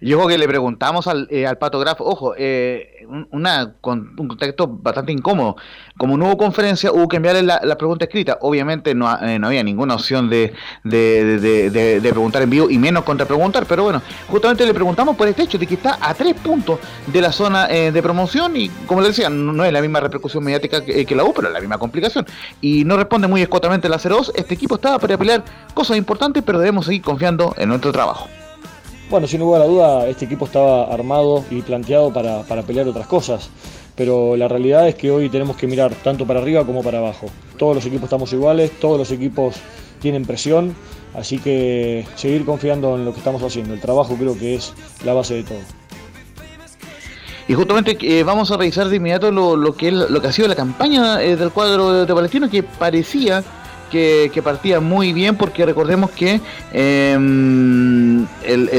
Y 0.01 0.13
ojo 0.13 0.27
que 0.27 0.37
le 0.37 0.47
preguntamos 0.47 1.07
al, 1.07 1.27
eh, 1.29 1.45
al 1.45 1.57
ojo, 1.99 2.33
eh, 2.37 3.05
un, 3.07 3.27
una, 3.31 3.73
con, 3.81 4.15
un 4.17 4.27
contexto 4.29 4.67
bastante 4.67 5.11
incómodo. 5.11 5.57
Como 5.97 6.17
no 6.17 6.27
hubo 6.27 6.37
conferencia, 6.37 6.91
hubo 6.91 7.07
que 7.09 7.17
enviarle 7.17 7.43
la, 7.43 7.59
la 7.63 7.77
pregunta 7.77 8.05
escrita. 8.05 8.37
Obviamente 8.41 8.95
no, 8.95 9.13
eh, 9.21 9.37
no 9.39 9.47
había 9.47 9.63
ninguna 9.63 9.95
opción 9.95 10.29
de, 10.29 10.53
de, 10.83 11.39
de- 11.69 11.99
preguntar 12.09 12.41
en 12.41 12.49
vivo 12.49 12.69
y 12.69 12.77
menos 12.77 13.03
contrapreguntar, 13.03 13.65
pero 13.65 13.83
bueno, 13.83 14.01
justamente 14.29 14.65
le 14.65 14.73
preguntamos 14.73 15.15
por 15.15 15.27
este 15.27 15.43
hecho 15.43 15.57
de 15.57 15.67
que 15.67 15.75
está 15.75 15.97
a 16.01 16.13
tres 16.13 16.33
puntos 16.35 16.79
de 17.07 17.21
la 17.21 17.31
zona 17.31 17.67
eh, 17.69 17.91
de 17.91 18.01
promoción 18.01 18.55
y 18.55 18.69
como 18.87 19.01
le 19.01 19.09
decía, 19.09 19.29
no, 19.29 19.63
es 19.63 19.71
la 19.73 19.81
misma 19.81 19.99
repercusión 19.99 20.43
mediática 20.43 20.83
que, 20.83 21.05
que 21.05 21.15
la 21.15 21.23
U, 21.23 21.33
pero 21.33 21.47
es 21.49 21.53
la 21.53 21.59
misma 21.59 21.77
complicación. 21.77 22.25
Y 22.61 22.83
no 22.85 22.97
responde 22.97 23.27
muy 23.27 23.41
escuetamente 23.41 23.89
la 23.89 23.97
0-2. 23.97 24.31
Este 24.35 24.53
equipo 24.53 24.75
estaba 24.75 24.97
para 24.97 25.17
pelear 25.17 25.43
cosas 25.73 25.97
importantes, 25.97 26.41
pero 26.45 26.59
debemos 26.59 26.85
seguir 26.85 27.01
confiando 27.01 27.53
en 27.57 27.69
nuestro 27.69 27.91
trabajo. 27.91 28.27
Bueno, 29.09 29.25
sin 29.25 29.39
lugar 29.39 29.63
a 29.63 29.65
duda, 29.65 30.07
este 30.07 30.25
equipo 30.25 30.45
estaba 30.45 30.83
armado 30.83 31.43
y 31.49 31.63
planteado 31.63 32.13
para, 32.13 32.43
para 32.43 32.61
pelear 32.61 32.87
otras 32.87 33.07
cosas, 33.07 33.49
pero 33.95 34.37
la 34.37 34.47
realidad 34.47 34.87
es 34.87 34.93
que 34.93 35.09
hoy 35.09 35.29
tenemos 35.29 35.57
que 35.57 35.65
mirar 35.65 35.95
tanto 35.95 36.27
para 36.27 36.39
arriba 36.39 36.63
como 36.63 36.83
para 36.83 36.99
abajo. 36.99 37.25
Todos 37.57 37.75
los 37.75 37.85
equipos 37.87 38.03
estamos 38.03 38.31
iguales, 38.33 38.71
todos 38.79 38.99
los 38.99 39.09
equipos 39.09 39.55
tienen 39.99 40.25
presión, 40.25 40.75
así 41.15 41.39
que 41.39 42.05
seguir 42.15 42.45
confiando 42.45 42.95
en 42.97 43.03
lo 43.03 43.11
que 43.11 43.17
estamos 43.17 43.41
haciendo. 43.41 43.73
El 43.73 43.81
trabajo 43.81 44.15
creo 44.15 44.37
que 44.37 44.53
es 44.53 44.73
la 45.03 45.15
base 45.15 45.33
de 45.33 45.43
todo. 45.43 45.59
Y 47.47 47.55
justamente 47.55 47.97
eh, 48.01 48.21
vamos 48.21 48.51
a 48.51 48.57
revisar 48.57 48.89
de 48.89 48.97
inmediato 48.97 49.31
lo, 49.31 49.55
lo 49.55 49.75
que 49.75 49.91
lo 49.91 50.21
que 50.21 50.27
ha 50.27 50.31
sido 50.31 50.47
la 50.47 50.55
campaña 50.55 51.19
eh, 51.23 51.35
del 51.35 51.49
cuadro 51.49 51.91
de, 51.93 52.05
de 52.05 52.13
Palestino, 52.13 52.47
que 52.47 52.61
parecía 52.61 53.43
que, 53.89 54.31
partía 54.43 54.79
muy 54.79 55.11
bien, 55.13 55.35
porque 55.35 55.65
recordemos 55.65 56.11
que 56.11 56.39
eh, 56.71 57.13
el, 57.13 58.69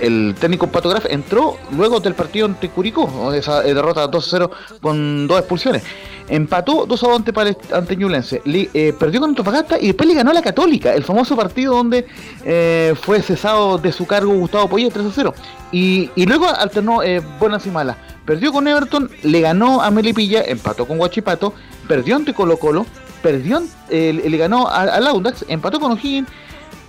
el- 0.00 0.34
técnico 0.40 0.66
Pato 0.68 0.88
Graf 0.88 1.06
entró 1.08 1.56
luego 1.76 2.00
del 2.00 2.14
partido 2.14 2.46
ante 2.46 2.68
Curicó, 2.68 3.32
esa 3.34 3.64
eh, 3.66 3.74
derrota 3.74 4.10
2-0 4.10 4.50
con 4.80 5.26
dos 5.26 5.38
expulsiones. 5.38 5.82
Empató 6.28 6.86
2 6.86 7.02
a 7.04 7.14
ante, 7.16 7.34
Palest- 7.34 7.72
ante 7.72 7.96
Ñublense, 7.96 8.40
eh, 8.44 8.94
perdió 8.98 9.20
con 9.20 9.30
Antofagasta 9.30 9.78
y 9.80 9.88
después 9.88 10.08
le 10.08 10.14
ganó 10.14 10.30
a 10.30 10.34
la 10.34 10.42
Católica, 10.42 10.94
el 10.94 11.02
famoso 11.02 11.36
partido 11.36 11.74
donde 11.74 12.06
eh, 12.44 12.94
fue 13.00 13.20
cesado 13.20 13.78
de 13.78 13.90
su 13.92 14.06
cargo 14.06 14.32
Gustavo 14.34 14.68
Poyet 14.68 14.90
3 14.92 15.06
a 15.06 15.10
0. 15.12 15.34
Y, 15.72 16.10
y 16.14 16.26
luego 16.26 16.48
alternó 16.48 17.00
buenas 17.38 17.66
y 17.66 17.70
malas. 17.70 17.96
Perdió 18.24 18.52
con 18.52 18.68
Everton, 18.68 19.10
le 19.24 19.40
ganó 19.40 19.82
a 19.82 19.90
Melipilla, 19.90 20.42
empató 20.44 20.86
con 20.86 20.98
Guachipato, 20.98 21.52
perdió 21.88 22.14
ante 22.14 22.32
Colo 22.32 22.58
Colo, 22.58 22.86
perdió, 23.22 23.62
eh, 23.88 24.12
le 24.28 24.36
ganó 24.36 24.68
al 24.68 25.06
Audax, 25.06 25.44
empató 25.48 25.78
con 25.80 25.92
O'Higgins, 25.92 26.28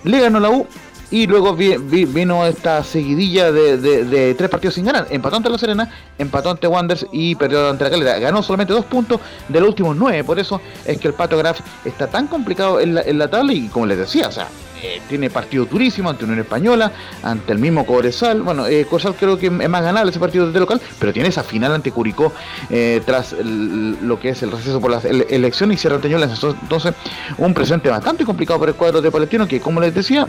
le 0.04 0.20
ganó 0.20 0.40
la 0.40 0.50
U 0.50 0.66
y 1.10 1.26
luego 1.26 1.54
vi- 1.54 1.76
vi- 1.76 2.06
vino 2.06 2.46
esta 2.46 2.82
seguidilla 2.82 3.52
de, 3.52 4.34
tres 4.34 4.48
partidos 4.48 4.74
sin 4.74 4.86
ganar. 4.86 5.06
Empató 5.10 5.36
ante 5.36 5.50
La 5.50 5.58
Serena, 5.58 5.90
empató 6.18 6.50
ante 6.50 6.66
Wanderers 6.66 7.06
y 7.12 7.34
perdió 7.34 7.68
ante 7.68 7.84
la 7.84 7.90
Calera. 7.90 8.18
Ganó 8.18 8.42
solamente 8.42 8.72
dos 8.72 8.86
puntos 8.86 9.20
de 9.48 9.60
los 9.60 9.68
últimos 9.68 9.94
nueve. 9.94 10.24
Por 10.24 10.38
eso 10.38 10.60
es 10.86 10.98
que 10.98 11.08
el 11.08 11.14
Pato 11.14 11.36
Graf 11.36 11.60
está 11.84 12.06
tan 12.06 12.26
complicado 12.28 12.80
en 12.80 12.94
la, 12.94 13.02
en 13.02 13.18
la 13.18 13.28
tabla 13.28 13.52
y 13.52 13.68
como 13.68 13.84
les 13.86 13.98
decía, 13.98 14.26
o 14.28 14.32
sea, 14.32 14.48
eh, 14.82 15.00
tiene 15.08 15.30
partido 15.30 15.64
durísimo 15.64 16.10
ante 16.10 16.24
Unión 16.24 16.40
Española, 16.40 16.92
ante 17.22 17.52
el 17.52 17.58
mismo 17.58 17.86
Cobresal. 17.86 18.42
Bueno, 18.42 18.66
eh, 18.66 18.84
Cobresal 18.84 19.14
creo 19.14 19.38
que 19.38 19.46
es 19.46 19.68
más 19.68 19.82
ganable 19.82 20.10
ese 20.10 20.20
partido 20.20 20.46
desde 20.46 20.60
local, 20.60 20.80
pero 20.98 21.12
tiene 21.12 21.28
esa 21.28 21.42
final 21.42 21.72
ante 21.72 21.92
Curicó 21.92 22.32
eh, 22.70 23.00
tras 23.06 23.34
lo 23.42 24.18
que 24.18 24.30
es 24.30 24.42
el 24.42 24.50
receso 24.50 24.80
por 24.80 24.90
las 24.90 25.04
ele- 25.04 25.26
elecciones 25.30 25.78
y 25.78 25.80
Sierra 25.80 25.98
Teñola. 25.98 26.26
Entonces, 26.26 26.94
un 27.38 27.54
presente 27.54 27.88
bastante 27.88 28.24
complicado 28.24 28.58
para 28.60 28.72
el 28.72 28.76
cuadro 28.76 29.00
de 29.00 29.10
Palestino 29.10 29.46
que, 29.46 29.60
como 29.60 29.80
les 29.80 29.94
decía, 29.94 30.26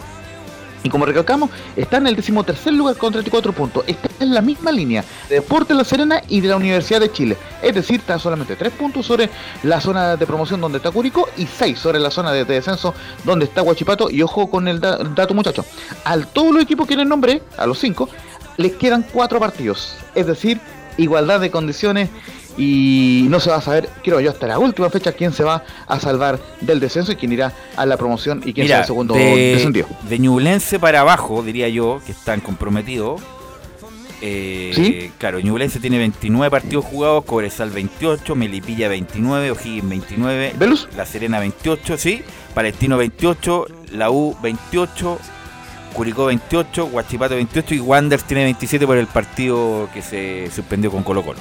y 0.83 0.89
como 0.89 1.05
recalcamos, 1.05 1.49
está 1.77 1.97
en 1.97 2.07
el 2.07 2.15
decimotercer 2.15 2.73
lugar 2.73 2.97
con 2.97 3.11
34 3.13 3.53
puntos. 3.53 3.83
Está 3.87 4.09
en 4.19 4.33
la 4.33 4.41
misma 4.41 4.71
línea 4.71 5.03
de 5.29 5.35
Deportes 5.35 5.75
La 5.77 5.83
Serena 5.85 6.21
y 6.27 6.41
de 6.41 6.49
la 6.49 6.57
Universidad 6.57 6.99
de 6.99 7.11
Chile. 7.11 7.37
Es 7.61 7.73
decir, 7.73 8.01
está 8.01 8.19
solamente 8.19 8.55
3 8.55 8.71
puntos 8.73 9.05
sobre 9.05 9.29
la 9.63 9.79
zona 9.79 10.17
de 10.17 10.27
promoción 10.27 10.59
donde 10.59 10.77
está 10.79 10.91
Curicó 10.91 11.29
y 11.37 11.47
6 11.47 11.79
sobre 11.79 11.99
la 11.99 12.11
zona 12.11 12.31
de, 12.33 12.43
de 12.45 12.55
descenso 12.55 12.93
donde 13.23 13.45
está 13.45 13.61
Huachipato. 13.63 14.09
Y 14.09 14.21
ojo 14.21 14.49
con 14.49 14.67
el 14.67 14.79
da- 14.81 14.97
dato, 14.97 15.33
muchachos. 15.33 15.65
A 16.03 16.17
todos 16.19 16.53
los 16.53 16.61
equipos 16.63 16.85
que 16.85 16.95
les 16.97 17.07
nombré, 17.07 17.41
a 17.57 17.65
los 17.65 17.79
5, 17.79 18.09
les 18.57 18.73
quedan 18.73 19.05
4 19.11 19.39
partidos. 19.39 19.95
Es 20.15 20.27
decir, 20.27 20.59
igualdad 20.97 21.39
de 21.39 21.49
condiciones 21.49 22.09
y 22.57 23.25
no 23.29 23.39
se 23.39 23.49
va 23.49 23.57
a 23.57 23.61
saber, 23.61 23.89
creo 24.03 24.19
yo, 24.19 24.29
hasta 24.29 24.47
la 24.47 24.59
última 24.59 24.89
fecha 24.89 25.11
quién 25.11 25.33
se 25.33 25.43
va 25.43 25.63
a 25.87 25.99
salvar 25.99 26.39
del 26.61 26.79
descenso 26.79 27.11
y 27.11 27.15
quién 27.15 27.31
irá 27.31 27.53
a 27.75 27.85
la 27.85 27.97
promoción 27.97 28.41
y 28.45 28.53
quién 28.53 28.67
será 28.67 28.77
Mira, 28.77 28.79
el 28.81 28.85
segundo 28.85 29.13
de, 29.15 29.53
descendido. 29.55 29.87
de 30.07 30.19
Ñublense 30.19 30.79
para 30.79 31.01
abajo, 31.01 31.41
diría 31.41 31.69
yo, 31.69 32.01
que 32.05 32.11
están 32.11 32.41
comprometidos. 32.41 33.21
Eh, 34.21 34.71
¿Sí? 34.73 35.11
Claro, 35.17 35.39
Ñublense 35.41 35.79
tiene 35.79 35.97
29 35.97 36.49
partidos 36.49 36.85
jugados, 36.85 37.25
Cobresal 37.25 37.71
28, 37.71 38.35
Melipilla 38.35 38.87
29, 38.87 39.51
O'Higgins 39.51 39.89
29, 39.89 40.53
La 40.95 41.05
Serena 41.05 41.39
28, 41.39 41.97
sí, 41.97 42.21
Palestino 42.53 42.97
28, 42.97 43.67
la 43.91 44.11
U 44.11 44.37
28, 44.41 45.19
Curicó 45.93 46.25
28, 46.27 46.85
Huachipato 46.85 47.35
28 47.35 47.75
y 47.75 47.79
Wanderers 47.79 48.23
tiene 48.23 48.45
27 48.45 48.87
por 48.87 48.97
el 48.97 49.07
partido 49.07 49.89
que 49.93 50.01
se 50.01 50.49
suspendió 50.55 50.89
con 50.89 51.03
Colo 51.03 51.23
Colo. 51.23 51.39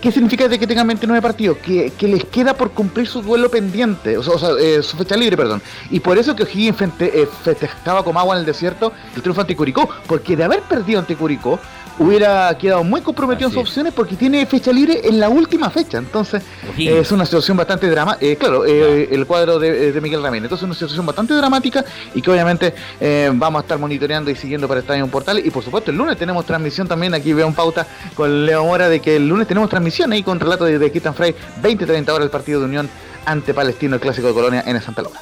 ¿Qué 0.00 0.10
significa 0.10 0.48
de 0.48 0.58
que 0.58 0.66
tengan 0.66 0.86
29 0.86 1.20
partidos? 1.20 1.58
Que, 1.58 1.92
les 2.00 2.24
queda 2.24 2.54
por 2.54 2.70
cumplir 2.70 3.06
su 3.06 3.20
duelo 3.20 3.50
pendiente, 3.50 4.16
o 4.16 4.22
sea, 4.22 4.50
eh, 4.58 4.82
su 4.82 4.96
fecha 4.96 5.14
libre, 5.14 5.36
perdón. 5.36 5.60
Y 5.90 6.00
por 6.00 6.16
eso 6.16 6.34
que 6.34 6.44
O'Higgins 6.44 6.76
eh, 7.00 7.28
festejaba 7.44 8.02
como 8.02 8.18
agua 8.18 8.34
en 8.34 8.40
el 8.40 8.46
desierto 8.46 8.92
el 9.14 9.20
triunfo 9.20 9.42
ante 9.42 9.54
Curicó, 9.54 9.90
porque 10.06 10.36
de 10.36 10.44
haber 10.44 10.62
perdido 10.62 11.00
ante 11.00 11.16
Curicó, 11.16 11.60
hubiera 12.00 12.56
quedado 12.56 12.82
muy 12.82 13.02
comprometido 13.02 13.48
en 13.48 13.54
sus 13.54 13.62
opciones 13.62 13.92
porque 13.92 14.16
tiene 14.16 14.46
fecha 14.46 14.72
libre 14.72 15.02
en 15.04 15.20
la 15.20 15.28
última 15.28 15.68
fecha. 15.68 15.98
Entonces, 15.98 16.42
eh, 16.78 17.00
es 17.00 17.12
una 17.12 17.26
situación 17.26 17.58
bastante 17.58 17.88
dramática. 17.90 18.36
claro, 18.36 18.64
eh, 18.64 19.08
el 19.12 19.26
cuadro 19.26 19.58
de, 19.58 19.92
de 19.92 20.00
Miguel 20.00 20.22
Ramírez. 20.22 20.44
Entonces, 20.44 20.62
es 20.62 20.66
una 20.66 20.74
situación 20.74 21.04
bastante 21.04 21.34
dramática 21.34 21.84
y 22.14 22.22
que 22.22 22.30
obviamente 22.30 22.74
eh, 23.00 23.30
vamos 23.34 23.60
a 23.60 23.62
estar 23.62 23.78
monitoreando 23.78 24.30
y 24.30 24.34
siguiendo 24.34 24.66
para 24.66 24.80
Estadio 24.80 25.06
Portales. 25.08 25.44
Y 25.44 25.50
por 25.50 25.62
supuesto, 25.62 25.90
el 25.90 25.98
lunes 25.98 26.16
tenemos 26.16 26.46
transmisión 26.46 26.88
también. 26.88 27.12
Aquí 27.12 27.34
veo 27.34 27.46
un 27.46 27.54
pauta 27.54 27.86
con 28.14 28.46
Leo 28.46 28.64
Mora 28.64 28.88
de 28.88 29.00
que 29.00 29.16
el 29.16 29.28
lunes 29.28 29.46
tenemos 29.46 29.68
transmisión 29.68 30.10
ahí 30.12 30.22
con 30.22 30.40
relato 30.40 30.64
de, 30.64 30.78
de 30.78 30.90
Kitan 30.90 31.14
Frey, 31.14 31.34
20-30 31.62 32.08
horas 32.08 32.24
el 32.24 32.30
partido 32.30 32.60
de 32.60 32.64
Unión 32.64 32.88
ante 33.26 33.52
Palestino, 33.52 33.96
el 33.96 34.00
clásico 34.00 34.28
de 34.28 34.32
Colonia 34.32 34.64
en 34.66 34.74
el 34.74 34.82
Santa 34.82 35.02
Laura. 35.02 35.20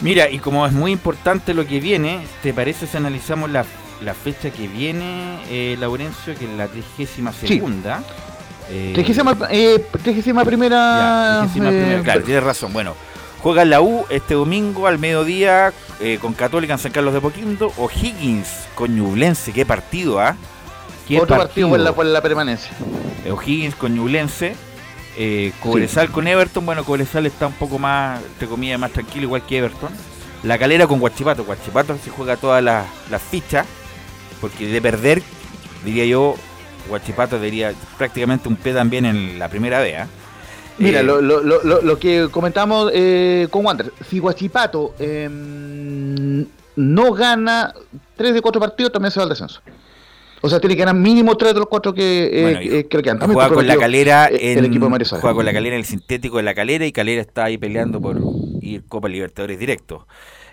Mira, 0.00 0.30
y 0.30 0.38
como 0.38 0.64
es 0.64 0.72
muy 0.72 0.92
importante 0.92 1.52
lo 1.52 1.66
que 1.66 1.80
viene, 1.80 2.24
¿te 2.44 2.54
parece 2.54 2.86
si 2.86 2.96
analizamos 2.96 3.50
la, 3.50 3.64
la 4.02 4.14
fecha 4.14 4.50
que 4.50 4.68
viene, 4.68 5.40
eh, 5.50 5.76
Laurencio, 5.78 6.34
que 6.36 6.44
es 6.44 6.50
la 6.52 6.68
32 6.68 7.34
segunda? 7.34 8.02
Eh, 8.70 8.92
Trigésima 8.94 9.36
eh, 9.50 9.84
trigésima 10.02 10.44
primera. 10.44 11.44
eh, 11.44 11.48
primera, 11.52 12.02
claro, 12.02 12.22
tienes 12.22 12.42
razón. 12.44 12.72
Bueno, 12.72 12.94
juega 13.42 13.64
la 13.64 13.80
U 13.80 14.04
este 14.10 14.34
domingo 14.34 14.86
al 14.86 14.98
mediodía 14.98 15.72
eh, 16.00 16.18
con 16.20 16.34
Católica 16.34 16.74
en 16.74 16.78
San 16.78 16.92
Carlos 16.92 17.14
de 17.14 17.20
Poquindo, 17.20 17.72
O'Higgins 17.78 18.48
con 18.74 18.94
Ñublense, 18.94 19.52
qué 19.52 19.64
partido, 19.64 20.20
¿ah? 20.20 20.36
Qué 21.06 21.18
Otro 21.18 21.38
partido 21.38 21.70
por 21.70 21.80
la, 21.80 21.92
por 21.94 22.04
la 22.04 22.20
permanencia. 22.20 22.70
Eh, 23.24 23.30
O'Higgins 23.32 23.74
con 23.74 23.94
Ñublense. 23.94 24.54
Eh, 25.16 25.52
Cobresal 25.60 26.10
con 26.10 26.28
Everton. 26.28 26.64
Bueno, 26.66 26.84
Cobresal 26.84 27.24
está 27.26 27.46
un 27.46 27.54
poco 27.54 27.78
más, 27.78 28.22
entre 28.22 28.46
comillas, 28.46 28.78
más 28.78 28.92
tranquilo, 28.92 29.24
igual 29.24 29.42
que 29.42 29.56
Everton. 29.58 29.88
La 30.42 30.58
calera 30.58 30.86
con 30.86 31.00
Guachipato. 31.00 31.44
Guachipato 31.44 31.96
se 32.04 32.10
juega 32.10 32.36
todas 32.36 32.62
las, 32.62 32.86
las 33.10 33.22
fichas. 33.22 33.66
Porque 34.40 34.66
de 34.68 34.80
perder, 34.82 35.22
diría 35.84 36.04
yo, 36.06 36.34
Guachipato 36.88 37.36
debería 37.36 37.72
prácticamente 37.96 38.48
un 38.48 38.56
pie 38.56 38.72
también 38.72 39.04
en 39.04 39.38
la 39.38 39.48
primera 39.48 39.80
vez. 39.80 39.96
¿ah? 40.00 40.06
Mira, 40.78 41.00
Eh, 41.00 41.02
lo, 41.02 41.20
lo, 41.20 41.42
lo, 41.42 41.82
lo- 41.82 41.98
que 41.98 42.28
comentamos 42.30 42.90
eh, 42.94 43.48
con 43.50 43.64
Wander, 43.66 43.92
si 44.08 44.20
Guachipato 44.20 44.94
eh, 45.00 45.28
no 46.76 47.12
gana 47.12 47.74
3 48.16 48.34
de 48.34 48.40
4 48.40 48.60
partidos, 48.60 48.92
también 48.92 49.10
se 49.10 49.18
va 49.18 49.24
al 49.24 49.30
descenso. 49.30 49.60
O 50.40 50.48
sea, 50.48 50.60
tiene 50.60 50.76
que 50.76 50.80
ganar 50.84 50.94
mínimo 50.94 51.36
3 51.36 51.52
de 51.52 51.58
los 51.58 51.68
4 51.68 51.92
que, 51.92 52.30
eh, 52.32 52.42
Bueno, 52.42 52.60
que- 52.60 52.86
que 52.86 53.02
quedan. 53.02 53.18
También 53.18 53.34
juega 53.34 53.52
con 53.52 53.66
la 53.66 53.76
calera 53.76 54.28
eh, 54.28 54.52
en, 54.52 54.58
el 54.58 54.64
equipo 54.66 54.88
de 54.88 55.04
Suárez. 55.04 55.20
juega 55.20 55.34
con 55.34 55.44
la 55.44 55.52
calera 55.52 55.74
en 55.74 55.80
el 55.80 55.84
sintético 55.86 56.36
de 56.36 56.44
la 56.44 56.54
calera 56.54 56.86
y 56.86 56.92
calera 56.92 57.20
está 57.20 57.44
ahí 57.46 57.58
peleando 57.58 58.00
por 58.00 58.20
ir 58.62 58.84
Copa 58.86 59.08
Libertadores 59.08 59.58
directo. 59.58 60.06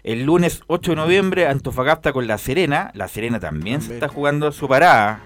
El 0.05 0.23
lunes 0.23 0.61
8 0.67 0.91
de 0.91 0.95
noviembre 0.97 1.47
Antofagasta 1.47 2.13
con 2.13 2.27
La 2.27 2.37
Serena, 2.37 2.91
La 2.93 3.07
Serena 3.07 3.39
también 3.39 3.81
se 3.81 3.95
está 3.95 4.07
jugando 4.07 4.51
su 4.51 4.67
parada. 4.67 5.21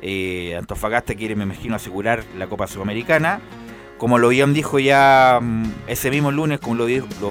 Eh, 0.00 0.56
Antofagasta 0.56 1.14
quiere, 1.14 1.36
me 1.36 1.42
imagino, 1.42 1.76
asegurar 1.76 2.24
la 2.38 2.46
Copa 2.46 2.66
Sudamericana. 2.66 3.42
Como 3.98 4.16
lo 4.16 4.30
bien 4.30 4.54
dijo 4.54 4.78
ya 4.78 5.40
mm, 5.42 5.64
ese 5.88 6.10
mismo 6.10 6.32
lunes, 6.32 6.58
como 6.58 6.76
lo, 6.76 6.86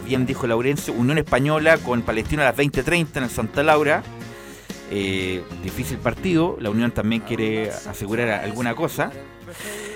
bien 0.06 0.28
dijo 0.28 0.46
Laurencio, 0.46 0.94
Unión 0.94 1.18
Española 1.18 1.80
con 1.80 2.04
Palestino 2.04 2.44
a 2.44 2.46
las 2.46 2.58
20.30 2.58 3.08
en 3.18 3.24
el 3.24 3.30
Santa 3.32 3.64
Laura. 3.64 4.04
Eh, 4.92 5.42
difícil 5.64 5.98
partido, 5.98 6.58
la 6.60 6.70
Unión 6.70 6.92
también 6.92 7.24
quiere 7.24 7.72
asegurar 7.72 8.30
alguna 8.30 8.76
cosa. 8.76 9.12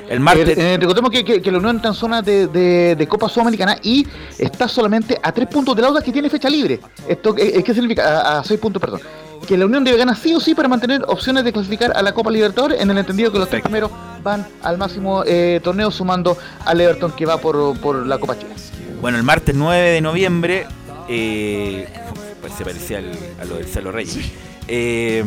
El 0.10 0.20
martes. 0.20 0.58
Eh, 0.58 0.74
eh, 0.74 0.78
recordemos 0.80 1.12
que, 1.12 1.24
que- 1.26 1.42
que 1.42 1.52
la 1.52 1.58
Unión 1.58 1.78
está 1.78 1.90
en 1.90 1.94
zona 1.94 2.22
de, 2.22 2.48
de- 2.48 2.96
de 2.96 3.08
Copa 3.08 3.28
Sudamericana 3.28 3.78
y 3.84 4.08
está 4.38 4.68
solamente 4.68 5.20
a 5.22 5.32
3 5.32 5.48
puntos 5.48 5.76
del 5.76 5.86
Audax 5.86 6.06
que 6.06 6.12
tiene 6.12 6.30
fecha 6.30 6.50
libre. 6.50 6.80
Esto 7.08 7.36
eh, 7.38 7.62
¿Qué 7.64 7.74
significa? 7.74 8.40
A, 8.40 8.44
6 8.44 8.60
puntos, 8.60 8.80
perdón. 8.80 9.02
Que 9.48 9.58
la 9.58 9.66
Unión 9.66 9.84
debe 9.84 9.98
ganar 9.98 10.16
sí 10.18 10.34
o 10.34 10.40
sí 10.40 10.56
para 10.56 10.68
mantener 10.68 11.04
opciones 11.08 11.44
de 11.44 11.54
clasificar 11.54 11.92
a 11.96 12.02
la 12.02 12.14
Copa 12.14 12.32
Libertadores 12.32 12.82
en 12.82 12.90
el 12.90 12.98
entendido 12.98 13.32
que 13.32 13.40
los 13.40 13.50
tres 13.50 13.62
primeros 13.62 13.92
van 14.24 14.46
al 14.64 14.78
máximo 14.78 15.24
eh, 15.26 15.60
torneo 15.64 15.92
sumando 15.92 16.38
al 16.66 16.82
Everton 16.82 17.12
que 17.12 17.26
va 17.26 17.38
por, 17.38 17.78
por 17.80 18.06
la 18.06 18.18
Copa 18.18 18.38
Chile. 18.38 18.52
Bueno, 19.02 19.18
el 19.18 19.24
martes 19.24 19.56
9 19.56 19.90
de 19.92 20.02
noviembre, 20.02 20.66
eh, 21.08 21.88
pues 22.42 22.54
se 22.54 22.64
parecía 22.66 22.98
al- 22.98 23.12
a 23.42 23.46
lo 23.46 23.56
del 23.56 23.66
Celo 23.68 23.92
Reyes. 23.92 24.32
Eh, 24.68 25.24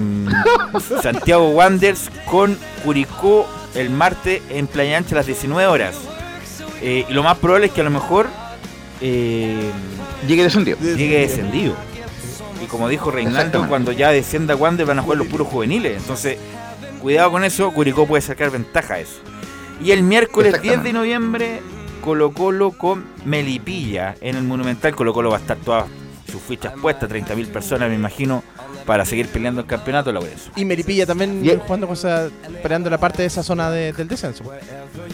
Santiago 1.03 1.49
Wanderers 1.51 2.11
con 2.27 2.59
Curicó 2.85 3.49
el 3.75 3.91
martes 3.91 4.43
en 4.51 4.67
Playa 4.67 4.99
Ancha 4.99 5.15
a 5.15 5.19
las 5.19 5.27
19 5.27 5.67
horas. 5.67 5.97
Eh, 6.83 7.05
y 7.09 7.13
lo 7.13 7.23
más 7.23 7.39
probable 7.39 7.67
es 7.67 7.73
que 7.73 7.81
a 7.81 7.85
lo 7.85 7.91
mejor 7.91 8.29
eh, 9.01 9.71
llegue 10.27 10.43
descendido. 10.43 10.79
Llegue 10.79 11.21
descendido. 11.21 11.75
Y 12.63 12.67
como 12.67 12.89
dijo 12.89 13.11
Reinaldo, 13.11 13.67
cuando 13.69 13.93
ya 13.93 14.11
descienda 14.11 14.57
Wander 14.57 14.87
van 14.87 14.99
a 14.99 15.03
jugar 15.03 15.19
los 15.19 15.29
puros 15.29 15.49
juveniles. 15.49 15.97
Entonces, 15.97 16.39
cuidado 17.01 17.31
con 17.31 17.45
eso, 17.45 17.71
Curicó 17.71 18.07
puede 18.07 18.23
sacar 18.23 18.51
ventaja 18.51 18.95
a 18.95 19.01
eso. 19.01 19.21
Y 19.83 19.93
el 19.93 20.03
miércoles 20.03 20.61
10 20.61 20.83
de 20.83 20.93
noviembre, 20.93 21.63
Colo 22.03 22.33
Colo 22.33 22.73
con 22.73 23.07
Melipilla 23.25 24.15
en 24.21 24.37
el 24.37 24.45
Monumental. 24.45 24.95
Colo 24.95 25.15
Colo 25.15 25.31
va 25.31 25.39
a 25.39 25.41
estar 25.41 25.57
todas 25.57 25.87
sus 26.31 26.43
fichas 26.43 26.75
puestas, 26.81 27.11
30.000 27.11 27.49
personas 27.49 27.89
me 27.89 27.95
imagino, 27.95 28.45
para 28.91 29.05
seguir 29.05 29.29
peleando 29.29 29.61
el 29.61 29.69
campeonato, 29.69 30.11
Laurencio. 30.11 30.51
Y 30.57 30.65
Meripilla 30.65 31.07
también 31.07 31.45
jugando 31.65 31.87
con 31.87 31.95
esa, 31.95 32.29
peleando 32.61 32.91
la 32.91 32.99
parte 32.99 33.23
de 33.23 33.27
esa 33.29 33.41
zona 33.45 33.71
de- 33.71 33.93
del 33.93 34.09
descenso. 34.09 34.43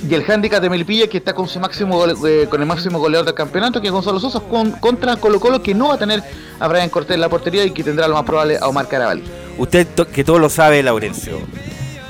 Y 0.08 0.14
el 0.14 0.24
handicap 0.26 0.62
de 0.62 0.70
Melipilla 0.70 1.06
que 1.08 1.18
está 1.18 1.34
con 1.34 1.46
su 1.46 1.60
máximo 1.60 1.98
gole- 2.02 2.16
eh, 2.26 2.46
con 2.48 2.58
el 2.62 2.66
máximo 2.66 2.98
goleador 2.98 3.26
del 3.26 3.34
campeonato, 3.34 3.78
que 3.82 3.88
es 3.88 3.92
Gonzalo 3.92 4.18
Sosa, 4.18 4.40
con, 4.40 4.70
contra 4.70 5.16
Colo 5.16 5.38
Colo, 5.40 5.62
que 5.62 5.74
no 5.74 5.88
va 5.88 5.96
a 5.96 5.98
tener 5.98 6.22
a 6.58 6.68
Brian 6.68 6.88
Cortés 6.88 7.16
en 7.16 7.20
la 7.20 7.28
portería 7.28 7.66
y 7.66 7.70
que 7.72 7.84
tendrá 7.84 8.08
lo 8.08 8.14
más 8.14 8.24
probable 8.24 8.56
a 8.58 8.66
Omar 8.66 8.88
Carabalí. 8.88 9.22
Usted 9.58 9.86
to- 9.94 10.06
que 10.06 10.24
todo 10.24 10.38
lo 10.38 10.48
sabe, 10.48 10.82
Laurencio. 10.82 11.38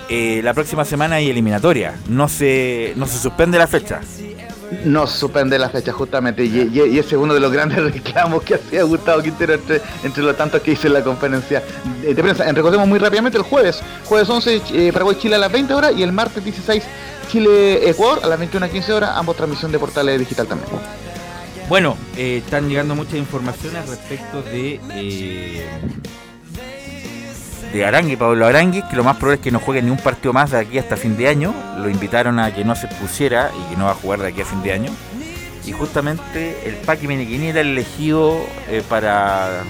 eh, 0.08 0.40
la 0.44 0.54
próxima 0.54 0.84
semana 0.84 1.16
hay 1.16 1.30
eliminatoria. 1.30 1.96
No 2.08 2.28
se, 2.28 2.92
no 2.94 3.08
se 3.08 3.18
suspende 3.18 3.58
la 3.58 3.66
fecha. 3.66 4.02
No 4.84 5.06
suspende 5.06 5.58
la 5.58 5.68
fecha, 5.68 5.92
justamente, 5.92 6.44
y, 6.44 6.80
ese 6.98 6.98
es 6.98 7.12
uno 7.12 7.34
de 7.34 7.40
los 7.40 7.52
grandes 7.52 7.78
reclamos 7.92 8.42
que 8.42 8.54
hacía 8.54 8.82
Gustavo 8.82 9.22
Quintero 9.22 9.54
entre, 9.54 9.80
entre 10.02 10.22
los 10.22 10.36
tantos 10.36 10.60
que 10.62 10.72
hizo 10.72 10.86
en 10.86 10.94
la 10.94 11.02
conferencia 11.02 11.62
de, 12.02 12.14
prensa. 12.14 12.50
Recordemos 12.52 12.88
muy 12.88 12.98
rápidamente 12.98 13.38
el 13.38 13.44
jueves, 13.44 13.82
jueves 14.04 14.28
11, 14.28 14.62
eh, 14.72 14.92
Paraguay-Chile 14.92 15.36
a 15.36 15.38
las 15.38 15.52
20 15.52 15.74
horas 15.74 15.92
y 15.96 16.02
el 16.02 16.12
martes 16.12 16.42
16, 16.44 16.82
Chile-Ecuador 17.30 18.20
a 18.24 18.28
las 18.28 18.40
21-15 18.40 18.90
horas, 18.92 19.10
ambos 19.14 19.36
transmisión 19.36 19.70
de 19.72 19.78
portales 19.78 20.18
digital 20.18 20.46
también. 20.46 20.70
Bueno, 21.68 21.96
eh, 22.16 22.42
están 22.44 22.68
llegando 22.68 22.94
muchas 22.94 23.16
informaciones 23.16 23.88
respecto 23.88 24.40
de 24.42 24.80
eh, 24.92 25.66
de 27.72 27.84
Arangue, 27.84 28.16
Pablo 28.16 28.46
Arangue, 28.46 28.84
que 28.88 28.96
lo 28.96 29.04
más 29.04 29.16
probable 29.16 29.36
es 29.36 29.40
que 29.42 29.50
no 29.50 29.60
juegue 29.60 29.82
ni 29.82 29.90
un 29.90 29.98
partido 29.98 30.32
más 30.32 30.50
de 30.50 30.58
aquí 30.58 30.78
hasta 30.78 30.96
fin 30.96 31.16
de 31.16 31.28
año. 31.28 31.54
Lo 31.78 31.88
invitaron 31.88 32.38
a 32.38 32.54
que 32.54 32.64
no 32.64 32.74
se 32.74 32.88
pusiera 32.88 33.50
y 33.54 33.70
que 33.70 33.76
no 33.76 33.86
va 33.86 33.92
a 33.92 33.94
jugar 33.94 34.20
de 34.20 34.28
aquí 34.28 34.40
a 34.40 34.44
fin 34.44 34.62
de 34.62 34.72
año. 34.72 34.90
Y 35.64 35.72
justamente 35.72 36.56
el 36.64 36.76
Paqui 36.76 37.08
Menequini 37.08 37.48
era 37.48 37.60
el 37.60 37.68
elegido 37.68 38.38
eh, 38.68 38.82
para 38.88 39.64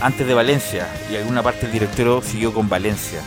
antes 0.00 0.26
de 0.26 0.34
Valencia 0.34 0.88
y 1.10 1.16
alguna 1.16 1.42
parte 1.42 1.62
del 1.62 1.72
directorio 1.72 2.22
siguió 2.22 2.52
con 2.54 2.68
Valencia. 2.68 3.20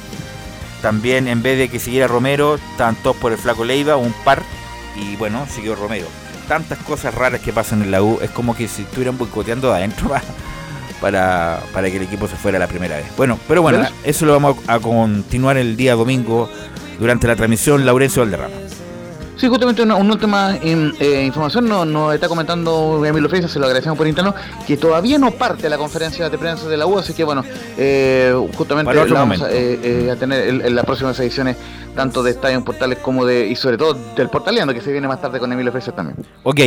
También 0.81 1.27
en 1.27 1.43
vez 1.43 1.57
de 1.57 1.69
que 1.69 1.79
siguiera 1.79 2.07
Romero, 2.07 2.55
estaban 2.55 2.95
todos 2.95 3.17
por 3.17 3.31
el 3.31 3.37
flaco 3.37 3.65
Leiva, 3.65 3.97
un 3.97 4.13
par, 4.23 4.41
y 4.95 5.15
bueno, 5.17 5.45
siguió 5.47 5.75
Romero. 5.75 6.07
Tantas 6.47 6.79
cosas 6.79 7.13
raras 7.13 7.41
que 7.41 7.53
pasan 7.53 7.83
en 7.83 7.91
la 7.91 8.01
U, 8.01 8.19
es 8.21 8.29
como 8.31 8.55
que 8.55 8.67
si 8.67 8.83
estuvieran 8.83 9.17
boicoteando 9.17 9.69
de 9.69 9.77
adentro 9.77 10.09
para, 11.01 11.59
para, 11.73 11.89
que 11.89 11.97
el 11.97 12.03
equipo 12.03 12.27
se 12.27 12.35
fuera 12.35 12.59
la 12.59 12.67
primera 12.67 12.97
vez. 12.97 13.05
Bueno, 13.17 13.39
pero 13.47 13.61
bueno, 13.61 13.79
¿Verdad? 13.79 13.93
eso 14.03 14.25
lo 14.25 14.33
vamos 14.33 14.57
a 14.67 14.79
continuar 14.79 15.57
el 15.57 15.75
día 15.77 15.95
domingo 15.95 16.49
durante 16.99 17.27
la 17.27 17.35
transmisión 17.35 17.85
Laurencio 17.85 18.21
Valderrama. 18.21 18.55
Sí, 19.37 19.47
justamente 19.47 19.81
una, 19.81 19.95
una 19.95 20.13
última 20.15 20.57
in- 20.61 20.93
eh, 20.99 21.23
información 21.25 21.69
nos, 21.69 22.13
está 22.13 22.27
comentando 22.27 23.01
Emilio 23.05 23.29
se 23.47 23.57
lo 23.57 23.67
agradecemos 23.67 23.97
por 23.97 24.05
interno, 24.05 24.35
que 24.67 24.75
todavía 24.75 25.17
no 25.17 25.31
parte 25.31 25.69
la 25.69 25.77
conferencia 25.77 26.29
de 26.29 26.37
prensa 26.37 26.67
de 26.67 26.75
la 26.75 26.85
U, 26.85 26.99
así 26.99 27.13
que 27.13 27.23
bueno, 27.23 27.45
eh, 27.77 28.33
justamente 28.57 28.93
la 28.93 29.05
vamos 29.05 29.41
a, 29.41 29.49
eh, 29.49 29.79
eh, 29.81 30.11
a 30.11 30.17
tener 30.17 30.45
en, 30.49 30.61
en 30.65 30.75
las 30.75 30.83
próximas 30.83 31.17
ediciones 31.21 31.55
tanto 31.95 32.23
de 32.23 32.31
Estadio 32.31 32.63
Portales 32.63 32.99
como 32.99 33.25
de, 33.25 33.47
y 33.47 33.55
sobre 33.55 33.77
todo 33.77 33.93
del 34.15 34.29
Portaleando, 34.29 34.73
que 34.73 34.81
se 34.81 34.91
viene 34.91 35.07
más 35.07 35.21
tarde 35.21 35.39
con 35.39 35.51
Emilio 35.51 35.71
Freisa 35.71 35.91
también. 35.91 36.17
Ok, 36.43 36.59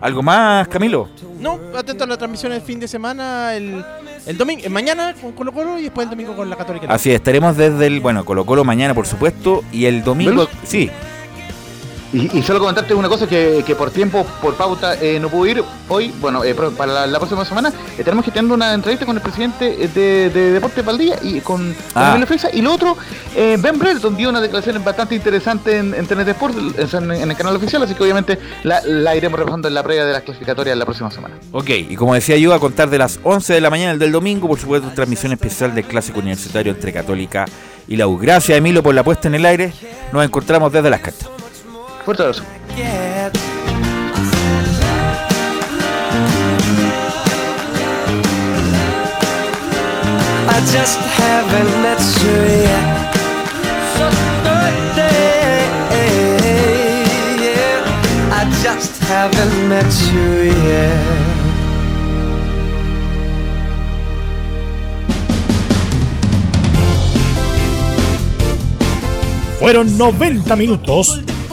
¿algo 0.00 0.22
más, 0.22 0.68
Camilo? 0.68 1.08
No, 1.38 1.58
atento 1.76 2.04
a 2.04 2.06
la 2.06 2.16
transmisión 2.16 2.52
del 2.52 2.62
fin 2.62 2.80
de 2.80 2.88
semana, 2.88 3.54
el, 3.54 3.84
el 4.26 4.38
domingo, 4.38 4.68
mañana 4.70 5.14
con 5.20 5.32
Colo 5.32 5.52
Colo 5.52 5.78
y 5.78 5.82
después 5.82 6.06
el 6.06 6.10
domingo 6.10 6.34
con 6.34 6.48
la 6.48 6.56
Católica. 6.56 6.86
Así 6.88 7.10
es, 7.10 7.16
estaremos 7.16 7.56
desde 7.56 7.86
el, 7.86 8.00
bueno, 8.00 8.24
Colo 8.24 8.44
Colo 8.44 8.64
mañana, 8.64 8.94
por 8.94 9.06
supuesto, 9.06 9.62
y 9.72 9.86
el 9.86 10.02
domingo, 10.02 10.48
sí, 10.64 10.90
Y, 12.12 12.38
y 12.38 12.42
solo 12.42 12.58
comentarte 12.58 12.94
una 12.94 13.08
cosa 13.08 13.26
que, 13.26 13.62
que 13.66 13.74
por 13.74 13.90
tiempo, 13.90 14.24
por 14.40 14.54
pauta, 14.54 14.94
eh, 15.00 15.18
no 15.20 15.28
pudo 15.28 15.46
ir 15.46 15.62
hoy. 15.88 16.12
Bueno, 16.20 16.42
eh, 16.42 16.54
para 16.54 16.92
la, 16.92 17.06
la 17.06 17.18
próxima 17.18 17.44
semana 17.44 17.70
eh, 17.98 18.02
tenemos 18.02 18.24
que 18.24 18.30
tener 18.30 18.50
una 18.50 18.72
entrevista 18.72 19.04
con 19.04 19.14
el 19.16 19.22
presidente 19.22 19.84
eh, 19.84 19.88
de, 19.88 20.30
de 20.30 20.52
Deportes 20.52 20.82
Valdía 20.84 21.18
y 21.22 21.40
con, 21.40 21.74
con 21.74 21.76
Ah. 21.94 22.18
Freisa. 22.26 22.48
Y 22.52 22.62
lo 22.62 22.72
otro, 22.72 22.96
eh, 23.36 23.56
Ben 23.60 23.78
Brereton 23.78 24.16
dio 24.16 24.30
una 24.30 24.40
declaración 24.40 24.82
bastante 24.82 25.14
interesante 25.16 25.76
en, 25.76 25.92
en 25.94 26.06
TNT 26.06 26.28
Sports, 26.28 26.94
en, 26.94 27.10
en 27.10 27.30
el 27.30 27.36
canal 27.36 27.54
oficial, 27.56 27.82
así 27.82 27.94
que 27.94 28.02
obviamente 28.02 28.38
la, 28.64 28.80
la 28.86 29.14
iremos 29.14 29.38
repasando 29.38 29.68
en 29.68 29.74
la 29.74 29.82
previa 29.82 30.06
de 30.06 30.12
las 30.12 30.22
clasificatorias 30.22 30.76
la 30.78 30.84
próxima 30.86 31.10
semana. 31.10 31.34
Ok, 31.52 31.68
y 31.90 31.94
como 31.96 32.14
decía 32.14 32.36
yo, 32.38 32.54
a 32.54 32.58
contar 32.60 32.88
de 32.88 32.98
las 32.98 33.20
11 33.22 33.52
de 33.52 33.60
la 33.60 33.68
mañana 33.68 33.92
el 33.92 33.98
del 33.98 34.12
domingo, 34.12 34.48
por 34.48 34.58
supuesto, 34.58 34.88
transmisión 34.94 35.32
especial 35.32 35.74
del 35.74 35.84
clásico 35.84 36.20
universitario 36.20 36.72
entre 36.72 36.90
Católica 36.92 37.44
y 37.86 37.96
la 37.96 38.06
U. 38.06 38.16
Gracias, 38.16 38.56
Emilio, 38.56 38.82
por 38.82 38.94
la 38.94 39.04
puesta 39.04 39.28
en 39.28 39.34
el 39.34 39.44
aire. 39.44 39.72
Nos 40.12 40.24
encontramos 40.24 40.72
desde 40.72 40.88
las 40.88 41.00
cartas. 41.00 41.28
Fuerte 42.08 42.22
abrazo. 42.22 42.42
I 50.48 50.60
just 50.72 51.00
haven't 51.20 51.72
met 51.82 52.00
you 52.22 52.38
yet. 52.64 53.12
So 53.94 54.06
birthday, 54.42 55.68
yeah. 57.44 58.32
I 58.32 58.42
just 58.62 59.02
haven't 59.02 59.68
met 59.68 59.92
you 60.10 60.30
yet. 60.64 61.28
Fueron 69.58 69.98
90 69.98 70.56
minutos 70.56 71.20